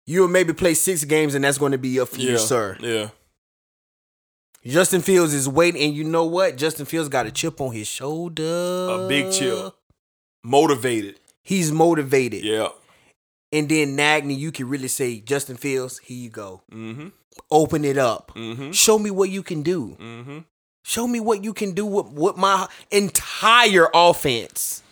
you'll 0.07 0.29
maybe 0.29 0.53
play 0.53 0.75
six 0.75 1.05
games 1.05 1.35
and 1.35 1.45
that's 1.45 1.59
going 1.59 1.73
to 1.73 1.79
be 1.79 2.01
up 2.01 2.09
for 2.09 2.17
yeah, 2.19 2.31
you, 2.33 2.39
sir. 2.39 2.77
Yeah. 2.81 3.11
Justin 4.65 5.01
Fields 5.03 5.33
is 5.33 5.49
waiting, 5.49 5.81
and 5.83 5.95
you 5.95 6.05
know 6.05 6.25
what? 6.27 6.57
Justin 6.57 6.85
Fields 6.85 7.09
got 7.09 7.27
a 7.27 7.31
chip 7.31 7.61
on 7.61 7.73
his 7.75 7.87
shoulder. 7.89 8.89
A 8.91 9.07
big 9.09 9.33
chip. 9.33 9.73
Motivated. 10.45 11.19
He's 11.51 11.73
motivated. 11.73 12.45
Yeah. 12.45 12.69
And 13.51 13.69
then 13.69 13.97
Nagney, 13.97 14.39
you 14.39 14.53
can 14.53 14.69
really 14.69 14.87
say, 14.87 15.19
Justin 15.19 15.57
Fields, 15.57 15.99
here 15.99 16.17
you 16.17 16.31
go. 16.31 16.63
Mm-hmm. 16.71 17.09
Open 17.51 17.85
it 17.85 17.99
up. 17.99 18.31
Mm-hmm. 18.37 18.71
Show 18.71 19.01
me 19.01 19.11
what 19.11 19.31
you 19.31 19.43
can 19.43 19.63
do. 19.63 19.97
Mm-hmm. 20.01 20.39
Show 20.85 21.09
me 21.09 21.19
what 21.19 21.43
you 21.43 21.53
can 21.53 21.73
do 21.73 21.85
with, 21.85 22.07
with 22.13 22.37
my 22.37 22.69
entire 22.93 23.89
offense. 23.93 24.85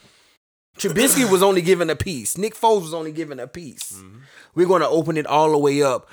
Trubisky 0.77 1.31
was 1.31 1.45
only 1.45 1.63
given 1.63 1.91
a 1.91 1.95
piece. 1.95 2.37
Nick 2.37 2.57
Foles 2.57 2.83
was 2.83 2.95
only 2.95 3.13
given 3.13 3.39
a 3.39 3.47
piece. 3.47 4.03
We're 4.57 4.67
going 4.67 4.83
to 4.83 4.89
open 4.89 5.17
it 5.17 5.29
all 5.29 5.53
the 5.53 5.59
way 5.59 5.81
up. 5.85 6.11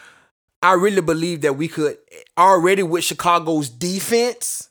I 0.62 0.74
really 0.74 1.02
believe 1.02 1.42
that 1.42 1.54
we 1.54 1.68
could 1.68 1.98
already 2.38 2.84
with 2.84 3.04
Chicago's 3.04 3.68
defense, 3.68 4.70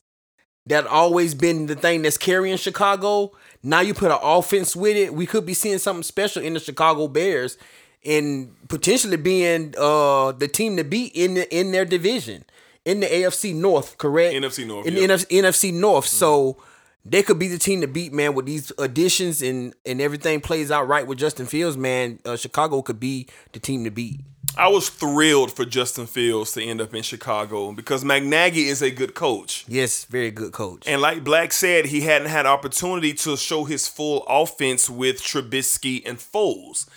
that 0.67 0.87
always 0.87 1.35
been 1.35 1.67
the 1.67 1.75
thing 1.75 2.03
that's 2.03 2.17
carrying 2.17 2.59
Chicago. 2.59 3.33
Now 3.65 3.81
you 3.81 3.95
put 3.95 4.13
an 4.13 4.19
offense 4.23 4.77
with 4.77 4.97
it, 4.97 5.15
we 5.15 5.27
could 5.27 5.45
be 5.47 5.55
seeing 5.55 5.79
something 5.79 6.03
special 6.05 6.43
in 6.43 6.55
the 6.55 6.61
Chicago 6.61 7.09
Bears 7.09 7.59
and 8.05 8.55
potentially 8.69 9.17
being 9.17 9.75
uh 9.79 10.33
the 10.33 10.47
team 10.47 10.77
to 10.77 10.85
beat 10.85 11.13
in 11.15 11.35
the, 11.35 11.57
in 11.57 11.73
their 11.73 11.87
division 11.87 12.45
in 12.85 13.01
the 13.01 13.07
AFC 13.07 13.55
North, 13.55 13.97
correct? 13.99 14.35
NFC 14.35 14.67
North, 14.67 14.87
In 14.87 14.95
yeah. 14.95 15.07
the 15.07 15.15
NFC, 15.15 15.41
NFC 15.41 15.73
North. 15.73 16.07
So 16.07 16.59
they 17.05 17.23
could 17.23 17.39
be 17.39 17.49
the 17.49 17.59
team 17.59 17.81
to 17.81 17.87
beat, 17.87 18.13
man, 18.13 18.35
with 18.35 18.47
these 18.47 18.73
additions 18.79 19.43
and 19.43 19.75
and 19.85 20.01
everything 20.01 20.41
plays 20.41 20.71
out 20.71 20.87
right 20.89 21.07
with 21.07 21.19
Justin 21.19 21.47
Fields, 21.47 21.77
man. 21.77 22.21
Uh, 22.25 22.37
Chicago 22.37 22.83
could 22.83 23.01
be 23.01 23.27
the 23.53 23.59
team 23.59 23.85
to 23.85 23.91
beat. 23.91 24.21
I 24.57 24.69
was 24.69 24.89
thrilled 24.89 25.53
for 25.53 25.65
Justin 25.65 26.07
Fields 26.07 26.53
to 26.53 26.63
end 26.63 26.81
up 26.81 26.95
in 26.95 27.03
Chicago 27.03 27.73
because 27.73 28.05
McNaghy 28.05 28.67
is 28.67 28.83
a 28.83 28.91
good 28.91 29.15
coach. 29.15 29.65
Yes, 29.67 30.05
very 30.05 30.31
good 30.31 30.53
coach. 30.53 30.85
And 30.87 31.03
like 31.03 31.25
Black 31.25 31.53
said, 31.53 31.87
he 31.87 32.03
hadn't 32.03 32.29
had 32.29 32.47
opportunity 32.47 33.15
to 33.15 33.37
show 33.37 33.65
his 33.65 33.89
full 33.89 34.25
offense 34.29 34.89
with 34.89 35.21
Trubisky 35.21 36.03
and 36.07 36.19
Foles. 36.19 36.89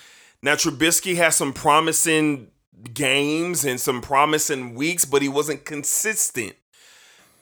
Now 0.43 0.53
Trubisky 0.53 1.15
has 1.15 1.35
some 1.35 1.51
promising 1.51 2.51
games 2.93 3.65
and 3.65 3.79
some 3.79 4.01
promising 4.01 4.75
weeks, 4.75 5.03
but 5.03 5.23
he 5.23 5.29
wasn't 5.29 5.65
consistent. 5.65 6.53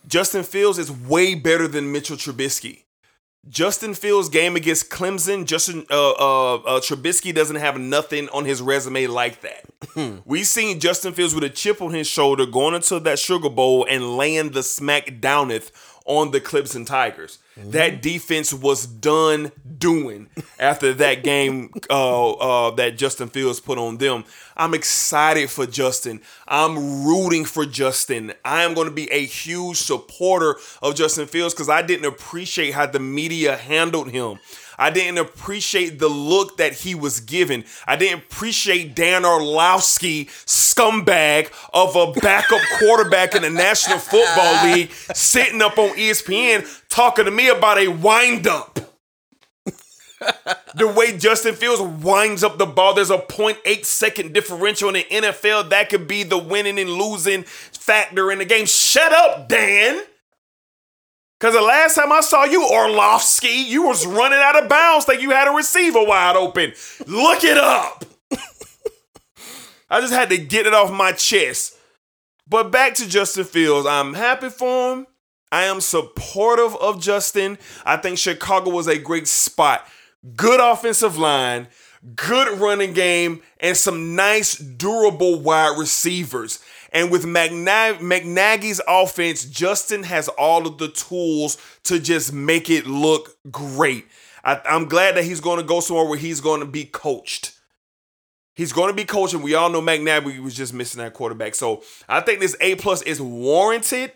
Justin 0.08 0.44
Fields 0.44 0.80
is 0.80 0.90
way 0.90 1.36
better 1.36 1.68
than 1.68 1.92
Mitchell 1.92 2.16
Trubisky. 2.16 2.84
Justin 3.48 3.94
Fields' 3.94 4.30
game 4.30 4.56
against 4.56 4.90
Clemson, 4.90 5.46
Justin 5.46 5.86
uh, 5.92 6.12
uh, 6.12 6.56
uh, 6.56 6.80
Trubisky 6.80 7.34
doesn't 7.34 7.58
have 7.58 7.80
nothing 7.80 8.28
on 8.30 8.46
his 8.46 8.62
resume 8.62 9.06
like 9.06 9.42
that. 9.42 10.22
we 10.26 10.44
seen 10.44 10.80
Justin 10.80 11.14
Fields 11.14 11.36
with 11.36 11.44
a 11.44 11.50
chip 11.50 11.80
on 11.82 11.94
his 11.94 12.08
shoulder 12.08 12.48
going 12.48 12.74
into 12.74 13.00
that 13.02 13.20
Sugar 13.20 13.50
Bowl 13.50 13.86
and 13.88 14.18
laying 14.18 14.52
the 14.52 14.64
smack 14.64 15.20
downeth 15.20 15.72
on 16.06 16.32
the 16.32 16.40
Clemson 16.40 16.86
Tigers. 16.86 17.40
That 17.58 18.02
defense 18.02 18.54
was 18.54 18.86
done 18.86 19.52
doing 19.78 20.28
after 20.60 20.94
that 20.96 21.24
game 21.24 21.74
uh, 21.90 22.32
uh, 22.32 22.72
that 22.72 22.98
Justin 22.98 23.30
Fields 23.30 23.60
put 23.60 23.78
on 23.78 23.98
them. 23.98 24.26
I'm 24.58 24.74
excited 24.74 25.50
for 25.50 25.66
Justin. 25.66 26.22
I'm 26.48 27.06
rooting 27.06 27.46
for 27.46 27.66
Justin. 27.66 28.34
I 28.44 28.64
am 28.64 28.74
going 28.74 28.88
to 28.88 28.94
be 28.94 29.12
a 29.12 29.26
huge 29.26 29.78
supporter 29.78 30.58
of 30.82 30.96
Justin 30.96 31.28
Fields 31.28 31.54
because 31.54 31.70
I 31.70 31.82
didn't 31.82 32.06
appreciate 32.06 32.74
how 32.74 32.86
the 32.86 33.00
media 33.00 33.56
handled 33.56 34.12
him. 34.12 34.40
I 34.78 34.90
didn't 34.90 35.18
appreciate 35.18 36.00
the 36.00 36.10
look 36.10 36.58
that 36.58 36.74
he 36.74 36.96
was 36.96 37.20
given. 37.20 37.64
I 37.88 37.96
didn't 37.96 38.20
appreciate 38.20 38.96
Dan 38.96 39.26
Orlovsky, 39.26 40.26
scumbag 40.26 41.52
of 41.74 41.96
a 41.96 42.12
backup 42.20 42.62
quarterback 42.80 43.36
in 43.36 43.44
the 43.44 43.50
National 43.50 43.98
Football 44.00 44.66
League, 44.66 44.92
sitting 44.92 45.62
up 45.62 45.78
on 45.78 45.90
ESPN 45.90 46.66
talking 46.90 47.26
to 47.26 47.32
me 47.32 47.50
about 47.50 47.78
a 47.78 47.88
windup. 47.88 48.80
the 50.76 50.88
way 50.88 51.18
Justin 51.18 51.54
Fields 51.56 51.82
winds 51.82 52.44
up 52.44 52.58
the 52.58 52.66
ball, 52.66 52.94
there's 52.94 53.12
a 53.12 53.18
0.8 53.18 53.86
second 53.86 54.34
differential 54.34 54.90
in 54.90 54.96
the 54.96 55.04
NFL. 55.04 55.70
That 55.70 55.90
could 55.90 56.08
be 56.08 56.24
the 56.24 56.38
winning 56.38 56.80
and 56.80 56.90
losing 56.90 57.44
factor 57.44 58.32
in 58.32 58.40
the 58.40 58.46
game. 58.46 58.66
Shut 58.66 59.12
up, 59.12 59.50
Dan. 59.50 60.02
Cause 61.40 61.54
the 61.54 61.62
last 61.62 61.96
time 61.96 62.12
I 62.12 62.22
saw 62.22 62.46
you, 62.46 62.66
Orlovsky, 62.66 63.48
you 63.48 63.84
was 63.84 64.06
running 64.06 64.40
out 64.40 64.62
of 64.62 64.70
bounds 64.70 65.08
like 65.08 65.22
you 65.22 65.32
had 65.32 65.50
a 65.50 65.52
receiver 65.52 66.04
wide 66.04 66.38
open. 66.38 66.72
Look 67.06 67.44
it 67.44 67.58
up. 67.58 68.06
I 69.90 70.00
just 70.00 70.14
had 70.14 70.30
to 70.30 70.38
get 70.38 70.66
it 70.66 70.74
off 70.74 70.92
my 70.92 71.12
chest. 71.12 71.78
But 72.48 72.72
back 72.72 72.94
to 72.96 73.10
Justin 73.10 73.44
Fields. 73.44 73.86
I'm 73.86 74.14
happy 74.14 74.50
for 74.50 74.94
him. 74.94 75.08
I 75.52 75.64
am 75.64 75.82
supportive 75.82 76.76
of 76.78 77.02
Justin. 77.02 77.58
I 77.86 77.98
think 77.98 78.18
Chicago 78.18 78.70
was 78.72 78.88
a 78.88 78.98
great 78.98 79.28
spot. 79.28 79.88
Good 80.36 80.60
offensive 80.60 81.18
line, 81.18 81.68
good 82.16 82.60
running 82.60 82.94
game, 82.94 83.42
and 83.60 83.78
some 83.78 84.16
nice, 84.16 84.58
durable 84.58 85.40
wide 85.40 85.78
receivers. 85.78 86.60
And 86.96 87.12
with 87.12 87.26
McNag- 87.26 88.00
McNagy's 88.00 88.80
offense, 88.88 89.44
Justin 89.44 90.04
has 90.04 90.30
all 90.30 90.66
of 90.66 90.78
the 90.78 90.88
tools 90.88 91.58
to 91.84 92.00
just 92.00 92.32
make 92.32 92.70
it 92.70 92.88
look 92.88 93.38
great. 93.52 94.08
I, 94.46 94.62
I'm 94.64 94.86
glad 94.86 95.18
that 95.18 95.26
he's 95.26 95.42
going 95.42 95.60
to 95.60 95.66
go 95.66 95.82
somewhere 95.82 96.06
where 96.06 96.18
he's 96.18 96.40
going 96.40 96.62
to 96.62 96.66
be 96.66 96.86
coached. 96.86 97.52
He's 98.56 98.72
going 98.72 98.88
to 98.88 98.96
be 98.96 99.04
coaching. 99.04 99.42
We 99.42 99.56
all 99.56 99.70
know 99.70 99.82
McNabb 99.82 100.42
was 100.42 100.56
just 100.56 100.74
missing 100.74 101.00
that 101.04 101.14
quarterback. 101.14 101.56
So 101.56 101.84
I 102.08 102.22
think 102.22 102.40
this 102.40 102.56
A 102.62 102.76
plus 102.76 103.02
is 103.02 103.22
warranted 103.22 104.14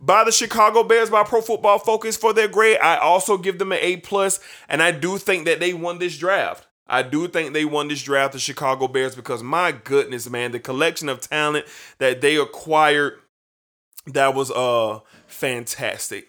by 0.00 0.22
the 0.22 0.30
Chicago 0.30 0.84
Bears 0.84 1.10
by 1.10 1.24
Pro 1.24 1.40
Football 1.40 1.80
Focus 1.80 2.16
for 2.16 2.32
their 2.32 2.46
grade. 2.46 2.78
I 2.78 2.98
also 2.98 3.38
give 3.38 3.58
them 3.58 3.72
an 3.72 3.78
A 3.82 3.96
plus, 3.96 4.38
and 4.68 4.80
I 4.80 4.92
do 4.92 5.18
think 5.18 5.46
that 5.46 5.58
they 5.58 5.74
won 5.74 5.98
this 5.98 6.16
draft. 6.16 6.68
I 6.90 7.02
do 7.02 7.28
think 7.28 7.52
they 7.52 7.64
won 7.64 7.86
this 7.86 8.02
draft, 8.02 8.32
the 8.32 8.40
Chicago 8.40 8.88
Bears, 8.88 9.14
because 9.14 9.44
my 9.44 9.70
goodness, 9.70 10.28
man, 10.28 10.50
the 10.50 10.58
collection 10.58 11.08
of 11.08 11.20
talent 11.20 11.64
that 11.98 12.20
they 12.20 12.36
acquired, 12.36 13.20
that 14.08 14.34
was 14.34 14.50
uh 14.50 14.98
fantastic. 15.28 16.26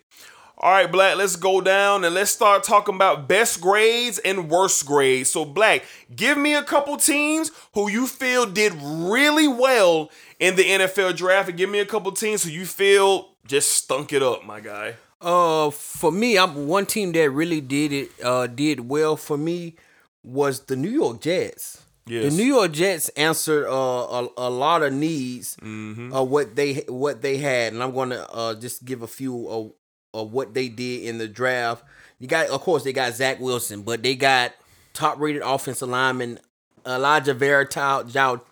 All 0.60 0.72
right, 0.72 0.92
Black, 0.92 1.18
let's 1.18 1.38
go 1.38 1.60
down 1.60 2.04
and 2.04 2.14
let's 2.14 2.30
start 2.30 2.64
talking 2.64 2.94
about 2.94 3.28
best 3.28 3.60
grades 3.60 4.20
and 4.20 4.48
worst 4.48 4.86
grades. 4.86 5.32
So, 5.32 5.44
Black, 5.44 5.84
give 6.16 6.38
me 6.38 6.54
a 6.54 6.62
couple 6.62 6.98
teams 6.98 7.50
who 7.74 7.90
you 7.90 8.06
feel 8.06 8.46
did 8.46 8.74
really 8.80 9.48
well 9.48 10.12
in 10.40 10.56
the 10.56 10.64
NFL 10.64 11.18
draft, 11.18 11.50
and 11.50 11.58
give 11.58 11.72
me 11.72 11.80
a 11.80 11.86
couple 11.88 12.12
teams 12.12 12.44
who 12.44 12.52
you 12.52 12.68
feel 12.68 13.30
just 13.48 13.72
stunk 13.72 14.14
it 14.14 14.22
up, 14.22 14.46
my 14.46 14.60
guy. 14.60 14.98
Uh, 15.20 15.72
for 15.72 16.12
me, 16.12 16.38
I'm 16.38 16.68
one 16.68 16.86
team 16.86 17.12
that 17.14 17.32
really 17.32 17.62
did 17.62 17.92
it. 17.92 18.12
Uh, 18.24 18.46
did 18.46 18.82
well 18.82 19.18
for 19.18 19.40
me 19.40 19.76
was 20.24 20.62
the 20.66 20.76
New 20.76 20.90
York 20.90 21.22
Jets. 21.22 21.82
Yes. 22.08 22.32
The 22.32 22.38
New 22.38 22.46
York 22.48 22.72
Jets 22.72 23.10
answered 23.10 23.68
uh, 23.68 23.72
a, 23.72 24.28
a 24.38 24.50
lot 24.50 24.82
of 24.84 24.92
needs 24.94 25.56
Mm-hmm. 25.58 26.12
of 26.14 26.30
what 26.30 26.56
they 26.56 26.84
what 26.88 27.22
they 27.22 27.38
had, 27.38 27.74
and 27.74 27.82
I'm 27.84 27.94
going 27.94 28.10
to 28.10 28.30
uh, 28.32 28.56
just 28.56 28.84
give 28.86 29.02
a 29.02 29.08
few 29.08 29.48
of, 29.48 29.72
of 30.14 30.32
what 30.32 30.54
they 30.54 30.68
did 30.68 31.04
in 31.06 31.18
the 31.20 31.28
draft. 31.28 31.84
You 32.20 32.28
got, 32.28 32.48
of 32.50 32.62
course, 32.62 32.84
they 32.84 32.94
got 32.94 33.14
Zach 33.14 33.40
Wilson, 33.40 33.82
but 33.84 34.04
they 34.04 34.16
got 34.16 34.54
top 34.94 35.20
rated 35.20 35.42
offensive 35.44 35.90
lineman 35.90 36.40
Elijah 36.86 37.34
Verital 37.36 38.04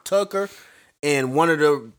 Tucker, 0.03 0.49
and 1.03 1.33
one 1.35 1.49
of 1.49 1.59
the 1.59 1.91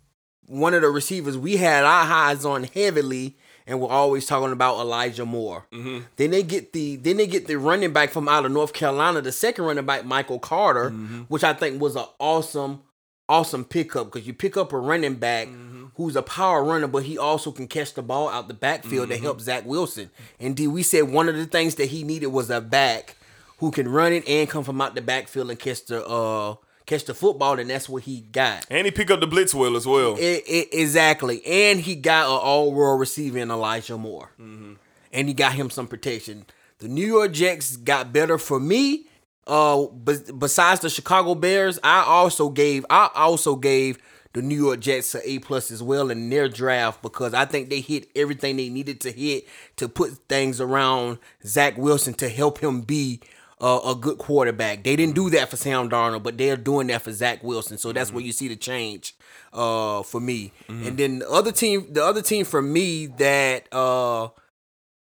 one 0.46 0.72
of 0.74 0.82
the 0.82 0.88
receivers 0.88 1.36
we 1.36 1.56
had 1.56 1.84
our 1.84 2.06
eyes 2.10 2.44
on 2.44 2.64
heavily, 2.64 3.36
and 3.66 3.80
we're 3.80 3.88
always 3.88 4.26
talking 4.26 4.52
about 4.52 4.78
Elijah 4.80 5.24
Moore. 5.26 5.66
Mm-hmm. 5.72 5.98
Then 6.16 6.30
they 6.30 6.42
get 6.42 6.72
the 6.72 6.96
then 6.96 7.16
they 7.18 7.26
get 7.26 7.46
the 7.46 7.56
running 7.58 7.92
back 7.92 8.10
from 8.10 8.28
out 8.28 8.44
of 8.44 8.52
North 8.52 8.72
Carolina, 8.72 9.20
the 9.20 9.32
second 9.32 9.64
running 9.64 9.86
back 9.86 10.04
Michael 10.04 10.38
Carter, 10.38 10.90
Mm-hmm. 10.90 11.22
which 11.28 11.44
I 11.44 11.52
think 11.52 11.80
was 11.80 11.96
an 11.96 12.04
awesome 12.18 12.82
awesome 13.28 13.64
pickup 13.64 14.06
because 14.10 14.26
you 14.26 14.34
pick 14.34 14.56
up 14.56 14.72
a 14.72 14.78
running 14.78 15.14
back 15.14 15.46
Mm-hmm. 15.48 15.84
who's 15.96 16.16
a 16.16 16.22
power 16.22 16.64
runner, 16.64 16.86
but 16.88 17.04
he 17.04 17.16
also 17.18 17.52
can 17.52 17.68
catch 17.68 17.94
the 17.94 18.02
ball 18.02 18.28
out 18.28 18.48
the 18.48 18.54
backfield 18.54 19.08
Mm-hmm. 19.08 19.16
to 19.18 19.22
help 19.22 19.40
Zach 19.40 19.64
Wilson. 19.66 20.10
Indeed, 20.38 20.68
we 20.68 20.82
said 20.82 21.02
one 21.10 21.28
of 21.28 21.36
the 21.36 21.46
things 21.46 21.76
that 21.76 21.86
he 21.86 22.02
needed 22.02 22.28
was 22.28 22.50
a 22.50 22.60
back 22.60 23.16
who 23.58 23.70
can 23.70 23.86
run 23.88 24.12
it 24.12 24.26
and 24.28 24.48
come 24.48 24.64
from 24.64 24.80
out 24.80 24.94
the 24.94 25.02
backfield 25.02 25.50
and 25.50 25.58
catch 25.58 25.84
the 25.84 26.04
uh 26.06 26.54
catch 26.90 27.04
the 27.06 27.14
football, 27.14 27.58
and 27.58 27.70
that's 27.70 27.88
what 27.88 28.02
he 28.02 28.20
got. 28.20 28.66
And 28.70 28.84
he 28.84 28.90
picked 28.90 29.10
up 29.10 29.20
the 29.20 29.26
blitz 29.26 29.54
well 29.54 29.76
as 29.76 29.86
well. 29.86 30.16
I- 30.16 30.42
I- 30.48 30.68
exactly, 30.72 31.44
and 31.46 31.80
he 31.80 31.94
got 31.94 32.26
an 32.26 32.38
all-world 32.42 33.00
receiver 33.00 33.38
in 33.38 33.50
Elijah 33.50 33.96
Moore, 33.96 34.30
and 34.38 35.28
he 35.28 35.32
got 35.34 35.52
him 35.54 35.70
some 35.70 35.86
protection. 35.86 36.44
The 36.78 36.88
New 36.88 37.06
York 37.06 37.32
Jets 37.32 37.76
got 37.76 38.12
better 38.12 38.36
for 38.38 38.58
me. 38.60 39.06
Uh, 39.46 39.86
but 39.86 40.38
besides 40.38 40.80
the 40.80 40.88
Chicago 40.90 41.34
Bears, 41.34 41.78
I 41.82 42.02
also 42.04 42.50
gave 42.50 42.84
I 42.88 43.08
also 43.14 43.56
gave 43.56 43.98
the 44.32 44.42
New 44.42 44.54
York 44.54 44.78
Jets 44.80 45.12
an 45.14 45.22
A 45.24 45.40
plus 45.40 45.72
as 45.72 45.82
well 45.82 46.08
in 46.10 46.30
their 46.30 46.48
draft 46.48 47.02
because 47.02 47.34
I 47.34 47.46
think 47.46 47.68
they 47.68 47.80
hit 47.80 48.08
everything 48.14 48.56
they 48.56 48.68
needed 48.68 49.00
to 49.00 49.10
hit 49.10 49.46
to 49.76 49.88
put 49.88 50.12
things 50.28 50.60
around 50.60 51.18
Zach 51.44 51.76
Wilson 51.76 52.14
to 52.14 52.28
help 52.28 52.58
him 52.58 52.82
be 52.82 53.20
uh, 53.60 53.80
a 53.84 53.94
good 53.94 54.18
quarterback. 54.18 54.84
They 54.84 54.96
didn't 54.96 55.14
do 55.14 55.28
that 55.30 55.50
for 55.50 55.56
Sam 55.56 55.90
Darnold, 55.90 56.22
but 56.22 56.38
they're 56.38 56.56
doing 56.56 56.86
that 56.88 57.02
for 57.02 57.12
Zach 57.12 57.42
Wilson. 57.44 57.76
So 57.78 57.92
that's 57.92 58.12
where 58.12 58.24
you 58.24 58.32
see 58.32 58.48
the 58.48 58.56
change 58.56 59.14
uh, 59.52 60.02
for 60.02 60.20
me. 60.20 60.52
And 60.68 60.96
then 60.96 61.18
the 61.20 61.30
other 61.30 61.52
team, 61.52 61.92
the 61.92 62.04
other 62.04 62.22
team 62.22 62.44
for 62.44 62.62
me 62.62 63.06
that 63.06 63.72
uh, 63.72 64.28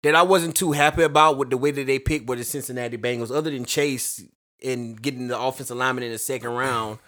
that 0.04 0.16
I 0.16 0.22
wasn't 0.22 0.56
too 0.56 0.72
happy 0.72 1.04
about 1.04 1.38
with 1.38 1.50
the 1.50 1.58
way 1.58 1.72
that 1.72 1.86
they 1.88 2.00
picked 2.00 2.28
were 2.28 2.36
the 2.38 2.44
Cincinnati 2.44 2.98
Bengals. 2.98 3.36
Other 3.36 3.52
than 3.52 3.66
Chase 3.66 4.24
and 4.64 5.02
getting 5.02 5.28
the 5.28 5.40
offensive 5.40 5.76
lineman 5.78 6.04
in 6.04 6.12
the 6.12 6.18
second 6.18 6.52
round, 6.52 7.00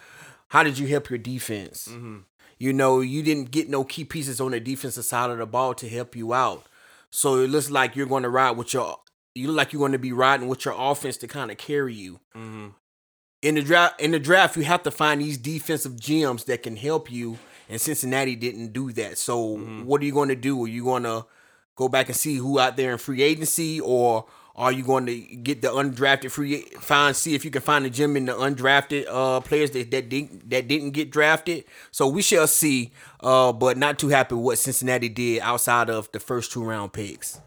how 0.50 0.64
did 0.64 0.78
you 0.78 0.88
help 0.88 1.10
your 1.10 1.20
defense? 1.20 1.88
You 2.58 2.74
know, 2.74 3.00
you 3.00 3.24
didn't 3.24 3.52
get 3.52 3.70
no 3.70 3.86
key 3.86 4.04
pieces 4.04 4.42
on 4.42 4.52
the 4.52 4.60
defensive 4.60 5.06
side 5.06 5.30
of 5.30 5.38
the 5.38 5.46
ball 5.46 5.74
to 5.76 5.88
help 5.88 6.16
you 6.16 6.34
out. 6.34 6.66
So 7.12 7.36
it 7.36 7.50
looks 7.50 7.70
like 7.72 7.96
you're 7.96 8.06
going 8.06 8.24
to 8.24 8.30
ride 8.30 8.52
with 8.58 8.74
your. 8.74 9.00
You 9.36 9.48
look 9.48 9.58
like 9.58 9.74
you're 9.74 9.80
going 9.80 9.92
to 9.94 10.00
be 10.00 10.12
riding 10.12 10.48
with 10.48 10.66
your 10.66 10.76
offense 10.78 11.18
to 11.18 11.28
kind 11.28 11.52
of 11.52 11.58
carry 11.58 11.94
you. 11.94 12.20
In 13.42 13.56
the 13.56 13.62
draft, 13.62 14.02
in 14.02 14.12
the 14.12 14.20
draft, 14.20 14.58
you 14.58 14.64
have 14.64 14.84
to 14.84 14.92
find 14.92 15.22
these 15.22 15.38
defensive 15.38 16.00
gems 16.00 16.44
that 16.46 16.64
can 16.64 16.76
help 16.76 17.12
you. 17.12 17.38
And 17.70 17.80
Cincinnati 17.80 18.36
didn't 18.36 18.74
do 18.74 18.92
that. 18.94 19.18
So 19.18 19.58
what 19.86 20.02
are 20.02 20.06
you 20.06 20.12
going 20.12 20.30
to 20.30 20.36
do? 20.36 20.64
Are 20.64 20.68
you 20.68 20.84
going 20.84 21.04
to 21.04 21.26
go 21.76 21.88
back 21.88 22.08
and 22.08 22.16
see 22.16 22.36
who 22.36 22.60
out 22.60 22.76
there 22.76 22.92
in 22.92 22.98
free 22.98 23.22
agency, 23.22 23.80
or 23.80 24.26
are 24.56 24.72
you 24.74 24.84
going 24.84 25.06
to 25.06 25.18
get 25.18 25.62
the 25.62 25.70
undrafted 25.70 26.32
free 26.32 26.64
find 26.82 27.16
see 27.16 27.34
if 27.36 27.46
you 27.46 27.52
can 27.52 27.62
find 27.62 27.86
a 27.86 27.90
gem 27.90 28.18
in 28.18 28.26
the 28.26 28.34
undrafted 28.34 29.06
uh 29.08 29.40
players 29.40 29.72
that 29.72 29.90
that 29.92 30.10
didn't 30.10 30.50
that 30.50 30.68
didn't 30.68 30.92
get 30.92 31.12
drafted? 31.12 31.64
So 31.92 32.08
we 32.10 32.22
shall 32.22 32.48
see. 32.48 32.92
Uh, 33.22 33.54
but 33.54 33.78
not 33.78 34.00
too 34.00 34.10
happy 34.10 34.36
what 34.36 34.58
Cincinnati 34.58 35.08
did 35.08 35.40
outside 35.42 35.90
of 35.90 36.12
the 36.12 36.20
first 36.20 36.52
two 36.52 36.64
round 36.64 36.92
picks. 36.92 37.40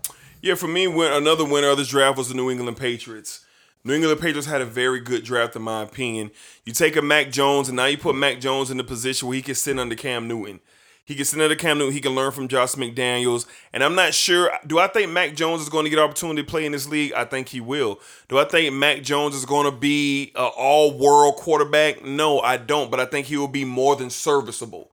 Yeah, 0.42 0.56
for 0.56 0.66
me, 0.66 0.88
win- 0.88 1.12
another 1.12 1.44
winner 1.44 1.68
of 1.68 1.78
this 1.78 1.88
draft 1.88 2.18
was 2.18 2.28
the 2.28 2.34
New 2.34 2.50
England 2.50 2.76
Patriots. 2.76 3.44
New 3.84 3.94
England 3.94 4.20
Patriots 4.20 4.48
had 4.48 4.60
a 4.60 4.64
very 4.66 4.98
good 4.98 5.22
draft, 5.22 5.54
in 5.54 5.62
my 5.62 5.82
opinion. 5.82 6.32
You 6.64 6.72
take 6.72 6.96
a 6.96 7.02
Mac 7.02 7.30
Jones, 7.30 7.68
and 7.68 7.76
now 7.76 7.86
you 7.86 7.96
put 7.96 8.16
Mac 8.16 8.40
Jones 8.40 8.68
in 8.68 8.76
the 8.76 8.82
position 8.82 9.28
where 9.28 9.36
he 9.36 9.42
can 9.42 9.54
sit 9.54 9.78
under 9.78 9.94
Cam 9.94 10.26
Newton. 10.26 10.58
He 11.04 11.16
can 11.16 11.24
sit 11.24 11.40
under 11.40 11.56
Cam 11.56 11.78
Newton. 11.78 11.92
He 11.92 12.00
can 12.00 12.14
learn 12.14 12.30
from 12.30 12.46
Josh 12.46 12.74
McDaniels. 12.76 13.44
And 13.72 13.82
I'm 13.82 13.96
not 13.96 14.14
sure. 14.14 14.52
Do 14.66 14.78
I 14.78 14.86
think 14.86 15.10
Mac 15.10 15.34
Jones 15.34 15.60
is 15.62 15.68
going 15.68 15.84
to 15.84 15.90
get 15.90 15.98
an 15.98 16.04
opportunity 16.04 16.42
to 16.42 16.48
play 16.48 16.64
in 16.64 16.70
this 16.70 16.88
league? 16.88 17.12
I 17.12 17.24
think 17.24 17.48
he 17.48 17.60
will. 17.60 17.98
Do 18.28 18.38
I 18.38 18.44
think 18.44 18.72
Mac 18.74 19.02
Jones 19.02 19.34
is 19.34 19.44
going 19.44 19.68
to 19.68 19.76
be 19.76 20.30
an 20.36 20.50
all-world 20.56 21.36
quarterback? 21.36 22.04
No, 22.04 22.38
I 22.38 22.56
don't. 22.56 22.88
But 22.88 23.00
I 23.00 23.06
think 23.06 23.26
he 23.26 23.36
will 23.36 23.48
be 23.48 23.64
more 23.64 23.96
than 23.96 24.10
serviceable. 24.10 24.90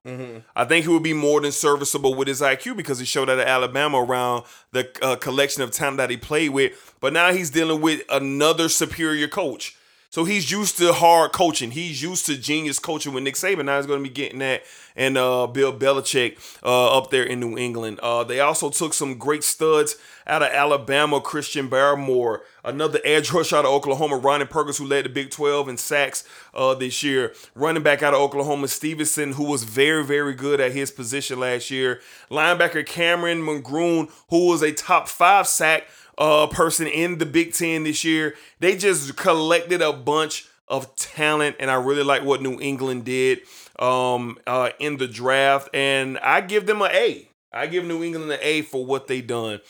I 0.56 0.64
think 0.64 0.84
he 0.84 0.90
will 0.90 0.98
be 0.98 1.12
more 1.12 1.40
than 1.40 1.52
serviceable 1.52 2.14
with 2.14 2.26
his 2.26 2.40
IQ 2.40 2.76
because 2.76 2.98
he 2.98 3.04
showed 3.04 3.28
that 3.28 3.38
at 3.38 3.46
Alabama 3.46 4.02
around 4.02 4.44
the 4.72 4.90
uh, 5.02 5.14
collection 5.14 5.62
of 5.62 5.70
talent 5.70 5.98
that 5.98 6.10
he 6.10 6.16
played 6.16 6.50
with. 6.50 6.96
But 7.00 7.12
now 7.12 7.32
he's 7.32 7.50
dealing 7.50 7.80
with 7.80 8.02
another 8.10 8.68
superior 8.68 9.28
coach. 9.28 9.76
So 10.10 10.24
he's 10.24 10.50
used 10.50 10.76
to 10.78 10.92
hard 10.92 11.30
coaching. 11.30 11.70
He's 11.70 12.02
used 12.02 12.26
to 12.26 12.36
genius 12.36 12.80
coaching 12.80 13.12
with 13.12 13.22
Nick 13.22 13.36
Saban. 13.36 13.66
Now 13.66 13.76
he's 13.76 13.86
going 13.86 14.02
to 14.02 14.08
be 14.08 14.12
getting 14.12 14.40
that 14.40 14.64
and 14.96 15.16
uh, 15.16 15.46
Bill 15.46 15.72
Belichick 15.72 16.36
uh, 16.64 16.98
up 16.98 17.10
there 17.10 17.22
in 17.22 17.38
New 17.38 17.56
England. 17.56 18.00
Uh, 18.00 18.24
they 18.24 18.40
also 18.40 18.70
took 18.70 18.92
some 18.92 19.18
great 19.18 19.44
studs 19.44 19.96
out 20.26 20.42
of 20.42 20.50
Alabama, 20.50 21.20
Christian 21.20 21.70
Barmore, 21.70 22.40
another 22.64 22.98
edge 23.04 23.32
rush 23.32 23.52
out 23.52 23.64
of 23.64 23.70
Oklahoma, 23.70 24.16
Ronnie 24.16 24.46
Perkins, 24.46 24.78
who 24.78 24.86
led 24.86 25.04
the 25.04 25.08
Big 25.08 25.30
12 25.30 25.68
in 25.68 25.76
sacks 25.76 26.24
uh, 26.54 26.74
this 26.74 27.02
year. 27.02 27.32
Running 27.54 27.82
back 27.82 28.02
out 28.02 28.12
of 28.12 28.20
Oklahoma, 28.20 28.66
Stevenson, 28.66 29.34
who 29.34 29.44
was 29.44 29.62
very, 29.62 30.04
very 30.04 30.34
good 30.34 30.60
at 30.60 30.72
his 30.72 30.90
position 30.90 31.38
last 31.38 31.70
year. 31.70 32.00
Linebacker 32.30 32.84
Cameron 32.84 33.42
McGrone, 33.42 34.10
who 34.28 34.48
was 34.48 34.62
a 34.62 34.72
top 34.72 35.08
five 35.08 35.46
sack 35.46 35.84
uh, 36.20 36.46
person 36.46 36.86
in 36.86 37.18
the 37.18 37.26
Big 37.26 37.54
Ten 37.54 37.84
this 37.84 38.04
year. 38.04 38.36
They 38.60 38.76
just 38.76 39.16
collected 39.16 39.82
a 39.82 39.92
bunch 39.92 40.46
of 40.68 40.94
talent, 40.94 41.56
and 41.58 41.70
I 41.70 41.74
really 41.74 42.04
like 42.04 42.22
what 42.22 42.42
New 42.42 42.60
England 42.60 43.06
did 43.06 43.40
um, 43.78 44.38
uh, 44.46 44.70
in 44.78 44.98
the 44.98 45.08
draft, 45.08 45.70
and 45.74 46.18
I 46.18 46.42
give 46.42 46.66
them 46.66 46.82
an 46.82 46.90
A. 46.92 47.28
I 47.52 47.66
give 47.66 47.84
New 47.84 48.04
England 48.04 48.30
an 48.30 48.38
A 48.42 48.62
for 48.62 48.84
what 48.86 49.08
they 49.08 49.22
done. 49.22 49.60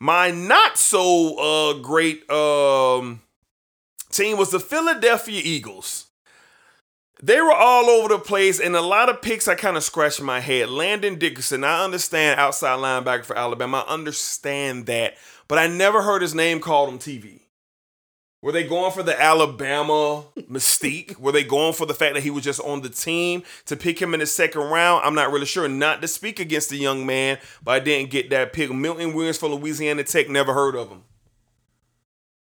My 0.00 0.30
not 0.30 0.78
so 0.78 1.38
uh, 1.38 1.74
great 1.74 2.28
um, 2.30 3.20
team 4.10 4.38
was 4.38 4.50
the 4.50 4.58
Philadelphia 4.58 5.40
Eagles. 5.44 6.06
They 7.22 7.38
were 7.42 7.52
all 7.52 7.90
over 7.90 8.08
the 8.08 8.18
place, 8.18 8.58
and 8.58 8.74
a 8.74 8.80
lot 8.80 9.10
of 9.10 9.20
picks 9.20 9.46
I 9.46 9.54
kind 9.54 9.76
of 9.76 9.84
scratched 9.84 10.22
my 10.22 10.40
head. 10.40 10.70
Landon 10.70 11.18
Dickerson, 11.18 11.64
I 11.64 11.84
understand 11.84 12.40
outside 12.40 12.78
linebacker 12.78 13.26
for 13.26 13.36
Alabama. 13.36 13.84
I 13.86 13.92
understand 13.92 14.86
that 14.86 15.16
but 15.50 15.58
I 15.58 15.66
never 15.66 16.00
heard 16.00 16.22
his 16.22 16.32
name 16.32 16.60
called 16.60 16.90
on 16.90 17.00
TV. 17.00 17.40
Were 18.40 18.52
they 18.52 18.62
going 18.62 18.92
for 18.92 19.02
the 19.02 19.20
Alabama 19.20 20.22
mystique? 20.48 21.18
Were 21.18 21.32
they 21.32 21.42
going 21.42 21.72
for 21.72 21.86
the 21.86 21.92
fact 21.92 22.14
that 22.14 22.22
he 22.22 22.30
was 22.30 22.44
just 22.44 22.60
on 22.60 22.82
the 22.82 22.88
team 22.88 23.42
to 23.66 23.74
pick 23.74 24.00
him 24.00 24.14
in 24.14 24.20
the 24.20 24.26
second 24.26 24.60
round? 24.60 25.04
I'm 25.04 25.16
not 25.16 25.32
really 25.32 25.46
sure. 25.46 25.68
Not 25.68 26.02
to 26.02 26.08
speak 26.08 26.38
against 26.38 26.70
the 26.70 26.76
young 26.76 27.04
man, 27.04 27.38
but 27.64 27.72
I 27.72 27.80
didn't 27.80 28.10
get 28.10 28.30
that 28.30 28.52
pick. 28.52 28.70
Milton 28.70 29.12
Williams 29.12 29.38
for 29.38 29.48
Louisiana 29.48 30.04
Tech, 30.04 30.28
never 30.28 30.54
heard 30.54 30.76
of 30.76 30.88
him. 30.88 31.02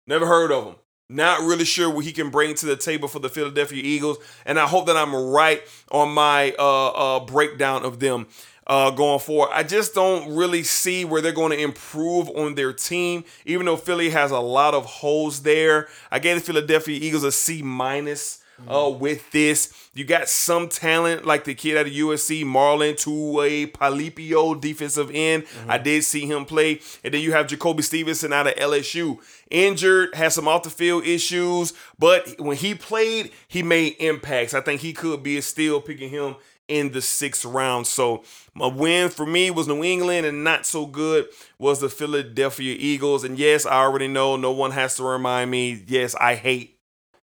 Never 0.06 0.26
heard 0.26 0.52
of 0.52 0.66
him. 0.66 0.76
Not 1.08 1.40
really 1.40 1.66
sure 1.66 1.90
what 1.90 2.04
he 2.04 2.12
can 2.12 2.30
bring 2.30 2.56
to 2.56 2.66
the 2.66 2.76
table 2.76 3.08
for 3.08 3.20
the 3.20 3.30
Philadelphia 3.30 3.82
Eagles, 3.82 4.18
and 4.46 4.60
I 4.60 4.68
hope 4.68 4.88
that 4.88 4.98
I'm 4.98 5.16
right 5.16 5.62
on 5.92 6.14
my 6.14 6.54
uh, 6.60 6.88
uh, 6.88 7.20
breakdown 7.22 7.86
of 7.86 8.02
them 8.02 8.28
uh, 8.72 8.90
going 8.90 9.20
forward. 9.20 9.50
I 9.54 9.64
just 9.64 9.94
don't 9.94 10.34
really 10.34 10.64
see 10.64 11.04
where 11.04 11.22
they're 11.22 11.34
going 11.34 11.52
to 11.52 11.60
improve 11.60 12.30
on 12.30 12.56
their 12.56 12.72
team, 12.72 13.26
even 13.46 13.66
though 13.66 13.76
Philly 13.76 14.12
has 14.12 14.32
a 14.32 14.40
lot 14.40 14.74
of 14.74 14.86
holes 14.86 15.42
there. 15.42 15.90
I 16.10 16.20
gave 16.20 16.38
the 16.38 16.42
Philadelphia 16.42 16.98
Eagles 17.00 17.26
a 17.26 17.34
C 17.34 17.62
minus. 17.62 18.38
Uh, 18.68 18.88
with 18.88 19.32
this, 19.32 19.74
you 19.96 20.06
got 20.06 20.30
some 20.30 20.70
talent 20.70 21.26
like 21.26 21.46
the 21.46 21.56
kid 21.56 21.78
out 21.78 21.88
of 21.88 21.92
USC, 21.92 22.44
Marlon 22.44 22.94
Tuipulotu, 22.94 24.62
defensive 24.62 25.10
end. 25.12 25.46
I 25.68 25.80
did 25.80 26.04
see 26.04 26.28
him 26.28 26.46
play, 26.46 26.80
and 27.04 27.12
then 27.12 27.22
you 27.22 27.32
have 27.32 27.48
Jacoby 27.48 27.82
Stevenson 27.82 28.32
out 28.32 28.46
of 28.46 28.54
LSU, 28.54 29.18
injured, 29.50 30.14
has 30.14 30.36
some 30.36 30.48
off 30.48 30.62
the 30.62 30.70
field 30.70 31.08
issues, 31.08 31.74
but 31.98 32.40
when 32.40 32.56
he 32.56 32.76
played, 32.76 33.32
he 33.48 33.64
made 33.64 33.96
impacts. 34.00 34.54
I 34.54 34.62
think 34.62 34.82
he 34.82 34.94
could 34.94 35.24
be 35.24 35.38
a 35.38 35.42
steal 35.42 35.82
picking 35.82 36.12
him 36.12 36.36
in 36.72 36.94
the 36.94 37.02
sixth 37.02 37.44
round. 37.44 37.86
So 37.86 38.24
my 38.56 38.68
win 38.68 39.10
for 39.10 39.26
me 39.26 39.52
was 39.52 39.68
New 39.68 39.84
England, 39.84 40.26
and 40.26 40.44
not 40.44 40.66
so 40.66 40.86
good 40.86 41.28
was 41.60 41.82
the 41.82 41.90
Philadelphia 41.90 42.76
Eagles. 42.80 43.26
And 43.26 43.38
yes, 43.38 43.66
I 43.66 43.82
already 43.82 44.08
know 44.08 44.38
no 44.38 44.52
one 44.52 44.72
has 44.72 44.96
to 44.96 45.04
remind 45.04 45.52
me. 45.52 45.84
Yes, 45.86 46.16
I 46.16 46.36
hate 46.36 46.78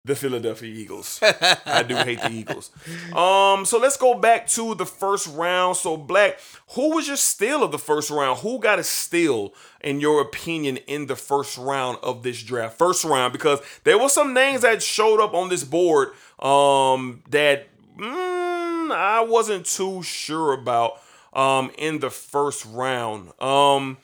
the 0.05 0.15
Philadelphia 0.15 0.73
Eagles. 0.73 1.21
I 1.67 1.83
do 1.83 1.95
hate 1.97 2.21
the 2.21 2.31
Eagles. 2.31 2.71
Um, 3.15 3.65
so 3.65 3.79
let's 3.79 3.97
go 3.97 4.15
back 4.15 4.47
to 4.49 4.75
the 4.75 4.87
first 4.87 5.27
round. 5.29 5.77
So 5.77 5.97
Black, 5.97 6.39
who 6.71 6.95
was 6.95 7.07
your 7.09 7.17
steal 7.17 7.63
of 7.63 7.73
the 7.73 7.79
first 7.79 8.11
round? 8.11 8.41
Who 8.41 8.59
got 8.61 8.79
a 8.79 8.85
steal 8.85 9.55
in 9.81 10.01
your 10.01 10.21
opinion 10.21 10.79
in 10.87 11.07
the 11.07 11.17
first 11.17 11.57
round 11.59 11.99
of 12.03 12.23
this 12.23 12.43
draft? 12.43 12.79
First 12.79 13.05
round, 13.05 13.33
because 13.33 13.61
there 13.85 13.99
were 13.99 14.09
some 14.09 14.35
names 14.35 14.63
that 14.63 14.83
showed 14.83 15.23
up 15.23 15.33
on 15.35 15.49
this 15.49 15.65
board 15.65 16.11
um 16.39 17.23
that 17.29 17.69
mm, 18.01 18.93
I 18.93 19.21
wasn't 19.27 19.67
too 19.67 20.03
sure 20.03 20.53
about 20.53 21.01
um 21.33 21.71
in 21.79 22.01
the 22.01 22.11
first 22.11 22.65
round. 22.67 23.33
Um 23.41 23.99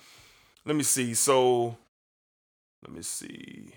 let 0.64 0.76
me 0.76 0.82
see. 0.82 1.14
So 1.14 1.76
let 2.82 2.92
me 2.92 3.02
see. 3.02 3.72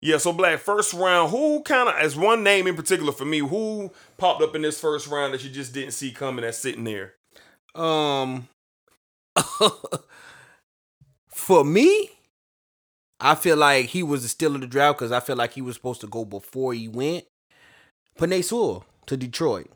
Yeah, 0.00 0.18
so 0.18 0.32
Black, 0.34 0.58
first 0.60 0.92
round, 0.92 1.30
who 1.30 1.62
kind 1.62 1.88
of, 1.88 1.94
as 1.94 2.14
one 2.14 2.42
name 2.42 2.66
in 2.66 2.76
particular 2.76 3.10
for 3.10 3.24
me, 3.24 3.38
who 3.38 3.90
popped 4.18 4.42
up 4.42 4.54
in 4.54 4.60
this 4.60 4.78
first 4.78 5.06
round 5.08 5.32
that 5.32 5.42
you 5.42 5.48
just 5.50 5.72
didn't 5.72 5.92
see 5.92 6.12
coming 6.12 6.42
that's 6.42 6.58
sitting 6.58 6.84
there? 6.84 7.14
Um, 7.74 8.48
for 11.28 11.64
me, 11.64 12.10
I 13.20 13.34
feel 13.34 13.56
like 13.56 13.86
he 13.86 14.02
was 14.02 14.28
still 14.30 14.54
in 14.54 14.60
the 14.60 14.66
draft 14.66 14.98
because 14.98 15.12
I 15.12 15.20
feel 15.20 15.36
like 15.36 15.52
he 15.52 15.62
was 15.62 15.76
supposed 15.76 16.00
to 16.02 16.06
go 16.06 16.24
before 16.24 16.74
he 16.74 16.88
went. 16.88 17.24
Penei 18.18 18.44
Sewell 18.44 18.84
to 19.06 19.16
Detroit. 19.16 19.70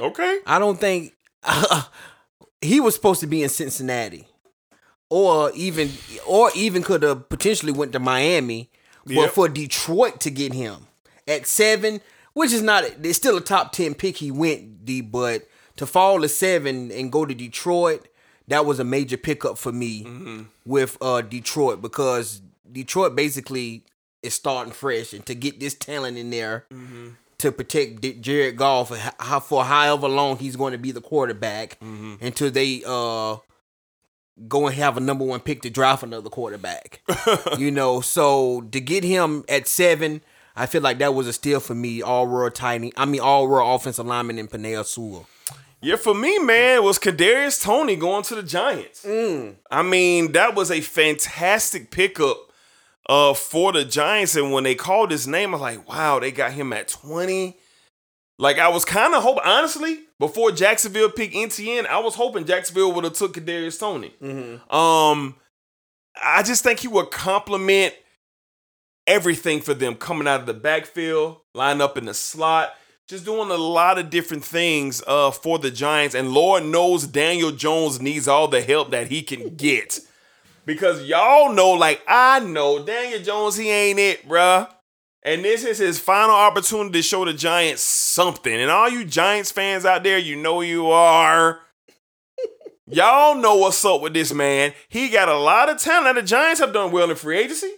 Okay. 0.00 0.38
I 0.46 0.58
don't 0.58 0.78
think 0.80 1.14
he 2.60 2.80
was 2.80 2.94
supposed 2.94 3.20
to 3.20 3.26
be 3.26 3.42
in 3.42 3.48
Cincinnati, 3.48 4.26
or 5.10 5.50
even, 5.54 5.90
or 6.26 6.50
even 6.54 6.82
could 6.82 7.02
have 7.02 7.28
potentially 7.28 7.72
went 7.72 7.92
to 7.92 7.98
Miami, 7.98 8.70
but 9.04 9.14
Yep. 9.14 9.30
for 9.30 9.48
Detroit 9.48 10.20
to 10.20 10.30
get 10.30 10.52
him 10.52 10.86
at 11.28 11.46
seven, 11.46 12.00
which 12.32 12.52
is 12.52 12.62
not, 12.62 12.84
it's 13.02 13.16
still 13.18 13.36
a 13.36 13.40
top 13.40 13.72
ten 13.72 13.94
pick. 13.94 14.16
He 14.16 14.30
went 14.30 14.84
D, 14.84 15.00
but 15.00 15.46
to 15.76 15.86
fall 15.86 16.20
to 16.22 16.28
seven 16.28 16.90
and 16.90 17.12
go 17.12 17.24
to 17.26 17.34
Detroit, 17.34 18.08
that 18.48 18.64
was 18.66 18.78
a 18.80 18.84
major 18.84 19.16
pickup 19.16 19.58
for 19.58 19.72
me 19.72 20.46
with 20.66 20.96
uh 21.00 21.20
Detroit 21.22 21.80
because 21.82 22.40
Detroit 22.70 23.14
basically 23.14 23.84
is 24.22 24.34
starting 24.34 24.72
fresh, 24.72 25.12
and 25.12 25.24
to 25.26 25.34
get 25.34 25.60
this 25.60 25.74
talent 25.74 26.16
in 26.18 26.30
there 26.30 26.66
to 27.38 27.52
protect 27.52 28.00
D- 28.00 28.14
Jared 28.14 28.56
Goff 28.56 28.88
for, 28.88 28.96
ho- 29.20 29.40
for 29.40 29.64
however 29.64 30.08
long 30.08 30.36
he's 30.38 30.56
going 30.56 30.72
to 30.72 30.78
be 30.78 30.92
the 30.92 31.00
quarterback 31.00 31.78
until 31.80 32.50
they 32.50 32.82
uh 32.86 33.36
go 34.48 34.66
and 34.66 34.74
have 34.74 34.96
a 34.96 35.00
number 35.00 35.24
one 35.24 35.40
pick 35.40 35.62
to 35.62 35.70
draft 35.70 36.02
another 36.02 36.28
quarterback. 36.30 37.00
you 37.58 37.70
know, 37.70 38.00
so 38.00 38.62
to 38.72 38.80
get 38.80 39.04
him 39.04 39.44
at 39.48 39.68
seven, 39.68 40.22
I 40.56 40.66
feel 40.66 40.82
like 40.82 40.98
that 40.98 41.14
was 41.14 41.26
a 41.28 41.32
steal 41.32 41.60
for 41.60 41.74
me. 41.74 42.02
All 42.02 42.26
world 42.26 42.54
tiny, 42.54 42.92
I 42.96 43.04
mean 43.04 43.20
all 43.20 43.46
world 43.48 43.80
offensive 43.80 44.06
lineman 44.06 44.38
in 44.38 44.48
Penei 44.48 44.84
Sewell. 44.84 45.26
Yeah, 45.80 45.96
for 45.96 46.14
me, 46.14 46.38
man, 46.38 46.76
it 46.76 46.82
was 46.82 46.98
Kadarius 46.98 47.62
Toney 47.62 47.96
going 47.96 48.22
to 48.24 48.36
the 48.36 48.42
Giants. 48.42 49.04
I 49.70 49.82
mean, 49.82 50.32
that 50.32 50.54
was 50.54 50.70
a 50.70 50.80
fantastic 50.80 51.90
pickup 51.90 52.50
uh, 53.08 53.34
for 53.34 53.72
the 53.72 53.84
Giants. 53.84 54.36
And 54.36 54.52
when 54.52 54.64
they 54.64 54.74
called 54.74 55.10
his 55.10 55.26
name, 55.26 55.50
I 55.50 55.52
was 55.52 55.60
like, 55.60 55.88
wow, 55.88 56.18
they 56.18 56.32
got 56.32 56.52
him 56.52 56.72
at 56.72 56.88
20. 56.88 57.56
Like, 58.38 58.58
I 58.58 58.68
was 58.68 58.84
kind 58.84 59.14
of 59.14 59.22
hoping, 59.22 59.44
honestly, 59.44 60.00
before 60.18 60.50
Jacksonville 60.50 61.10
picked 61.10 61.36
Etienne, 61.36 61.86
I 61.86 61.98
was 61.98 62.16
hoping 62.16 62.44
Jacksonville 62.44 62.92
would 62.92 63.04
have 63.04 63.12
took 63.12 63.34
Kadarius 63.34 63.78
Toney. 63.78 64.12
Um, 64.70 65.36
I 66.20 66.42
just 66.42 66.62
think 66.64 66.80
he 66.80 66.88
would 66.88 67.10
complement 67.10 67.94
everything 69.06 69.60
for 69.60 69.74
them 69.74 69.94
coming 69.94 70.26
out 70.26 70.40
of 70.40 70.46
the 70.46 70.54
backfield, 70.54 71.38
line 71.54 71.80
up 71.80 71.96
in 71.98 72.06
the 72.06 72.14
slot, 72.14 72.74
just 73.06 73.24
doing 73.24 73.50
a 73.50 73.56
lot 73.56 73.98
of 73.98 74.10
different 74.10 74.44
things 74.44 75.02
uh, 75.06 75.30
for 75.30 75.58
the 75.58 75.70
Giants. 75.70 76.14
And 76.14 76.32
Lord 76.32 76.64
knows 76.64 77.06
Daniel 77.06 77.50
Jones 77.52 78.00
needs 78.00 78.26
all 78.26 78.48
the 78.48 78.62
help 78.62 78.90
that 78.90 79.08
he 79.08 79.22
can 79.22 79.56
get. 79.56 80.00
Because 80.66 81.04
y'all 81.04 81.52
know, 81.52 81.72
like 81.72 82.02
I 82.08 82.40
know, 82.40 82.84
Daniel 82.84 83.20
Jones, 83.20 83.56
he 83.56 83.70
ain't 83.70 83.98
it, 83.98 84.28
bruh. 84.28 84.68
And 85.22 85.42
this 85.44 85.64
is 85.64 85.78
his 85.78 85.98
final 85.98 86.34
opportunity 86.34 86.98
to 86.98 87.02
show 87.02 87.24
the 87.24 87.32
Giants 87.32 87.82
something. 87.82 88.52
And 88.52 88.70
all 88.70 88.90
you 88.90 89.04
Giants 89.04 89.50
fans 89.50 89.86
out 89.86 90.02
there, 90.02 90.18
you 90.18 90.36
know 90.36 90.60
you 90.60 90.90
are. 90.90 91.60
Y'all 92.86 93.34
know 93.34 93.56
what's 93.56 93.82
up 93.86 94.02
with 94.02 94.12
this 94.12 94.34
man. 94.34 94.74
He 94.88 95.08
got 95.08 95.30
a 95.30 95.38
lot 95.38 95.70
of 95.70 95.78
talent. 95.78 96.04
Now, 96.04 96.20
the 96.20 96.26
Giants 96.26 96.60
have 96.60 96.74
done 96.74 96.92
well 96.92 97.10
in 97.10 97.16
free 97.16 97.38
agency. 97.38 97.72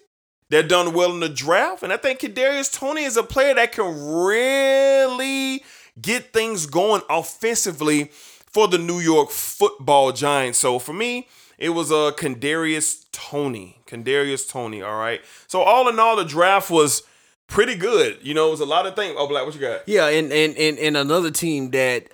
They've 0.50 0.66
done 0.66 0.92
well 0.92 1.12
in 1.12 1.20
the 1.20 1.28
draft. 1.28 1.84
And 1.84 1.92
I 1.92 1.96
think 1.96 2.20
Kadarius 2.20 2.72
Toney 2.72 3.04
is 3.04 3.16
a 3.16 3.22
player 3.22 3.54
that 3.54 3.72
can 3.72 4.14
really 4.14 5.62
get 6.00 6.32
things 6.32 6.66
going 6.66 7.02
offensively 7.08 8.10
for 8.50 8.66
the 8.66 8.78
New 8.78 8.98
York 8.98 9.30
football 9.30 10.10
Giants. 10.12 10.58
So 10.58 10.80
for 10.80 10.92
me, 10.92 11.28
it 11.58 11.70
was 11.70 11.90
a 11.90 11.96
uh, 11.96 12.12
Kadarius 12.12 13.06
Toney. 13.12 13.82
Kadarius 13.86 14.48
Toney, 14.48 14.82
all 14.82 14.96
right. 14.96 15.20
So 15.46 15.60
all 15.60 15.88
in 15.88 15.98
all, 15.98 16.16
the 16.16 16.24
draft 16.24 16.70
was 16.70 17.02
pretty 17.46 17.74
good. 17.74 18.18
You 18.22 18.34
know, 18.34 18.48
it 18.48 18.50
was 18.52 18.60
a 18.60 18.66
lot 18.66 18.86
of 18.86 18.96
things. 18.96 19.14
Oh, 19.18 19.26
Black, 19.26 19.44
what 19.44 19.54
you 19.54 19.60
got? 19.60 19.88
Yeah, 19.88 20.08
and 20.08 20.32
and 20.32 20.56
and, 20.56 20.78
and 20.78 20.96
another 20.96 21.30
team 21.30 21.70
that 21.70 22.08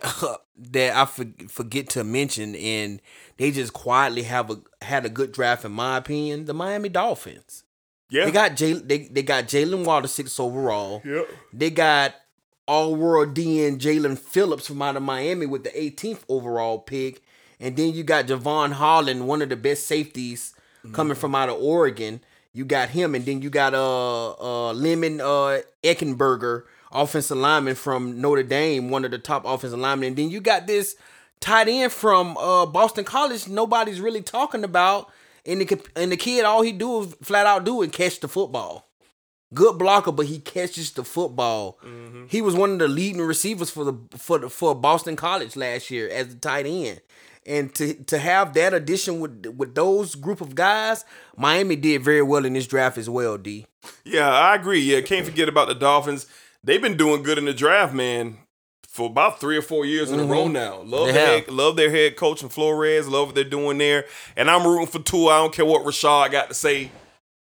that 0.57 0.97
I 0.97 1.05
for, 1.07 1.27
forget 1.49 1.89
to 1.91 2.05
mention, 2.05 2.55
and 2.55 3.01
they 3.37 3.51
just 3.51 3.73
quietly 3.73 4.23
have 4.23 4.51
a 4.51 4.61
had 4.83 5.05
a 5.05 5.09
good 5.09 5.33
draft 5.33 5.65
in 5.65 5.73
my 5.73 5.97
opinion, 5.97 6.45
the 6.45 6.55
Miami 6.55 6.89
Dolphins. 6.89 7.65
Yeah. 8.11 8.27
They 8.27 8.31
got 8.31 8.57
Jay, 8.57 8.75
they, 8.75 9.09
they 9.09 9.23
got 9.23 9.45
Jaylen 9.45 9.87
Waddle 9.87 10.07
six 10.07 10.39
overall. 10.39 11.01
Yep. 11.03 11.29
They 11.55 11.71
got 11.71 12.15
all 12.69 12.95
world 12.95 13.35
DN 13.35 13.79
Jaelan 13.79 14.19
Phillips 14.19 14.67
from 14.67 14.83
out 14.83 14.97
of 14.97 15.03
Miami 15.03 15.47
with 15.47 15.65
the 15.65 15.71
18th 15.71 16.21
overall 16.29 16.79
pick. 16.79 17.23
And 17.63 17.77
then 17.77 17.95
you 17.95 18.03
got 18.03 18.27
Jevon 18.27 18.73
Holland, 18.73 19.27
one 19.29 19.41
of 19.41 19.49
the 19.49 19.57
best 19.57 19.87
safeties 19.87 20.55
coming 20.93 21.15
from 21.17 21.35
out 21.35 21.49
of 21.49 21.63
Oregon. 21.63 22.21
You 22.53 22.65
got 22.65 22.89
him, 22.91 23.15
and 23.15 23.25
then 23.25 23.41
you 23.41 23.51
got 23.51 23.73
uh 23.73 24.33
uh 24.33 24.73
Lemon 24.73 25.21
uh 25.21 25.61
Eckenberger, 25.83 26.65
offensive 26.91 27.39
lineman 27.39 27.77
from 27.77 28.21
Notre 28.21 28.43
Dame, 28.43 28.91
one 28.91 29.05
of 29.05 29.11
the 29.13 29.19
top 29.19 29.45
offensive 29.47 29.79
linemen. 29.79 30.09
And 30.09 30.17
then 30.17 30.31
you 30.31 30.41
got 30.41 30.67
this 30.67 30.97
tight 31.41 31.69
end 31.69 31.93
from 31.93 32.37
uh 32.37 32.67
Boston 32.67 33.05
College, 33.05 33.49
nobody's 33.49 34.01
really 34.01 34.23
talking 34.23 34.65
about. 34.65 35.11
And 35.47 35.61
the 35.61 35.65
kid- 35.65 35.89
and 35.97 36.13
the 36.13 36.17
kid, 36.17 36.45
all 36.45 36.63
he 36.63 36.73
do 36.73 37.03
is 37.03 37.15
flat 37.23 37.47
out 37.47 37.65
do 37.65 37.81
and 37.83 37.93
catch 37.93 38.21
the 38.21 38.29
football 38.29 38.89
good 39.55 39.77
blocker, 39.79 40.13
but 40.13 40.27
he 40.27 40.39
catches 40.39 40.93
the 40.93 41.05
football. 41.05 41.79
He 42.29 42.41
was 42.41 42.55
one 42.55 42.71
of 42.73 42.79
the 42.79 42.89
leading 42.89 43.21
receivers 43.21 43.71
for 43.71 43.85
the 43.85 43.95
for 44.17 44.39
the, 44.39 44.49
for 44.49 44.75
Boston 44.75 45.15
College 45.17 45.57
last 45.57 45.91
year 45.91 46.09
as 46.09 46.33
a 46.33 46.37
tight 46.37 46.67
end. 46.67 47.01
And 47.45 47.75
to 47.75 47.95
to 48.05 48.19
have 48.19 48.55
that 48.55 48.73
addition 48.73 49.19
with 49.21 49.47
with 49.57 49.75
those 49.75 50.15
group 50.15 50.41
of 50.41 50.55
guys, 50.55 51.05
Miami 51.37 51.75
did 51.77 52.03
very 52.03 52.23
well 52.23 52.45
in 52.45 52.53
this 52.53 52.67
draft 52.69 52.99
as 52.99 53.11
well. 53.11 53.37
D. 53.37 53.67
Yeah, 54.05 54.29
I 54.31 54.55
agree. 54.55 54.81
Yeah, 54.81 55.01
can't 55.01 55.27
forget 55.27 55.49
about 55.49 55.67
the 55.69 55.75
Dolphins. 55.75 56.27
They've 56.63 56.81
been 56.83 56.97
doing 56.97 57.25
good 57.25 57.39
in 57.39 57.45
the 57.47 57.53
draft, 57.53 57.93
man, 57.93 58.39
for 58.87 59.07
about 59.09 59.41
three 59.41 59.57
or 59.57 59.63
four 59.63 59.85
years 59.85 60.13
in 60.13 60.21
a 60.21 60.25
row 60.25 60.45
Mhm. 60.47 60.53
now. 60.53 60.83
Love 60.83 61.07
their 61.13 61.27
head, 61.41 61.49
love 61.51 61.75
their 61.75 61.91
head 61.91 62.17
coach 62.17 62.43
and 62.43 62.53
Flores. 62.53 63.09
Love 63.09 63.27
what 63.29 63.35
they're 63.35 63.43
doing 63.43 63.79
there. 63.79 64.05
And 64.37 64.49
I'm 64.49 64.65
rooting 64.65 64.87
for 64.87 65.01
Tua. 65.01 65.35
I 65.35 65.39
don't 65.39 65.53
care 65.53 65.65
what 65.65 65.85
Rashad 65.85 66.31
got 66.31 66.49
to 66.49 66.55
say. 66.55 66.93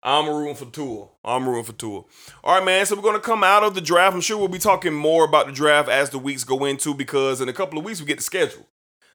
I'm 0.03 0.27
rooting 0.31 0.55
for 0.55 0.65
Tua. 0.65 1.09
I'm 1.23 1.47
rooting 1.47 1.65
for 1.65 1.73
Tua. 1.75 2.05
All 2.43 2.55
right, 2.55 2.65
man. 2.65 2.87
So 2.87 2.97
we're 2.97 3.03
gonna 3.03 3.21
come 3.21 3.45
out 3.45 3.63
of 3.65 3.75
the 3.75 3.83
draft. 3.83 4.15
I'm 4.15 4.23
sure 4.23 4.39
we'll 4.39 4.49
be 4.49 4.59
talking 4.59 4.95
more 4.95 5.27
about 5.27 5.45
the 5.47 5.53
draft 5.53 5.91
as 5.91 6.09
the 6.09 6.19
weeks 6.19 6.43
go 6.45 6.65
into 6.65 6.95
because 6.95 7.43
in 7.43 7.51
a 7.51 7.53
couple 7.53 7.79
of 7.79 7.85
weeks 7.85 8.01
we 8.01 8.07
get 8.07 8.17
the 8.17 8.25
schedule. 8.25 8.67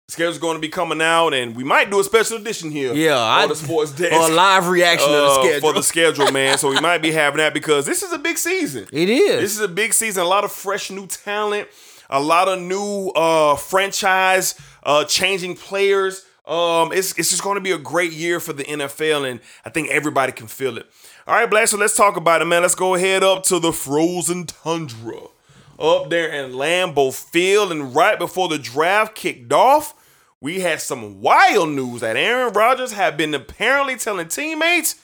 Schedule's 0.07 0.37
going 0.37 0.55
to 0.55 0.61
be 0.61 0.69
coming 0.69 1.01
out, 1.01 1.33
and 1.33 1.55
we 1.55 1.63
might 1.63 1.89
do 1.89 1.99
a 1.99 2.03
special 2.03 2.37
edition 2.37 2.69
here. 2.69 2.93
Yeah, 2.93 3.17
on 3.17 3.41
I- 3.45 3.47
the 3.47 3.55
sports 3.55 3.91
desk 3.91 4.13
or 4.13 4.29
a 4.31 4.33
live 4.35 4.67
reaction 4.67 5.09
of 5.09 5.15
the 5.15 5.25
uh, 5.25 5.43
schedule. 5.43 5.61
for 5.61 5.73
the 5.73 5.81
schedule, 5.83 6.31
man. 6.31 6.57
So 6.59 6.69
we 6.69 6.79
might 6.79 6.99
be 7.01 7.11
having 7.11 7.39
that 7.39 7.55
because 7.55 7.87
this 7.87 8.03
is 8.03 8.13
a 8.13 8.19
big 8.19 8.37
season. 8.37 8.85
It 8.93 9.09
is. 9.09 9.41
This 9.41 9.55
is 9.55 9.61
a 9.61 9.67
big 9.67 9.93
season. 9.93 10.21
A 10.23 10.27
lot 10.27 10.43
of 10.43 10.51
fresh 10.51 10.91
new 10.91 11.07
talent, 11.07 11.67
a 12.09 12.21
lot 12.21 12.47
of 12.47 12.61
new 12.61 13.09
uh 13.15 13.55
franchise 13.55 14.53
uh 14.83 15.05
changing 15.05 15.55
players. 15.55 16.23
Um, 16.45 16.91
it's 16.93 17.17
it's 17.17 17.31
just 17.31 17.41
going 17.41 17.55
to 17.55 17.61
be 17.61 17.71
a 17.71 17.77
great 17.79 18.11
year 18.11 18.39
for 18.39 18.53
the 18.53 18.63
NFL, 18.63 19.27
and 19.27 19.39
I 19.65 19.71
think 19.71 19.89
everybody 19.89 20.31
can 20.31 20.45
feel 20.45 20.77
it. 20.77 20.85
All 21.25 21.33
right, 21.33 21.49
Black. 21.49 21.67
So 21.67 21.77
let's 21.77 21.95
talk 21.95 22.15
about 22.15 22.43
it, 22.43 22.45
man. 22.45 22.61
Let's 22.61 22.75
go 22.75 22.93
ahead 22.93 23.23
up 23.23 23.41
to 23.45 23.57
the 23.57 23.73
frozen 23.73 24.45
tundra 24.45 25.21
up 25.79 26.09
there 26.09 26.29
in 26.29 26.53
Lambeau 26.53 27.13
Field, 27.13 27.71
and 27.71 27.95
right 27.95 28.17
before 28.17 28.47
the 28.47 28.57
draft 28.57 29.15
kicked 29.15 29.51
off, 29.51 29.93
we 30.41 30.59
had 30.59 30.81
some 30.81 31.21
wild 31.21 31.69
news 31.69 32.01
that 32.01 32.17
Aaron 32.17 32.53
Rodgers 32.53 32.91
had 32.91 33.17
been 33.17 33.33
apparently 33.33 33.95
telling 33.95 34.27
teammates 34.27 35.01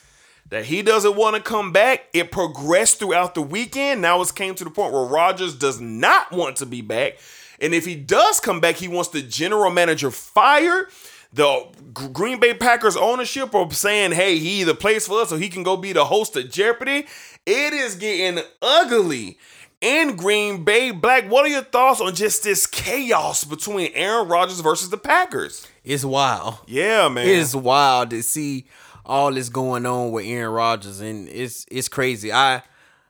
that 0.50 0.66
he 0.66 0.82
doesn't 0.82 1.16
want 1.16 1.36
to 1.36 1.42
come 1.42 1.72
back. 1.72 2.08
It 2.14 2.32
progressed 2.32 3.00
throughout 3.00 3.36
the 3.36 3.42
weekend. 3.42 4.02
Now 4.02 4.22
it's 4.22 4.32
came 4.32 4.54
to 4.56 4.64
the 4.64 4.70
point 4.70 4.94
where 4.94 5.06
Rodgers 5.06 5.56
does 5.56 5.80
not 5.80 6.32
want 6.32 6.58
to 6.58 6.66
be 6.66 6.82
back. 6.82 7.18
And 7.60 7.74
if 7.74 7.86
he 7.86 7.96
does 7.96 8.40
come 8.40 8.60
back, 8.60 8.76
he 8.76 8.88
wants 8.88 9.10
the 9.10 9.22
general 9.22 9.72
manager 9.72 10.12
fired. 10.12 10.90
The 11.34 11.68
Green 11.94 12.40
Bay 12.40 12.54
Packers 12.54 12.98
ownership 12.98 13.56
are 13.56 13.72
saying, 13.72 14.12
hey, 14.12 14.38
he 14.38 14.62
either 14.62 14.74
plays 14.74 15.08
for 15.08 15.22
us 15.22 15.32
or 15.32 15.38
he 15.38 15.48
can 15.48 15.64
go 15.64 15.78
be 15.78 15.94
the 15.94 16.06
host 16.06 16.36
of 16.36 16.52
Jeopardy. 16.52 17.08
It 17.46 17.74
is 17.74 17.96
getting 17.96 18.44
ugly 18.62 19.40
in 19.82 20.16
Green 20.16 20.64
Bay. 20.64 20.92
Black, 20.92 21.26
what 21.26 21.46
are 21.46 21.50
your 21.50 21.64
thoughts 21.64 22.00
on 22.00 22.16
just 22.16 22.44
this 22.44 22.66
chaos 22.66 23.44
between 23.44 23.92
Aaron 23.94 24.28
Rodgers 24.28 24.62
versus 24.62 24.90
the 24.90 24.98
Packers? 24.98 25.68
It's 25.84 26.06
wild. 26.06 26.60
Yeah, 26.68 27.10
man. 27.10 27.28
It's 27.28 27.56
wild 27.56 28.12
to 28.12 28.24
see 28.24 28.68
all 29.06 29.34
this 29.34 29.50
going 29.50 29.86
on 29.86 30.12
with 30.12 30.26
Aaron 30.26 30.54
Rodgers, 30.54 31.02
and 31.02 31.28
it's 31.28 31.66
it's 31.70 31.88
crazy. 31.88 32.32
I, 32.32 32.62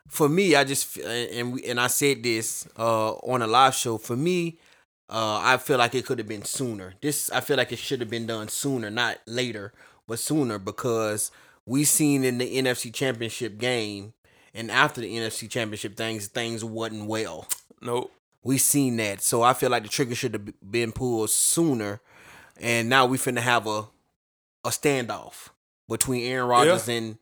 for 0.07 0.29
me, 0.29 0.55
I 0.55 0.63
just 0.63 0.97
and 0.97 1.53
we, 1.53 1.63
and 1.65 1.79
I 1.79 1.87
said 1.87 2.23
this 2.23 2.67
uh, 2.79 3.11
on 3.11 3.41
a 3.41 3.47
live 3.47 3.75
show. 3.75 3.97
For 3.97 4.15
me, 4.15 4.57
uh, 5.09 5.39
I 5.43 5.57
feel 5.57 5.77
like 5.77 5.93
it 5.93 6.05
could 6.05 6.17
have 6.19 6.27
been 6.27 6.45
sooner. 6.45 6.93
This 7.01 7.29
I 7.31 7.41
feel 7.41 7.57
like 7.57 7.71
it 7.71 7.79
should 7.79 7.99
have 7.99 8.09
been 8.09 8.25
done 8.25 8.47
sooner, 8.47 8.89
not 8.89 9.17
later, 9.27 9.73
but 10.07 10.19
sooner 10.19 10.57
because 10.57 11.31
we 11.65 11.83
seen 11.83 12.23
in 12.23 12.37
the 12.37 12.57
NFC 12.57 12.93
Championship 12.93 13.57
game 13.57 14.13
and 14.53 14.71
after 14.71 15.01
the 15.01 15.15
NFC 15.15 15.49
Championship 15.49 15.95
things 15.95 16.27
things 16.27 16.63
wasn't 16.63 17.07
well. 17.07 17.47
Nope. 17.81 18.11
We 18.43 18.57
seen 18.57 18.97
that, 18.97 19.21
so 19.21 19.43
I 19.43 19.53
feel 19.53 19.69
like 19.69 19.83
the 19.83 19.89
trigger 19.89 20.15
should 20.15 20.33
have 20.33 20.71
been 20.71 20.91
pulled 20.91 21.29
sooner, 21.29 22.01
and 22.59 22.89
now 22.89 23.05
we 23.05 23.17
finna 23.17 23.39
have 23.39 23.67
a 23.67 23.85
a 24.63 24.69
standoff 24.69 25.49
between 25.87 26.25
Aaron 26.25 26.47
Rodgers 26.47 26.87
and 26.87 27.17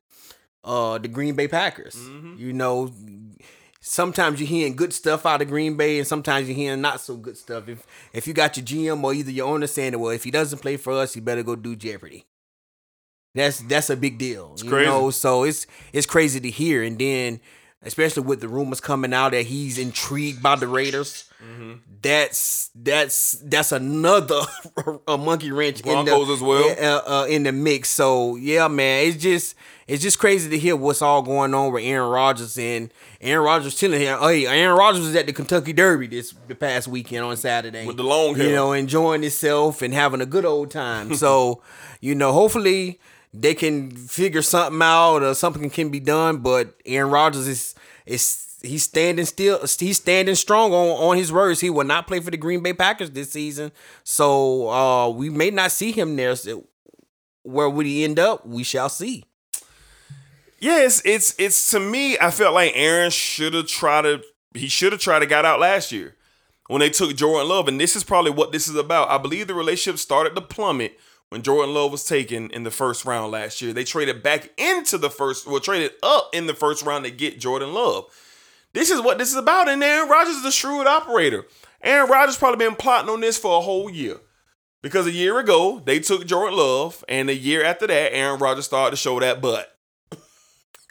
uh 0.64 0.98
the 0.98 1.08
Green 1.08 1.36
Bay 1.36 1.48
Packers. 1.48 1.98
You 2.38 2.54
know, 2.54 2.92
sometimes 3.82 4.40
you're 4.40 4.48
hearing 4.48 4.76
good 4.76 4.94
stuff 4.94 5.26
out 5.26 5.42
of 5.42 5.48
Green 5.50 5.76
Bay, 5.76 5.98
and 5.98 6.08
sometimes 6.08 6.48
you're 6.48 6.56
hearing 6.56 6.82
not 6.82 7.02
so 7.02 7.16
good 7.18 7.38
stuff. 7.38 7.68
If 7.68 7.86
if 8.14 8.28
you 8.28 8.34
got 8.34 8.56
your 8.58 8.66
GM 8.66 9.04
or 9.04 9.14
either 9.14 9.32
your 9.32 9.48
owner 9.48 9.68
saying, 9.68 10.00
"Well, 10.00 10.12
if 10.12 10.24
he 10.24 10.32
doesn't 10.32 10.60
play 10.60 10.78
for 10.78 10.94
us, 10.94 11.14
he 11.14 11.20
better 11.22 11.44
go 11.44 11.56
do 11.56 11.76
Jeopardy." 11.76 12.26
That's 13.36 13.60
that's 13.60 13.90
a 13.90 13.96
big 13.96 14.18
deal. 14.18 14.56
you 14.62 14.70
crazy. 14.70 14.90
know, 14.90 15.10
so 15.12 15.44
it's 15.44 15.68
it's 15.94 16.08
crazy 16.08 16.40
to 16.40 16.50
hear, 16.50 16.84
and 16.84 16.98
then 16.98 17.40
especially 17.84 18.24
with 18.24 18.42
the 18.42 18.48
rumors 18.48 18.82
coming 18.82 19.14
out 19.14 19.32
that 19.32 19.44
he's 19.46 19.78
intrigued 19.78 20.42
by 20.44 20.56
the 20.56 20.68
Raiders. 20.68 21.26
Mm-hmm. 21.42 21.74
That's 22.02 22.70
that's 22.76 23.34
that's 23.44 23.72
another 23.72 24.42
a 25.08 25.18
monkey 25.18 25.52
wrench 25.52 25.80
in 25.82 25.86
Broncos 25.86 26.28
the, 26.28 26.34
as 26.34 26.42
well. 26.42 26.76
uh, 26.80 27.22
uh, 27.22 27.26
in 27.28 27.44
the 27.44 27.52
mix. 27.52 27.90
So 27.90 28.36
yeah, 28.36 28.68
man, 28.68 29.08
it's 29.08 29.22
just 29.22 29.56
it's 29.88 30.02
just 30.04 30.20
crazy 30.20 30.50
to 30.50 30.58
hear 30.58 30.76
what's 30.76 31.02
all 31.02 31.22
going 31.22 31.54
on 31.54 31.72
with 31.72 31.84
Aaron 31.84 32.10
Rodgers 32.10 32.58
and 32.58 32.94
Aaron 33.22 33.46
Rodgers 33.46 33.80
telling 33.80 34.02
him, 34.02 34.20
hey, 34.20 34.48
Aaron 34.48 34.78
Rodgers 34.78 35.02
was 35.06 35.16
at 35.16 35.28
the 35.28 35.34
Kentucky 35.34 35.72
Derby 35.74 36.08
this 36.08 36.34
the 36.48 36.56
past 36.56 36.88
weekend 36.88 37.24
on 37.24 37.38
Saturday 37.38 37.86
With 37.86 37.98
the 37.98 38.04
long 38.04 38.36
hair. 38.36 38.48
you 38.48 38.56
know, 38.56 38.74
enjoying 38.74 39.22
himself 39.22 39.82
and 39.82 39.94
having 39.94 40.20
a 40.20 40.26
good 40.26 40.46
old 40.46 40.72
time. 40.72 41.16
so 41.16 41.62
you 42.02 42.16
know, 42.16 42.34
hopefully 42.34 43.00
they 43.34 43.54
can 43.54 43.92
figure 43.92 44.42
something 44.42 44.82
out 44.82 45.24
or 45.24 45.34
something 45.34 45.70
can 45.70 45.90
be 45.90 46.00
done. 46.00 46.38
But 46.38 46.76
Aaron 46.86 47.12
Rodgers 47.12 47.48
is 47.48 47.76
is 48.06 48.58
he's 48.62 48.84
standing 48.84 49.26
still. 49.26 49.60
He's 49.80 49.98
standing 49.98 50.36
strong 50.36 50.74
on 50.74 50.90
on 50.90 51.18
his 51.18 51.32
words. 51.32 51.60
He 51.60 51.70
will 51.70 51.86
not 51.86 52.08
play 52.08 52.20
for 52.20 52.32
the 52.32 52.38
Green 52.38 52.62
Bay 52.62 52.74
Packers 52.74 53.12
this 53.12 53.32
season. 53.32 53.72
So 54.04 54.70
uh, 54.70 55.10
we 55.10 55.30
may 55.30 55.52
not 55.52 55.72
see 55.72 55.92
him 55.92 56.16
there. 56.16 56.36
So 56.36 56.68
where 57.44 57.70
would 57.70 57.86
he 57.86 58.04
end 58.04 58.20
up? 58.20 58.46
We 58.46 58.64
shall 58.64 58.90
see. 58.90 59.26
Yeah, 60.60 60.82
it's 60.82 61.02
it's 61.06 61.36
it's 61.40 61.72
to 61.72 61.80
me. 61.80 62.18
I 62.20 62.32
felt 62.32 62.54
like 62.54 62.74
Aaron 62.76 63.12
should 63.12 63.54
have 63.54 63.68
tried 63.68 64.02
to. 64.04 64.22
He 64.54 64.68
should 64.68 64.92
have 64.92 65.02
tried 65.02 65.20
to 65.20 65.26
got 65.26 65.46
out 65.46 65.60
last 65.60 65.92
year 65.92 66.16
when 66.68 66.80
they 66.80 66.90
took 66.90 67.16
Jordan 67.16 67.48
Love, 67.48 67.68
and 67.68 67.80
this 67.80 67.96
is 67.96 68.04
probably 68.04 68.32
what 68.32 68.52
this 68.52 68.68
is 68.68 68.76
about. 68.76 69.10
I 69.10 69.18
believe 69.18 69.48
the 69.48 69.54
relationship 69.54 70.00
started 70.00 70.36
to 70.36 70.42
plummet 70.42 70.98
when 71.30 71.44
Jordan 71.44 71.74
Love 71.74 71.92
was 71.92 72.04
taken 72.04 72.50
in 72.52 72.64
the 72.64 72.72
first 72.72 73.06
round 73.06 73.32
last 73.32 73.62
year. 73.62 73.74
They 73.74 73.84
traded 73.84 74.22
back 74.24 74.50
into 74.58 74.98
the 74.98 75.10
first, 75.10 75.48
well, 75.48 75.60
traded 75.60 75.92
up 76.04 76.30
in 76.34 76.48
the 76.48 76.54
first 76.54 76.84
round 76.84 77.06
to 77.06 77.12
get 77.12 77.40
Jordan 77.40 77.74
Love. 77.74 78.06
This 78.74 78.92
is 78.92 79.02
what 79.02 79.18
this 79.18 79.30
is 79.30 79.36
about, 79.36 79.68
and 79.68 79.84
Aaron 79.84 80.10
Rodgers 80.10 80.36
is 80.36 80.46
a 80.46 80.52
shrewd 80.52 80.86
operator. 80.86 81.46
Aaron 81.82 82.10
Rodgers 82.10 82.38
probably 82.38 82.64
been 82.66 82.76
plotting 82.76 83.10
on 83.10 83.22
this 83.22 83.38
for 83.38 83.58
a 83.58 83.62
whole 83.62 83.90
year. 83.90 84.18
Because 84.82 85.08
a 85.08 85.12
year 85.12 85.40
ago, 85.40 85.82
they 85.84 86.00
took 86.00 86.26
Jordan 86.26 86.58
Love, 86.58 87.04
and 87.10 87.30
a 87.30 87.36
year 87.36 87.64
after 87.64 87.88
that, 87.88 88.14
Aaron 88.14 88.40
Rodgers 88.40 88.66
started 88.66 88.92
to 88.92 88.98
show 88.98 89.20
that 89.20 89.42
butt. 89.42 89.76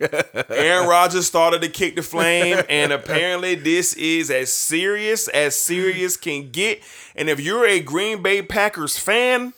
Aaron 0.51 0.89
Rodgers 0.89 1.27
started 1.27 1.63
to 1.63 1.69
kick 1.69 1.97
the 1.97 2.03
flame, 2.03 2.63
and 2.69 2.93
apparently 2.93 3.55
this 3.55 3.95
is 3.95 4.31
as 4.31 4.53
serious 4.53 5.27
as 5.29 5.57
serious 5.57 6.17
can 6.17 6.51
get. 6.51 6.83
And 7.17 7.29
if 7.31 7.41
you're 7.41 7.67
a 7.67 7.81
Green 7.81 8.23
Bay 8.23 8.43
Packers 8.43 8.99
fan, 8.99 9.55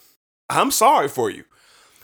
I'm 0.51 0.71
sorry 0.71 1.09
for 1.09 1.31
you 1.31 1.45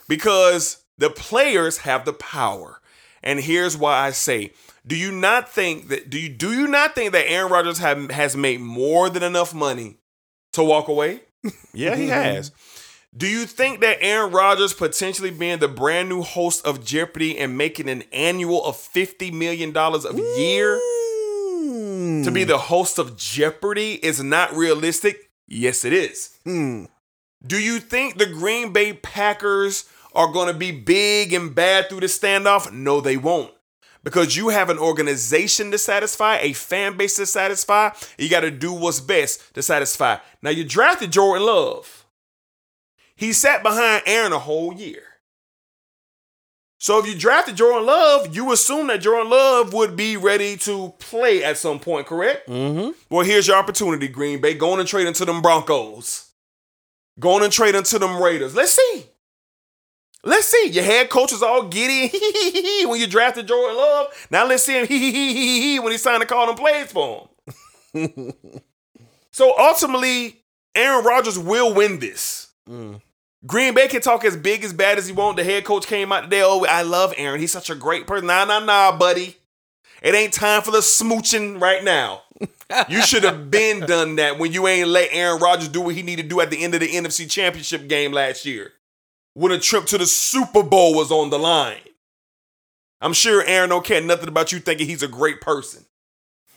because 0.07 0.83
the 0.97 1.09
players 1.09 1.79
have 1.79 2.05
the 2.05 2.13
power. 2.13 2.81
And 3.21 3.39
here's 3.39 3.77
why 3.77 3.99
I 3.99 4.11
say, 4.11 4.53
do 4.85 4.95
you 4.95 5.11
not 5.11 5.49
think 5.49 5.89
that 5.89 6.09
do 6.09 6.17
you 6.17 6.29
do 6.29 6.53
you 6.53 6.67
not 6.67 6.95
think 6.95 7.11
that 7.11 7.29
Aaron 7.29 7.51
Rodgers 7.51 7.79
have, 7.79 8.09
has 8.11 8.37
made 8.37 8.61
more 8.61 9.09
than 9.09 9.21
enough 9.21 9.53
money 9.53 9.97
to 10.53 10.63
walk 10.63 10.87
away? 10.87 11.21
Yeah, 11.73 11.95
he 11.95 12.07
has. 12.07 12.51
Do 13.15 13.27
you 13.27 13.45
think 13.45 13.81
that 13.81 13.97
Aaron 14.01 14.31
Rodgers 14.31 14.73
potentially 14.73 15.31
being 15.31 15.59
the 15.59 15.67
brand 15.67 16.09
new 16.09 16.23
host 16.23 16.65
of 16.65 16.83
Jeopardy 16.83 17.37
and 17.37 17.57
making 17.57 17.87
an 17.87 18.03
annual 18.11 18.63
of 18.65 18.75
$50 18.75 19.31
million 19.31 19.75
a 19.75 20.39
year 20.39 20.75
to 22.23 22.31
be 22.31 22.43
hmm. 22.43 22.47
the 22.47 22.57
host 22.57 22.99
of 22.99 23.15
Jeopardy 23.15 23.93
is 23.93 24.21
not 24.21 24.53
realistic? 24.53 25.31
Yes, 25.47 25.85
it 25.85 25.93
is. 25.93 26.37
Hmm. 26.43 26.85
Do 27.45 27.59
you 27.59 27.79
think 27.79 28.17
the 28.17 28.25
Green 28.25 28.73
Bay 28.73 28.93
Packers 28.93 29.85
are 30.13 30.31
going 30.31 30.47
to 30.51 30.57
be 30.57 30.71
big 30.71 31.33
and 31.33 31.53
bad 31.53 31.89
through 31.89 31.99
the 32.01 32.07
standoff? 32.07 32.71
No, 32.71 32.99
they 33.01 33.17
won't. 33.17 33.53
because 34.03 34.35
you 34.37 34.49
have 34.49 34.69
an 34.69 34.79
organization 34.79 35.69
to 35.71 35.77
satisfy, 35.77 36.37
a 36.37 36.53
fan 36.53 36.95
base 36.97 37.15
to 37.17 37.25
satisfy. 37.25 37.89
You 38.17 38.29
got 38.29 38.39
to 38.41 38.51
do 38.51 38.71
what's 38.73 38.99
best 39.01 39.53
to 39.55 39.61
satisfy. 39.61 40.17
Now 40.41 40.49
you 40.49 40.63
drafted 40.63 41.11
Jordan 41.11 41.45
Love. 41.45 42.05
He 43.15 43.33
sat 43.33 43.63
behind 43.63 44.03
Aaron 44.05 44.31
a 44.31 44.39
whole 44.39 44.73
year. 44.73 45.03
So 46.79 46.99
if 46.99 47.07
you 47.07 47.15
drafted 47.17 47.55
Jordan 47.57 47.85
Love, 47.87 48.35
you 48.35 48.51
assume 48.53 48.87
that 48.87 49.01
Jordan 49.01 49.29
Love 49.31 49.73
would 49.73 49.95
be 49.97 50.15
ready 50.15 50.55
to 50.57 50.93
play 50.99 51.43
at 51.43 51.57
some 51.57 51.79
point, 51.79 52.05
correct? 52.07 52.47
Mm-hmm. 52.47 52.91
Well, 53.09 53.25
here's 53.25 53.47
your 53.47 53.57
opportunity, 53.57 54.07
Green 54.07 54.39
Bay. 54.39 54.53
Going 54.53 54.79
and 54.79 54.87
trading 54.87 55.13
to 55.13 55.25
them 55.25 55.41
Broncos. 55.41 56.26
Going 57.19 57.43
and 57.43 57.51
trading 57.51 57.83
to 57.83 57.99
them 57.99 58.21
Raiders. 58.21 58.55
Let's 58.55 58.73
see. 58.73 59.05
Let's 60.23 60.47
see. 60.47 60.69
Your 60.69 60.83
head 60.83 61.09
coach 61.09 61.31
is 61.31 61.41
all 61.41 61.63
giddy 61.67 62.09
when 62.87 62.99
you 62.99 63.07
drafted 63.07 63.47
Jordan 63.47 63.77
Love. 63.77 64.27
Now 64.29 64.45
let's 64.45 64.63
see 64.63 64.73
him 64.73 65.83
when 65.83 65.91
he 65.91 65.97
signed 65.97 66.21
to 66.21 66.27
call 66.27 66.47
them 66.47 66.55
plays 66.55 66.91
for 66.91 67.29
him. 67.93 68.33
so 69.31 69.57
ultimately, 69.57 70.43
Aaron 70.75 71.05
Rodgers 71.05 71.39
will 71.39 71.73
win 71.73 71.99
this. 71.99 72.51
Mm. 72.69 73.01
Green 73.45 73.73
Bay 73.73 73.87
can 73.87 74.01
talk 74.01 74.25
as 74.25 74.35
big 74.35 74.63
as 74.63 74.73
bad 74.73 74.97
as 74.97 75.07
he 75.07 75.13
want. 75.13 75.37
The 75.37 75.43
head 75.43 75.63
coach 75.63 75.87
came 75.87 76.11
out 76.11 76.23
today. 76.23 76.41
Oh, 76.43 76.65
I 76.65 76.81
love 76.81 77.13
Aaron. 77.17 77.39
He's 77.39 77.51
such 77.51 77.69
a 77.69 77.75
great 77.75 78.05
person. 78.05 78.27
Nah, 78.27 78.45
nah, 78.45 78.59
nah, 78.59 78.95
buddy. 78.97 79.37
It 80.01 80.13
ain't 80.13 80.33
time 80.33 80.61
for 80.61 80.71
the 80.71 80.79
smooching 80.79 81.59
right 81.61 81.83
now. 81.83 82.23
You 82.89 83.01
should 83.01 83.23
have 83.23 83.49
been 83.49 83.81
done 83.81 84.17
that 84.17 84.37
when 84.37 84.51
you 84.51 84.67
ain't 84.67 84.89
let 84.89 85.09
Aaron 85.11 85.41
Rodgers 85.41 85.69
do 85.69 85.81
what 85.81 85.95
he 85.95 86.03
needed 86.03 86.23
to 86.23 86.29
do 86.29 86.41
at 86.41 86.49
the 86.49 86.63
end 86.63 86.73
of 86.73 86.81
the 86.81 86.87
NFC 86.87 87.29
Championship 87.29 87.87
game 87.87 88.11
last 88.11 88.45
year. 88.45 88.73
When 89.33 89.51
a 89.51 89.59
trip 89.59 89.85
to 89.87 89.97
the 89.97 90.05
Super 90.07 90.63
Bowl 90.63 90.95
was 90.95 91.11
on 91.11 91.29
the 91.29 91.39
line. 91.39 91.77
I'm 92.99 93.13
sure 93.13 93.43
Aaron 93.43 93.69
don't 93.69 93.85
care 93.85 94.01
nothing 94.01 94.27
about 94.27 94.51
you 94.51 94.59
thinking 94.59 94.87
he's 94.87 95.03
a 95.03 95.07
great 95.07 95.41
person. 95.41 95.85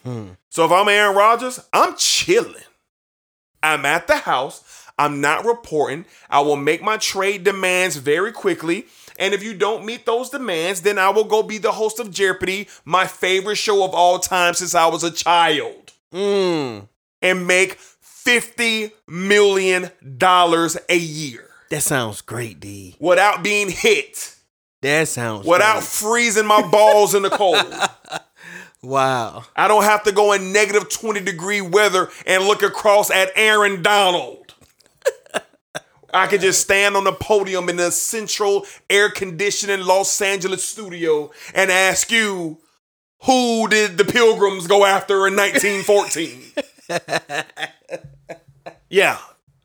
Hmm. 0.04 0.28
So 0.48 0.64
if 0.64 0.72
I'm 0.72 0.88
Aaron 0.88 1.14
Rodgers, 1.14 1.60
I'm 1.72 1.94
chilling. 1.96 2.62
I'm 3.62 3.84
at 3.84 4.06
the 4.06 4.16
house. 4.16 4.86
I'm 4.98 5.20
not 5.20 5.44
reporting. 5.44 6.04
I 6.28 6.40
will 6.40 6.56
make 6.56 6.82
my 6.82 6.96
trade 6.96 7.44
demands 7.44 7.96
very 7.96 8.32
quickly. 8.32 8.86
And 9.20 9.32
if 9.34 9.42
you 9.44 9.54
don't 9.54 9.84
meet 9.84 10.04
those 10.06 10.30
demands, 10.30 10.80
then 10.80 10.98
I 10.98 11.10
will 11.10 11.24
go 11.24 11.42
be 11.44 11.58
the 11.58 11.72
host 11.72 12.00
of 12.00 12.10
Jeopardy, 12.10 12.66
my 12.84 13.06
favorite 13.06 13.56
show 13.56 13.84
of 13.84 13.94
all 13.94 14.18
time 14.18 14.54
since 14.54 14.74
I 14.74 14.86
was 14.86 15.04
a 15.04 15.10
child, 15.12 15.92
Mm. 16.12 16.88
and 17.22 17.46
make 17.46 17.78
$50 17.78 18.90
million 19.06 19.90
a 20.88 20.96
year 20.96 21.48
That 21.70 21.82
sounds 21.82 22.20
great, 22.22 22.58
D. 22.60 22.96
without 22.98 23.42
being 23.44 23.68
hit, 23.70 24.34
That 24.82 25.06
sounds 25.08 25.46
without 25.46 25.74
great. 25.74 25.84
freezing 25.84 26.46
my 26.46 26.66
balls 26.68 27.14
in 27.14 27.22
the 27.22 27.30
cold. 27.30 27.62
Wow. 28.82 29.44
I 29.54 29.68
don't 29.68 29.82
have 29.84 30.04
to 30.04 30.12
go 30.12 30.32
in 30.32 30.54
negative 30.54 30.88
20 30.88 31.20
degree 31.20 31.60
weather 31.60 32.08
and 32.26 32.44
look 32.44 32.62
across 32.62 33.10
at 33.10 33.28
Aaron 33.36 33.82
Donald. 33.82 34.39
I 36.12 36.26
could 36.26 36.40
just 36.40 36.60
stand 36.60 36.96
on 36.96 37.04
the 37.04 37.12
podium 37.12 37.68
in 37.68 37.76
the 37.76 37.90
central 37.90 38.66
air 38.88 39.10
conditioning 39.10 39.80
Los 39.80 40.20
Angeles 40.20 40.64
studio 40.64 41.30
and 41.54 41.70
ask 41.70 42.10
you, 42.10 42.58
who 43.24 43.68
did 43.68 43.98
the 43.98 44.04
Pilgrims 44.04 44.66
go 44.66 44.84
after 44.84 45.26
in 45.26 45.36
1914? 45.36 46.42
yeah, 48.88 49.18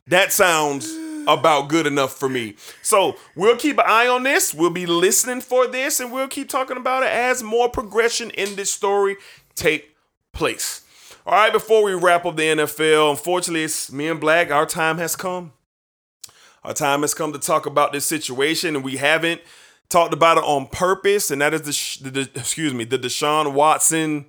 that 0.06 0.32
sounds 0.32 0.94
about 1.26 1.68
good 1.68 1.86
enough 1.86 2.12
for 2.12 2.28
me. 2.28 2.54
So 2.82 3.16
we'll 3.34 3.56
keep 3.56 3.78
an 3.78 3.84
eye 3.86 4.06
on 4.06 4.22
this. 4.22 4.54
We'll 4.54 4.70
be 4.70 4.86
listening 4.86 5.40
for 5.40 5.66
this, 5.66 6.00
and 6.00 6.12
we'll 6.12 6.28
keep 6.28 6.48
talking 6.48 6.76
about 6.76 7.02
it 7.02 7.10
as 7.10 7.42
more 7.42 7.68
progression 7.68 8.30
in 8.30 8.56
this 8.56 8.72
story 8.72 9.16
take 9.54 9.96
place. 10.32 10.82
All 11.26 11.34
right, 11.34 11.52
before 11.52 11.82
we 11.82 11.94
wrap 11.94 12.24
up 12.24 12.36
the 12.36 12.44
NFL, 12.44 13.10
unfortunately, 13.10 13.64
it's 13.64 13.90
me 13.90 14.06
and 14.06 14.20
Black. 14.20 14.50
Our 14.50 14.66
time 14.66 14.98
has 14.98 15.16
come. 15.16 15.52
Our 16.66 16.74
time 16.74 17.02
has 17.02 17.14
come 17.14 17.32
to 17.32 17.38
talk 17.38 17.64
about 17.64 17.92
this 17.92 18.04
situation, 18.04 18.74
and 18.74 18.84
we 18.84 18.96
haven't 18.96 19.40
talked 19.88 20.12
about 20.12 20.36
it 20.36 20.42
on 20.42 20.66
purpose. 20.66 21.30
And 21.30 21.40
that 21.40 21.54
is 21.54 21.98
the, 22.02 22.10
the, 22.10 22.30
excuse 22.34 22.74
me, 22.74 22.82
the 22.82 22.98
Deshaun 22.98 23.52
Watson 23.52 24.26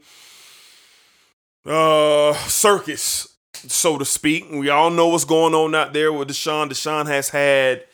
uh 1.65 2.33
circus, 2.47 3.27
so 3.53 3.97
to 3.97 4.05
speak. 4.05 4.45
We 4.51 4.69
all 4.69 4.91
know 4.91 5.07
what's 5.07 5.25
going 5.25 5.55
on 5.55 5.73
out 5.73 5.93
there 5.93 6.13
with 6.13 6.29
Deshaun. 6.29 6.69
Deshaun 6.69 7.07
has 7.07 7.29
had 7.29 7.85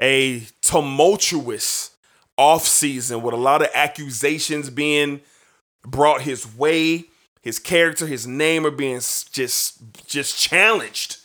a 0.00 0.46
tumultuous 0.62 1.90
offseason 2.38 3.20
with 3.20 3.34
a 3.34 3.36
lot 3.36 3.60
of 3.60 3.68
accusations 3.74 4.70
being 4.70 5.20
brought 5.84 6.22
his 6.22 6.56
way. 6.56 7.04
His 7.42 7.58
character, 7.58 8.06
his 8.06 8.26
name 8.26 8.64
are 8.64 8.70
being 8.70 9.00
just 9.30 9.78
just 10.06 10.38
challenged. 10.38 11.18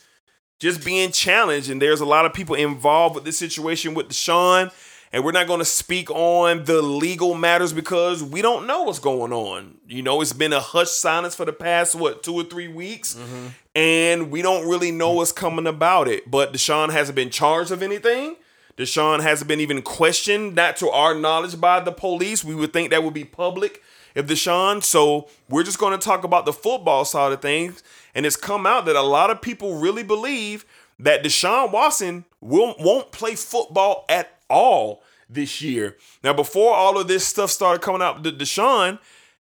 Just 0.58 0.84
being 0.84 1.12
challenged. 1.12 1.70
And 1.70 1.80
there's 1.80 2.00
a 2.00 2.06
lot 2.06 2.24
of 2.26 2.32
people 2.32 2.54
involved 2.54 3.14
with 3.14 3.24
this 3.24 3.38
situation 3.38 3.94
with 3.94 4.08
Deshaun. 4.08 4.72
And 5.12 5.24
we're 5.24 5.32
not 5.32 5.46
going 5.46 5.60
to 5.60 5.64
speak 5.64 6.10
on 6.10 6.64
the 6.64 6.82
legal 6.82 7.34
matters 7.34 7.72
because 7.72 8.22
we 8.22 8.42
don't 8.42 8.66
know 8.66 8.82
what's 8.82 8.98
going 8.98 9.32
on. 9.32 9.78
You 9.86 10.02
know, 10.02 10.20
it's 10.20 10.32
been 10.32 10.52
a 10.52 10.60
hush 10.60 10.90
silence 10.90 11.34
for 11.34 11.44
the 11.44 11.52
past, 11.52 11.94
what, 11.94 12.22
two 12.22 12.34
or 12.34 12.44
three 12.44 12.68
weeks. 12.68 13.14
Mm-hmm. 13.14 13.46
And 13.76 14.30
we 14.30 14.42
don't 14.42 14.68
really 14.68 14.90
know 14.90 15.12
what's 15.12 15.32
coming 15.32 15.66
about 15.66 16.08
it. 16.08 16.30
But 16.30 16.52
Deshaun 16.52 16.90
hasn't 16.90 17.16
been 17.16 17.30
charged 17.30 17.70
of 17.70 17.82
anything. 17.82 18.36
Deshaun 18.76 19.22
hasn't 19.22 19.48
been 19.48 19.60
even 19.60 19.80
questioned, 19.80 20.54
not 20.54 20.76
to 20.78 20.90
our 20.90 21.14
knowledge, 21.14 21.58
by 21.58 21.80
the 21.80 21.92
police. 21.92 22.44
We 22.44 22.54
would 22.54 22.72
think 22.72 22.90
that 22.90 23.02
would 23.02 23.14
be 23.14 23.24
public 23.24 23.82
if 24.14 24.26
Deshaun. 24.26 24.82
So 24.82 25.28
we're 25.48 25.62
just 25.62 25.78
going 25.78 25.98
to 25.98 26.04
talk 26.04 26.24
about 26.24 26.44
the 26.44 26.52
football 26.52 27.04
side 27.04 27.32
of 27.32 27.40
things. 27.40 27.82
And 28.16 28.24
it's 28.24 28.34
come 28.34 28.66
out 28.66 28.86
that 28.86 28.96
a 28.96 29.02
lot 29.02 29.28
of 29.28 29.42
people 29.42 29.78
really 29.78 30.02
believe 30.02 30.64
that 30.98 31.22
Deshaun 31.22 31.70
Watson 31.70 32.24
will, 32.40 32.74
won't 32.78 33.12
play 33.12 33.34
football 33.34 34.06
at 34.08 34.40
all 34.48 35.02
this 35.28 35.60
year. 35.60 35.98
Now, 36.24 36.32
before 36.32 36.74
all 36.74 36.98
of 36.98 37.08
this 37.08 37.26
stuff 37.26 37.50
started 37.50 37.82
coming 37.82 38.00
out, 38.00 38.22
Deshaun, 38.22 38.98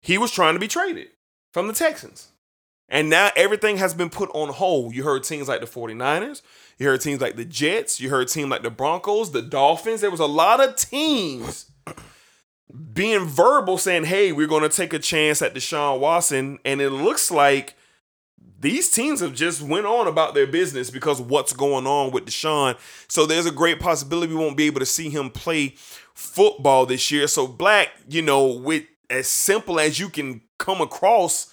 he 0.03 0.19
was 0.19 0.31
trying 0.31 0.53
to 0.53 0.61
be 0.61 0.69
traded 0.69 1.09
from 1.51 1.67
the 1.67 1.73
Texans. 1.73 2.29
And 2.91 3.09
now 3.09 3.31
everything 3.35 3.79
has 3.79 3.95
been 3.95 4.11
put 4.11 4.29
on 4.35 4.51
hold. 4.51 4.95
You 4.95 5.03
heard 5.03 5.25
teams 5.25 5.49
like 5.49 5.61
the 5.61 5.67
49ers, 5.67 6.43
you 6.77 6.87
heard 6.89 7.01
teams 7.01 7.23
like 7.23 7.37
the 7.37 7.47
Jets, 7.47 8.01
you 8.01 8.11
heard 8.11 8.29
teams 8.29 8.51
like 8.51 8.63
the 8.63 8.71
Broncos, 8.71 9.33
the 9.33 9.41
Dolphins. 9.41 10.03
There 10.03 10.11
was 10.11 10.21
a 10.21 10.27
lot 10.27 10.63
of 10.63 10.77
teams 10.77 11.71
being 12.93 13.25
verbal 13.25 13.79
saying, 13.79 14.05
hey, 14.05 14.31
we're 14.31 14.47
going 14.47 14.63
to 14.63 14.69
take 14.69 14.93
a 14.93 14.99
chance 14.99 15.41
at 15.41 15.55
Deshaun 15.55 16.01
Watson. 16.01 16.59
And 16.67 16.83
it 16.83 16.91
looks 16.91 17.31
like 17.31 17.78
these 18.61 18.91
teams 18.91 19.21
have 19.21 19.35
just 19.35 19.63
went 19.63 19.87
on 19.87 20.07
about 20.09 20.35
their 20.35 20.47
business 20.47 20.91
because 20.91 21.21
what's 21.21 21.53
going 21.53 21.87
on 21.87 22.11
with 22.11 22.27
Deshaun. 22.27 22.77
So 23.09 23.25
there's 23.25 23.47
a 23.47 23.53
great 23.53 23.79
possibility 23.79 24.35
we 24.35 24.39
won't 24.39 24.57
be 24.57 24.67
able 24.67 24.81
to 24.81 24.87
see 24.87 25.11
him 25.11 25.31
play 25.31 25.75
football 26.15 26.85
this 26.85 27.11
year. 27.11 27.29
So 27.29 27.47
Black, 27.47 27.91
you 28.09 28.23
know, 28.23 28.47
with 28.47 28.85
as 29.09 29.29
simple 29.29 29.79
as 29.79 29.99
you 29.99 30.09
can 30.09 30.43
come 30.59 30.81
across, 30.81 31.53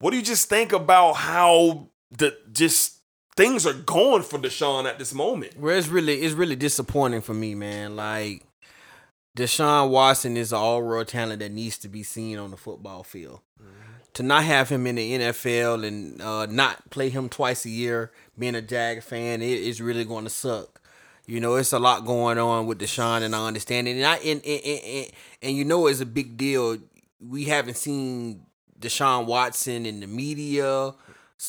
what 0.00 0.10
do 0.10 0.16
you 0.16 0.22
just 0.22 0.48
think 0.48 0.72
about 0.72 1.14
how 1.14 1.88
the 2.10 2.36
just 2.52 2.98
things 3.36 3.64
are 3.66 3.72
going 3.72 4.22
for 4.22 4.38
Deshaun 4.38 4.84
at 4.86 4.98
this 4.98 5.14
moment? 5.14 5.56
Well, 5.56 5.76
it's 5.76 5.88
really 5.88 6.22
it's 6.22 6.34
really 6.34 6.56
disappointing 6.56 7.20
for 7.20 7.34
me, 7.34 7.54
man. 7.54 7.94
Like 7.94 8.44
Deshaun 9.36 9.90
Watson 9.90 10.36
is 10.36 10.52
an 10.52 10.58
all 10.58 10.82
world 10.82 11.06
talent 11.06 11.38
that 11.38 11.52
needs 11.52 11.78
to 11.78 11.88
be 11.88 12.02
seen 12.02 12.38
on 12.38 12.50
the 12.50 12.56
football 12.56 13.04
field. 13.04 13.40
Mm-hmm. 13.62 13.81
To 14.14 14.22
not 14.22 14.44
have 14.44 14.68
him 14.68 14.86
in 14.86 14.96
the 14.96 15.12
NFL 15.12 15.86
and 15.86 16.20
uh, 16.20 16.46
not 16.46 16.90
play 16.90 17.08
him 17.08 17.30
twice 17.30 17.64
a 17.64 17.70
year, 17.70 18.12
being 18.38 18.54
a 18.54 18.60
Jag 18.60 19.02
fan, 19.02 19.40
it 19.40 19.58
is 19.58 19.80
really 19.80 20.04
going 20.04 20.24
to 20.24 20.30
suck. 20.30 20.82
You 21.26 21.40
know, 21.40 21.54
it's 21.54 21.72
a 21.72 21.78
lot 21.78 22.04
going 22.04 22.36
on 22.36 22.66
with 22.66 22.78
Deshaun, 22.78 23.22
and 23.22 23.34
I 23.34 23.46
understand 23.46 23.88
it. 23.88 23.92
And 23.92 24.04
I 24.04 24.16
and 24.16 24.44
and, 24.44 24.64
and, 24.64 25.06
and, 25.40 25.56
you 25.56 25.64
know, 25.64 25.86
it's 25.86 26.00
a 26.00 26.06
big 26.06 26.36
deal. 26.36 26.78
We 27.20 27.44
haven't 27.44 27.76
seen 27.76 28.44
Deshaun 28.78 29.26
Watson 29.26 29.86
in 29.86 30.00
the 30.00 30.06
media, 30.06 30.92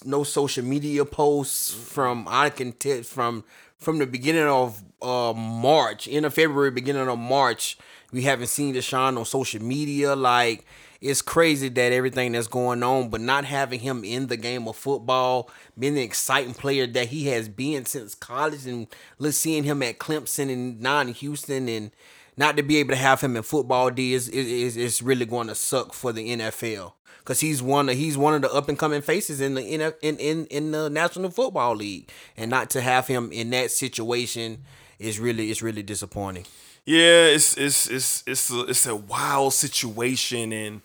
no 0.05 0.23
social 0.23 0.63
media 0.63 1.05
posts 1.05 1.73
from 1.73 2.27
I 2.29 2.49
can 2.49 2.71
tell 2.73 3.03
from 3.03 3.43
from 3.77 3.99
the 3.99 4.07
beginning 4.07 4.47
of 4.47 4.81
uh 5.01 5.33
March, 5.33 6.07
end 6.07 6.25
of 6.25 6.33
February, 6.33 6.71
beginning 6.71 7.07
of 7.07 7.19
March. 7.19 7.77
We 8.11 8.21
haven't 8.21 8.47
seen 8.47 8.75
Deshaun 8.75 9.17
on 9.17 9.25
social 9.25 9.61
media. 9.61 10.15
Like 10.15 10.65
it's 11.03 11.21
crazy 11.21 11.67
that 11.67 11.91
everything 11.91 12.31
that's 12.31 12.47
going 12.47 12.81
on, 12.81 13.09
but 13.09 13.19
not 13.19 13.43
having 13.43 13.81
him 13.81 14.05
in 14.05 14.27
the 14.27 14.37
game 14.37 14.69
of 14.69 14.77
football, 14.77 15.49
being 15.77 15.95
the 15.95 16.01
exciting 16.01 16.53
player 16.53 16.87
that 16.87 17.09
he 17.09 17.27
has 17.27 17.49
been 17.49 17.83
since 17.85 18.15
college, 18.15 18.65
and 18.65 18.87
let's 19.19 19.37
seeing 19.37 19.65
him 19.65 19.83
at 19.83 19.99
Clemson 19.99 20.49
and 20.49 20.79
now 20.79 21.01
in 21.01 21.09
Houston, 21.09 21.67
and 21.67 21.91
not 22.37 22.55
to 22.55 22.63
be 22.63 22.77
able 22.77 22.91
to 22.91 22.95
have 22.95 23.19
him 23.19 23.35
in 23.35 23.43
football 23.43 23.89
D 23.89 24.13
is 24.13 24.29
is 24.29 24.47
is, 24.47 24.77
is 24.77 25.01
really 25.01 25.25
going 25.25 25.47
to 25.47 25.55
suck 25.55 25.93
for 25.93 26.13
the 26.13 26.37
NFL 26.37 26.93
because 27.19 27.41
he's 27.41 27.61
one 27.61 27.89
of 27.89 27.97
he's 27.97 28.17
one 28.17 28.33
of 28.33 28.41
the 28.41 28.51
up 28.53 28.69
and 28.69 28.79
coming 28.79 29.01
faces 29.01 29.41
in 29.41 29.55
the 29.55 29.61
in, 29.61 29.81
in 30.01 30.17
in 30.17 30.45
in 30.45 30.71
the 30.71 30.89
National 30.89 31.29
Football 31.29 31.75
League, 31.75 32.09
and 32.37 32.49
not 32.49 32.69
to 32.69 32.81
have 32.81 33.07
him 33.07 33.29
in 33.33 33.49
that 33.49 33.71
situation 33.71 34.63
is 34.99 35.19
really 35.19 35.51
it's 35.51 35.61
really 35.61 35.83
disappointing. 35.83 36.45
Yeah, 36.85 37.25
it's 37.25 37.57
it's 37.57 37.89
it's 37.89 38.23
it's 38.25 38.49
a, 38.49 38.61
it's 38.61 38.87
a 38.87 38.95
wild 38.95 39.53
situation, 39.53 40.53
and 40.53 40.81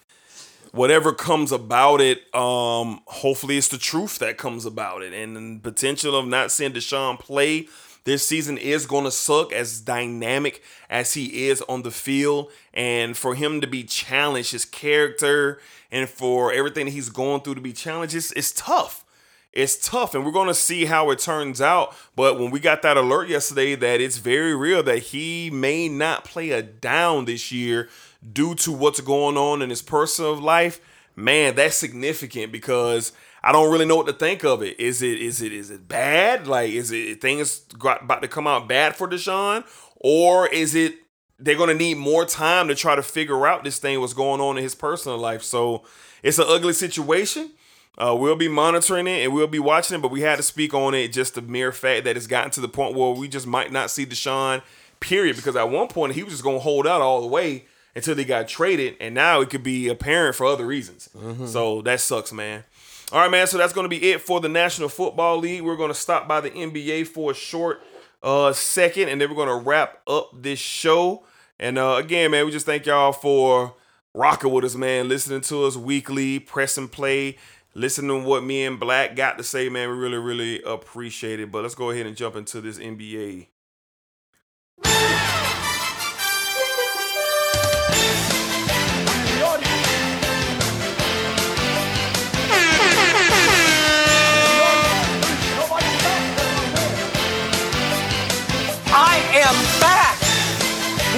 whatever 0.72 1.12
comes 1.12 1.52
about 1.52 2.00
it, 2.00 2.22
um, 2.34 3.00
hopefully 3.06 3.58
it's 3.58 3.68
the 3.68 3.78
truth 3.78 4.18
that 4.18 4.38
comes 4.38 4.64
about 4.64 5.02
it, 5.02 5.12
and 5.12 5.62
potential 5.62 6.16
of 6.16 6.26
not 6.26 6.50
seeing 6.50 6.72
Deshaun 6.72 7.18
play 7.18 7.68
this 8.04 8.26
season 8.26 8.56
is 8.56 8.86
going 8.86 9.04
to 9.04 9.10
suck 9.10 9.52
as 9.52 9.82
dynamic 9.82 10.62
as 10.88 11.12
he 11.12 11.48
is 11.48 11.60
on 11.62 11.82
the 11.82 11.90
field, 11.90 12.50
and 12.72 13.16
for 13.16 13.34
him 13.34 13.60
to 13.60 13.66
be 13.66 13.84
challenged, 13.84 14.52
his 14.52 14.64
character, 14.64 15.60
and 15.90 16.08
for 16.08 16.50
everything 16.52 16.86
that 16.86 16.92
he's 16.92 17.10
going 17.10 17.42
through 17.42 17.56
to 17.56 17.60
be 17.60 17.74
challenged, 17.74 18.14
it's, 18.14 18.32
it's 18.32 18.52
tough. 18.52 19.04
It's 19.52 19.76
tough 19.76 20.14
and 20.14 20.24
we're 20.24 20.32
going 20.32 20.48
to 20.48 20.54
see 20.54 20.84
how 20.84 21.10
it 21.10 21.18
turns 21.18 21.60
out. 21.60 21.96
But 22.14 22.38
when 22.38 22.50
we 22.50 22.60
got 22.60 22.82
that 22.82 22.96
alert 22.96 23.28
yesterday 23.28 23.74
that 23.74 24.00
it's 24.00 24.18
very 24.18 24.54
real 24.54 24.82
that 24.84 24.98
he 24.98 25.50
may 25.50 25.88
not 25.88 26.24
play 26.24 26.50
a 26.50 26.62
down 26.62 27.24
this 27.24 27.50
year 27.50 27.88
due 28.32 28.54
to 28.56 28.72
what's 28.72 29.00
going 29.00 29.36
on 29.36 29.62
in 29.62 29.70
his 29.70 29.82
personal 29.82 30.36
life 30.36 30.80
man 31.18 31.56
that's 31.56 31.76
significant 31.76 32.52
because 32.52 33.12
I 33.42 33.52
don't 33.52 33.70
really 33.72 33.84
know 33.84 33.96
what 33.96 34.06
to 34.06 34.12
think 34.12 34.44
of 34.44 34.62
it. 34.62 34.78
Is 34.80 35.02
it 35.02 35.20
is 35.20 35.42
it 35.42 35.52
is 35.52 35.70
it 35.70 35.88
bad? 35.88 36.46
Like 36.46 36.70
is 36.70 36.90
it 36.90 37.20
things 37.20 37.60
got, 37.78 38.02
about 38.02 38.22
to 38.22 38.28
come 38.28 38.46
out 38.46 38.68
bad 38.68 38.96
for 38.96 39.08
Deshaun, 39.08 39.64
or 39.96 40.48
is 40.48 40.74
it 40.74 40.96
they're 41.38 41.56
gonna 41.56 41.74
need 41.74 41.98
more 41.98 42.24
time 42.24 42.68
to 42.68 42.74
try 42.74 42.94
to 42.94 43.02
figure 43.02 43.46
out 43.46 43.64
this 43.64 43.78
thing 43.78 44.00
what's 44.00 44.14
going 44.14 44.40
on 44.40 44.56
in 44.56 44.62
his 44.62 44.74
personal 44.74 45.18
life? 45.18 45.42
So 45.42 45.84
it's 46.22 46.38
an 46.38 46.46
ugly 46.48 46.72
situation. 46.72 47.52
Uh, 47.96 48.14
we'll 48.16 48.36
be 48.36 48.48
monitoring 48.48 49.08
it 49.08 49.24
and 49.24 49.34
we'll 49.34 49.48
be 49.48 49.58
watching 49.58 49.96
it, 49.96 50.02
but 50.02 50.12
we 50.12 50.20
had 50.20 50.36
to 50.36 50.42
speak 50.42 50.72
on 50.72 50.94
it 50.94 51.08
just 51.08 51.34
the 51.34 51.42
mere 51.42 51.72
fact 51.72 52.04
that 52.04 52.16
it's 52.16 52.28
gotten 52.28 52.50
to 52.52 52.60
the 52.60 52.68
point 52.68 52.94
where 52.94 53.10
we 53.10 53.26
just 53.26 53.46
might 53.46 53.72
not 53.72 53.90
see 53.90 54.06
Deshaun, 54.06 54.62
period. 55.00 55.34
Because 55.34 55.56
at 55.56 55.68
one 55.68 55.88
point 55.88 56.14
he 56.14 56.22
was 56.22 56.32
just 56.32 56.44
gonna 56.44 56.60
hold 56.60 56.86
out 56.86 57.00
all 57.00 57.20
the 57.20 57.26
way 57.26 57.64
until 57.94 58.14
they 58.14 58.24
got 58.24 58.48
traded, 58.48 58.96
and 59.00 59.14
now 59.14 59.40
it 59.40 59.50
could 59.50 59.62
be 59.62 59.88
apparent 59.88 60.36
for 60.36 60.46
other 60.46 60.66
reasons. 60.66 61.08
So 61.50 61.82
that 61.82 62.00
sucks, 62.00 62.32
man. 62.32 62.64
All 63.10 63.20
right, 63.20 63.30
man. 63.30 63.46
So 63.46 63.56
that's 63.58 63.72
going 63.72 63.86
to 63.86 63.88
be 63.88 64.10
it 64.10 64.20
for 64.20 64.40
the 64.40 64.48
National 64.48 64.88
Football 64.88 65.38
League. 65.38 65.62
We're 65.62 65.76
going 65.76 65.88
to 65.90 65.94
stop 65.94 66.28
by 66.28 66.40
the 66.40 66.50
NBA 66.50 67.06
for 67.06 67.30
a 67.30 67.34
short 67.34 67.82
uh, 68.22 68.52
second, 68.52 69.08
and 69.08 69.20
then 69.20 69.30
we're 69.30 69.36
going 69.36 69.48
to 69.48 69.68
wrap 69.68 70.00
up 70.06 70.30
this 70.34 70.58
show. 70.58 71.24
And 71.58 71.78
uh, 71.78 71.96
again, 71.98 72.30
man, 72.30 72.44
we 72.44 72.52
just 72.52 72.66
thank 72.66 72.86
y'all 72.86 73.12
for 73.12 73.74
rocking 74.14 74.52
with 74.52 74.64
us, 74.64 74.74
man. 74.74 75.08
Listening 75.08 75.40
to 75.42 75.64
us 75.64 75.76
weekly, 75.76 76.38
press 76.38 76.76
and 76.76 76.90
play, 76.92 77.38
listening 77.74 78.22
to 78.22 78.28
what 78.28 78.44
me 78.44 78.64
and 78.64 78.78
Black 78.78 79.16
got 79.16 79.38
to 79.38 79.44
say, 79.44 79.68
man. 79.68 79.88
We 79.88 79.96
really, 79.96 80.18
really 80.18 80.62
appreciate 80.62 81.40
it. 81.40 81.50
But 81.50 81.62
let's 81.62 81.74
go 81.74 81.90
ahead 81.90 82.06
and 82.06 82.16
jump 82.16 82.36
into 82.36 82.60
this 82.60 82.78
NBA. 82.78 83.46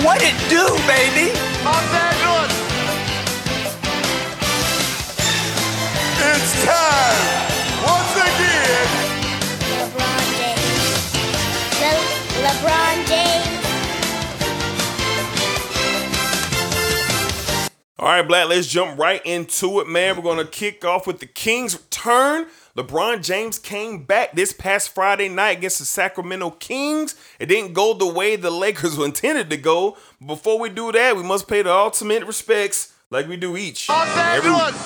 What 0.04 0.20
it 0.22 0.34
do, 0.48 0.64
baby? 0.86 1.32
Los 1.64 1.92
Angeles. 1.92 2.52
It's 6.22 6.64
time 6.64 7.20
once 7.84 8.14
again. 8.16 8.88
LeBron 9.76 10.24
James. 10.38 10.96
Le- 11.80 12.08
LeBron 12.46 12.96
James. 13.08 13.56
All 17.98 18.06
right, 18.06 18.26
Black, 18.26 18.48
let's 18.48 18.66
jump 18.66 18.98
right 18.98 19.20
into 19.26 19.80
it, 19.80 19.86
man. 19.88 20.16
We're 20.16 20.22
going 20.22 20.38
to 20.38 20.46
kick 20.50 20.84
off 20.84 21.06
with 21.06 21.18
the 21.20 21.26
Kings' 21.26 21.74
return. 21.76 22.46
LeBron 22.76 23.22
James 23.22 23.58
came 23.58 24.04
back 24.04 24.32
this 24.32 24.52
past 24.52 24.90
Friday 24.90 25.28
night 25.28 25.58
against 25.58 25.80
the 25.80 25.84
Sacramento 25.84 26.50
Kings. 26.52 27.16
It 27.40 27.46
didn't 27.46 27.72
go 27.72 27.94
the 27.94 28.06
way 28.06 28.36
the 28.36 28.50
Lakers 28.50 28.96
were 28.96 29.04
intended 29.10 29.50
to 29.50 29.56
go. 29.56 29.96
Before 30.24 30.58
we 30.58 30.68
do 30.68 30.92
that, 30.92 31.16
we 31.16 31.22
must 31.22 31.48
pay 31.48 31.62
the 31.62 31.72
ultimate 31.72 32.24
respects 32.24 32.92
like 33.10 33.26
we 33.26 33.36
do 33.36 33.56
each. 33.56 33.88
Los 33.88 34.06
every. 34.16 34.50
Angeles, 34.50 34.78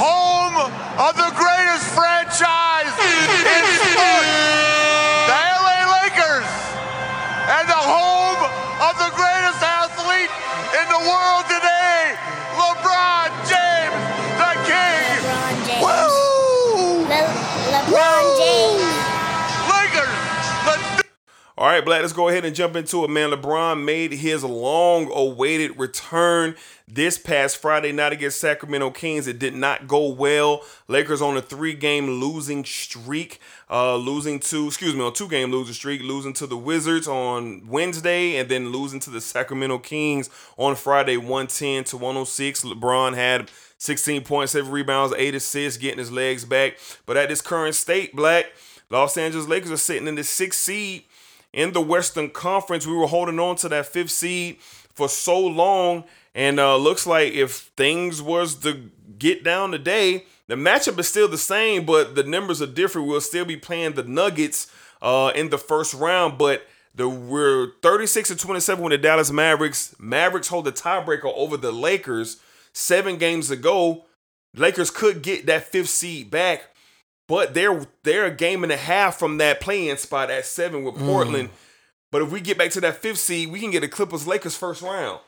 home 0.00 0.56
of 0.56 1.12
the 1.20 1.30
greatest 1.36 1.84
franchise 1.92 2.96
in 2.96 3.64
sports, 3.76 4.32
the 5.28 5.36
LA 5.36 5.80
Lakers, 6.00 6.48
and 7.52 7.68
the 7.68 7.76
home 7.76 8.40
of 8.88 8.94
the 8.96 9.10
greatest 9.12 9.60
athlete 9.60 10.32
in 10.80 10.86
the 10.88 11.02
world 11.04 11.44
today, 11.44 11.75
All 21.58 21.68
right, 21.68 21.82
Black, 21.82 22.02
let's 22.02 22.12
go 22.12 22.28
ahead 22.28 22.44
and 22.44 22.54
jump 22.54 22.76
into 22.76 23.02
it, 23.02 23.08
man. 23.08 23.30
LeBron 23.30 23.82
made 23.82 24.12
his 24.12 24.44
long 24.44 25.10
awaited 25.10 25.78
return 25.78 26.54
this 26.86 27.16
past 27.16 27.56
Friday 27.56 27.92
night 27.92 28.12
against 28.12 28.38
Sacramento 28.38 28.90
Kings. 28.90 29.26
It 29.26 29.38
did 29.38 29.54
not 29.54 29.88
go 29.88 30.06
well. 30.06 30.60
Lakers 30.86 31.22
on 31.22 31.34
a 31.34 31.40
three 31.40 31.72
game 31.72 32.20
losing 32.20 32.62
streak, 32.62 33.40
uh, 33.70 33.96
losing 33.96 34.38
to, 34.40 34.66
excuse 34.66 34.94
me, 34.94 35.00
on 35.00 35.14
two 35.14 35.28
game 35.28 35.50
losing 35.50 35.72
streak, 35.72 36.02
losing 36.02 36.34
to 36.34 36.46
the 36.46 36.58
Wizards 36.58 37.08
on 37.08 37.66
Wednesday, 37.66 38.36
and 38.36 38.50
then 38.50 38.68
losing 38.68 39.00
to 39.00 39.08
the 39.08 39.22
Sacramento 39.22 39.78
Kings 39.78 40.28
on 40.58 40.76
Friday, 40.76 41.16
110 41.16 41.84
to 41.84 41.96
106. 41.96 42.64
LeBron 42.64 43.14
had 43.14 43.50
16 43.78 44.24
points, 44.24 44.52
seven 44.52 44.70
rebounds, 44.70 45.14
eight 45.16 45.34
assists, 45.34 45.78
getting 45.78 46.00
his 46.00 46.12
legs 46.12 46.44
back. 46.44 46.76
But 47.06 47.16
at 47.16 47.30
this 47.30 47.40
current 47.40 47.76
state, 47.76 48.14
Black, 48.14 48.52
Los 48.90 49.16
Angeles 49.16 49.48
Lakers 49.48 49.70
are 49.70 49.78
sitting 49.78 50.06
in 50.06 50.16
the 50.16 50.24
sixth 50.24 50.60
seed 50.60 51.04
in 51.56 51.72
the 51.72 51.80
Western 51.80 52.30
Conference. 52.30 52.86
We 52.86 52.94
were 52.94 53.08
holding 53.08 53.40
on 53.40 53.56
to 53.56 53.68
that 53.70 53.86
fifth 53.86 54.10
seed 54.12 54.58
for 54.60 55.08
so 55.08 55.40
long, 55.40 56.04
and 56.34 56.60
uh, 56.60 56.76
looks 56.76 57.06
like 57.06 57.32
if 57.32 57.72
things 57.76 58.22
was 58.22 58.56
to 58.56 58.90
get 59.18 59.42
down 59.42 59.72
today, 59.72 60.26
the 60.46 60.54
matchup 60.54 60.98
is 61.00 61.08
still 61.08 61.26
the 61.26 61.38
same, 61.38 61.84
but 61.84 62.14
the 62.14 62.22
numbers 62.22 62.62
are 62.62 62.66
different. 62.66 63.08
We'll 63.08 63.20
still 63.20 63.44
be 63.44 63.56
playing 63.56 63.94
the 63.94 64.04
Nuggets 64.04 64.70
uh, 65.02 65.32
in 65.34 65.48
the 65.48 65.58
first 65.58 65.94
round, 65.94 66.38
but 66.38 66.62
the 66.94 67.08
we're 67.08 67.72
36 67.82 68.28
to 68.30 68.36
27 68.36 68.82
with 68.84 68.90
the 68.92 68.98
Dallas 68.98 69.30
Mavericks. 69.30 69.96
Mavericks 69.98 70.48
hold 70.48 70.66
the 70.66 70.72
tiebreaker 70.72 71.32
over 71.34 71.56
the 71.56 71.72
Lakers 71.72 72.38
seven 72.72 73.16
games 73.16 73.50
ago. 73.50 74.04
Lakers 74.54 74.90
could 74.90 75.22
get 75.22 75.46
that 75.46 75.64
fifth 75.64 75.90
seed 75.90 76.30
back, 76.30 76.70
but 77.28 77.54
they're 77.54 77.86
they're 78.02 78.26
a 78.26 78.30
game 78.30 78.62
and 78.62 78.72
a 78.72 78.76
half 78.76 79.18
from 79.18 79.38
that 79.38 79.60
playing 79.60 79.96
spot 79.96 80.30
at 80.30 80.46
seven 80.46 80.84
with 80.84 80.96
Portland. 80.96 81.50
But 82.12 82.22
if 82.22 82.30
we 82.30 82.40
get 82.40 82.56
back 82.56 82.70
to 82.72 82.80
that 82.82 82.96
fifth 83.02 83.18
seed, 83.18 83.50
we 83.50 83.60
can 83.60 83.70
get 83.70 83.82
a 83.82 83.88
Clippers 83.88 84.26
Lakers 84.26 84.56
first 84.56 84.80
round. 84.82 85.20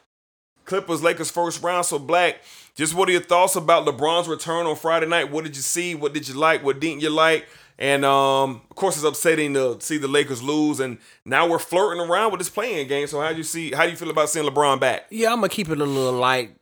Clippers 0.64 1.02
Lakers 1.02 1.30
first 1.30 1.62
round. 1.62 1.86
So 1.86 1.98
Black, 1.98 2.36
just 2.74 2.94
what 2.94 3.08
are 3.08 3.12
your 3.12 3.22
thoughts 3.22 3.56
about 3.56 3.86
LeBron's 3.86 4.28
return 4.28 4.66
on 4.66 4.76
Friday 4.76 5.06
night? 5.06 5.30
What 5.30 5.44
did 5.44 5.56
you 5.56 5.62
see? 5.62 5.94
What 5.94 6.12
did 6.14 6.28
you 6.28 6.34
like? 6.34 6.62
What 6.62 6.78
didn't 6.78 7.00
you 7.00 7.10
like? 7.10 7.48
And 7.78 8.04
um, 8.04 8.62
of 8.70 8.76
course, 8.76 8.96
it's 8.96 9.04
upsetting 9.04 9.54
to 9.54 9.80
see 9.80 9.98
the 9.98 10.08
Lakers 10.08 10.42
lose. 10.42 10.80
And 10.80 10.98
now 11.24 11.48
we're 11.48 11.58
flirting 11.58 12.02
around 12.02 12.32
with 12.32 12.40
this 12.40 12.50
playing 12.50 12.88
game. 12.88 13.06
So 13.06 13.20
how 13.20 13.30
do 13.30 13.38
you 13.38 13.44
see? 13.44 13.72
How 13.72 13.84
do 13.84 13.90
you 13.90 13.96
feel 13.96 14.10
about 14.10 14.28
seeing 14.30 14.46
LeBron 14.46 14.80
back? 14.80 15.06
Yeah, 15.10 15.30
I'm 15.32 15.38
gonna 15.38 15.48
keep 15.48 15.68
it 15.68 15.80
a 15.80 15.84
little 15.84 16.12
light. 16.18 16.56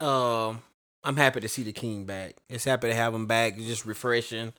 Um, 0.00 0.62
I'm 1.04 1.16
happy 1.16 1.40
to 1.40 1.48
see 1.48 1.62
the 1.64 1.72
King 1.72 2.04
back. 2.04 2.36
It's 2.48 2.64
happy 2.64 2.88
to 2.88 2.94
have 2.94 3.12
him 3.14 3.26
back. 3.26 3.54
It's 3.56 3.66
just 3.66 3.84
refreshing. 3.86 4.52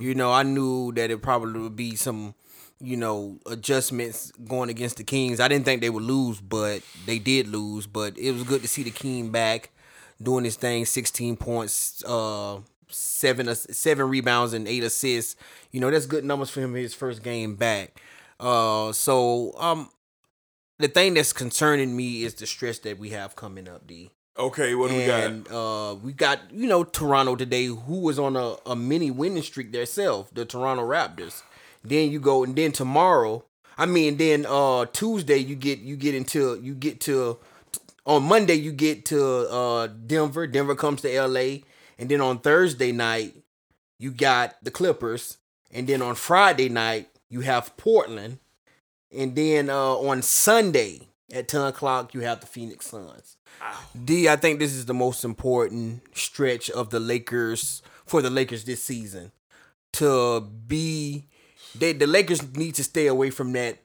You 0.00 0.14
know, 0.14 0.32
I 0.32 0.42
knew 0.42 0.92
that 0.92 1.10
it 1.10 1.20
probably 1.22 1.60
would 1.60 1.76
be 1.76 1.96
some, 1.96 2.34
you 2.80 2.96
know, 2.96 3.38
adjustments 3.46 4.32
going 4.48 4.70
against 4.70 4.96
the 4.96 5.04
Kings. 5.04 5.38
I 5.38 5.48
didn't 5.48 5.66
think 5.66 5.82
they 5.82 5.90
would 5.90 6.02
lose, 6.02 6.40
but 6.40 6.80
they 7.04 7.18
did 7.18 7.46
lose. 7.48 7.86
But 7.86 8.16
it 8.18 8.32
was 8.32 8.42
good 8.44 8.62
to 8.62 8.68
see 8.68 8.82
the 8.82 8.90
King 8.90 9.30
back 9.30 9.70
doing 10.22 10.44
his 10.44 10.56
thing. 10.56 10.86
16 10.86 11.36
points, 11.36 12.02
uh, 12.04 12.60
seven 12.88 13.54
seven 13.54 14.08
rebounds 14.08 14.54
and 14.54 14.66
eight 14.66 14.84
assists. 14.84 15.36
You 15.72 15.80
know, 15.80 15.90
that's 15.90 16.06
good 16.06 16.24
numbers 16.24 16.48
for 16.50 16.60
him 16.60 16.74
in 16.74 16.82
his 16.82 16.94
first 16.94 17.22
game 17.22 17.56
back. 17.56 18.00
Uh, 18.40 18.92
so 18.92 19.52
um, 19.58 19.90
the 20.78 20.88
thing 20.88 21.14
that's 21.14 21.32
concerning 21.32 21.94
me 21.94 22.22
is 22.24 22.34
the 22.34 22.46
stress 22.46 22.78
that 22.80 22.98
we 22.98 23.10
have 23.10 23.36
coming 23.36 23.68
up, 23.68 23.86
D. 23.86 24.10
Okay, 24.38 24.74
what 24.74 24.90
do 24.90 24.96
we 24.96 25.06
got? 25.06 25.24
And 25.24 25.48
uh, 25.50 25.94
we 26.02 26.12
got 26.12 26.40
you 26.50 26.66
know 26.66 26.84
Toronto 26.84 27.36
today, 27.36 27.66
who 27.66 28.00
was 28.00 28.18
on 28.18 28.36
a, 28.36 28.54
a 28.64 28.74
mini 28.74 29.10
winning 29.10 29.42
streak 29.42 29.72
themselves, 29.72 30.30
the 30.32 30.44
Toronto 30.44 30.82
Raptors. 30.84 31.42
Then 31.84 32.10
you 32.10 32.18
go, 32.20 32.42
and 32.44 32.56
then 32.56 32.72
tomorrow, 32.72 33.44
I 33.76 33.86
mean, 33.86 34.16
then 34.16 34.46
uh 34.48 34.86
Tuesday 34.86 35.36
you 35.36 35.54
get 35.54 35.80
you 35.80 35.96
get 35.96 36.14
into 36.14 36.58
you 36.62 36.74
get 36.74 37.00
to 37.02 37.38
on 38.06 38.22
Monday 38.22 38.54
you 38.54 38.72
get 38.72 39.04
to 39.06 39.22
uh 39.50 39.86
Denver. 39.88 40.46
Denver 40.46 40.74
comes 40.76 41.02
to 41.02 41.12
L.A. 41.12 41.64
and 41.98 42.08
then 42.08 42.20
on 42.20 42.38
Thursday 42.38 42.92
night 42.92 43.34
you 43.98 44.10
got 44.10 44.54
the 44.62 44.70
Clippers, 44.70 45.38
and 45.70 45.86
then 45.86 46.00
on 46.00 46.14
Friday 46.14 46.70
night 46.70 47.08
you 47.28 47.40
have 47.40 47.76
Portland, 47.76 48.38
and 49.14 49.36
then 49.36 49.68
uh, 49.68 49.94
on 49.94 50.22
Sunday 50.22 51.08
at 51.32 51.48
ten 51.48 51.62
o'clock 51.62 52.14
you 52.14 52.20
have 52.20 52.40
the 52.40 52.46
Phoenix 52.46 52.86
Suns. 52.86 53.36
D, 54.04 54.28
I 54.28 54.36
think 54.36 54.58
this 54.58 54.72
is 54.74 54.86
the 54.86 54.94
most 54.94 55.24
important 55.24 56.02
stretch 56.16 56.70
of 56.70 56.90
the 56.90 57.00
Lakers 57.00 57.82
for 58.06 58.22
the 58.22 58.30
Lakers 58.30 58.64
this 58.64 58.82
season. 58.82 59.32
To 59.94 60.40
be, 60.40 61.28
they 61.74 61.92
the 61.92 62.06
Lakers 62.06 62.54
need 62.56 62.74
to 62.76 62.84
stay 62.84 63.06
away 63.06 63.30
from 63.30 63.52
that. 63.54 63.78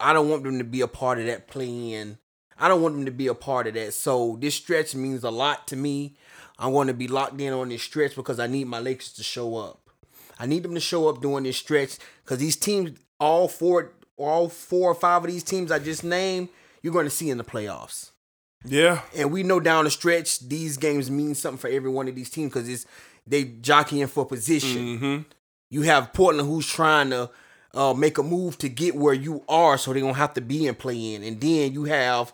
I 0.00 0.12
don't 0.12 0.28
want 0.28 0.44
them 0.44 0.58
to 0.58 0.64
be 0.64 0.80
a 0.80 0.88
part 0.88 1.18
of 1.18 1.26
that 1.26 1.48
plan. 1.48 2.18
I 2.58 2.68
don't 2.68 2.82
want 2.82 2.94
them 2.94 3.04
to 3.06 3.10
be 3.10 3.26
a 3.26 3.34
part 3.34 3.66
of 3.66 3.74
that. 3.74 3.92
So 3.92 4.38
this 4.40 4.54
stretch 4.54 4.94
means 4.94 5.24
a 5.24 5.30
lot 5.30 5.66
to 5.68 5.76
me. 5.76 6.16
I 6.58 6.68
want 6.68 6.88
to 6.88 6.94
be 6.94 7.08
locked 7.08 7.40
in 7.40 7.52
on 7.52 7.70
this 7.70 7.82
stretch 7.82 8.14
because 8.14 8.38
I 8.38 8.46
need 8.46 8.68
my 8.68 8.78
Lakers 8.78 9.12
to 9.14 9.22
show 9.22 9.56
up. 9.56 9.90
I 10.38 10.46
need 10.46 10.62
them 10.62 10.74
to 10.74 10.80
show 10.80 11.08
up 11.08 11.20
during 11.20 11.44
this 11.44 11.56
stretch 11.56 11.98
because 12.24 12.38
these 12.38 12.56
teams, 12.56 12.98
all 13.18 13.48
four, 13.48 13.92
all 14.16 14.48
four 14.48 14.90
or 14.90 14.94
five 14.94 15.24
of 15.24 15.30
these 15.30 15.42
teams 15.42 15.72
I 15.72 15.78
just 15.78 16.04
named, 16.04 16.48
you're 16.82 16.92
going 16.92 17.06
to 17.06 17.10
see 17.10 17.30
in 17.30 17.38
the 17.38 17.44
playoffs. 17.44 18.10
Yeah. 18.64 19.02
And 19.16 19.32
we 19.32 19.42
know 19.42 19.60
down 19.60 19.84
the 19.84 19.90
stretch, 19.90 20.40
these 20.40 20.76
games 20.76 21.10
mean 21.10 21.34
something 21.34 21.58
for 21.58 21.68
every 21.68 21.90
one 21.90 22.08
of 22.08 22.14
these 22.14 22.30
teams 22.30 22.52
because 22.52 22.68
it's 22.68 22.86
they 23.26 23.44
jockeying 23.44 24.08
for 24.08 24.26
position. 24.26 24.98
Mm-hmm. 24.98 25.22
You 25.70 25.82
have 25.82 26.12
Portland 26.12 26.48
who's 26.48 26.66
trying 26.66 27.10
to 27.10 27.30
uh, 27.74 27.94
make 27.94 28.18
a 28.18 28.22
move 28.22 28.58
to 28.58 28.68
get 28.68 28.94
where 28.94 29.14
you 29.14 29.42
are, 29.48 29.78
so 29.78 29.92
they 29.92 30.00
don't 30.00 30.14
have 30.14 30.34
to 30.34 30.40
be 30.40 30.66
in 30.66 30.74
play 30.74 31.14
in. 31.14 31.22
And 31.22 31.40
then 31.40 31.72
you 31.72 31.84
have 31.84 32.32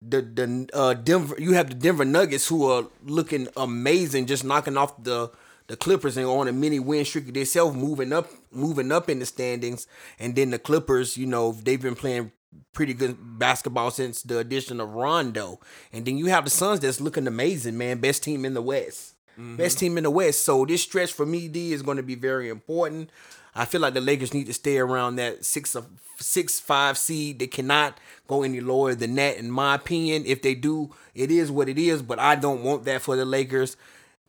the 0.00 0.22
the 0.22 0.68
uh, 0.72 0.94
Denver. 0.94 1.36
You 1.38 1.52
have 1.52 1.68
the 1.68 1.74
Denver 1.74 2.04
Nuggets 2.04 2.48
who 2.48 2.66
are 2.70 2.86
looking 3.04 3.48
amazing, 3.56 4.26
just 4.26 4.44
knocking 4.44 4.76
off 4.76 5.02
the 5.02 5.30
the 5.66 5.76
Clippers 5.76 6.16
and 6.16 6.26
on 6.26 6.48
a 6.48 6.52
mini 6.52 6.78
win 6.78 7.04
streak 7.04 7.32
themselves, 7.32 7.76
moving 7.76 8.12
up, 8.12 8.30
moving 8.50 8.90
up 8.90 9.10
in 9.10 9.18
the 9.18 9.26
standings. 9.26 9.86
And 10.18 10.34
then 10.34 10.50
the 10.50 10.58
Clippers, 10.58 11.16
you 11.16 11.26
know, 11.26 11.52
they've 11.52 11.80
been 11.80 11.94
playing 11.94 12.32
pretty 12.72 12.94
good 12.94 13.16
basketball 13.38 13.90
since 13.90 14.22
the 14.22 14.38
addition 14.38 14.80
of 14.80 14.94
Rondo. 14.94 15.60
And 15.92 16.06
then 16.06 16.18
you 16.18 16.26
have 16.26 16.44
the 16.44 16.50
Suns 16.50 16.80
that's 16.80 17.00
looking 17.00 17.26
amazing, 17.26 17.76
man. 17.76 17.98
Best 17.98 18.22
team 18.22 18.44
in 18.44 18.54
the 18.54 18.62
West. 18.62 19.14
Best 19.56 19.78
team 19.78 19.96
in 19.96 20.04
the 20.04 20.10
West. 20.10 20.44
So 20.44 20.64
this 20.64 20.82
stretch 20.82 21.12
for 21.12 21.24
me, 21.24 21.46
D, 21.46 21.72
is 21.72 21.82
going 21.82 21.96
to 21.96 22.02
be 22.02 22.16
very 22.16 22.48
important. 22.48 23.10
I 23.54 23.64
feel 23.64 23.80
like 23.80 23.94
the 23.94 24.00
Lakers 24.00 24.34
need 24.34 24.46
to 24.46 24.52
stay 24.52 24.78
around 24.78 25.16
that 25.16 25.44
six 25.44 25.74
of 25.74 25.86
six 26.18 26.58
five 26.60 26.98
seed. 26.98 27.38
They 27.38 27.46
cannot 27.46 27.98
go 28.26 28.42
any 28.42 28.60
lower 28.60 28.94
than 28.94 29.14
that, 29.16 29.36
in 29.36 29.50
my 29.50 29.76
opinion. 29.76 30.24
If 30.26 30.42
they 30.42 30.54
do, 30.54 30.94
it 31.14 31.30
is 31.30 31.50
what 31.50 31.68
it 31.68 31.78
is. 31.78 32.02
But 32.02 32.18
I 32.18 32.34
don't 32.34 32.62
want 32.64 32.84
that 32.84 33.02
for 33.02 33.16
the 33.16 33.24
Lakers. 33.24 33.76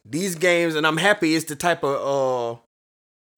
These 0.06 0.36
games, 0.36 0.76
and 0.76 0.86
I'm 0.86 0.98
happy 0.98 1.36
it's 1.36 1.46
the 1.46 1.56
type 1.56 1.84
of 1.84 2.56
uh 2.58 2.60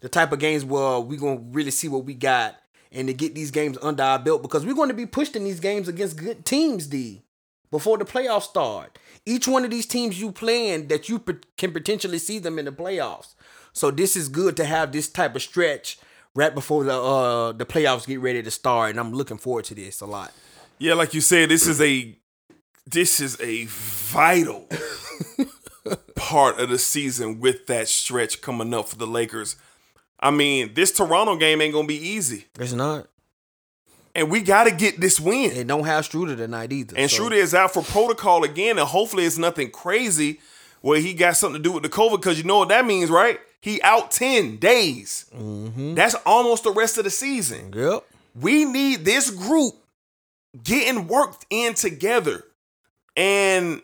the 0.01 0.09
type 0.09 0.31
of 0.31 0.39
games 0.39 0.65
where 0.65 0.99
we 0.99 1.17
gonna 1.17 1.41
really 1.51 1.71
see 1.71 1.87
what 1.87 2.05
we 2.05 2.13
got 2.13 2.60
and 2.91 3.07
to 3.07 3.13
get 3.13 3.35
these 3.35 3.51
games 3.51 3.77
under 3.81 4.03
our 4.03 4.19
belt 4.19 4.41
because 4.41 4.65
we're 4.65 4.75
going 4.75 4.89
to 4.89 4.95
be 4.95 5.05
pushed 5.05 5.35
in 5.35 5.43
these 5.43 5.59
games 5.59 5.87
against 5.87 6.17
good 6.17 6.45
teams, 6.45 6.87
D, 6.87 7.23
before 7.69 7.97
the 7.97 8.05
playoffs 8.05 8.43
start. 8.43 8.99
Each 9.25 9.47
one 9.47 9.63
of 9.63 9.71
these 9.71 9.85
teams 9.85 10.19
you 10.19 10.31
playing 10.31 10.87
that 10.87 11.07
you 11.07 11.23
can 11.57 11.71
potentially 11.71 12.17
see 12.17 12.39
them 12.39 12.59
in 12.59 12.65
the 12.65 12.71
playoffs. 12.71 13.35
So 13.73 13.91
this 13.91 14.15
is 14.15 14.27
good 14.27 14.57
to 14.57 14.65
have 14.65 14.91
this 14.91 15.07
type 15.07 15.35
of 15.35 15.41
stretch 15.41 15.97
right 16.35 16.53
before 16.53 16.83
the 16.83 16.93
uh 16.93 17.51
the 17.51 17.65
playoffs 17.65 18.07
get 18.07 18.19
ready 18.19 18.43
to 18.43 18.51
start, 18.51 18.91
and 18.91 18.99
I'm 18.99 19.13
looking 19.13 19.37
forward 19.37 19.65
to 19.65 19.75
this 19.75 20.01
a 20.01 20.05
lot. 20.05 20.33
Yeah, 20.77 20.95
like 20.95 21.13
you 21.13 21.21
said, 21.21 21.49
this 21.49 21.67
is 21.67 21.79
a 21.79 22.17
this 22.85 23.19
is 23.19 23.39
a 23.39 23.65
vital 23.67 24.67
part 26.15 26.59
of 26.59 26.69
the 26.69 26.77
season 26.77 27.39
with 27.39 27.67
that 27.67 27.87
stretch 27.87 28.41
coming 28.41 28.73
up 28.73 28.89
for 28.89 28.95
the 28.95 29.07
Lakers. 29.07 29.55
I 30.21 30.31
mean, 30.31 30.73
this 30.73 30.91
Toronto 30.91 31.35
game 31.35 31.61
ain't 31.61 31.73
gonna 31.73 31.87
be 31.87 31.95
easy, 31.97 32.45
It's 32.59 32.73
not. 32.73 33.07
and 34.13 34.29
we 34.29 34.41
got 34.41 34.65
to 34.65 34.71
get 34.71 34.99
this 35.01 35.19
win. 35.19 35.53
They 35.53 35.63
don't 35.63 35.85
have 35.85 36.05
Schroeder 36.05 36.35
tonight 36.35 36.71
either. 36.71 36.95
And 36.97 37.09
so- 37.09 37.17
Schroeder 37.17 37.35
is 37.37 37.53
out 37.55 37.73
for 37.73 37.81
protocol 37.83 38.43
again, 38.43 38.77
and 38.77 38.87
hopefully 38.87 39.25
it's 39.25 39.37
nothing 39.37 39.71
crazy 39.71 40.39
where 40.81 40.99
he 40.99 41.13
got 41.13 41.37
something 41.37 41.61
to 41.61 41.69
do 41.69 41.71
with 41.73 41.83
the 41.83 41.89
COVID, 41.89 42.17
because 42.17 42.37
you 42.37 42.43
know 42.43 42.59
what 42.59 42.69
that 42.69 42.85
means, 42.85 43.09
right? 43.09 43.39
He 43.61 43.81
out 43.83 44.09
10 44.11 44.57
days. 44.57 45.25
Mm-hmm. 45.35 45.93
That's 45.95 46.15
almost 46.25 46.63
the 46.63 46.71
rest 46.71 46.97
of 46.97 47.03
the 47.03 47.11
season. 47.11 47.71
Yep. 47.75 48.03
We 48.39 48.65
need 48.65 49.05
this 49.05 49.29
group 49.29 49.75
getting 50.63 51.07
worked 51.07 51.45
in 51.51 51.75
together. 51.75 52.43
And 53.15 53.81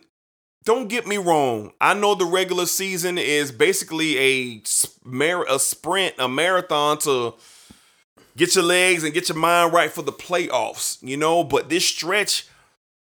don't 0.68 0.88
get 0.88 1.06
me 1.06 1.16
wrong, 1.16 1.72
I 1.80 1.94
know 1.94 2.14
the 2.14 2.26
regular 2.26 2.66
season 2.66 3.16
is 3.16 3.50
basically 3.50 4.18
a 4.18 4.62
mar- 5.02 5.46
a 5.48 5.58
sprint, 5.58 6.16
a 6.18 6.28
marathon 6.28 6.98
to 6.98 7.32
get 8.36 8.54
your 8.54 8.64
legs 8.64 9.02
and 9.02 9.14
get 9.14 9.30
your 9.30 9.38
mind 9.38 9.72
right 9.72 9.90
for 9.90 10.02
the 10.02 10.12
playoffs, 10.12 10.98
you 11.00 11.16
know, 11.16 11.42
but 11.42 11.70
this 11.70 11.86
stretch 11.86 12.46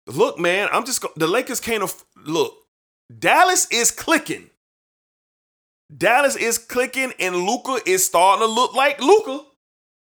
look, 0.07 0.39
man, 0.39 0.69
I'm 0.71 0.85
just 0.85 1.01
go- 1.01 1.15
the 1.17 1.27
Lakers 1.27 1.59
can't 1.59 1.83
look. 2.27 2.55
Dallas 3.19 3.67
is 3.71 3.91
clicking. 3.91 4.51
Dallas 5.97 6.37
is 6.37 6.59
clicking 6.59 7.15
and 7.19 7.37
Luka 7.37 7.79
is 7.87 8.05
starting 8.05 8.47
to 8.47 8.53
look 8.53 8.75
like 8.75 9.01
Luka. 9.01 9.41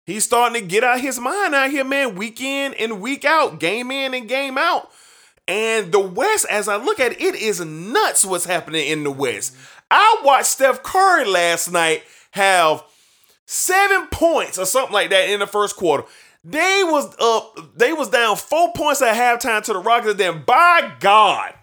He's 0.07 0.23
starting 0.23 0.59
to 0.59 0.67
get 0.67 0.83
out 0.83 1.01
his 1.01 1.19
mind 1.19 1.53
out 1.53 1.69
here, 1.69 1.83
man, 1.83 2.15
week 2.15 2.41
in 2.41 2.73
and 2.73 2.99
week 2.99 3.25
out, 3.25 3.59
game 3.59 3.91
in 3.91 4.15
and 4.15 4.27
game 4.27 4.57
out. 4.57 4.89
And 5.47 5.91
the 5.91 5.99
West, 5.99 6.45
as 6.49 6.67
I 6.67 6.75
look 6.75 6.99
at 6.99 7.13
it, 7.13 7.21
it 7.21 7.35
is 7.35 7.63
nuts 7.63 8.25
what's 8.25 8.45
happening 8.45 8.87
in 8.87 9.03
the 9.03 9.11
West. 9.11 9.55
I 9.89 10.21
watched 10.23 10.47
Steph 10.47 10.83
Curry 10.83 11.25
last 11.25 11.71
night 11.71 12.03
have 12.31 12.83
seven 13.45 14.07
points 14.07 14.59
or 14.59 14.65
something 14.65 14.93
like 14.93 15.09
that 15.09 15.29
in 15.29 15.39
the 15.39 15.47
first 15.47 15.77
quarter. 15.77 16.03
They 16.43 16.81
was 16.83 17.15
up, 17.19 17.77
they 17.77 17.93
was 17.93 18.09
down 18.09 18.35
four 18.35 18.71
points 18.73 19.01
at 19.01 19.15
halftime 19.15 19.63
to 19.63 19.73
the 19.73 19.79
Rockets. 19.79 20.15
Then 20.15 20.43
by 20.45 20.93
God, 20.99 21.53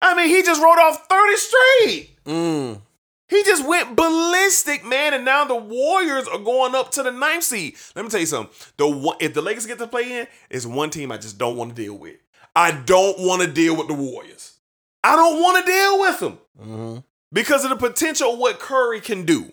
I 0.00 0.14
mean, 0.14 0.28
he 0.28 0.42
just 0.42 0.62
wrote 0.62 0.78
off 0.78 1.06
30 1.08 1.36
straight. 1.36 2.10
Mm. 2.24 2.80
He 3.28 3.44
just 3.44 3.64
went 3.66 3.94
ballistic, 3.94 4.84
man, 4.84 5.14
and 5.14 5.24
now 5.24 5.44
the 5.44 5.54
Warriors 5.54 6.26
are 6.26 6.38
going 6.38 6.74
up 6.74 6.90
to 6.92 7.04
the 7.04 7.12
ninth 7.12 7.44
seed. 7.44 7.76
Let 7.94 8.04
me 8.04 8.10
tell 8.10 8.18
you 8.18 8.26
something. 8.26 8.52
The 8.76 8.88
one, 8.88 9.16
if 9.20 9.34
the 9.34 9.42
Lakers 9.42 9.66
get 9.66 9.78
to 9.78 9.86
play 9.86 10.20
in, 10.20 10.26
it's 10.48 10.66
one 10.66 10.90
team 10.90 11.12
I 11.12 11.16
just 11.16 11.38
don't 11.38 11.56
want 11.56 11.76
to 11.76 11.80
deal 11.80 11.94
with. 11.94 12.16
I 12.54 12.72
don't 12.72 13.18
want 13.18 13.42
to 13.42 13.48
deal 13.48 13.76
with 13.76 13.88
the 13.88 13.94
Warriors. 13.94 14.58
I 15.02 15.16
don't 15.16 15.40
want 15.40 15.64
to 15.64 15.72
deal 15.72 16.00
with 16.00 16.20
them 16.20 16.38
mm-hmm. 16.60 16.98
because 17.32 17.64
of 17.64 17.70
the 17.70 17.76
potential 17.76 18.34
of 18.34 18.38
what 18.38 18.58
Curry 18.58 19.00
can 19.00 19.24
do. 19.24 19.52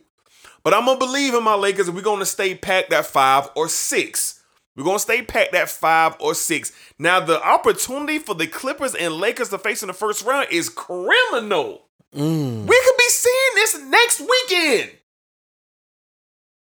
But 0.64 0.74
I'm 0.74 0.86
gonna 0.86 1.00
believe 1.00 1.34
in 1.34 1.44
my 1.44 1.54
Lakers, 1.54 1.88
and 1.88 1.96
we're 1.96 2.04
gonna 2.04 2.26
stay 2.26 2.54
packed 2.54 2.92
at 2.92 3.06
five 3.06 3.48
or 3.56 3.70
six. 3.70 4.44
We're 4.76 4.84
gonna 4.84 5.00
stay 5.00 5.22
packed 5.22 5.56
at 5.56 5.70
five 5.70 6.16
or 6.20 6.34
six. 6.34 6.74
Now, 7.00 7.22
the 7.22 7.42
opportunity 7.42 8.20
for 8.20 8.36
the 8.36 8.48
Clippers 8.48 8.94
and 8.94 9.14
Lakers 9.14 9.50
to 9.50 9.58
face 9.58 9.82
in 9.82 9.88
the 9.88 9.94
first 9.94 10.26
round 10.26 10.48
is 10.52 10.68
criminal. 10.68 11.88
Mm. 12.14 12.66
We 12.68 12.82
could 12.84 12.98
be 12.98 13.10
seeing 13.10 13.56
this 13.56 13.80
next 13.86 14.20
weekend. 14.20 14.97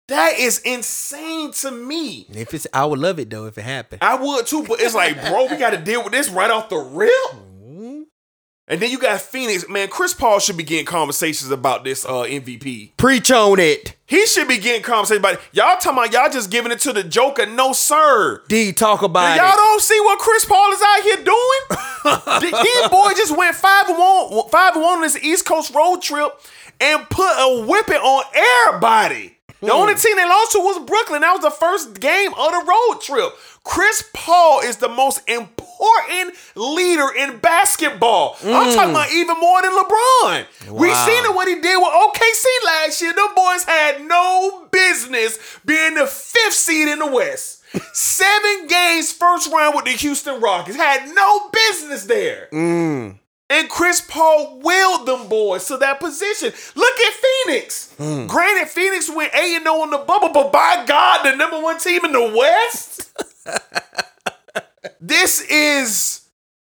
That 0.07 0.37
is 0.37 0.59
insane 0.59 1.51
to 1.53 1.71
me. 1.71 2.27
If 2.29 2.53
it's, 2.53 2.67
I 2.71 2.85
would 2.85 2.99
love 2.99 3.19
it 3.19 3.29
though 3.29 3.47
if 3.47 3.57
it 3.57 3.63
happened. 3.63 4.03
I 4.03 4.15
would 4.15 4.45
too, 4.45 4.63
but 4.67 4.79
it's 4.79 4.93
like, 4.93 5.19
bro, 5.19 5.47
we 5.49 5.57
got 5.57 5.71
to 5.71 5.77
deal 5.77 6.03
with 6.03 6.11
this 6.13 6.29
right 6.29 6.51
off 6.51 6.69
the 6.69 6.77
rip. 6.77 7.11
And 8.67 8.79
then 8.81 8.89
you 8.89 8.97
got 8.97 9.21
Phoenix, 9.21 9.69
man. 9.69 9.89
Chris 9.89 10.15
Paul 10.15 10.39
should 10.39 10.57
be 10.57 10.63
getting 10.63 10.87
conversations 10.87 11.51
about 11.51 11.83
this 11.83 12.03
uh, 12.03 12.23
MVP. 12.23 12.97
Preach 12.97 13.29
on 13.31 13.59
it. 13.59 13.95
He 14.07 14.25
should 14.25 14.47
be 14.47 14.57
getting 14.57 14.81
conversations 14.81 15.19
about 15.19 15.33
it. 15.35 15.39
Y'all 15.51 15.77
talking 15.77 15.91
about 15.99 16.11
y'all 16.11 16.31
just 16.31 16.49
giving 16.49 16.71
it 16.71 16.79
to 16.79 16.91
the 16.91 17.03
Joker? 17.03 17.45
No, 17.45 17.73
sir. 17.73 18.41
D, 18.47 18.73
talk 18.73 19.03
about 19.03 19.37
it. 19.37 19.39
Y'all 19.41 19.55
don't 19.55 19.81
see 19.83 19.99
what 20.01 20.17
Chris 20.17 20.45
Paul 20.45 20.71
is 20.71 20.81
out 20.81 21.01
here 21.03 21.17
doing? 21.17 22.41
Th- 22.51 22.63
These 22.63 22.89
boys 22.89 23.13
just 23.17 23.37
went 23.37 23.55
five 23.55 23.87
and 23.87 23.99
one, 23.99 24.49
five 24.49 24.73
and 24.73 24.81
one 24.83 24.95
on 24.97 25.01
this 25.01 25.17
East 25.23 25.45
Coast 25.45 25.71
road 25.75 26.01
trip 26.01 26.31
and 26.81 27.07
put 27.07 27.33
a 27.37 27.65
whipping 27.67 27.97
on 27.97 28.23
everybody. 28.67 29.34
The 29.61 29.71
only 29.71 29.93
hmm. 29.93 29.99
team 29.99 30.15
they 30.15 30.25
lost 30.25 30.51
to 30.53 30.59
was 30.59 30.79
Brooklyn. 30.85 31.21
That 31.21 31.33
was 31.33 31.41
the 31.41 31.51
first 31.51 31.99
game 31.99 32.33
of 32.33 32.51
the 32.51 32.63
road 32.67 33.01
trip. 33.01 33.33
Chris 33.63 34.07
Paul 34.13 34.61
is 34.61 34.77
the 34.77 34.89
most 34.89 35.27
important 35.27 36.35
leader 36.55 37.07
in 37.17 37.39
basketball. 37.39 38.37
I'm 38.43 38.69
hmm. 38.69 38.75
talking 38.75 38.91
about 38.91 39.11
even 39.11 39.39
more 39.39 39.61
than 39.61 39.71
LeBron. 39.71 40.71
We 40.71 40.93
seen 40.93 41.25
it 41.25 41.33
what 41.33 41.47
he 41.47 41.55
did 41.55 41.77
with 41.77 41.93
OKC 41.93 42.45
last 42.65 43.01
year. 43.01 43.13
Them 43.13 43.27
boys 43.35 43.63
had 43.63 44.05
no 44.05 44.67
business 44.71 45.39
being 45.65 45.95
the 45.95 46.05
fifth 46.05 46.53
seed 46.53 46.87
in 46.87 46.99
the 46.99 47.07
West. 47.11 47.63
Seven 47.93 48.67
games 48.67 49.11
first 49.11 49.51
round 49.51 49.75
with 49.75 49.85
the 49.85 49.91
Houston 49.91 50.39
Rockets. 50.39 50.77
Had 50.77 51.09
no 51.13 51.49
business 51.49 52.05
there. 52.05 52.47
Hmm. 52.51 53.09
And 53.49 53.69
Chris 53.69 54.01
Paul 54.01 54.59
willed 54.59 55.05
them 55.05 55.27
boys 55.27 55.67
to 55.67 55.77
that 55.77 55.99
position. 55.99 56.51
Look 56.75 56.99
at 56.99 57.13
Phoenix. 57.13 57.93
Hmm. 57.97 58.25
Granted, 58.25 58.69
Phoenix 58.69 59.09
went 59.09 59.35
8 59.35 59.61
0 59.61 59.75
on 59.75 59.91
the 59.91 59.99
bubble, 59.99 60.29
but 60.29 60.51
by 60.51 60.83
God, 60.87 61.23
the 61.23 61.35
number 61.35 61.61
one 61.61 61.79
team 61.79 62.05
in 62.05 62.11
the 62.11 62.33
West. 62.35 63.11
this 64.99 65.41
is 65.41 66.27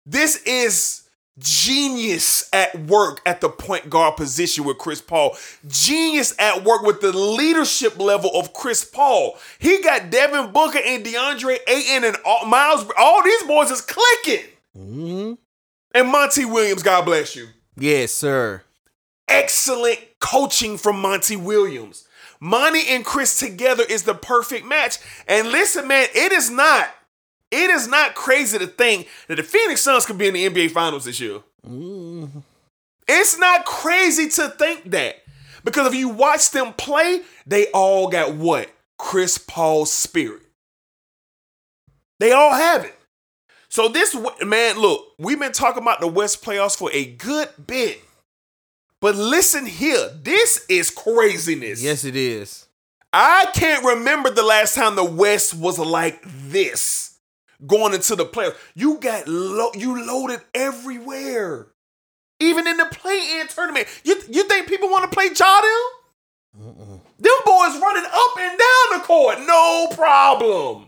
this 0.06 0.44
is 0.44 1.10
Genius 1.40 2.50
at 2.54 2.88
work 2.88 3.22
at 3.26 3.42
the 3.42 3.50
point 3.50 3.90
guard 3.90 4.18
position 4.18 4.64
with 4.64 4.78
Chris 4.78 5.02
Paul. 5.02 5.36
Genius 5.68 6.36
at 6.38 6.64
work 6.64 6.84
with 6.84 7.02
the 7.02 7.18
leadership 7.18 7.98
level 7.98 8.30
of 8.36 8.54
Chris 8.54 8.84
Paul. 8.86 9.38
He 9.58 9.82
got 9.82 10.12
Devin 10.12 10.52
Booker 10.52 10.80
and 10.86 11.04
DeAndre 11.04 11.58
Ayton 11.68 12.04
and 12.04 12.18
all, 12.26 12.46
Miles. 12.46 12.86
All 12.98 13.24
these 13.24 13.44
boys 13.44 13.72
is 13.72 13.82
clicking. 13.82 14.46
Mm-hmm. 14.78 15.34
And 15.94 16.08
Monty 16.10 16.46
Williams, 16.46 16.84
God 16.84 17.06
bless 17.06 17.36
you. 17.36 17.48
Yes, 17.78 18.12
sir. 18.12 18.64
Excellent 19.28 20.00
coaching 20.20 20.78
from 20.78 21.00
Monty 21.00 21.36
Williams. 21.36 22.08
Monty 22.40 22.88
and 22.88 23.04
Chris 23.04 23.38
together 23.38 23.84
is 23.90 24.04
the 24.04 24.14
perfect 24.14 24.66
match. 24.66 24.98
And 25.28 25.50
listen, 25.50 25.88
man, 25.88 26.08
it 26.14 26.32
is 26.32 26.50
not. 26.50 26.90
It 27.52 27.70
is 27.70 27.88
not 27.88 28.16
crazy 28.16 28.60
to 28.60 28.68
think 28.68 29.08
that 29.28 29.36
the 29.36 29.44
Phoenix 29.44 29.82
Suns 29.82 30.06
could 30.06 30.18
be 30.18 30.28
in 30.28 30.34
the 30.36 30.48
NBA 30.50 30.72
Finals 30.72 31.06
this 31.06 31.20
year. 31.20 31.40
Mm-hmm. 31.68 32.40
It's 33.08 33.40
not 33.40 33.66
crazy 33.66 34.30
to 34.30 34.50
think 34.50 34.92
that. 34.92 35.16
Because 35.64 35.88
if 35.88 35.96
you 35.96 36.10
watch 36.10 36.52
them 36.52 36.74
play, 36.74 37.22
they 37.46 37.68
all 37.72 38.08
got 38.08 38.36
what? 38.36 38.70
Chris 38.98 39.38
Paul's 39.38 39.92
spirit. 39.92 40.44
They 42.20 42.32
all 42.32 42.54
have 42.54 42.86
it. 42.86 42.99
So 43.70 43.88
this 43.88 44.16
man, 44.44 44.80
look, 44.80 45.06
we've 45.20 45.40
been 45.40 45.52
talking 45.52 45.84
about 45.84 46.00
the 46.00 46.08
West 46.08 46.44
playoffs 46.44 46.76
for 46.78 46.92
a 46.92 47.06
good 47.06 47.50
bit. 47.66 48.02
But 49.02 49.16
listen 49.16 49.66
here, 49.66 50.10
this 50.22 50.66
is 50.68 50.90
craziness. 50.92 51.82
Yes, 51.82 52.04
it 52.04 52.16
is. 52.16 52.68
I 53.14 53.48
can't 53.54 53.86
remember 53.86 54.30
the 54.30 54.44
last 54.44 54.76
time 54.76 54.96
the 54.96 55.04
West 55.04 55.54
was 55.54 55.80
like 55.80 56.22
this 56.26 57.18
going 57.66 57.94
into 57.94 58.16
the 58.16 58.26
playoffs. 58.26 58.56
You 58.76 59.00
got 59.00 59.28
lo- 59.28 59.72
you 59.76 60.06
loaded 60.06 60.42
everywhere. 60.54 61.68
Even 62.40 62.68
in 62.68 62.78
the 62.78 62.86
play-in 62.86 63.48
tournament. 63.48 63.88
You, 64.04 64.16
you 64.30 64.44
think 64.44 64.68
people 64.68 64.90
want 64.90 65.10
to 65.10 65.16
play 65.16 65.30
Jadil? 65.30 65.80
Them 66.56 67.40
boys 67.46 67.80
running 67.82 68.06
up 68.06 68.38
and 68.40 68.58
down 68.60 69.00
the 69.00 69.06
court, 69.06 69.40
no 69.46 69.88
problem. 69.92 70.88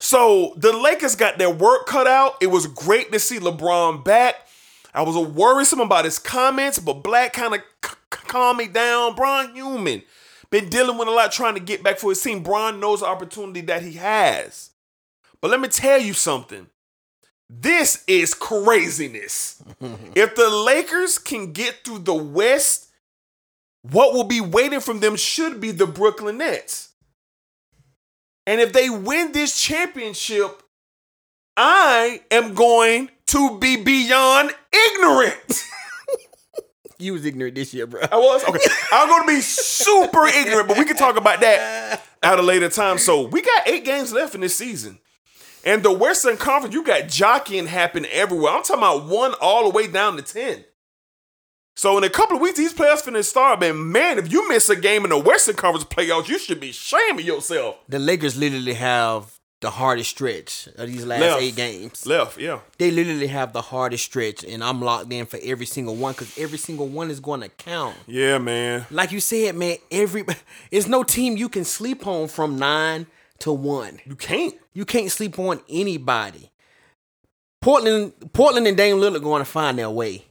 So 0.00 0.54
the 0.56 0.72
Lakers 0.72 1.14
got 1.14 1.38
their 1.38 1.50
work 1.50 1.86
cut 1.86 2.06
out. 2.06 2.34
It 2.40 2.48
was 2.48 2.66
great 2.66 3.12
to 3.12 3.18
see 3.18 3.38
LeBron 3.38 4.02
back. 4.02 4.34
I 4.94 5.02
was 5.02 5.16
worrisome 5.16 5.80
about 5.80 6.04
his 6.04 6.18
comments, 6.18 6.78
but 6.78 7.04
Black 7.04 7.32
kind 7.32 7.54
of 7.54 7.60
c- 7.84 7.94
calmed 8.10 8.58
me 8.58 8.66
down. 8.66 9.14
Bron 9.14 9.54
human. 9.54 10.02
Been 10.50 10.68
dealing 10.68 10.98
with 10.98 11.06
a 11.06 11.12
lot 11.12 11.30
trying 11.30 11.54
to 11.54 11.60
get 11.60 11.84
back 11.84 11.98
for 11.98 12.10
his 12.10 12.20
team. 12.20 12.42
Bron 12.42 12.80
knows 12.80 13.00
the 13.00 13.06
opportunity 13.06 13.60
that 13.62 13.82
he 13.82 13.92
has. 13.92 14.70
But 15.40 15.50
let 15.52 15.60
me 15.60 15.68
tell 15.68 16.00
you 16.00 16.12
something. 16.12 16.66
This 17.48 18.02
is 18.06 18.34
craziness. 18.34 19.62
if 20.14 20.34
the 20.34 20.48
Lakers 20.48 21.18
can 21.18 21.52
get 21.52 21.84
through 21.84 22.00
the 22.00 22.14
West, 22.14 22.88
what 23.82 24.12
will 24.12 24.24
be 24.24 24.40
waiting 24.40 24.80
for 24.80 24.94
them 24.94 25.16
should 25.16 25.60
be 25.60 25.70
the 25.70 25.86
Brooklyn 25.86 26.38
Nets. 26.38 26.89
And 28.46 28.60
if 28.60 28.72
they 28.72 28.90
win 28.90 29.32
this 29.32 29.60
championship, 29.60 30.62
I 31.56 32.22
am 32.30 32.54
going 32.54 33.10
to 33.28 33.58
be 33.58 33.76
beyond 33.76 34.52
ignorant. 34.72 35.64
You 37.00 37.14
was 37.14 37.24
ignorant 37.24 37.54
this 37.54 37.72
year, 37.72 37.86
bro. 37.86 38.02
I 38.12 38.16
was 38.16 38.44
okay. 38.44 38.60
I'm 38.92 39.08
going 39.08 39.22
to 39.22 39.26
be 39.26 39.40
super 39.40 40.26
ignorant, 40.26 40.68
but 40.68 40.76
we 40.76 40.84
can 40.84 40.96
talk 40.96 41.16
about 41.16 41.40
that 41.40 42.02
at 42.22 42.38
a 42.38 42.42
later 42.42 42.68
time. 42.68 42.98
So 42.98 43.26
we 43.26 43.40
got 43.40 43.66
eight 43.66 43.86
games 43.86 44.12
left 44.12 44.34
in 44.34 44.42
this 44.42 44.54
season, 44.54 44.98
and 45.64 45.82
the 45.82 45.92
Western 45.92 46.36
Conference, 46.36 46.74
you 46.74 46.84
got 46.84 47.08
jockeying 47.08 47.68
happen 47.68 48.04
everywhere. 48.10 48.52
I'm 48.52 48.62
talking 48.62 48.82
about 48.82 49.06
one 49.06 49.32
all 49.40 49.64
the 49.64 49.70
way 49.74 49.86
down 49.86 50.16
to 50.16 50.22
ten. 50.22 50.62
So 51.76 51.96
in 51.96 52.04
a 52.04 52.10
couple 52.10 52.36
of 52.36 52.42
weeks, 52.42 52.58
these 52.58 52.74
playoffs 52.74 53.02
finna 53.02 53.24
start. 53.24 53.60
Man, 53.60 53.90
man, 53.90 54.18
if 54.18 54.30
you 54.30 54.48
miss 54.48 54.68
a 54.68 54.76
game 54.76 55.04
in 55.04 55.10
the 55.10 55.18
Western 55.18 55.56
Conference 55.56 55.84
playoffs, 55.84 56.28
you 56.28 56.38
should 56.38 56.60
be 56.60 56.72
shaming 56.72 57.24
yourself. 57.24 57.76
The 57.88 57.98
Lakers 57.98 58.36
literally 58.36 58.74
have 58.74 59.38
the 59.60 59.70
hardest 59.70 60.10
stretch 60.10 60.68
of 60.76 60.88
these 60.88 61.04
last 61.04 61.20
Left. 61.20 61.42
eight 61.42 61.56
games. 61.56 62.06
Left, 62.06 62.38
yeah. 62.38 62.60
They 62.78 62.90
literally 62.90 63.26
have 63.26 63.52
the 63.52 63.60
hardest 63.62 64.04
stretch, 64.04 64.42
and 64.44 64.64
I'm 64.64 64.80
locked 64.80 65.12
in 65.12 65.26
for 65.26 65.38
every 65.42 65.66
single 65.66 65.96
one 65.96 66.12
because 66.12 66.36
every 66.38 66.58
single 66.58 66.88
one 66.88 67.10
is 67.10 67.20
going 67.20 67.42
to 67.42 67.48
count. 67.48 67.96
Yeah, 68.06 68.38
man. 68.38 68.86
Like 68.90 69.12
you 69.12 69.20
said, 69.20 69.54
man, 69.54 69.76
every 69.90 70.24
it's 70.70 70.86
no 70.88 71.02
team 71.02 71.36
you 71.36 71.48
can 71.48 71.64
sleep 71.64 72.06
on 72.06 72.28
from 72.28 72.58
nine 72.58 73.06
to 73.40 73.52
one. 73.52 74.00
You 74.04 74.16
can't. 74.16 74.54
You 74.72 74.84
can't 74.84 75.10
sleep 75.10 75.38
on 75.38 75.60
anybody. 75.68 76.50
Portland, 77.60 78.12
Portland, 78.32 78.66
and 78.66 78.76
Dame 78.76 78.96
Lillard 78.96 79.22
going 79.22 79.42
to 79.42 79.50
find 79.50 79.78
their 79.78 79.90
way. 79.90 80.24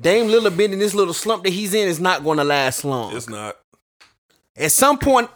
Dame 0.00 0.28
Lillard 0.28 0.56
been 0.56 0.72
in 0.72 0.78
this 0.78 0.94
little 0.94 1.14
slump 1.14 1.44
that 1.44 1.50
he's 1.50 1.74
in 1.74 1.88
is 1.88 2.00
not 2.00 2.22
going 2.22 2.38
to 2.38 2.44
last 2.44 2.84
long. 2.84 3.16
It's 3.16 3.28
not. 3.28 3.56
At 4.56 4.72
some 4.72 4.98
point, 4.98 5.30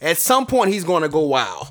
at 0.00 0.18
some 0.18 0.46
point, 0.46 0.72
he's 0.72 0.84
going 0.84 1.02
to 1.02 1.08
go 1.08 1.20
wild. 1.20 1.68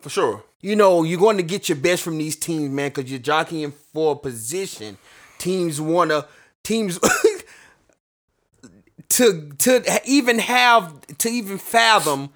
For 0.00 0.10
sure. 0.10 0.44
You 0.60 0.76
know, 0.76 1.02
you're 1.02 1.20
going 1.20 1.36
to 1.36 1.42
get 1.42 1.68
your 1.68 1.76
best 1.76 2.02
from 2.02 2.18
these 2.18 2.36
teams, 2.36 2.70
man, 2.70 2.90
because 2.90 3.10
you're 3.10 3.20
jockeying 3.20 3.72
for 3.92 4.12
a 4.12 4.16
position. 4.16 4.98
Teams 5.38 5.80
want 5.80 6.10
to 6.10 6.26
teams 6.64 6.98
to 9.10 9.50
to 9.58 10.00
even 10.04 10.38
have 10.38 11.00
to 11.18 11.28
even 11.28 11.58
fathom 11.58 12.30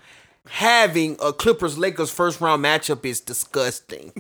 having 0.53 1.17
a 1.23 1.33
Clippers 1.33 1.79
Lakers 1.79 2.11
first 2.11 2.39
round 2.43 2.63
matchup 2.63 3.07
is 3.07 3.21
disgusting. 3.21 4.13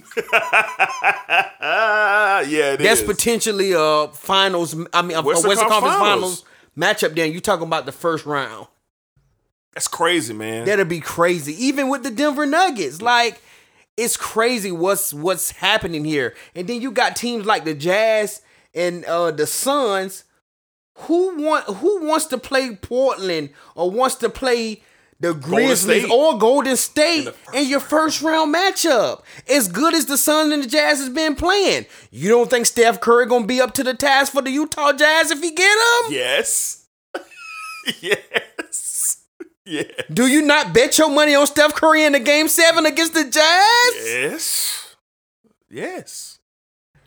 Ah, 1.60 2.40
yeah, 2.48 2.72
it 2.72 2.78
That's 2.78 3.00
is. 3.00 3.06
potentially 3.06 3.72
a 3.76 4.08
finals. 4.08 4.74
I 4.94 5.02
mean, 5.02 5.16
a 5.16 5.22
Western 5.22 5.48
Western, 5.50 5.68
Conference 5.68 5.96
Finals. 5.96 6.42
finals. 6.42 6.44
matchup. 6.76 7.14
Then 7.14 7.32
you 7.32 7.40
talking 7.40 7.66
about 7.66 7.84
the 7.84 7.92
first 7.92 8.24
round. 8.24 8.66
That's 9.74 9.88
crazy, 9.88 10.32
man. 10.32 10.64
That'll 10.64 10.86
be 10.86 11.00
crazy. 11.00 11.52
Even 11.66 11.88
with 11.90 12.02
the 12.02 12.10
Denver 12.10 12.46
Nuggets, 12.46 13.02
like 13.02 13.40
it's 13.98 14.16
crazy 14.16 14.72
what's 14.72 15.12
what's 15.12 15.50
happening 15.50 16.02
here. 16.04 16.34
And 16.54 16.66
then 16.66 16.80
you 16.80 16.92
got 16.92 17.14
teams 17.14 17.44
like 17.44 17.64
the 17.64 17.74
Jazz 17.74 18.40
and 18.74 19.04
uh 19.04 19.30
the 19.32 19.46
Suns. 19.46 20.24
Who 21.06 21.42
want 21.42 21.64
who 21.66 22.06
wants 22.06 22.24
to 22.26 22.38
play 22.38 22.74
Portland 22.76 23.50
or 23.74 23.90
wants 23.90 24.14
to 24.16 24.28
play 24.30 24.82
the 25.22 25.34
Grizzlies 25.34 26.10
or 26.10 26.36
Golden 26.38 26.76
State 26.76 27.28
in, 27.54 27.68
your 27.68 27.80
first 27.80 28.20
round 28.20 28.54
matchup? 28.54 29.22
As 29.48 29.68
good 29.68 29.94
as 29.94 30.06
the 30.06 30.18
Suns 30.18 30.52
and 30.52 30.62
the 30.62 30.68
Jazz 30.68 30.98
has 30.98 31.08
been 31.08 31.34
playing, 31.34 31.86
you 32.10 32.28
don't 32.28 32.50
think 32.50 32.66
Steph 32.66 33.00
Curry 33.00 33.26
gonna 33.26 33.46
be 33.46 33.60
up 33.60 33.72
to 33.74 33.82
the 33.82 33.94
task 33.94 34.32
for 34.32 34.42
the 34.42 34.50
Utah 34.50 34.92
Jazz 34.92 35.30
if 35.30 35.40
he 35.40 35.52
get 35.52 35.70
him? 35.70 36.12
Yes. 36.12 36.86
yes. 38.00 39.22
Yeah. 39.64 39.84
Do 40.12 40.26
you 40.26 40.42
not 40.42 40.74
bet 40.74 40.98
your 40.98 41.08
money 41.10 41.34
on 41.34 41.46
Steph 41.46 41.74
Curry 41.74 42.04
in 42.04 42.12
the 42.12 42.20
game 42.20 42.48
seven 42.48 42.84
against 42.84 43.14
the 43.14 43.24
Jazz? 43.24 44.06
Yes. 44.06 44.96
Yes. 45.70 46.38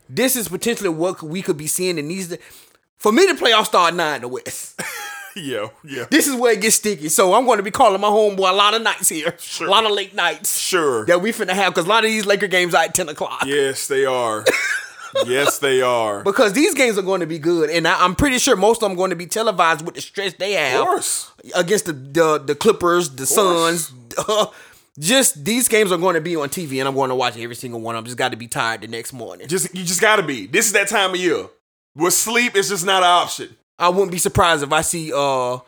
This 0.10 0.36
is 0.36 0.48
potentially 0.48 0.90
what 0.90 1.22
we 1.22 1.42
could 1.42 1.58
be 1.58 1.68
seeing 1.68 1.98
in 1.98 2.08
these. 2.08 2.36
For 2.98 3.12
me 3.12 3.28
to 3.28 3.36
play 3.36 3.52
All 3.52 3.66
Star 3.66 3.92
Nine 3.92 4.16
in 4.18 4.22
the 4.22 4.28
West, 4.30 4.80
Yeah. 5.36 5.68
Yeah. 5.84 6.06
this 6.10 6.28
is 6.28 6.36
where 6.36 6.54
it 6.54 6.62
gets 6.62 6.76
sticky. 6.78 7.10
So 7.10 7.34
I'm 7.34 7.46
going 7.46 7.58
to 7.58 7.64
be 7.64 7.72
calling 7.72 8.00
my 8.02 8.08
homeboy 8.08 8.50
a 8.50 8.54
lot 8.54 8.74
of 8.74 8.82
nights 8.82 9.10
here, 9.10 9.36
a 9.62 9.64
lot 9.66 9.86
of 9.86 9.92
late 9.92 10.14
nights 10.16 10.60
Sure. 10.60 11.06
that 11.06 11.22
we 11.22 11.32
finna 11.32 11.52
have 11.54 11.74
because 11.74 11.86
a 11.86 11.90
lot 11.90 12.04
of 12.06 12.10
these 12.10 12.26
Laker 12.26 12.48
games 12.48 12.74
are 12.74 12.84
at 12.84 12.96
ten 12.96 13.10
o'clock. 13.10 13.44
Yes, 13.46 13.88
they 13.88 14.06
are. 14.06 14.46
yes, 15.26 15.60
they 15.60 15.82
are. 15.82 16.24
Because 16.24 16.54
these 16.54 16.74
games 16.74 16.98
are 16.98 17.02
going 17.02 17.20
to 17.22 17.26
be 17.28 17.40
good, 17.40 17.70
and 17.70 17.88
I, 17.88 18.04
I'm 18.04 18.16
pretty 18.16 18.38
sure 18.40 18.56
most 18.56 18.78
of 18.78 18.90
them 18.90 18.94
are 18.94 18.96
going 18.96 19.10
to 19.12 19.16
be 19.16 19.28
televised 19.28 19.86
with 19.86 19.96
the 19.96 20.02
stress 20.02 20.34
they 20.34 20.56
Of 20.56 20.72
have 20.72 20.86
course. 20.86 21.32
against 21.56 21.86
the 21.86 21.94
the, 21.94 22.38
the 22.40 22.56
Clippers, 22.56 23.10
the. 23.10 23.26
Suns. 23.26 23.92
Uh, 24.18 24.48
just 25.00 25.44
these 25.44 25.68
games 25.68 25.92
are 25.92 25.98
going 25.98 26.16
to 26.16 26.22
be 26.22 26.36
on 26.38 26.48
TV, 26.50 26.80
and 26.80 26.88
I'm 26.88 26.96
going 26.96 27.10
to 27.10 27.16
watch 27.16 27.38
every 27.38 27.56
single 27.56 27.82
one. 27.82 27.96
I'm 27.98 28.06
just 28.06 28.18
got 28.18 28.30
to 28.32 28.38
be 28.38 28.48
tired 28.48 28.82
the 28.82 28.88
next 28.88 29.12
morning. 29.14 29.48
Just 29.48 29.74
you 29.76 29.84
just 29.84 30.00
gotta 30.02 30.24
be. 30.24 30.48
This 30.48 30.66
is 30.68 30.72
that 30.74 30.88
time 30.88 31.12
of 31.12 31.18
year. 31.18 31.48
With 31.96 32.14
sleep, 32.14 32.56
is 32.56 32.70
just 32.70 32.86
not 32.86 33.04
an 33.04 33.10
option. 33.10 33.56
I 33.78 33.90
wouldn't 33.90 34.12
be 34.12 34.18
surprised 34.18 34.64
if 34.64 34.72
I 34.72 34.82
see 34.82 35.12
uh 35.14 35.60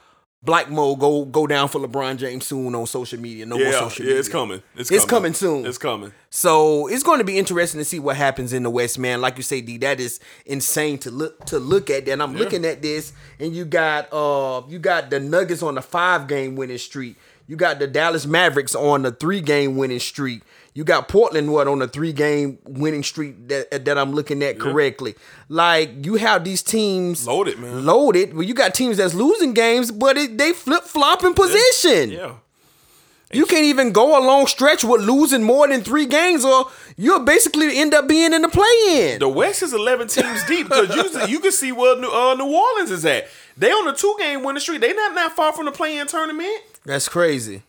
Black 0.43 0.69
Mo 0.69 0.95
go 0.95 1.25
go 1.25 1.47
down 1.47 1.67
for 1.67 1.79
LeBron 1.79 2.17
James 2.17 2.45
soon 2.45 2.73
on 2.75 2.85
social 2.85 3.19
media. 3.19 3.45
No 3.45 3.57
more 3.57 3.71
social 3.73 4.05
yeah, 4.05 4.09
media. 4.09 4.19
it's 4.19 4.29
coming. 4.29 4.63
It's, 4.75 4.91
It's 4.91 5.03
coming. 5.03 5.09
coming 5.09 5.34
soon. 5.34 5.65
It's 5.65 5.77
coming. 5.79 6.13
So 6.29 6.88
it's 6.88 7.03
going 7.03 7.17
to 7.17 7.25
be 7.25 7.38
interesting 7.38 7.79
to 7.79 7.85
see 7.85 7.99
what 7.99 8.15
happens 8.15 8.53
in 8.53 8.63
the 8.63 8.69
West, 8.69 8.99
man. 8.99 9.19
Like 9.19 9.38
you 9.38 9.43
say, 9.43 9.61
D, 9.61 9.77
that 9.79 9.99
is 9.99 10.19
insane 10.45 10.99
to 10.99 11.11
look 11.11 11.43
to 11.45 11.59
look 11.59 11.89
at. 11.89 12.07
And 12.07 12.21
I'm 12.21 12.35
looking 12.35 12.65
at 12.65 12.81
this, 12.81 13.13
and 13.39 13.53
you 13.55 13.65
got 13.65 14.13
uh 14.13 14.61
you 14.69 14.79
got 14.79 15.09
the 15.09 15.19
Nuggets 15.19 15.63
on 15.63 15.77
a 15.77 15.81
five 15.81 16.27
game 16.27 16.55
winning 16.55 16.77
streak. 16.77 17.17
You 17.47 17.55
got 17.55 17.79
the 17.79 17.88
Dallas 17.88 18.25
Mavericks 18.25 18.75
on 18.75 19.05
a 19.05 19.11
three 19.11 19.41
game 19.41 19.75
winning 19.75 19.99
streak. 19.99 20.43
You 20.77 20.83
got 20.83 21.07
Portland 21.07 21.51
what 21.51 21.67
on 21.67 21.81
a 21.81 21.87
three 21.87 22.13
game 22.13 22.59
winning 22.63 23.01
streak 23.01 23.47
that 23.47 23.85
that 23.85 23.97
I'm 23.97 24.11
looking 24.11 24.43
at 24.43 24.59
correctly. 24.59 25.15
Like 25.49 26.05
you 26.05 26.17
have 26.17 26.43
these 26.43 26.61
teams 26.61 27.25
Loaded, 27.25 27.57
man. 27.57 27.83
loaded. 27.83 28.35
Well, 28.35 28.43
you 28.43 28.53
got 28.53 28.75
teams 28.75 28.97
that's 28.97 29.15
losing 29.15 29.55
games, 29.55 29.89
but 29.89 30.17
it, 30.17 30.37
they 30.37 30.53
flip 30.53 30.83
flop 30.83 31.23
in 31.23 31.33
position. 31.33 32.11
Yeah. 32.11 32.33
You 33.33 33.47
can't 33.47 33.63
even 33.65 33.91
go 33.91 34.19
a 34.19 34.21
long 34.23 34.45
stretch 34.45 34.83
with 34.83 35.01
losing 35.01 35.41
more 35.41 35.67
than 35.67 35.81
three 35.81 36.05
games, 36.05 36.45
or 36.45 36.67
you'll 36.95 37.25
basically 37.25 37.75
end 37.79 37.95
up 37.95 38.07
being 38.07 38.31
in 38.31 38.43
the 38.43 38.47
play-in. 38.47 39.17
The 39.17 39.27
West 39.27 39.63
is 39.63 39.73
11 39.73 40.09
teams 40.09 40.43
deep 40.45 40.69
because 40.69 40.95
you, 40.95 41.25
you 41.25 41.39
can 41.39 41.51
see 41.51 41.71
where 41.71 41.99
New, 41.99 42.07
uh, 42.07 42.35
New 42.35 42.55
Orleans 42.55 42.91
is 42.91 43.03
at. 43.03 43.27
They 43.57 43.71
on 43.71 43.87
a 43.87 43.93
two 43.93 44.15
game 44.19 44.43
winning 44.43 44.59
streak. 44.61 44.81
They 44.81 44.93
not 44.93 45.15
that 45.15 45.35
far 45.35 45.53
from 45.53 45.65
the 45.65 45.71
play-in 45.71 46.05
tournament. 46.05 46.61
That's 46.85 47.09
crazy. 47.09 47.63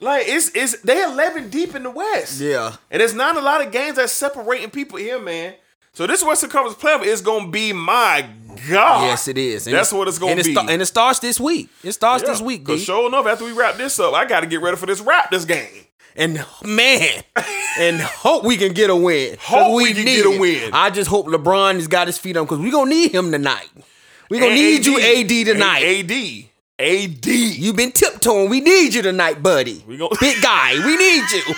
Like 0.00 0.24
it's 0.28 0.50
it's 0.54 0.80
they 0.82 1.02
11 1.02 1.50
deep 1.50 1.74
in 1.74 1.82
the 1.82 1.90
West. 1.90 2.40
Yeah. 2.40 2.76
And 2.90 3.00
there's 3.00 3.14
not 3.14 3.36
a 3.36 3.40
lot 3.40 3.64
of 3.64 3.72
games 3.72 3.96
that's 3.96 4.12
separating 4.12 4.70
people 4.70 4.98
here, 4.98 5.18
man. 5.20 5.54
So 5.92 6.06
this 6.06 6.22
Western 6.24 6.50
Conference 6.50 6.78
playoff 6.80 7.04
is 7.04 7.20
gonna 7.20 7.48
be 7.50 7.72
my 7.72 8.28
God. 8.70 9.02
Yes, 9.02 9.26
it 9.26 9.36
is. 9.36 9.66
And 9.66 9.74
That's 9.74 9.92
what 9.92 10.06
it's 10.06 10.18
gonna 10.18 10.32
and 10.32 10.40
it 10.40 10.46
be. 10.46 10.52
sta- 10.54 10.66
and 10.68 10.80
it 10.80 10.86
starts 10.86 11.18
this 11.18 11.40
week. 11.40 11.68
It 11.82 11.92
starts 11.92 12.22
this 12.22 12.40
week, 12.40 12.64
Cause 12.64 12.78
D. 12.78 12.84
sure 12.84 13.08
enough, 13.08 13.26
after 13.26 13.44
we 13.44 13.52
wrap 13.52 13.76
this 13.76 13.98
up, 13.98 14.14
I 14.14 14.24
got 14.24 14.40
to 14.40 14.46
get 14.46 14.60
ready 14.60 14.76
for 14.76 14.86
this 14.86 15.00
wrap 15.00 15.30
this 15.32 15.44
game. 15.44 15.86
And 16.14 16.44
man, 16.64 17.22
and 17.78 18.00
hope 18.00 18.44
we 18.44 18.56
can 18.56 18.72
get 18.72 18.90
a 18.90 18.96
win. 18.96 19.36
Hope 19.40 19.76
we 19.76 19.92
can 19.94 20.04
need 20.04 20.16
get 20.16 20.26
a 20.26 20.32
it. 20.32 20.40
win. 20.40 20.70
I 20.72 20.90
just 20.90 21.08
hope 21.08 21.26
LeBron 21.26 21.74
has 21.74 21.86
got 21.88 22.06
his 22.06 22.18
feet 22.18 22.36
on 22.36 22.44
because 22.44 22.58
we 22.58 22.70
gonna 22.70 22.90
need 22.90 23.12
him 23.12 23.30
tonight. 23.32 23.68
We 24.30 24.38
gonna 24.38 24.50
And 24.52 24.60
need 24.60 24.86
you, 24.86 24.98
AD 25.00 25.44
tonight. 25.46 25.82
AD. 25.82 26.47
AD. 26.78 27.26
You've 27.26 27.76
been 27.76 27.92
tiptoeing. 27.92 28.48
We 28.50 28.60
need 28.60 28.94
you 28.94 29.02
tonight, 29.02 29.42
buddy. 29.42 29.84
We 29.86 29.96
gon- 29.96 30.10
big 30.20 30.40
guy. 30.42 30.74
We 30.84 30.96
need 30.96 31.24
you. 31.30 31.54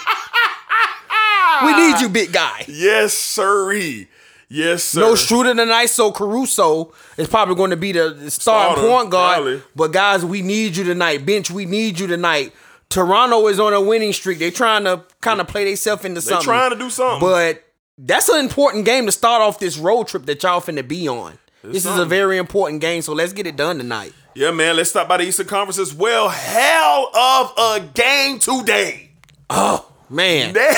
we 1.67 1.77
need 1.77 2.01
you, 2.01 2.09
big 2.09 2.33
guy. 2.33 2.65
Yes, 2.69 3.15
sirree. 3.15 4.09
Yes, 4.49 4.83
sir. 4.83 5.01
No 5.01 5.15
Schroeder 5.15 5.55
tonight, 5.55 5.87
so 5.87 6.11
Caruso 6.11 6.93
is 7.17 7.29
probably 7.29 7.55
going 7.55 7.71
to 7.71 7.77
be 7.77 7.93
the 7.93 8.31
starting 8.31 8.77
Starter, 8.77 8.81
point 8.81 9.11
guard. 9.11 9.35
probably. 9.37 9.63
But 9.77 9.93
guys, 9.93 10.25
we 10.25 10.43
need 10.43 10.77
you 10.77 10.83
tonight. 10.83 11.25
Bench, 11.25 11.51
we 11.53 11.67
need 11.67 12.01
you 12.01 12.09
tonight. 12.09 12.53
Toronto 12.89 13.47
is 13.47 13.61
on 13.61 13.73
a 13.73 13.81
winning 13.81 14.13
streak. 14.13 14.41
They're 14.41 14.51
trying 14.51 14.83
to 14.85 15.05
kind 15.21 15.41
of 15.41 15.47
play 15.47 15.67
themselves 15.67 16.05
into 16.05 16.21
something. 16.21 16.45
trying 16.45 16.71
to 16.71 16.77
do 16.77 16.91
something. 16.91 17.21
But 17.21 17.63
that's 17.97 18.29
an 18.29 18.41
important 18.41 18.85
game 18.85 19.07
to 19.07 19.13
start 19.13 19.41
off 19.41 19.61
this 19.61 19.79
road 19.79 20.09
trip 20.09 20.27
that 20.27 20.43
y'all 20.43 20.61
finna 20.61 20.87
be 20.87 21.07
on. 21.09 21.39
This 21.63 21.85
is 21.87 21.99
a 21.99 22.05
very 22.05 22.39
important 22.39 22.81
game, 22.81 23.03
so 23.03 23.13
let's 23.13 23.33
get 23.33 23.47
it 23.47 23.57
done 23.57 23.79
tonight. 23.79 24.13
Yeah, 24.35 24.51
man. 24.53 24.77
Let's 24.77 24.91
stop 24.91 25.09
by 25.09 25.17
the 25.19 25.25
Eastern 25.25 25.47
Conference 25.47 25.79
as 25.79 25.93
well. 25.95 26.29
Hell 26.29 27.11
of 27.15 27.53
a 27.59 27.81
game 27.95 28.39
today. 28.39 29.11
Oh 29.51 29.91
man, 30.09 30.53
Net- 30.55 30.77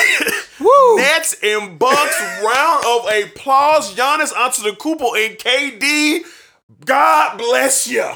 Nets 0.95 1.35
and 1.43 1.77
Bucks 1.77 2.19
round 2.43 2.85
of 2.85 3.07
applause. 3.11 3.93
Giannis 3.95 4.31
Antetokounmpo 4.33 5.25
and 5.25 5.37
KD. 5.37 6.21
God 6.85 7.37
bless 7.37 7.87
you. 7.87 8.09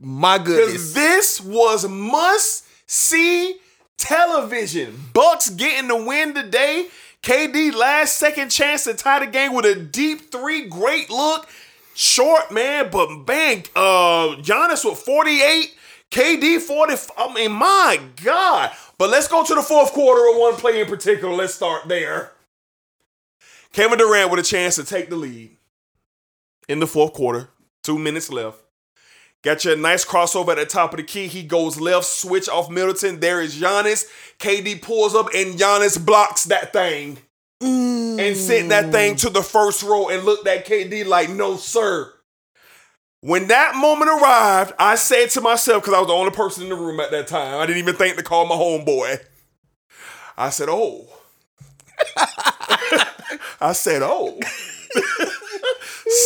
my 0.00 0.38
goodness. 0.38 0.92
This 0.92 1.40
was 1.40 1.88
must 1.88 2.64
see 2.86 3.56
television. 3.96 4.94
Bucks 5.12 5.50
getting 5.50 5.88
the 5.88 5.96
win 6.04 6.34
today. 6.34 6.88
KD 7.22 7.74
last 7.74 8.16
second 8.16 8.50
chance 8.50 8.84
to 8.84 8.92
tie 8.92 9.20
the 9.24 9.26
game 9.30 9.54
with 9.54 9.64
a 9.64 9.74
deep 9.74 10.30
three. 10.30 10.66
Great 10.68 11.08
look. 11.08 11.48
Short, 11.94 12.50
man, 12.50 12.88
but 12.90 13.24
bang. 13.24 13.64
Uh 13.74 14.36
Giannis 14.42 14.84
with 14.84 14.98
48. 14.98 15.74
KD 16.10 16.60
40. 16.60 16.94
I 17.16 17.34
mean, 17.34 17.52
my 17.52 18.00
God. 18.22 18.70
But 18.98 19.10
let's 19.10 19.28
go 19.28 19.44
to 19.44 19.54
the 19.54 19.62
fourth 19.62 19.92
quarter 19.92 20.30
of 20.30 20.36
one 20.36 20.54
play 20.54 20.80
in 20.80 20.86
particular. 20.86 21.34
Let's 21.34 21.54
start 21.54 21.88
there. 21.88 22.32
Kevin 23.72 23.98
Durant 23.98 24.30
with 24.30 24.38
a 24.38 24.44
chance 24.44 24.76
to 24.76 24.84
take 24.84 25.10
the 25.10 25.16
lead 25.16 25.56
in 26.68 26.78
the 26.78 26.86
fourth 26.86 27.12
quarter. 27.12 27.48
Two 27.82 27.98
minutes 27.98 28.30
left. 28.30 28.58
Got 29.42 29.64
you 29.64 29.72
a 29.72 29.76
nice 29.76 30.04
crossover 30.04 30.50
at 30.50 30.58
the 30.58 30.64
top 30.64 30.92
of 30.94 30.96
the 30.98 31.02
key. 31.02 31.26
He 31.26 31.42
goes 31.42 31.80
left, 31.80 32.06
switch 32.06 32.48
off 32.48 32.70
Middleton. 32.70 33.20
There 33.20 33.42
is 33.42 33.60
Giannis. 33.60 34.06
KD 34.38 34.80
pulls 34.80 35.14
up 35.14 35.26
and 35.34 35.58
Giannis 35.58 36.02
blocks 36.02 36.44
that 36.44 36.72
thing. 36.72 37.18
And 37.64 38.36
sent 38.36 38.68
that 38.70 38.92
thing 38.92 39.14
mm. 39.14 39.20
to 39.20 39.30
the 39.30 39.42
first 39.42 39.82
row 39.82 40.08
and 40.08 40.24
looked 40.24 40.46
at 40.46 40.66
KD 40.66 41.06
like, 41.06 41.30
no, 41.30 41.56
sir. 41.56 42.12
When 43.20 43.48
that 43.48 43.74
moment 43.74 44.10
arrived, 44.10 44.74
I 44.78 44.96
said 44.96 45.30
to 45.30 45.40
myself, 45.40 45.82
because 45.82 45.94
I 45.94 45.98
was 45.98 46.08
the 46.08 46.14
only 46.14 46.30
person 46.30 46.64
in 46.64 46.68
the 46.68 46.76
room 46.76 47.00
at 47.00 47.10
that 47.10 47.26
time, 47.26 47.58
I 47.58 47.66
didn't 47.66 47.78
even 47.78 47.96
think 47.96 48.16
to 48.16 48.22
call 48.22 48.46
my 48.46 48.54
homeboy. 48.54 49.18
I 50.36 50.50
said, 50.50 50.68
oh. 50.70 51.06
I 53.60 53.72
said, 53.72 54.02
oh. 54.02 54.38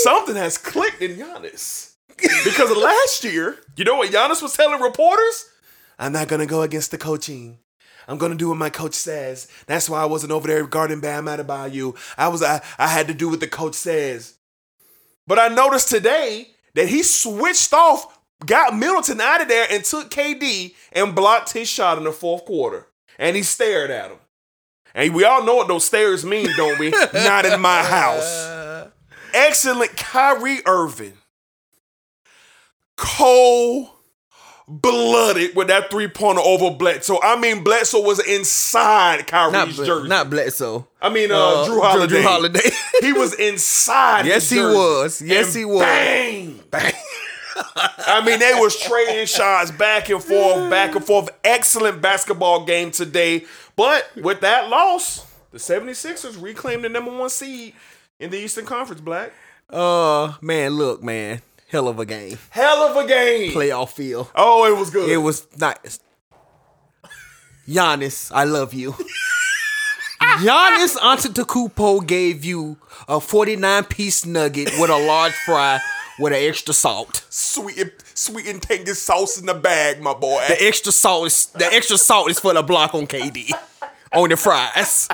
Something 0.03 0.37
has 0.37 0.59
clicked 0.59 1.01
in 1.01 1.17
Giannis. 1.17 1.95
Because 2.17 2.77
last 2.77 3.23
year, 3.23 3.59
you 3.77 3.85
know 3.85 3.97
what 3.97 4.11
Giannis 4.11 4.43
was 4.43 4.55
telling 4.55 4.81
reporters? 4.81 5.49
I'm 5.99 6.13
not 6.13 6.29
gonna 6.29 6.47
go 6.47 6.63
against 6.63 6.91
the 6.91 6.99
coaching. 6.99 7.59
I'm 8.09 8.19
gonna 8.19 8.35
do 8.35 8.49
what 8.49 8.59
my 8.59 8.71
coach 8.71 8.95
says. 8.95 9.47
That's 9.67 9.89
why 9.89 10.03
I 10.03 10.07
wasn't 10.07 10.33
over 10.33 10.49
there 10.49 10.67
guarding 10.67 11.01
Bam 11.01 11.27
Adebayo. 11.27 11.95
I 12.17 12.29
was 12.29 12.43
I, 12.43 12.63
I 12.79 12.89
had 12.89 13.07
to 13.09 13.15
do 13.15 13.29
what 13.29 13.41
the 13.41 13.47
coach 13.47 13.75
says. 13.75 14.35
But 15.27 15.39
I 15.39 15.49
noticed 15.49 15.91
today 15.91 16.49
that 16.75 16.89
he 16.89 17.03
switched 17.03 17.75
off, 17.75 18.19
got 18.47 18.75
Middleton 18.75 19.21
out 19.21 19.43
of 19.43 19.49
there, 19.49 19.67
and 19.71 19.85
took 19.85 20.11
KD 20.11 20.75
and 20.93 21.15
blocked 21.15 21.53
his 21.53 21.69
shot 21.69 21.99
in 21.99 22.05
the 22.05 22.13
fourth 22.13 22.47
quarter. 22.47 22.87
And 23.19 23.37
he 23.37 23.43
stared 23.43 23.91
at 23.91 24.11
him. 24.11 24.19
And 24.95 25.15
we 25.15 25.25
all 25.25 25.45
know 25.45 25.57
what 25.57 25.69
those 25.69 25.85
stares 25.85 26.25
mean, 26.25 26.49
don't 26.57 26.79
we? 26.79 26.91
Not 27.13 27.45
in 27.45 27.61
my 27.61 27.83
house. 27.83 28.89
Excellent 29.35 29.97
Kyrie 29.97 30.63
Irving. 30.65 31.19
Cold 32.97 33.91
blooded 34.69 35.57
with 35.57 35.69
that 35.69 35.91
three 35.91 36.09
pointer 36.09 36.43
over 36.43 36.71
Bledsoe. 36.77 37.19
I 37.23 37.39
mean, 37.41 37.65
Bledsoe 37.65 38.03
was 38.03 38.21
inside 38.21 39.27
Kyrie's 39.27 39.53
not, 39.53 39.69
Ble- 39.77 39.85
jersey. 39.85 40.09
not 40.09 40.31
Bledsoe. 40.31 40.87
I 41.01 41.09
mean, 41.09 41.33
uh, 41.33 41.37
Uh, 41.39 41.67
Jrue 41.69 41.81
Holiday. 41.83 42.15
Jrue 42.17 42.23
Holiday. 42.23 42.71
he 43.01 43.13
was 43.13 43.33
inside. 43.35 44.27
Yes, 44.27 44.51
he 44.51 44.61
was. 44.61 45.23
Yes, 45.23 45.55
he 45.55 45.65
was. 45.65 45.81
Bang, 45.83 46.61
bang. 46.71 46.93
I 48.07 48.23
mean, 48.25 48.39
they 48.39 48.53
was 48.55 48.79
trading 48.79 49.27
shots 49.27 49.71
back 49.71 50.09
and 50.11 50.23
forth, 50.23 50.71
back 50.71 50.95
and 50.95 51.05
forth. 51.05 51.29
Excellent 51.43 52.01
basketball 52.01 52.65
game 52.65 52.91
today. 52.91 53.47
But 53.75 54.09
with 54.17 54.41
that 54.43 54.69
loss, 54.69 55.27
the 55.51 55.59
76ers 55.59 56.41
reclaimed 56.41 56.85
the 56.85 56.89
number 56.89 57.11
one 57.17 57.31
seed 57.31 57.75
in 58.21 58.31
the 58.31 58.39
Eastern 58.39 58.65
Conference, 58.67 59.01
Black. 59.01 59.33
Uh, 59.71 60.35
man, 60.41 60.73
look, 60.73 61.03
man, 61.03 61.43
hell 61.69 61.89
of 61.89 61.99
a 61.99 62.07
game. 62.07 62.39
Hell 62.51 62.79
of 62.89 62.97
a 62.97 63.07
game. 63.07 63.53
Playoff 63.53 63.93
feel. 63.93 64.31
Oh, 64.35 64.65
it 64.73 64.79
was 64.79 64.91
good. 64.91 65.09
It 65.09 65.19
was 65.19 65.47
nice. 65.59 66.01
Giannis, 67.69 68.31
I 68.35 68.45
love 68.45 68.73
you. 68.75 68.93
Giannis 70.41 70.97
Antetokounmpo 70.97 72.07
gave 72.07 72.45
you 72.45 72.79
a 73.09 73.21
49 73.21 73.85
piece 73.85 74.25
nugget 74.27 74.71
with 74.79 74.91
a 74.91 74.99
large 75.07 75.35
fry 75.45 75.81
with 76.19 76.33
an 76.33 76.39
extra 76.43 76.75
salt. 76.75 77.25
sweet, 77.31 77.79
and- 77.79 77.93
sweet 78.15 78.47
and 78.47 78.61
tangy 78.61 78.93
sauce 78.95 79.39
in 79.39 79.47
the 79.47 79.55
bag, 79.55 80.01
my 80.01 80.15
boy. 80.15 80.45
The 80.49 80.67
extra 80.67 80.91
salt 80.93 81.27
is 81.29 81.47
the 81.47 81.67
extra 81.73 81.97
salt 81.99 82.31
is 82.31 82.41
for 82.41 82.53
the 82.55 82.63
block 82.63 82.95
on 82.95 83.07
KD 83.07 83.53
on 84.13 84.29
the 84.29 84.37
fries. 84.37 85.09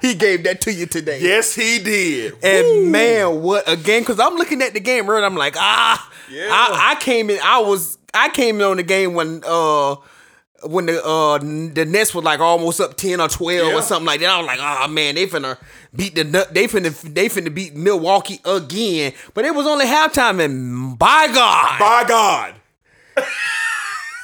He 0.00 0.14
gave 0.14 0.44
that 0.44 0.60
to 0.62 0.72
you 0.72 0.86
today. 0.86 1.20
yes, 1.20 1.54
he 1.54 1.78
did. 1.78 2.34
And 2.42 2.90
man, 2.92 3.42
what 3.42 3.68
a 3.68 3.76
game! 3.76 4.02
Because 4.02 4.20
I'm 4.20 4.34
looking 4.36 4.62
at 4.62 4.72
the 4.74 4.80
game, 4.80 5.08
right? 5.08 5.22
I'm 5.24 5.36
like, 5.36 5.56
ah, 5.58 6.10
Yeah. 6.30 6.48
I, 6.50 6.92
I 6.92 7.00
came 7.00 7.30
in. 7.30 7.38
I 7.42 7.58
was, 7.60 7.98
I 8.12 8.28
came 8.30 8.56
in 8.56 8.62
on 8.62 8.76
the 8.78 8.82
game 8.82 9.14
when, 9.14 9.42
uh, 9.46 9.96
when 10.62 10.86
the 10.86 11.04
uh 11.04 11.38
the 11.38 11.84
Nets 11.86 12.14
was 12.14 12.24
like 12.24 12.40
almost 12.40 12.80
up 12.80 12.96
ten 12.96 13.20
or 13.20 13.28
twelve 13.28 13.68
Yeah. 13.68 13.74
or 13.78 13.82
something 13.82 14.06
like 14.06 14.20
that. 14.20 14.30
I 14.30 14.38
was 14.38 14.46
like, 14.46 14.58
oh 14.62 14.88
man, 14.88 15.14
they 15.14 15.26
finna 15.26 15.58
beat 15.94 16.14
the 16.14 16.24
they 16.24 16.66
finna 16.66 16.98
they 17.02 17.28
finna 17.28 17.54
beat 17.54 17.74
Milwaukee 17.76 18.40
again. 18.46 19.12
But 19.34 19.44
it 19.44 19.54
was 19.54 19.66
only 19.66 19.84
halftime, 19.84 20.42
and 20.42 20.98
by 20.98 21.26
God, 21.34 21.78
By 21.78 22.04
God. 22.08 22.54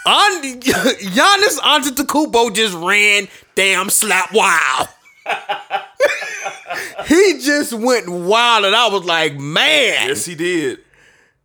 on 0.06 0.42
Giannis 0.60 1.59
Antetokounmpo 1.59 2.55
just 2.55 2.74
ran 2.74 3.28
damn 3.55 3.90
slap 3.90 4.32
wow. 4.32 4.88
he 7.06 7.38
just 7.40 7.72
went 7.72 8.09
wild, 8.09 8.64
and 8.64 8.74
I 8.74 8.88
was 8.88 9.05
like, 9.05 9.38
man. 9.38 10.09
Yes, 10.09 10.24
he 10.24 10.34
did. 10.34 10.80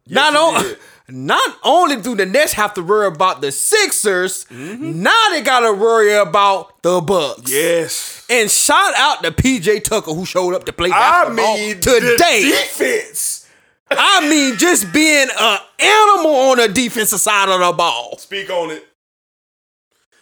not, 0.07 0.34
he 0.34 0.39
on- 0.39 0.64
did. 0.64 0.77
not 1.07 1.57
only 1.64 1.97
do 1.97 2.15
the 2.15 2.26
Nets 2.26 2.53
have 2.53 2.73
to 2.76 2.81
worry 2.84 3.07
about 3.07 3.41
the 3.41 3.52
Sixers, 3.52 4.45
mm-hmm. 4.45 5.03
now 5.03 5.30
they 5.31 5.41
gotta 5.41 5.73
worry 5.73 6.14
about 6.14 6.81
the 6.81 7.02
Bucks. 7.02 7.52
Yes. 7.52 8.26
And 8.30 8.49
shout 8.49 8.93
out 8.97 9.23
to 9.23 9.31
PJ 9.31 9.84
Tucker 9.84 10.14
who 10.14 10.26
showed 10.26 10.56
up 10.56 10.65
to 10.65 10.73
play 10.73 10.89
I 10.91 11.30
mean, 11.30 11.80
today. 11.80 12.41
defense. 12.41 13.47
I 13.91 14.27
mean, 14.27 14.57
just 14.57 14.91
being 14.91 15.27
an 15.39 15.60
animal 15.80 16.35
on 16.35 16.57
the 16.57 16.68
defensive 16.68 17.19
side 17.19 17.49
of 17.49 17.60
the 17.60 17.72
ball. 17.72 18.18
Speak 18.18 18.49
on 18.49 18.72
it. 18.72 18.84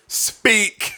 Speak. 0.08 0.96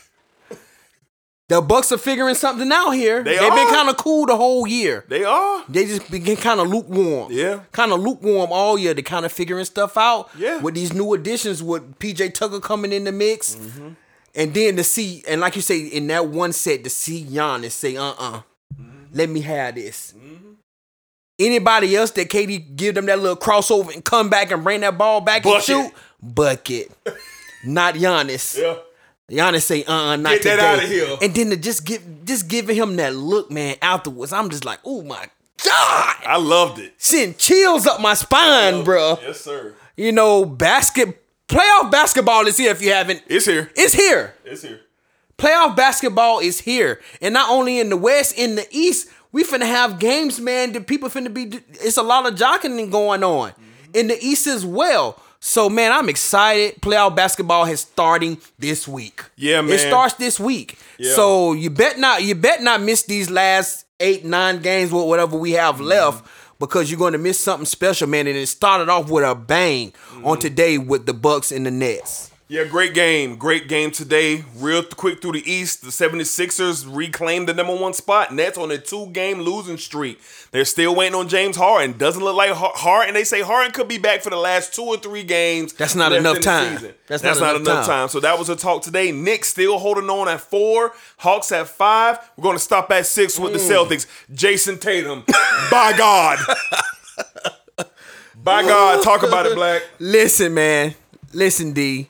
The 1.48 1.62
Bucks 1.62 1.92
are 1.92 1.98
figuring 2.00 2.34
something 2.34 2.72
out 2.72 2.92
here. 2.92 3.24
They 3.24 3.38
They've 3.38 3.54
been 3.54 3.68
kind 3.68 3.88
of 3.90 3.98
cool 3.98 4.26
the 4.26 4.36
whole 4.36 4.66
year. 4.66 5.06
They 5.08 5.24
are. 5.24 5.64
They 5.70 5.86
just 5.86 6.10
begin 6.10 6.38
kind 6.38 6.60
of 6.60 6.68
lukewarm. 6.68 7.32
Yeah. 7.32 7.62
Kind 7.72 7.92
of 7.92 8.00
lukewarm 8.00 8.50
all 8.52 8.80
year. 8.80 8.96
They 8.96 9.04
kind 9.04 9.26
of 9.26 9.32
figuring 9.32 9.66
stuff 9.66 9.96
out. 9.96 10.30
Yeah. 10.38 10.60
With 10.62 10.74
these 10.74 10.92
new 10.94 11.14
additions, 11.14 11.62
with 11.62 12.00
PJ 12.00 12.34
Tucker 12.34 12.60
coming 12.60 12.92
in 12.92 13.04
the 13.04 13.12
mix. 13.12 13.56
Mm-hmm. 13.56 13.90
And 14.34 14.54
then 14.56 14.76
to 14.78 14.84
see, 14.84 15.24
and 15.28 15.40
like 15.40 15.56
you 15.56 15.62
say, 15.62 15.82
in 15.82 16.08
that 16.08 16.28
one 16.30 16.52
set, 16.52 16.84
to 16.84 16.90
see 16.90 17.24
Giannis 17.24 17.72
say, 17.72 17.96
uh 17.96 18.14
uh 18.18 18.42
let 19.14 19.30
me 19.30 19.42
have 19.42 19.76
this. 19.76 20.14
Anybody 21.38 21.96
else 21.96 22.12
that 22.12 22.30
KD 22.30 22.76
give 22.76 22.96
them 22.96 23.06
that 23.06 23.20
little 23.20 23.36
crossover 23.38 23.94
and 23.94 24.04
come 24.04 24.30
back 24.30 24.52
and 24.52 24.64
bring 24.64 24.82
that 24.82 24.98
ball 24.98 25.22
back 25.22 25.44
Bucket. 25.44 25.70
and 25.70 25.86
shoot? 25.86 25.94
Bucket. 26.22 26.92
Not 27.66 27.96
Giannis. 27.96 28.58
Yeah. 28.58 28.78
Giannis 29.30 29.62
say, 29.64 29.84
uh, 29.86 29.92
uh 29.94 30.16
not 30.16 30.34
Get 30.34 30.44
that 30.44 30.56
today. 30.56 30.68
outta 30.68 30.88
here. 30.88 31.18
And 31.22 31.34
then 31.34 31.50
to 31.50 31.58
just 31.58 31.86
give, 31.86 32.26
just 32.26 32.48
giving 32.48 32.76
him 32.76 32.96
that 32.98 33.16
look, 33.16 33.50
man. 33.52 33.76
Afterwards, 33.82 34.32
I'm 34.32 34.50
just 34.50 34.66
like, 34.66 34.80
oh 34.86 35.02
my 35.02 35.28
god, 35.64 36.16
I 36.26 36.38
loved 36.38 36.80
it. 36.80 36.94
send 36.98 37.38
chills 37.38 37.88
up 37.88 38.00
my 38.02 38.14
spine, 38.14 38.84
bro. 38.84 39.18
Yes, 39.22 39.42
sir. 39.42 39.74
You 39.98 40.12
know, 40.12 40.46
basket 40.46 41.22
playoff 41.48 41.90
basketball 41.92 42.46
is 42.48 42.58
here. 42.58 42.72
If 42.72 42.82
you 42.82 42.92
haven't, 42.92 43.24
It's 43.28 43.46
here. 43.46 43.72
it's 43.76 43.94
here. 43.94 44.36
It's 44.44 44.62
here. 44.62 44.82
Playoff 45.38 45.76
basketball 45.76 46.40
is 46.40 46.62
here, 46.62 47.02
and 47.22 47.34
not 47.34 47.50
only 47.50 47.80
in 47.80 47.90
the 47.90 47.98
West, 47.98 48.38
in 48.38 48.56
the 48.56 48.66
East, 48.72 49.10
we 49.34 49.44
finna 49.44 49.66
have 49.66 50.00
games, 50.00 50.40
man. 50.40 50.72
That 50.74 50.88
people 50.88 51.10
finna 51.10 51.34
be. 51.34 51.60
It's 51.74 51.98
a 51.98 52.04
lot 52.04 52.26
of 52.26 52.36
jockeying 52.38 52.90
going 52.90 53.22
on 53.24 53.54
in 53.94 54.08
the 54.08 54.18
East 54.24 54.48
as 54.48 54.66
well. 54.66 55.20
So, 55.48 55.70
man, 55.70 55.92
I'm 55.92 56.10
excited. 56.10 56.82
Playoff 56.82 57.16
basketball 57.16 57.66
is 57.66 57.82
starting 57.82 58.40
this 58.58 58.88
week. 58.88 59.24
Yeah, 59.36 59.62
man. 59.62 59.74
It 59.76 59.80
starts 59.80 60.16
this 60.16 60.40
week. 60.40 60.80
Yeah. 60.98 61.14
So 61.14 61.54
you 61.54 61.70
bet 61.70 62.00
not. 62.00 62.24
You 62.24 62.34
bet 62.34 62.64
not 62.64 62.82
miss 62.82 63.04
these 63.04 63.30
last 63.30 63.86
eight, 64.00 64.26
nine 64.26 64.60
games, 64.64 64.90
wh- 64.90 65.06
whatever 65.06 65.38
we 65.38 65.52
have 65.52 65.76
Mm-hmm. 65.76 65.84
left. 65.84 66.26
Because 66.58 66.90
you're 66.90 66.98
going 66.98 67.12
to 67.14 67.20
miss 67.20 67.38
something 67.40 67.66
special, 67.66 68.08
man. 68.08 68.26
And 68.28 68.36
it 68.38 68.48
started 68.48 68.90
off 68.90 69.10
with 69.10 69.24
a 69.24 69.36
bang 69.36 69.92
Mm-hmm. 69.92 70.26
on 70.26 70.40
today 70.40 70.80
with 70.80 71.06
the 71.06 71.14
Bucks 71.14 71.52
and 71.52 71.64
the 71.66 71.72
Nets. 71.72 72.32
Yeah, 72.48 72.64
great 72.66 72.94
game. 72.94 73.38
Great 73.38 73.68
game 73.68 73.90
today. 73.90 74.44
Real 74.56 74.84
quick 74.84 75.20
through 75.20 75.32
the 75.32 75.52
East, 75.52 75.82
the 75.82 75.90
76ers 75.90 76.86
reclaimed 76.88 77.50
the 77.50 77.56
number 77.56 77.76
one 77.76 77.94
spot. 77.94 78.32
Nets 78.36 78.56
on 78.56 78.70
a 78.70 78.78
two 78.78 79.08
game 79.08 79.42
losing 79.42 79.78
streak. 79.80 80.20
They're 80.52 80.64
still 80.64 80.94
waiting 80.94 81.16
on 81.16 81.28
James 81.28 81.56
Harden. 81.58 81.98
Doesn't 81.98 82.24
look 82.24 82.36
like 82.36 82.52
Har- 82.52 82.74
Harden. 82.76 83.16
They 83.16 83.24
say 83.24 83.42
Harden 83.42 83.72
could 83.72 83.88
be 83.88 83.98
back 83.98 84.22
for 84.22 84.30
the 84.30 84.38
last 84.38 84.76
two 84.76 84.84
or 84.84 84.98
three 84.98 85.24
games. 85.24 85.74
That's 85.74 85.96
not 85.96 86.14
enough 86.14 86.40
time. 86.42 86.74
That's 87.08 87.24
That's, 87.24 87.40
not 87.40 87.54
not, 87.54 87.56
enough 87.56 87.62
enough 87.62 87.86
time. 87.88 87.98
time. 88.02 88.10
So 88.10 88.20
that 88.20 88.38
was 88.38 88.48
a 88.50 88.56
talk 88.56 88.84
today. 88.84 89.12
Knicks 89.12 89.50
still 89.50 89.80
holding 89.80 90.08
on 90.12 90.28
at 90.30 90.40
four. 90.40 90.94
Hawks 91.18 91.52
at 91.52 91.68
five. 91.68 92.20
We're 92.38 92.44
going 92.44 92.58
to 92.58 92.64
stop 92.64 92.92
at 92.92 93.08
six 93.08 93.40
with 93.40 93.54
the 93.54 93.60
Mm. 93.60 93.88
Celtics. 93.88 94.06
Jayson 94.32 94.78
Tatum. 94.80 95.24
By 95.72 95.96
God. 95.98 96.38
By 98.36 98.62
God. 98.62 99.04
Talk 99.04 99.24
about 99.24 99.48
it, 99.48 99.56
Black. 99.56 99.82
Listen, 100.00 100.54
man. 100.54 100.94
Listen, 101.34 101.74
D. 101.74 102.10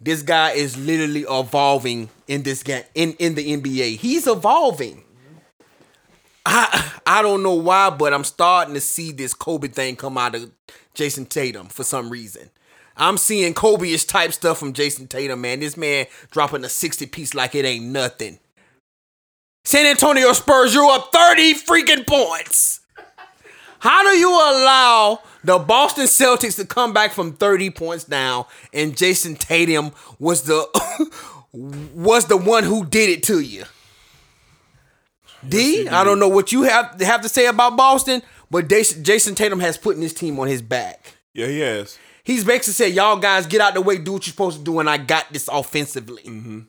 This 0.00 0.22
guy 0.22 0.52
is 0.52 0.78
literally 0.78 1.26
evolving 1.28 2.08
in 2.26 2.42
this 2.42 2.62
game 2.62 2.84
in, 2.94 3.12
in 3.14 3.34
the 3.34 3.56
NBA. 3.56 3.98
He's 3.98 4.26
evolving. 4.26 5.04
I 6.46 6.92
I 7.06 7.22
don't 7.22 7.42
know 7.42 7.54
why, 7.54 7.90
but 7.90 8.14
I'm 8.14 8.24
starting 8.24 8.74
to 8.74 8.80
see 8.80 9.12
this 9.12 9.34
Kobe 9.34 9.68
thing 9.68 9.96
come 9.96 10.16
out 10.16 10.34
of 10.34 10.50
Jayson 10.94 11.26
Tatum 11.26 11.66
for 11.66 11.84
some 11.84 12.08
reason. 12.08 12.50
I'm 12.96 13.16
seeing 13.16 13.54
Kobe-ish 13.54 14.04
type 14.04 14.32
stuff 14.32 14.58
from 14.58 14.72
Jayson 14.72 15.08
Tatum, 15.08 15.40
man. 15.40 15.60
This 15.60 15.76
man 15.76 16.06
dropping 16.30 16.64
a 16.64 16.68
60 16.68 17.06
piece 17.06 17.34
like 17.34 17.54
it 17.54 17.64
ain't 17.64 17.86
nothing. 17.86 18.38
San 19.64 19.86
Antonio 19.86 20.32
Spurs, 20.32 20.74
you're 20.74 20.90
up 20.90 21.10
30 21.12 21.54
freaking 21.54 22.06
points. 22.06 22.80
How 23.78 24.02
do 24.02 24.16
you 24.18 24.30
allow 24.30 25.20
the 25.44 25.58
Boston 25.58 26.04
Celtics 26.04 26.56
to 26.56 26.66
come 26.66 26.92
back 26.92 27.12
from 27.12 27.32
30 27.32 27.70
points 27.70 28.04
down 28.04 28.44
and 28.72 28.96
Jayson 28.96 29.36
Tatum 29.36 29.92
was 30.18 30.42
the 30.42 30.66
was 31.52 32.26
the 32.26 32.36
one 32.36 32.64
who 32.64 32.84
did 32.84 33.10
it 33.10 33.22
to 33.24 33.40
you? 33.40 33.64
D, 35.46 35.88
I 35.88 36.04
don't 36.04 36.18
know 36.18 36.28
what 36.28 36.52
you 36.52 36.62
have 36.62 37.00
have 37.00 37.22
to 37.22 37.28
say 37.28 37.46
about 37.46 37.76
Boston, 37.76 38.22
but 38.50 38.68
Jason, 38.68 39.34
Tatum 39.34 39.60
has 39.60 39.78
put 39.78 39.96
his 39.96 40.12
team 40.12 40.38
on 40.38 40.48
his 40.48 40.60
back. 40.60 41.14
Yeah, 41.32 41.46
he 41.46 41.60
has. 41.60 41.98
He's 42.24 42.44
basically 42.44 42.74
said, 42.74 42.94
"Y'all 42.94 43.16
guys 43.16 43.46
get 43.46 43.60
out 43.60 43.74
the 43.74 43.80
way, 43.80 43.96
do 43.96 44.12
what 44.12 44.26
you're 44.26 44.32
supposed 44.32 44.58
to 44.58 44.64
do, 44.64 44.78
and 44.80 44.90
I 44.90 44.98
got 44.98 45.32
this 45.32 45.48
offensively." 45.50 46.22
Mm-hmm. 46.24 46.60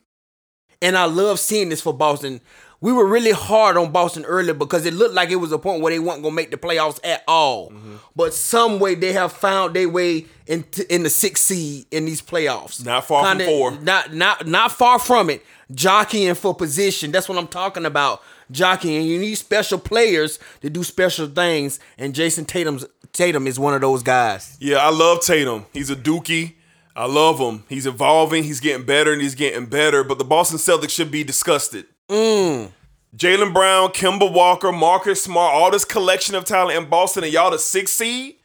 And 0.81 0.97
I 0.97 1.05
love 1.05 1.39
seeing 1.39 1.69
this 1.69 1.81
for 1.81 1.93
Boston. 1.93 2.41
We 2.81 2.91
were 2.91 3.05
really 3.05 3.31
hard 3.31 3.77
on 3.77 3.91
Boston 3.91 4.25
early 4.25 4.53
because 4.53 4.87
it 4.87 4.95
looked 4.95 5.13
like 5.13 5.29
it 5.29 5.35
was 5.35 5.51
a 5.51 5.59
point 5.59 5.81
where 5.81 5.91
they 5.91 5.99
weren't 5.99 6.23
gonna 6.23 6.33
make 6.33 6.49
the 6.49 6.57
playoffs 6.57 6.99
at 7.03 7.23
all. 7.27 7.69
Mm-hmm. 7.69 7.95
But 8.15 8.33
some 8.33 8.79
way 8.79 8.95
they 8.95 9.13
have 9.13 9.31
found 9.31 9.75
their 9.75 9.87
way 9.87 10.25
into 10.47 10.91
in 10.93 11.03
the 11.03 11.09
sixth 11.09 11.43
seed 11.45 11.85
in 11.91 12.05
these 12.05 12.23
playoffs. 12.23 12.83
Not 12.83 13.05
far 13.05 13.23
from 13.23 13.45
four. 13.45 13.71
Not 13.71 14.13
not 14.13 14.47
not 14.47 14.71
far 14.71 14.97
from 14.97 15.29
it. 15.29 15.45
Jockeying 15.71 16.33
for 16.33 16.55
position. 16.55 17.11
That's 17.11 17.29
what 17.29 17.37
I'm 17.37 17.47
talking 17.47 17.85
about. 17.85 18.23
Jockeying. 18.49 19.05
You 19.05 19.19
need 19.19 19.35
special 19.35 19.77
players 19.77 20.39
to 20.61 20.69
do 20.69 20.83
special 20.83 21.27
things, 21.27 21.79
and 21.99 22.15
Jayson 22.15 22.45
Tatum's 22.45 22.85
Tatum 23.13 23.45
is 23.45 23.59
one 23.59 23.75
of 23.75 23.81
those 23.81 24.01
guys. 24.01 24.57
Yeah, 24.59 24.77
I 24.77 24.89
love 24.89 25.21
Tatum. 25.21 25.67
He's 25.71 25.89
a 25.91 25.95
dookie. 25.95 26.55
I 26.95 27.05
love 27.05 27.39
him. 27.39 27.63
He's 27.69 27.85
evolving. 27.85 28.43
He's 28.43 28.59
getting 28.59 28.85
better 28.85 29.13
and 29.13 29.21
he's 29.21 29.35
getting 29.35 29.65
better. 29.65 30.03
But 30.03 30.17
the 30.17 30.25
Boston 30.25 30.57
Celtics 30.57 30.89
should 30.89 31.11
be 31.11 31.23
disgusted. 31.23 31.85
Mm. 32.11 32.71
Jaylen 33.15 33.53
Brown, 33.53 33.89
Kemba 33.89 34.31
Walker, 34.31 34.73
Marcus 34.73 35.23
Smart, 35.23 35.53
all 35.53 35.71
this 35.71 35.85
collection 35.85 36.35
of 36.35 36.43
talent 36.43 36.77
in 36.77 36.89
Boston, 36.89 37.23
and 37.23 37.31
y'all 37.31 37.51
the 37.51 37.57
sixth 37.57 37.95
seed. 37.95 38.35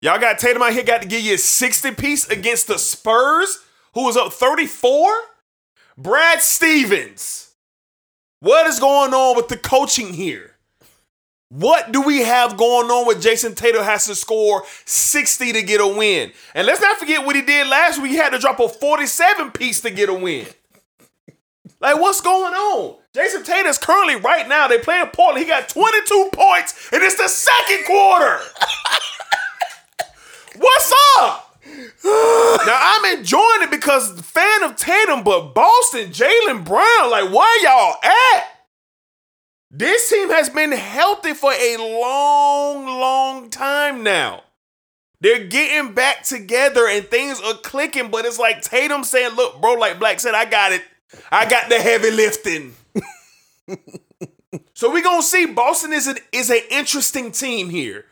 Y'all 0.00 0.18
got 0.18 0.38
Tatum 0.38 0.62
out 0.62 0.72
here, 0.72 0.82
got 0.82 1.02
to 1.02 1.08
give 1.08 1.20
you 1.20 1.34
a 1.34 1.38
60 1.38 1.92
piece 1.92 2.26
against 2.28 2.68
the 2.68 2.78
Spurs, 2.78 3.58
who 3.94 4.04
was 4.04 4.16
up 4.16 4.32
34. 4.32 5.12
Brad 5.98 6.40
Stevens. 6.40 7.52
What 8.40 8.66
is 8.66 8.80
going 8.80 9.12
on 9.12 9.36
with 9.36 9.48
the 9.48 9.58
coaching 9.58 10.14
here? 10.14 10.56
What 11.50 11.92
do 11.92 12.00
we 12.00 12.22
have 12.22 12.56
going 12.56 12.90
on 12.90 13.06
with 13.06 13.22
Jayson 13.22 13.54
Tatum 13.54 13.84
has 13.84 14.06
to 14.06 14.14
score 14.14 14.64
60 14.86 15.52
to 15.52 15.62
get 15.62 15.82
a 15.82 15.86
win? 15.86 16.32
And 16.54 16.66
let's 16.66 16.80
not 16.80 16.96
forget 16.96 17.26
what 17.26 17.36
he 17.36 17.42
did 17.42 17.66
last 17.66 18.00
week. 18.00 18.12
He 18.12 18.16
had 18.16 18.30
to 18.30 18.38
drop 18.38 18.58
a 18.58 18.68
47 18.68 19.50
piece 19.50 19.82
to 19.82 19.90
get 19.90 20.08
a 20.08 20.14
win. 20.14 20.46
Like, 21.82 22.00
what's 22.00 22.20
going 22.20 22.54
on? 22.54 22.96
Jayson 23.12 23.44
Tatum 23.44 23.66
is 23.66 23.76
currently 23.76 24.14
right 24.14 24.48
now, 24.48 24.68
they 24.68 24.78
playing 24.78 25.08
Portland. 25.08 25.44
He 25.44 25.50
got 25.50 25.68
22 25.68 26.30
points, 26.32 26.88
and 26.92 27.02
it's 27.02 27.16
the 27.16 27.26
second 27.26 27.84
quarter. 27.84 28.38
what's 30.56 30.92
up? 31.18 31.58
now 32.04 32.78
I'm 32.78 33.18
enjoying 33.18 33.62
it 33.62 33.72
because 33.72 34.20
fan 34.20 34.62
of 34.62 34.76
Tatum, 34.76 35.24
but 35.24 35.54
Boston, 35.54 36.10
Jaylen 36.10 36.64
Brown, 36.64 37.10
like 37.10 37.32
where 37.32 37.64
y'all 37.64 37.96
at? 38.02 38.44
This 39.72 40.08
team 40.08 40.30
has 40.30 40.50
been 40.50 40.70
healthy 40.70 41.34
for 41.34 41.50
a 41.50 41.76
long, 41.78 42.86
long 42.86 43.50
time 43.50 44.04
now. 44.04 44.44
They're 45.20 45.46
getting 45.46 45.94
back 45.94 46.22
together 46.24 46.86
and 46.86 47.06
things 47.06 47.40
are 47.40 47.54
clicking, 47.54 48.10
but 48.10 48.24
it's 48.24 48.38
like 48.38 48.62
Tatum 48.62 49.02
saying, 49.02 49.34
"Look, 49.34 49.60
bro, 49.60 49.74
like 49.74 49.98
Black 49.98 50.20
said, 50.20 50.34
I 50.34 50.44
got 50.44 50.72
it. 50.72 50.82
I 51.30 51.48
got 51.48 51.68
the 51.68 51.78
heavy 51.78 52.10
lifting." 52.10 52.74
so 54.74 54.92
we're 54.92 55.02
gonna 55.02 55.22
see. 55.22 55.46
Boston 55.46 55.92
is 55.92 56.06
an 56.06 56.18
is 56.32 56.50
an 56.50 56.60
interesting 56.70 57.32
team 57.32 57.70
here, 57.70 58.06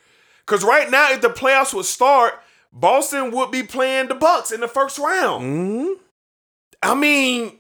because 0.47 0.65
right 0.65 0.91
now, 0.91 1.13
if 1.13 1.21
the 1.21 1.29
playoffs 1.29 1.75
would 1.75 1.85
start, 1.85 2.35
Boston 2.73 3.31
would 3.33 3.51
be 3.51 3.63
playing 3.63 4.09
the 4.09 4.15
Bucks 4.15 4.53
in 4.53 4.61
the 4.61 4.69
first 4.69 4.99
round. 4.99 5.45
Mm-hmm. 5.45 5.93
I 6.83 6.95
mean, 6.95 7.59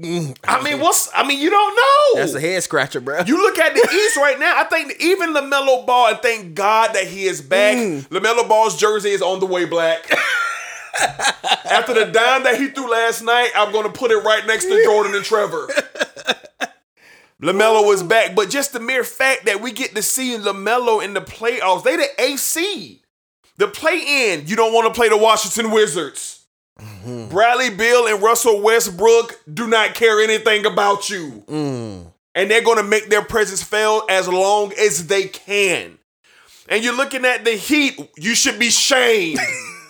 mm-hmm. 0.00 0.32
I 0.44 0.62
mean, 0.62 0.80
what's? 0.80 1.08
I 1.14 1.26
mean, 1.26 1.40
you 1.40 1.50
don't 1.50 1.76
know. 1.76 2.20
That's 2.20 2.34
a 2.34 2.40
head 2.40 2.62
scratcher, 2.62 3.00
bro. 3.00 3.22
You 3.26 3.36
look 3.36 3.58
at 3.58 3.74
the 3.74 3.80
East 3.80 4.16
right 4.16 4.38
now. 4.38 4.60
I 4.60 4.64
think 4.64 5.00
even 5.00 5.32
LaMelo 5.32 5.86
Ball, 5.86 6.08
and 6.08 6.18
thank 6.18 6.54
God 6.54 6.94
that 6.94 7.06
he 7.06 7.24
is 7.24 7.40
back. 7.40 7.76
Mm. 7.76 8.08
LaMelo 8.08 8.48
Ball's 8.48 8.76
jersey 8.76 9.10
is 9.10 9.22
on 9.22 9.40
the 9.40 9.46
way 9.46 9.64
black. 9.64 10.10
After 11.00 11.94
the 11.94 12.10
dime 12.12 12.42
that 12.44 12.56
he 12.58 12.68
threw 12.68 12.90
last 12.90 13.22
night, 13.22 13.50
I'm 13.54 13.72
going 13.72 13.90
to 13.90 13.92
put 13.92 14.10
it 14.10 14.18
right 14.18 14.46
next 14.46 14.66
to 14.66 14.84
Jordan 14.84 15.14
and 15.14 15.24
Trevor. 15.24 15.68
LaMelo 17.42 17.86
was 17.86 18.02
back, 18.04 18.36
but 18.36 18.50
just 18.50 18.72
the 18.72 18.78
mere 18.78 19.02
fact 19.02 19.46
that 19.46 19.60
we 19.60 19.72
get 19.72 19.96
to 19.96 20.02
see 20.02 20.36
LaMelo 20.36 21.02
in 21.02 21.12
the 21.12 21.20
playoffs, 21.20 21.82
they 21.82 21.96
the 21.96 22.08
AC. 22.18 23.02
The 23.56 23.68
play 23.68 24.32
in, 24.32 24.46
you 24.46 24.54
don't 24.54 24.72
want 24.72 24.92
to 24.92 24.98
play 24.98 25.08
the 25.08 25.16
Washington 25.16 25.72
Wizards. 25.72 26.46
Mm-hmm. 26.78 27.28
Bradley 27.28 27.70
Beal 27.70 28.06
and 28.06 28.22
Russell 28.22 28.62
Westbrook 28.62 29.40
do 29.52 29.66
not 29.66 29.94
care 29.94 30.20
anything 30.20 30.66
about 30.66 31.10
you. 31.10 31.44
Mm. 31.46 32.12
And 32.34 32.50
they're 32.50 32.62
going 32.62 32.78
to 32.78 32.82
make 32.82 33.08
their 33.08 33.24
presence 33.24 33.62
felt 33.62 34.10
as 34.10 34.28
long 34.28 34.72
as 34.78 35.08
they 35.08 35.24
can. 35.24 35.98
And 36.68 36.82
you're 36.82 36.96
looking 36.96 37.24
at 37.24 37.44
the 37.44 37.52
Heat, 37.52 37.98
you 38.16 38.34
should 38.34 38.58
be 38.58 38.70
shamed. 38.70 39.40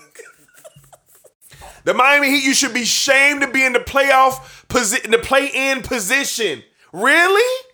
the 1.85 1.95
Miami 1.95 2.31
Heat, 2.31 2.45
you 2.45 2.55
should 2.55 2.75
be 2.75 2.85
shamed 2.85 3.43
to 3.43 3.51
be 3.51 3.65
in 3.65 3.73
the 3.73 3.81
playoff 3.81 4.67
position, 4.69 5.11
the 5.11 5.19
play-in 5.19 5.83
position. 5.83 6.63
Really? 6.93 7.67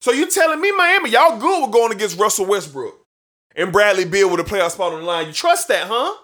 So 0.00 0.12
you 0.12 0.30
telling 0.30 0.60
me 0.60 0.72
Miami, 0.72 1.10
y'all 1.10 1.38
good 1.38 1.62
with 1.62 1.72
going 1.72 1.92
against 1.92 2.18
Russell 2.18 2.46
Westbrook 2.46 2.94
and 3.56 3.72
Bradley 3.72 4.04
Beal 4.04 4.30
with 4.30 4.40
a 4.40 4.44
playoff 4.44 4.72
spot 4.72 4.92
on 4.92 5.00
the 5.00 5.06
line. 5.06 5.26
You 5.26 5.32
trust 5.32 5.68
that, 5.68 5.88
huh? 5.88 6.14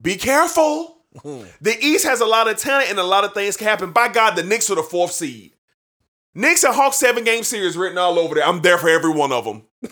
Be 0.00 0.16
careful. 0.16 0.98
Hmm. 1.22 1.42
The 1.60 1.76
East 1.80 2.04
has 2.04 2.20
a 2.20 2.26
lot 2.26 2.48
of 2.48 2.58
talent 2.58 2.90
and 2.90 2.98
a 2.98 3.04
lot 3.04 3.24
of 3.24 3.34
things 3.34 3.56
can 3.56 3.66
happen. 3.66 3.92
By 3.92 4.08
God, 4.08 4.36
the 4.36 4.42
Knicks 4.42 4.70
are 4.70 4.76
the 4.76 4.82
fourth 4.82 5.12
seed. 5.12 5.52
Knicks 6.38 6.62
and 6.62 6.72
Hawks 6.72 6.98
seven 6.98 7.24
game 7.24 7.42
series 7.42 7.76
written 7.76 7.98
all 7.98 8.16
over 8.16 8.36
there. 8.36 8.44
I'm 8.44 8.62
there 8.62 8.78
for 8.78 8.88
every 8.88 9.10
one 9.10 9.32
of 9.32 9.44
them. 9.44 9.64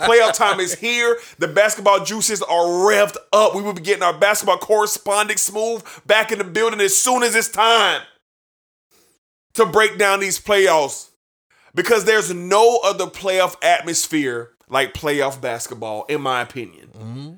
Playoff 0.00 0.34
time 0.34 0.60
is 0.60 0.74
here. 0.74 1.16
The 1.38 1.48
basketball 1.48 2.04
juices 2.04 2.42
are 2.42 2.66
revved 2.66 3.16
up. 3.32 3.54
We 3.54 3.62
will 3.62 3.72
be 3.72 3.80
getting 3.80 4.02
our 4.02 4.12
basketball 4.12 4.58
correspondent 4.58 5.38
smooth 5.38 5.82
back 6.04 6.30
in 6.30 6.36
the 6.36 6.44
building 6.44 6.82
as 6.82 6.94
soon 6.98 7.22
as 7.22 7.34
it's 7.34 7.48
time 7.48 8.02
to 9.54 9.64
break 9.64 9.96
down 9.96 10.20
these 10.20 10.38
playoffs 10.38 11.08
because 11.74 12.04
there's 12.04 12.34
no 12.34 12.78
other 12.84 13.06
playoff 13.06 13.56
atmosphere 13.64 14.50
like 14.68 14.92
playoff 14.92 15.40
basketball, 15.40 16.04
in 16.04 16.20
my 16.20 16.42
opinion. 16.42 16.90
Mm-hmm. 16.92 17.32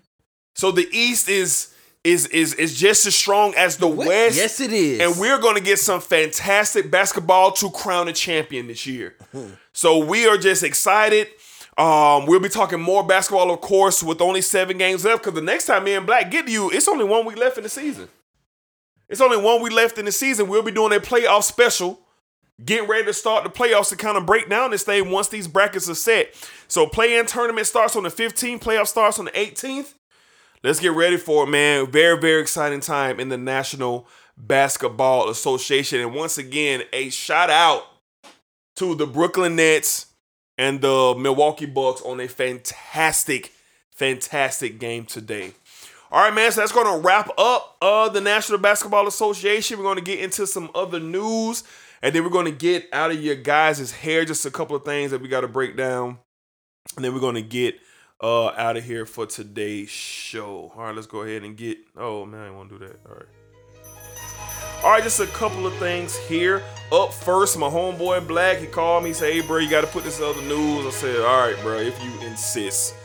So 0.57 0.73
the 0.73 0.89
East 0.91 1.29
is 1.29 1.72
is 2.05 2.27
is 2.27 2.55
is 2.55 2.79
just 2.79 3.07
as 3.07 3.15
strong 3.15 3.55
as 3.55 3.77
the 3.77 3.87
West. 3.87 4.37
Yes, 4.37 4.61
it 4.61 4.73
is. 4.73 5.01
And 5.01 5.21
we're 5.21 5.39
going 5.39 5.57
to 5.57 5.63
get 5.63 5.79
some 5.79 6.01
fantastic 6.01 6.91
basketball 6.91 7.53
to 7.53 7.71
crown 7.71 8.09
a 8.09 8.13
champion 8.13 8.67
this 8.67 8.87
year. 8.87 9.17
so 9.73 10.05
we 10.05 10.27
are 10.27 10.37
just 10.37 10.63
excited. 10.63 11.29
Um, 11.79 12.27
we'll 12.27 12.41
be 12.41 12.49
talking 12.51 12.81
more 12.81 13.03
basketball, 13.03 13.51
of 13.51 13.61
course, 13.61 14.03
with 14.03 14.21
only 14.21 14.43
seven 14.43 14.79
games 14.79 15.05
left. 15.05 15.23
Because 15.23 15.35
the 15.35 15.43
next 15.43 15.67
time 15.67 15.85
me 15.85 15.95
and 15.95 16.07
Black 16.07 16.31
get 16.31 16.47
to 16.47 16.53
you, 16.53 16.71
it's 16.71 16.89
only 16.89 17.05
one 17.05 17.25
week 17.25 17.39
left 17.39 17.57
in 17.57 17.63
the 17.63 17.71
season. 17.71 18.09
It's 19.09 19.21
only 19.21 19.37
one 19.37 19.63
week 19.63 19.73
left 19.73 19.99
in 19.99 20.05
the 20.05 20.13
season. 20.13 20.49
We'll 20.49 20.63
be 20.63 20.73
doing 20.73 20.93
a 20.93 21.01
playoff 21.01 21.45
special, 21.45 22.01
getting 22.63 22.89
ready 22.89 23.05
to 23.07 23.13
start 23.13 23.45
the 23.45 23.51
playoffs 23.51 23.91
to 23.91 23.97
kind 23.97 24.17
of 24.17 24.27
break 24.27 24.49
down 24.49 24.71
this 24.71 24.83
thing 24.83 25.11
once 25.11 25.29
these 25.29 25.47
brackets 25.47 25.89
are 25.89 25.95
set. 25.95 26.35
So 26.67 26.87
play-in 26.87 27.27
tournament 27.27 27.67
starts 27.67 27.95
on 27.95 28.03
the 28.03 28.09
15th, 28.09 28.61
playoff 28.61 28.87
starts 28.87 29.19
on 29.19 29.27
the 29.27 29.31
18th. 29.33 29.95
Let's 30.65 30.79
get 30.79 30.93
ready 30.93 31.17
for 31.17 31.43
it, 31.43 31.49
man. 31.49 31.91
Very, 31.91 32.21
very 32.21 32.41
exciting 32.41 32.79
time 32.79 33.19
in 33.19 33.31
the 33.31 33.37
National 33.37 34.07
Basketball 34.37 35.29
Association. 35.29 36.01
And 36.01 36.15
once 36.15 36.39
again, 36.39 36.83
a 36.93 37.11
shout 37.11 37.51
out 37.51 37.85
to 38.77 38.95
the 38.95 39.07
Brooklyn 39.07 39.57
Nets 39.57 40.07
and 40.57 40.81
the 40.81 41.17
Milwaukee 41.19 41.67
Bucks 41.67 42.01
on 42.03 42.21
a 42.21 42.29
fantastic, 42.29 43.53
fantastic 43.91 44.79
game 44.79 45.05
today. 45.05 45.53
All 46.13 46.23
right, 46.23 46.33
man. 46.33 46.53
So 46.53 46.61
that's 46.61 46.71
going 46.71 46.87
to 46.87 47.05
wrap 47.05 47.31
up 47.37 47.77
uh, 47.83 48.09
the 48.11 48.21
National 48.21 48.59
Basketball 48.59 49.09
Association. 49.09 49.79
We're 49.79 49.85
going 49.85 49.99
to 49.99 50.05
get 50.05 50.21
into 50.21 50.47
some 50.47 50.71
other 50.77 51.01
news, 51.01 51.65
and 52.03 52.15
then 52.15 52.23
we're 52.23 52.31
going 52.31 52.47
to 52.47 52.53
get 52.53 52.89
out 52.93 53.11
of 53.11 53.21
your 53.21 53.35
guys' 53.35 53.91
hair 53.91 54.25
just 54.25 54.47
a 54.47 54.51
couple 54.51 54.77
of 54.77 54.85
things 54.85 55.11
that 55.11 55.21
we 55.21 55.27
got 55.27 55.41
to 55.41 55.49
break 55.49 55.77
down, 55.77 56.19
and 56.95 57.05
then 57.05 57.15
we're 57.15 57.21
going 57.21 57.35
to 57.35 57.43
get 57.43 57.81
uh, 58.23 58.49
out 58.49 58.77
of 58.77 58.85
here 58.85 59.05
for 59.05 59.27
today's 59.27 59.91
show. 59.91 60.73
All 60.77 60.85
right, 60.85 60.95
let's 60.95 61.07
go 61.07 61.23
ahead 61.23 61.43
and 61.43 61.57
get. 61.57 61.79
Oh 61.97 62.25
man, 62.25 62.41
I 62.41 62.51
want 62.51 62.71
to 62.71 62.79
do 62.79 62.87
that. 62.87 63.01
All 63.09 63.17
right. 63.17 63.27
All 64.85 64.91
right, 64.91 65.03
just 65.03 65.21
a 65.21 65.27
couple 65.27 65.67
of 65.67 65.75
things 65.77 66.17
here. 66.17 66.63
Up 66.91 67.13
first, 67.13 67.57
my 67.57 67.69
homeboy 67.69 68.27
Black, 68.27 68.59
he 68.59 68.67
called 68.67 69.05
me, 69.05 69.11
he 69.11 69.15
said, 69.15 69.33
hey, 69.33 69.41
bro, 69.41 69.59
you 69.59 69.71
got 69.71 69.83
to 69.83 69.87
put 69.87 70.03
this 70.03 70.21
other 70.21 70.43
news. 70.43 70.85
I 70.87 70.91
said, 70.91 71.21
all 71.21 71.47
right, 71.47 71.57
bro, 71.63 71.77
if 71.77 72.03
you 72.03 72.11
insist. 72.27 72.97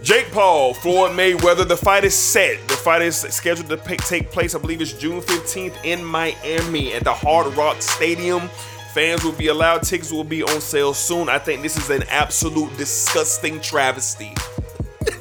Jake 0.00 0.30
Paul, 0.30 0.74
Floyd 0.74 1.12
Mayweather, 1.12 1.66
the 1.66 1.76
fight 1.76 2.04
is 2.04 2.14
set. 2.14 2.60
The 2.68 2.74
fight 2.74 3.02
is 3.02 3.16
scheduled 3.16 3.68
to 3.68 3.76
take 3.98 4.30
place, 4.30 4.54
I 4.54 4.58
believe 4.60 4.80
it's 4.80 4.92
June 4.92 5.20
15th 5.20 5.84
in 5.84 6.04
Miami 6.04 6.92
at 6.92 7.02
the 7.02 7.12
Hard 7.12 7.52
Rock 7.56 7.82
Stadium. 7.82 8.48
Fans 8.92 9.24
will 9.24 9.32
be 9.32 9.46
allowed, 9.46 9.82
tickets 9.82 10.12
will 10.12 10.22
be 10.22 10.42
on 10.42 10.60
sale 10.60 10.92
soon. 10.92 11.30
I 11.30 11.38
think 11.38 11.62
this 11.62 11.78
is 11.78 11.88
an 11.88 12.02
absolute 12.10 12.76
disgusting 12.76 13.58
travesty. 13.58 14.34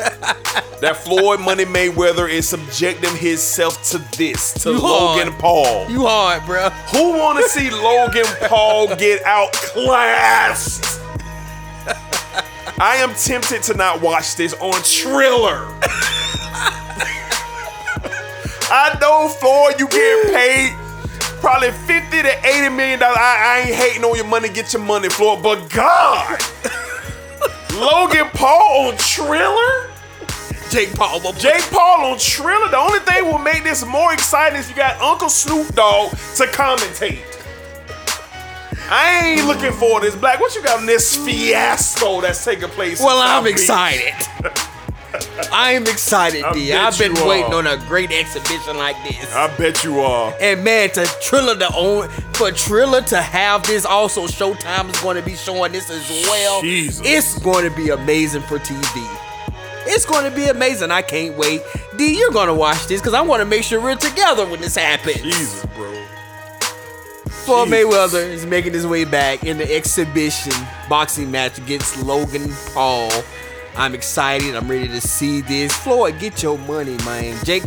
that 0.82 0.98
Floyd 0.98 1.40
Money 1.40 1.64
Mayweather 1.64 2.30
is 2.30 2.50
subjecting 2.50 3.16
himself 3.16 3.82
to 3.92 3.98
this, 4.18 4.54
to 4.64 4.72
You 4.72 4.80
Logan 4.80 5.28
hard. 5.30 5.40
Paul. 5.40 5.90
You 5.90 6.06
hard, 6.06 6.46
bro. 6.46 6.70
Who 6.92 7.18
want 7.18 7.38
to 7.40 7.48
see 7.48 7.70
Logan 7.70 8.26
Paul 8.50 8.94
get 8.98 9.24
outclassed? 9.24 11.00
I 12.78 12.98
am 12.98 13.14
tempted 13.16 13.64
to 13.64 13.74
not 13.76 14.02
watch 14.02 14.36
this 14.36 14.54
on 14.56 14.84
Triller. 14.84 15.66
I 18.74 18.98
know 19.00 19.30
Floyd, 19.30 19.80
you 19.80 19.88
getting 19.88 20.34
paid 20.34 20.81
probably 21.42 21.72
50 21.72 22.22
to 22.22 22.48
80 22.48 22.70
million 22.70 23.00
dollars. 23.00 23.18
I, 23.20 23.38
I 23.44 23.60
ain't 23.68 23.76
hating 23.76 24.04
on 24.04 24.16
your 24.16 24.26
money, 24.26 24.48
get 24.50 24.72
your 24.74 24.82
money, 24.82 25.10
Floyd, 25.10 25.44
but 25.44 25.68
God, 25.70 26.40
Logan 27.76 28.30
Paul 28.34 28.88
on 28.90 28.98
Triller? 28.98 29.90
Jake 30.70 30.96
Paul. 30.96 31.20
Jake 31.34 31.70
Paul 31.70 32.12
on 32.14 32.18
Triller. 32.18 32.70
The 32.70 32.78
only 32.78 33.00
thing 33.00 33.26
will 33.26 33.40
make 33.40 33.64
this 33.64 33.86
more 33.86 34.14
exciting 34.14 34.58
is 34.58 34.70
you 34.70 34.76
got 34.76 35.02
Uncle 35.02 35.28
Snoop 35.28 35.68
Dogg 35.76 36.12
to 36.12 36.46
commentate. 36.46 37.20
I 38.90 39.36
ain't 39.36 39.48
looking 39.48 39.74
for 39.74 40.00
this. 40.00 40.16
Black, 40.16 40.40
what 40.40 40.56
you 40.56 40.64
got 40.64 40.80
in 40.80 40.86
this 40.86 41.16
fiasco 41.26 42.22
that's 42.22 42.44
taking 42.44 42.70
place? 42.70 43.02
Well, 43.02 43.20
I'm 43.20 43.48
excited. 43.48 44.14
I 45.52 45.72
am 45.72 45.84
excited, 45.84 46.44
I 46.44 46.54
D. 46.54 46.74
I've 46.74 46.98
been 46.98 47.14
waiting 47.26 47.54
are. 47.54 47.56
on 47.56 47.68
a 47.68 47.78
great 47.88 48.12
exhibition 48.12 48.78
like 48.78 48.96
this. 49.04 49.34
I 49.34 49.56
bet 49.58 49.84
you 49.84 50.00
are. 50.00 50.34
And 50.40 50.64
man, 50.64 50.90
to 50.92 51.06
Triller 51.22 51.56
to 51.56 51.74
own 51.76 52.10
for 52.34 52.52
Triller 52.52 53.02
to 53.04 53.22
have 53.22 53.66
this, 53.66 53.86
also 53.86 54.28
Showtime 54.28 54.94
is 54.94 55.00
going 55.02 55.18
to 55.18 55.24
be 55.24 55.36
showing 55.36 55.72
this 55.72 55.90
as 55.90 56.28
well. 56.28 56.62
Jesus. 56.62 57.02
It's 57.06 57.40
going 57.40 57.70
to 57.70 57.76
be 57.76 57.90
amazing 57.90 58.42
for 58.44 58.60
TV. 58.60 59.18
It's 59.88 60.06
going 60.06 60.30
to 60.30 60.36
be 60.36 60.46
amazing. 60.46 60.92
I 60.92 61.02
can't 61.02 61.38
wait. 61.38 61.62
D, 61.98 62.18
you're 62.18 62.32
going 62.32 62.48
to 62.48 62.54
watch 62.54 62.86
this 62.88 63.02
because 63.02 63.14
I 63.14 63.22
want 63.22 63.42
to 63.42 63.46
make 63.46 63.64
sure 63.64 63.82
we're 63.82 63.96
together 63.96 64.46
when 64.46 64.62
this 64.62 64.76
happens. 64.76 65.22
Jesus, 65.22 65.66
bro. 65.76 65.92
Floyd 67.46 67.70
Mayweather 67.70 68.30
is 68.30 68.46
making 68.46 68.74
his 68.74 68.86
way 68.86 69.04
back 69.04 69.44
in 69.44 69.58
the 69.58 69.76
exhibition 69.76 70.54
boxing 70.88 71.32
match 71.32 71.58
against 71.58 72.02
Logan 72.04 72.54
Paul. 72.74 73.10
I'm 73.76 73.94
excited. 73.96 74.56
I'm 74.56 74.70
ready 74.70 74.88
to 74.88 75.02
see 75.02 75.42
this. 75.42 75.74
Floyd, 75.74 76.20
get 76.20 76.44
your 76.44 76.58
money, 76.60 76.98
man. 77.06 77.38
Jake, 77.46 77.64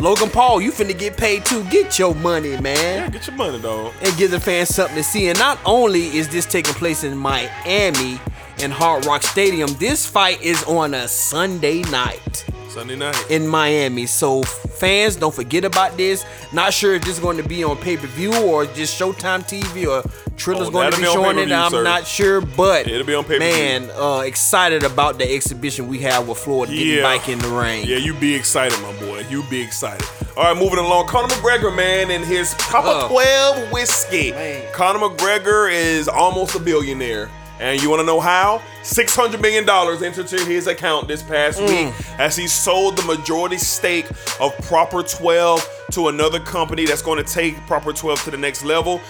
Logan 0.00 0.30
Paul, 0.30 0.60
you 0.60 0.70
finna 0.70 0.96
get 0.96 1.16
paid 1.16 1.44
too. 1.44 1.64
Get 1.64 1.98
your 1.98 2.14
money, 2.14 2.58
man. 2.60 2.76
Yeah, 2.76 3.10
get 3.10 3.26
your 3.26 3.36
money, 3.36 3.60
dog. 3.60 3.92
and 4.02 4.16
give 4.16 4.30
the 4.30 4.40
fans 4.40 4.68
something 4.74 4.96
to 4.96 5.02
see. 5.02 5.28
And 5.28 5.38
not 5.38 5.58
only 5.64 6.06
is 6.16 6.28
this 6.28 6.46
taking 6.46 6.74
place 6.74 7.02
in 7.04 7.16
Miami 7.16 8.20
in 8.60 8.70
Hard 8.70 9.06
Rock 9.06 9.22
Stadium, 9.22 9.68
this 9.78 10.06
fight 10.06 10.40
is 10.42 10.62
on 10.64 10.94
a 10.94 11.08
Sunday 11.08 11.82
night 11.82 12.44
Sunday 12.68 12.96
night. 12.96 13.16
in 13.30 13.46
Miami. 13.48 14.06
So 14.06 14.42
fans, 14.44 15.16
don't 15.16 15.34
forget 15.34 15.64
about 15.64 15.96
this. 15.96 16.24
Not 16.52 16.72
sure 16.72 16.94
if 16.94 17.02
this 17.02 17.14
is 17.14 17.20
going 17.20 17.36
to 17.38 17.42
be 17.48 17.64
on 17.64 17.76
pay 17.78 17.96
per 17.96 18.06
view 18.06 18.32
or 18.44 18.66
just 18.66 18.98
Showtime 18.98 19.42
TV 19.48 19.86
or 19.88 20.08
Triller's 20.38 20.68
Oh, 20.68 20.70
going 20.70 20.90
to 20.92 20.96
be 20.96 21.02
be 21.04 21.12
showing 21.12 21.38
it. 21.38 21.52
I'm 21.52 21.70
sir. 21.70 21.82
not 21.82 22.06
sure, 22.06 22.40
but 22.40 22.86
It'll 22.88 23.06
be 23.06 23.14
on 23.14 23.24
pay-per-view. 23.24 23.40
man, 23.40 23.90
uh, 23.98 24.20
excited 24.20 24.84
about 24.84 25.18
the 25.18 25.30
exhibition 25.30 25.88
we 25.88 25.98
have 26.00 26.26
with 26.28 26.38
Floyd 26.38 26.68
getting 26.70 26.86
Yeah. 26.86 27.02
back 27.02 27.28
in 27.28 27.38
the 27.40 27.48
ring. 27.48 27.84
Yeah, 27.84 27.96
you 27.98 28.14
be 28.14 28.34
excited, 28.34 28.78
my 28.80 28.92
boy. 28.94 29.24
You 29.28 29.42
be 29.50 29.60
excited. 29.60 30.06
All 30.36 30.44
right, 30.44 30.56
moving 30.56 30.78
along. 30.78 31.08
Conor 31.08 31.28
McGregor, 31.28 31.74
man, 31.74 32.10
and 32.12 32.24
his 32.24 32.54
Proper 32.54 32.88
Oh. 32.88 33.08
12 33.08 33.72
whiskey. 33.72 34.30
Man. 34.30 34.62
Conor 34.72 35.00
McGregor 35.08 35.70
is 35.72 36.06
almost 36.08 36.54
a 36.54 36.60
billionaire. 36.60 37.28
And 37.60 37.82
you 37.82 37.90
want 37.90 38.00
to 38.00 38.06
know 38.06 38.20
how? 38.20 38.62
$600 38.82 39.40
million 39.40 39.68
entered 40.04 40.26
to 40.28 40.44
his 40.44 40.66
account 40.66 41.08
this 41.08 41.22
past 41.22 41.58
Mm. 41.60 41.68
week 41.68 41.94
as 42.20 42.36
he 42.36 42.46
sold 42.46 42.96
the 42.96 43.02
majority 43.02 43.58
stake 43.58 44.06
of 44.40 44.56
Proper 44.62 45.02
12 45.02 45.86
to 45.92 46.08
another 46.08 46.38
company 46.38 46.84
that's 46.86 47.02
going 47.02 47.22
to 47.22 47.30
take 47.32 47.56
Proper 47.66 47.92
12 47.92 48.22
to 48.24 48.30
the 48.30 48.36
next 48.36 48.64
level. 48.64 49.00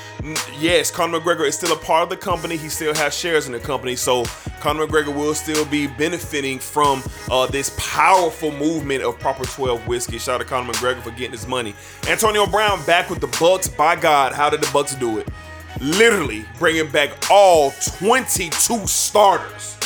Yes, 0.58 0.90
Conor 0.90 1.20
McGregor 1.20 1.46
is 1.46 1.56
still 1.56 1.72
a 1.72 1.78
part 1.78 2.04
of 2.04 2.08
the 2.08 2.16
company. 2.16 2.56
He 2.56 2.68
still 2.68 2.94
has 2.94 3.14
shares 3.14 3.46
in 3.46 3.52
the 3.52 3.60
company. 3.60 3.96
So 3.96 4.24
Conor 4.60 4.86
McGregor 4.86 5.14
will 5.14 5.34
still 5.34 5.64
be 5.66 5.86
benefiting 5.86 6.58
from 6.58 7.02
uh, 7.30 7.46
this 7.46 7.74
powerful 7.78 8.50
movement 8.52 9.02
of 9.02 9.18
Proper 9.18 9.44
12 9.44 9.86
whiskey. 9.86 10.18
Shout 10.18 10.36
out 10.36 10.38
to 10.38 10.44
Conor 10.44 10.72
McGregor 10.72 11.02
for 11.02 11.10
getting 11.10 11.32
his 11.32 11.46
money. 11.46 11.74
Antonio 12.08 12.46
Brown 12.46 12.84
back 12.86 13.10
with 13.10 13.20
the 13.20 13.26
Bucs. 13.28 13.74
By 13.76 13.94
God, 13.96 14.32
how 14.32 14.48
did 14.48 14.60
the 14.62 14.66
Bucs 14.68 14.98
do 14.98 15.18
it? 15.18 15.28
Literally 15.80 16.44
bringing 16.58 16.90
back 16.90 17.10
all 17.30 17.72
22 17.98 18.86
starters. 18.86 19.76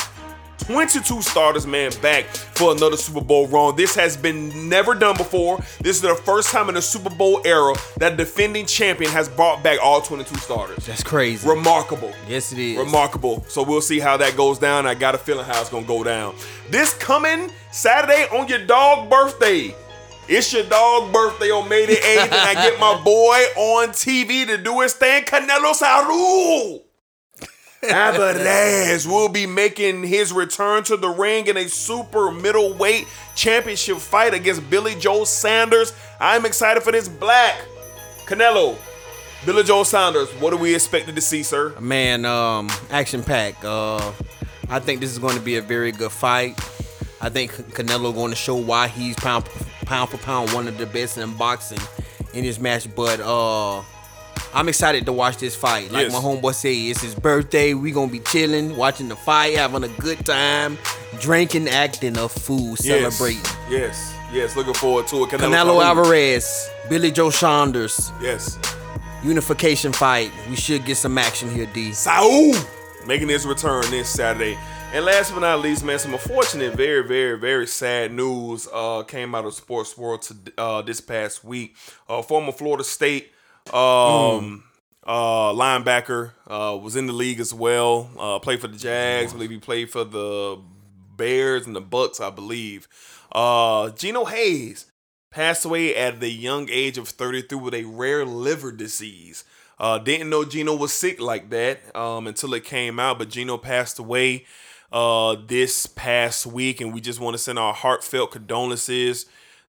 22 0.59 1.21
starters, 1.21 1.67
man, 1.67 1.91
back 2.01 2.23
for 2.25 2.71
another 2.71 2.95
Super 2.95 3.19
Bowl 3.19 3.47
run. 3.47 3.75
This 3.75 3.93
has 3.95 4.15
been 4.15 4.69
never 4.69 4.95
done 4.95 5.17
before. 5.17 5.57
This 5.81 5.97
is 5.97 6.01
the 6.01 6.15
first 6.15 6.51
time 6.51 6.69
in 6.69 6.75
the 6.75 6.81
Super 6.81 7.09
Bowl 7.09 7.41
era 7.43 7.73
that 7.97 8.15
defending 8.15 8.65
champion 8.65 9.11
has 9.11 9.27
brought 9.27 9.61
back 9.61 9.79
all 9.83 9.99
22 9.99 10.35
starters. 10.35 10.85
That's 10.85 11.03
crazy. 11.03 11.47
Remarkable. 11.47 12.13
yes, 12.29 12.53
it 12.53 12.59
is. 12.59 12.77
Remarkable. 12.77 13.43
So 13.49 13.61
we'll 13.61 13.81
see 13.81 13.99
how 13.99 14.15
that 14.17 14.37
goes 14.37 14.57
down. 14.57 14.87
I 14.87 14.93
got 14.93 15.15
a 15.15 15.17
feeling 15.17 15.45
how 15.45 15.59
it's 15.59 15.69
gonna 15.69 15.85
go 15.85 16.01
down. 16.01 16.33
This 16.69 16.93
coming 16.93 17.51
Saturday 17.71 18.25
on 18.31 18.47
your 18.47 18.65
dog 18.65 19.09
birthday. 19.09 19.75
It's 20.25 20.53
your 20.53 20.63
dog 20.63 21.11
birthday 21.11 21.51
on 21.51 21.67
May 21.67 21.85
the 21.85 21.95
8th, 21.95 22.23
and 22.23 22.33
I 22.33 22.53
get 22.53 22.79
my 22.79 22.99
boy 23.03 23.37
on 23.57 23.89
TV 23.89 24.45
to 24.45 24.57
do 24.57 24.79
his 24.79 24.93
thing, 24.93 25.23
Canelo 25.23 25.73
Saul. 25.73 26.81
Alvarez 27.83 29.05
will 29.07 29.27
be 29.27 29.45
making 29.45 30.03
his 30.03 30.31
return 30.31 30.85
to 30.85 30.95
the 30.95 31.09
ring 31.09 31.47
in 31.47 31.57
a 31.57 31.67
super 31.67 32.31
middleweight 32.31 33.05
championship 33.35 33.97
fight 33.97 34.33
against 34.33 34.69
Billy 34.69 34.95
Joe 34.95 35.25
Saunders. 35.25 35.91
I'm 36.21 36.45
excited 36.45 36.83
for 36.83 36.93
this 36.93 37.09
black. 37.09 37.57
Canelo, 38.25 38.77
Billy 39.45 39.63
Joe 39.63 39.83
Saunders, 39.83 40.29
what 40.35 40.53
are 40.53 40.57
we 40.57 40.73
expected 40.73 41.15
to 41.15 41.21
see, 41.21 41.43
sir? 41.43 41.77
Man, 41.81 42.23
um, 42.23 42.69
action 42.91 43.23
pack. 43.23 43.55
Uh, 43.61 44.13
I 44.69 44.79
think 44.79 45.01
this 45.01 45.11
is 45.11 45.19
going 45.19 45.35
to 45.35 45.41
be 45.41 45.57
a 45.57 45.61
very 45.61 45.91
good 45.91 46.13
fight. 46.13 46.57
I 47.23 47.29
think 47.29 47.51
Canelo 47.71 48.13
going 48.13 48.31
to 48.31 48.35
show 48.35 48.55
why 48.55 48.89
he's 48.89 49.15
pound 49.15 49.45
pound 49.85 50.09
for 50.09 50.17
pound 50.17 50.51
one 50.51 50.67
of 50.67 50.77
the 50.77 50.85
best 50.85 51.17
in 51.17 51.33
boxing 51.35 51.79
in 52.33 52.43
this 52.43 52.59
match. 52.59 52.93
But 52.93 53.21
uh, 53.21 53.79
I'm 54.53 54.67
excited 54.67 55.05
to 55.05 55.13
watch 55.13 55.37
this 55.37 55.55
fight. 55.55 55.89
Like 55.89 56.03
Yes. 56.09 56.11
my 56.13 56.19
homeboy 56.19 56.53
say, 56.53 56.75
it's 56.89 57.01
his 57.01 57.15
birthday. 57.15 57.73
We 57.73 57.91
gonna 57.91 58.11
be 58.11 58.19
chilling, 58.19 58.75
watching 58.75 59.07
the 59.07 59.15
fight, 59.15 59.55
having 59.57 59.85
a 59.85 59.87
good 59.87 60.25
time, 60.25 60.77
drinking, 61.21 61.69
acting 61.69 62.17
a 62.17 62.27
fool, 62.27 62.75
celebrating. 62.75 63.41
Yes, 63.69 63.69
yes, 63.69 64.33
yes. 64.33 64.55
looking 64.57 64.73
forward 64.73 65.07
to 65.07 65.23
it. 65.23 65.29
Canelo 65.29 65.65
Saul. 65.65 65.81
Alvarez, 65.81 66.69
Billy 66.89 67.09
Joe 67.11 67.29
Saunders, 67.29 68.11
Yes. 68.21 68.59
unification 69.23 69.93
fight. 69.93 70.29
We 70.49 70.57
should 70.57 70.83
get 70.83 70.97
some 70.97 71.17
action 71.17 71.49
here, 71.49 71.67
D. 71.73 71.93
Saul 71.93 72.53
making 73.07 73.29
his 73.29 73.45
return 73.45 73.83
this 73.91 74.09
Saturday. 74.09 74.57
And 74.93 75.05
last 75.05 75.33
but 75.33 75.39
not 75.39 75.59
least, 75.59 75.83
man, 75.83 75.97
some 75.97 76.13
unfortunate, 76.13 76.75
very, 76.75 77.01
very, 77.01 77.35
very 77.39 77.65
sad 77.65 78.13
news 78.13 78.67
uh, 78.71 79.01
came 79.01 79.33
out 79.33 79.43
of 79.43 79.55
sports 79.55 79.97
world 79.97 80.21
to, 80.21 80.35
uh, 80.55 80.81
this 80.83 81.01
past 81.01 81.43
week. 81.43 81.75
Uh, 82.07 82.21
former 82.21 82.51
Florida 82.51 82.83
State 82.83 83.31
um, 83.73 84.63
uh, 85.03 85.51
linebacker 85.51 86.33
uh, 86.45 86.77
was 86.77 86.95
in 86.95 87.07
the 87.07 87.11
league 87.11 87.39
as 87.39 87.51
well. 87.51 88.07
Uh, 88.19 88.37
played 88.37 88.61
for 88.61 88.67
the 88.67 88.77
Jags. 88.77 89.31
I 89.31 89.33
believe 89.33 89.49
he 89.49 89.57
played 89.57 89.89
for 89.89 90.03
the 90.03 90.61
Bears 91.17 91.65
and 91.65 91.75
the 91.75 91.81
Bucs. 91.81 92.21
I 92.21 92.29
believe. 92.29 92.87
Geno 93.97 94.25
Hayes 94.25 94.91
passed 95.31 95.65
away 95.65 95.95
at 95.95 96.19
the 96.19 96.29
young 96.29 96.69
age 96.69 96.99
of 96.99 97.07
33 97.07 97.57
with 97.57 97.73
a 97.73 97.85
rare 97.85 98.25
liver 98.25 98.71
disease. 98.71 99.43
Didn't 100.03 100.29
know 100.29 100.45
Geno 100.45 100.75
was 100.75 100.93
sick 100.93 101.19
like 101.19 101.49
that 101.49 101.79
um, 101.95 102.27
until 102.27 102.53
it 102.53 102.63
came 102.63 102.99
out, 102.99 103.17
but 103.17 103.29
Geno 103.29 103.57
passed 103.57 103.97
away 103.97 104.45
uh, 104.93 105.35
this 105.47 105.87
past 105.87 106.45
week, 106.45 106.79
and 106.79 106.93
we 106.93 107.01
just 107.01 107.19
want 107.19 107.33
to 107.33 107.39
send 107.39 107.57
our 107.57 107.73
heartfelt 107.73 108.31
condolences, 108.31 109.25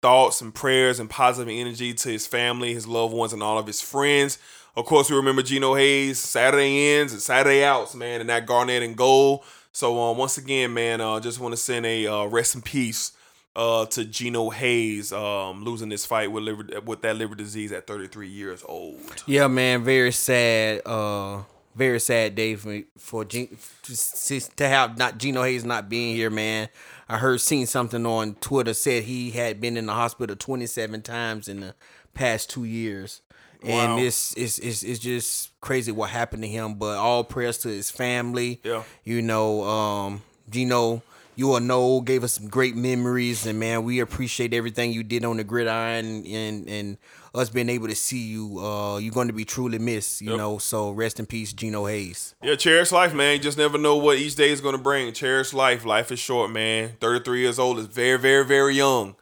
thoughts, 0.01 0.39
and 0.39 0.53
prayers 0.53 0.99
and 0.99 1.09
positive 1.09 1.51
energy 1.51 1.93
to 1.95 2.09
his 2.09 2.27
family, 2.27 2.73
his 2.73 2.87
loved 2.87 3.13
ones, 3.13 3.33
and 3.33 3.41
all 3.41 3.57
of 3.57 3.65
his 3.65 3.81
friends. 3.81 4.37
Of 4.75 4.85
course, 4.85 5.09
we 5.09 5.17
remember 5.17 5.41
Geno 5.41 5.73
Hayes, 5.73 6.19
Saturday 6.19 6.99
ins 6.99 7.11
and 7.11 7.21
Saturday 7.21 7.63
outs, 7.63 7.95
man, 7.95 8.21
and 8.21 8.29
that 8.29 8.45
garnet 8.45 8.83
and 8.83 8.95
goal. 8.95 9.43
So 9.71 9.99
uh, 9.99 10.13
once 10.13 10.37
again, 10.37 10.73
man, 10.75 11.01
uh, 11.01 11.19
just 11.19 11.39
want 11.39 11.53
to 11.53 11.57
send 11.57 11.87
a 11.87 12.05
uh, 12.05 12.25
rest 12.25 12.53
in 12.53 12.61
peace 12.61 13.13
uh, 13.55 13.87
to 13.87 14.05
Geno 14.05 14.51
Hayes 14.51 15.11
um, 15.11 15.63
losing 15.63 15.89
this 15.89 16.05
fight 16.05 16.31
with 16.31 16.43
liver 16.43 16.81
with 16.85 17.01
that 17.01 17.15
liver 17.15 17.33
disease 17.33 17.71
at 17.71 17.87
33 17.87 18.27
years 18.27 18.63
old. 18.67 19.01
Yeah, 19.25 19.47
man, 19.47 19.83
very 19.83 20.11
sad. 20.11 20.83
Uh, 20.85 21.41
very 21.77 21.99
sad 21.99 22.35
day 22.35 22.55
for 22.55 22.81
for 22.97 23.23
Gen- 23.23 23.55
to 23.83 24.39
to 24.57 24.67
have 24.67 24.97
not 24.97 25.17
Geno 25.17 25.43
Hayes 25.43 25.63
not 25.63 25.87
being 25.89 26.15
here, 26.15 26.29
man. 26.29 26.69
I 27.07 27.17
heard 27.17 27.39
seen 27.39 27.67
something 27.67 28.05
on 28.05 28.35
Twitter 28.35 28.73
said 28.73 29.03
he 29.03 29.31
had 29.31 29.61
been 29.61 29.77
in 29.77 29.85
the 29.85 29.93
hospital 29.93 30.35
27 30.35 31.01
times 31.03 31.47
in 31.47 31.61
the 31.61 31.75
past 32.13 32.49
two 32.49 32.63
years. 32.65 33.21
And 33.63 33.93
Wow. 33.93 33.99
this 33.99 34.33
is 34.33 34.59
is 34.59 34.83
is 34.83 34.99
just 34.99 35.49
crazy 35.61 35.91
what 35.91 36.09
happened 36.09 36.43
to 36.43 36.49
him. 36.49 36.75
But 36.75 36.97
all 36.97 37.23
prayers 37.23 37.57
to 37.59 37.69
his 37.69 37.89
family. 37.89 38.59
Yeah. 38.63 38.83
You 39.03 39.21
know, 39.21 39.63
um, 39.63 40.21
Geno, 40.49 41.01
you 41.35 41.53
all 41.53 41.59
know, 41.59 42.01
gave 42.01 42.23
us 42.23 42.33
some 42.33 42.49
great 42.49 42.75
memories, 42.75 43.45
and 43.45 43.59
man, 43.59 43.83
we 43.83 43.99
appreciate 43.99 44.53
everything 44.53 44.91
you 44.91 45.03
did 45.03 45.23
on 45.25 45.37
the 45.37 45.43
gridiron, 45.43 46.25
and 46.25 46.67
and 46.69 46.97
us 47.37 47.49
being 47.49 47.69
able 47.69 47.87
to 47.87 47.95
see 47.95 48.19
you. 48.27 48.59
Uh, 48.59 48.97
you're 48.97 49.13
going 49.13 49.27
to 49.27 49.33
be 49.33 49.45
truly 49.45 49.79
missed, 49.79 50.21
you 50.21 50.31
Yep. 50.31 50.37
know. 50.37 50.57
So 50.57 50.91
rest 50.91 51.19
in 51.19 51.25
peace, 51.25 51.53
Geno 51.53 51.85
Hayes. 51.85 52.35
Yeah, 52.41 52.55
cherish 52.55 52.91
life, 52.91 53.13
man. 53.13 53.33
You 53.37 53.39
just 53.39 53.57
never 53.57 53.77
know 53.77 53.95
what 53.97 54.17
each 54.17 54.35
day 54.35 54.49
is 54.51 54.61
going 54.61 54.75
to 54.75 54.81
bring. 54.81 55.11
Cherish 55.13 55.53
life. 55.53 55.85
Life 55.85 56.11
is 56.11 56.19
short, 56.19 56.51
man. 56.51 56.93
33 56.99 57.39
years 57.41 57.59
old 57.59 57.79
is 57.79 57.85
very, 57.87 58.17
very, 58.17 58.43
very 58.45 58.75
young. 58.75 59.15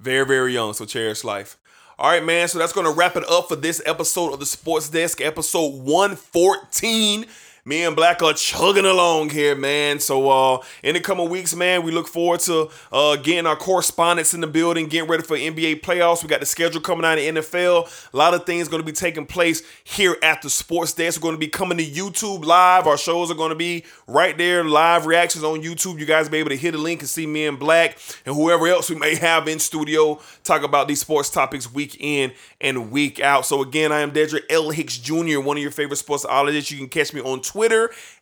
Very, 0.00 0.26
very 0.26 0.52
young. 0.52 0.72
So 0.74 0.84
cherish 0.84 1.22
life. 1.24 1.56
All 1.98 2.10
right, 2.10 2.24
man. 2.24 2.48
So 2.48 2.58
that's 2.58 2.72
going 2.72 2.86
to 2.86 2.92
wrap 2.92 3.14
it 3.16 3.24
up 3.30 3.48
for 3.48 3.56
this 3.56 3.80
episode 3.86 4.32
of 4.32 4.40
the 4.40 4.46
Sports 4.46 4.88
Desk, 4.88 5.20
episode 5.20 5.74
114. 5.82 7.26
Me 7.66 7.82
and 7.82 7.96
Black 7.96 8.22
are 8.22 8.34
chugging 8.34 8.84
along 8.84 9.30
here, 9.30 9.56
man. 9.56 9.98
So 9.98 10.28
uh 10.28 10.62
in 10.82 10.92
the 10.92 11.00
coming 11.00 11.30
weeks, 11.30 11.56
man, 11.56 11.82
we 11.82 11.92
look 11.92 12.06
forward 12.06 12.40
to 12.40 12.68
uh 12.92 13.16
getting 13.16 13.46
our 13.46 13.56
correspondents 13.56 14.34
in 14.34 14.42
the 14.42 14.46
building, 14.46 14.86
getting 14.86 15.08
ready 15.08 15.22
for 15.22 15.34
NBA 15.34 15.80
playoffs. 15.80 16.22
We 16.22 16.28
got 16.28 16.40
the 16.40 16.46
schedule 16.46 16.82
coming 16.82 17.06
out 17.06 17.16
of 17.16 17.24
the 17.24 17.40
NFL. 17.40 18.12
A 18.12 18.16
lot 18.18 18.34
of 18.34 18.44
things 18.44 18.68
going 18.68 18.82
to 18.82 18.86
be 18.86 18.92
taking 18.92 19.24
place 19.24 19.62
here 19.82 20.18
at 20.22 20.42
the 20.42 20.50
Sports 20.50 20.92
Desk. 20.92 21.18
We're 21.18 21.28
going 21.28 21.36
to 21.36 21.40
be 21.40 21.48
coming 21.48 21.78
to 21.78 21.84
YouTube 21.84 22.44
live. 22.44 22.86
Our 22.86 22.98
shows 22.98 23.30
are 23.30 23.34
going 23.34 23.48
to 23.48 23.56
be 23.56 23.84
right 24.06 24.36
there, 24.36 24.62
live 24.62 25.06
reactions 25.06 25.42
on 25.42 25.62
YouTube. 25.62 25.98
You 25.98 26.04
guys 26.04 26.28
be 26.28 26.36
able 26.36 26.50
to 26.50 26.58
hit 26.58 26.74
a 26.74 26.78
link 26.78 27.00
and 27.00 27.08
see 27.08 27.26
me 27.26 27.46
and 27.46 27.58
Black 27.58 27.96
and 28.26 28.34
whoever 28.36 28.66
else 28.66 28.90
we 28.90 28.96
may 28.96 29.14
have 29.14 29.48
in 29.48 29.58
studio 29.58 30.20
talk 30.42 30.64
about 30.64 30.86
these 30.86 31.00
sports 31.00 31.30
topics 31.30 31.72
week 31.72 31.96
in 31.98 32.34
and 32.60 32.90
week 32.90 33.20
out. 33.20 33.46
So 33.46 33.62
again, 33.62 33.90
I 33.90 34.00
am 34.00 34.10
Dedrick 34.10 34.42
L. 34.50 34.68
Hicks 34.68 34.98
Jr., 34.98 35.40
one 35.40 35.56
of 35.56 35.62
your 35.62 35.72
favorite 35.72 35.98
sportsologists. 35.98 36.70
You 36.70 36.76
can 36.76 36.90
catch 36.90 37.14
me 37.14 37.22
on 37.22 37.40
Twitter 37.40 37.53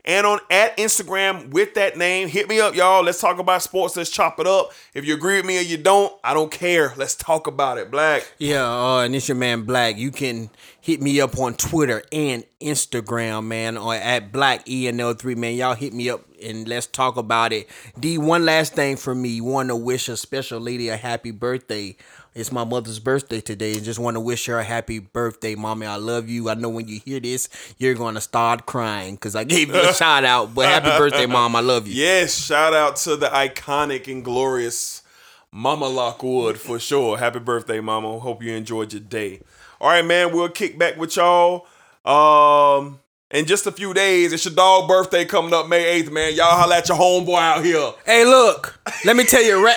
and 0.05 0.27
on 0.27 0.41
at 0.51 0.77
Instagram 0.77 1.51
with 1.51 1.75
that 1.75 1.97
name. 1.97 2.29
Hit 2.29 2.49
me 2.49 2.61
up, 2.61 2.75
y'all. 2.75 3.03
Let's 3.03 3.21
talk 3.21 3.39
about 3.39 3.63
sports. 3.63 3.97
Let's 3.97 4.11
chop 4.11 4.39
it 4.41 4.47
up. 4.47 4.73
If 4.95 5.05
you 5.05 5.15
agree 5.15 5.37
with 5.37 5.47
me 5.47 5.59
or 5.59 5.63
you 5.63 5.77
don't, 5.77 6.13
I 6.25 6.35
don't 6.35 6.51
care. 6.51 6.93
Let's 6.97 7.15
talk 7.15 7.47
about 7.47 7.79
it. 7.79 7.91
Black. 7.91 8.31
Yeah, 8.39 8.69
uh, 8.69 9.01
and 9.01 9.15
it's 9.15 9.29
your 9.29 9.37
man 9.37 9.63
Black. 9.63 9.97
You 9.97 10.11
can 10.11 10.51
hit 10.81 11.01
me 11.01 11.21
up 11.21 11.39
on 11.39 11.55
Twitter 11.55 12.03
and 12.13 12.45
Instagram, 12.61 13.47
man, 13.47 13.77
or 13.77 13.95
at 13.95 14.33
Black 14.33 14.67
ENL3, 14.67 15.37
man. 15.37 15.55
Y'all 15.55 15.75
hit 15.75 15.93
me 15.93 16.11
up 16.11 16.25
and 16.43 16.67
let's 16.69 16.87
talk 16.87 17.17
about 17.17 17.53
it. 17.53 17.69
D, 17.99 18.19
one 18.19 18.45
last 18.45 18.75
thing 18.75 18.97
for 18.97 19.15
me. 19.15 19.41
Want 19.41 19.69
to 19.69 19.77
wish 19.77 20.09
a 20.09 20.17
special 20.17 20.61
lady 20.61 20.89
a 20.89 20.97
happy 20.97 21.31
birthday. 21.31 21.97
It's 22.35 22.51
my 22.51 22.65
mother's 22.65 22.99
birthday 22.99 23.41
today, 23.43 23.75
and 23.75 23.85
just 23.85 23.99
want 23.99 24.15
to 24.17 24.21
wish 24.21 24.47
her 24.47 24.59
a 24.59 24.65
happy 24.65 24.99
birthday, 24.99 25.55
mommy. 25.55 25.87
I 25.87 25.97
love 25.97 26.31
you. 26.31 26.49
I 26.49 26.55
know 26.55 26.71
when 26.71 26.89
you 26.89 26.99
hear 27.05 27.21
this, 27.21 27.49
you're 27.77 27.95
gonna 27.95 28.23
start 28.23 28.65
crying 28.65 29.17
because 29.17 29.37
I 29.37 29.45
gave 29.45 29.69
you 29.69 29.79
a 29.81 29.93
shout 29.93 30.25
out. 30.25 30.55
But 30.55 30.67
happy 30.69 30.89
birthday, 30.99 31.27
mom. 31.27 31.55
I 31.55 31.61
love 31.61 31.87
you. 31.87 31.95
Yes, 31.95 32.35
shout 32.35 32.73
out 32.73 32.97
to 32.97 33.17
the 33.17 33.27
iconic 33.27 34.11
and 34.11 34.25
glorious 34.25 35.03
Mama 35.51 35.87
Lockwood 35.89 36.57
for 36.59 36.79
sure. 36.79 37.19
Happy 37.19 37.39
birthday, 37.39 37.81
Mama. 37.81 38.19
Hope 38.19 38.43
you 38.43 38.53
enjoyed 38.53 38.95
your 38.95 39.01
day. 39.01 39.41
All 39.79 39.91
right, 39.91 40.05
man. 40.05 40.33
We'll 40.33 40.49
kick 40.49 40.79
back 40.79 40.97
with 40.97 41.15
y'all. 41.17 41.67
Um, 42.07 43.01
in 43.31 43.45
just 43.45 43.67
a 43.67 43.73
few 43.73 43.93
days, 43.93 44.33
it's 44.33 44.47
your 44.47 44.55
dog 44.55 44.89
birthday 44.89 45.27
coming 45.27 45.53
up 45.53 45.69
May 45.69 46.03
8th, 46.03 46.11
man. 46.11 46.35
Y'all 46.35 46.57
holla 46.57 46.79
at 46.79 46.89
your 46.89 46.97
homeboy 46.97 47.39
out 47.39 47.63
here. 47.65 47.93
Hey, 48.07 48.25
look, 48.25 48.81
let 49.05 49.17
me 49.17 49.25
tell 49.25 49.43
you, 49.43 49.63
right? 49.63 49.77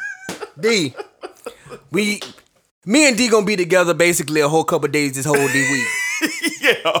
D, 0.60 0.94
we, 1.90 2.20
me 2.84 3.08
and 3.08 3.16
D 3.16 3.28
gonna 3.28 3.46
be 3.46 3.56
together 3.56 3.94
basically 3.94 4.40
a 4.40 4.48
whole 4.48 4.64
couple 4.64 4.88
days 4.88 5.12
this 5.12 5.24
whole 5.24 5.34
D 5.36 5.70
week. 5.70 6.32
yeah. 6.60 7.00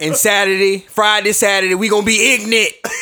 And 0.00 0.14
Saturday, 0.14 0.78
Friday, 0.78 1.32
Saturday, 1.32 1.74
we 1.74 1.88
gonna 1.88 2.06
be 2.06 2.34
ignorant. 2.34 2.74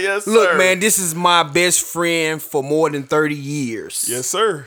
Yes, 0.00 0.24
sir. 0.24 0.30
Look, 0.30 0.58
man, 0.58 0.80
this 0.80 0.98
is 0.98 1.14
my 1.14 1.42
best 1.42 1.82
friend 1.82 2.42
for 2.42 2.62
more 2.62 2.90
than 2.90 3.04
30 3.04 3.34
years. 3.34 4.06
Yes, 4.08 4.26
sir. 4.26 4.66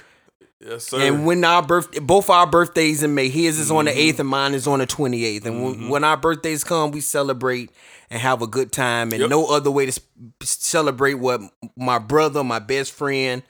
Yes, 0.59 0.85
sir. 0.85 1.01
And 1.01 1.25
when 1.25 1.43
our 1.43 1.61
birth, 1.61 1.99
both 2.01 2.29
our 2.29 2.47
birthdays 2.47 3.03
in 3.03 3.13
May, 3.13 3.29
his 3.29 3.59
is 3.59 3.69
on 3.69 3.85
the 3.85 3.91
mm-hmm. 3.91 4.15
8th 4.15 4.19
and 4.19 4.29
mine 4.29 4.53
is 4.53 4.67
on 4.67 4.79
the 4.79 4.87
28th. 4.87 5.45
And 5.45 5.63
when, 5.63 5.73
mm-hmm. 5.73 5.89
when 5.89 6.03
our 6.03 6.17
birthdays 6.17 6.63
come, 6.63 6.91
we 6.91 7.01
celebrate 7.01 7.71
and 8.13 8.21
have 8.21 8.43
a 8.43 8.47
good 8.47 8.71
time. 8.71 9.11
And 9.11 9.21
Yep. 9.21 9.29
no 9.31 9.47
other 9.47 9.71
way 9.71 9.87
to 9.87 9.91
s- 9.91 9.99
celebrate 10.41 11.15
what 11.15 11.41
my 11.75 11.97
brother, 11.97 12.43
my 12.43 12.59
best 12.59 12.91
friend, 12.91 13.41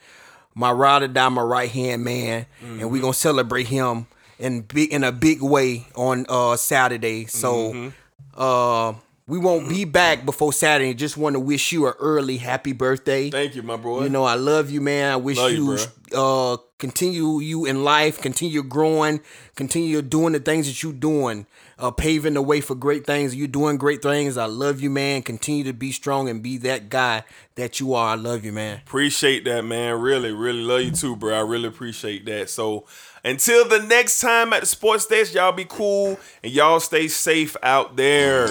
my 0.54 0.72
ride 0.72 1.02
or 1.02 1.08
die, 1.08 1.28
my 1.28 1.42
right 1.42 1.70
hand 1.70 2.02
man. 2.02 2.46
And 2.62 2.90
we're 2.90 3.02
to 3.02 3.12
celebrate 3.12 3.66
him 3.68 4.06
in, 4.38 4.62
big, 4.62 4.90
in 4.92 5.04
a 5.04 5.12
big 5.12 5.42
way 5.42 5.86
on 5.94 6.24
uh, 6.30 6.56
Saturday. 6.56 7.26
So 7.26 7.92
uh, 8.36 8.94
we 9.26 9.38
won't 9.38 9.68
be 9.68 9.84
back 9.84 10.24
before 10.24 10.52
Saturday. 10.54 10.94
Just 10.94 11.16
want 11.18 11.34
to 11.34 11.40
wish 11.40 11.70
you 11.72 11.86
a 11.86 11.92
early 11.98 12.38
happy 12.38 12.72
birthday. 12.72 13.30
Thank 13.30 13.54
you, 13.54 13.62
my 13.62 13.76
boy. 13.76 14.04
You 14.04 14.08
know, 14.10 14.24
I 14.24 14.34
love 14.34 14.70
you, 14.70 14.80
man. 14.80 15.12
I 15.12 15.16
wish 15.16 15.36
Love 15.38 15.52
you, 15.52 15.76
you, 15.76 16.18
uh 16.18 16.56
continue 16.78 17.40
you 17.40 17.64
in 17.64 17.82
life, 17.84 18.20
continue 18.20 18.62
growing, 18.62 19.20
continue 19.56 20.00
doing 20.02 20.32
the 20.34 20.40
things 20.40 20.66
that 20.66 20.82
you're 20.82 20.92
doing, 20.92 21.46
uh, 21.78 21.90
paving 21.90 22.34
the 22.34 22.42
way 22.42 22.60
for 22.60 22.74
great 22.74 23.06
things. 23.06 23.34
You're 23.34 23.48
doing 23.48 23.76
great 23.76 24.02
things. 24.02 24.36
I 24.36 24.46
love 24.46 24.80
you, 24.80 24.90
man. 24.90 25.22
Continue 25.22 25.64
to 25.64 25.72
be 25.72 25.92
strong 25.92 26.28
and 26.28 26.42
be 26.42 26.58
that 26.58 26.88
guy 26.88 27.24
that 27.56 27.80
you 27.80 27.94
are. 27.94 28.10
I 28.10 28.14
love 28.14 28.44
you, 28.44 28.52
man. 28.52 28.80
Appreciate 28.86 29.44
that, 29.44 29.64
man. 29.64 30.00
Really, 30.00 30.32
really 30.32 30.62
love 30.62 30.82
you 30.82 30.90
too, 30.90 31.16
bro. 31.16 31.34
I 31.34 31.40
really 31.40 31.68
appreciate 31.68 32.24
that. 32.26 32.50
So 32.50 32.86
until 33.24 33.66
the 33.66 33.80
next 33.80 34.20
time 34.20 34.52
at 34.52 34.60
the 34.60 34.66
sports 34.66 35.06
desk, 35.06 35.34
y'all 35.34 35.52
be 35.52 35.64
cool 35.64 36.18
and 36.42 36.52
y'all 36.52 36.80
stay 36.80 37.08
safe 37.08 37.56
out 37.62 37.96
there. 37.96 38.48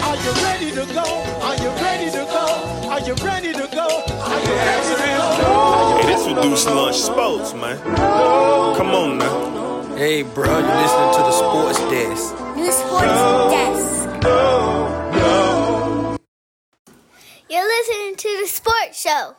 Are 0.00 0.16
you 0.16 0.32
ready 0.42 0.70
to 0.72 0.94
go? 0.94 1.27
You 3.08 3.14
ready 3.24 3.54
to 3.54 3.66
go? 3.72 3.88
Are 3.88 4.40
you 4.40 4.54
ready 4.54 4.88
to 4.92 5.42
go? 5.42 5.98
Hey, 5.98 6.06
this 6.08 6.28
reduced 6.28 6.68
lunch 6.68 6.96
sports, 6.96 7.54
man. 7.54 7.78
Come 8.76 8.90
on 8.90 9.16
now. 9.16 9.96
Hey, 9.96 10.22
bro, 10.22 10.44
you're 10.44 10.76
listening 10.82 11.12
to 11.16 11.22
the 11.24 11.32
sports 11.32 11.78
desk. 11.88 12.34
New 12.54 12.70
Sports 12.70 13.18
Desk. 13.54 14.08
You're 17.48 17.66
listening 17.66 18.16
to 18.16 18.28
the 18.42 18.46
Sports 18.46 19.00
Show. 19.00 19.36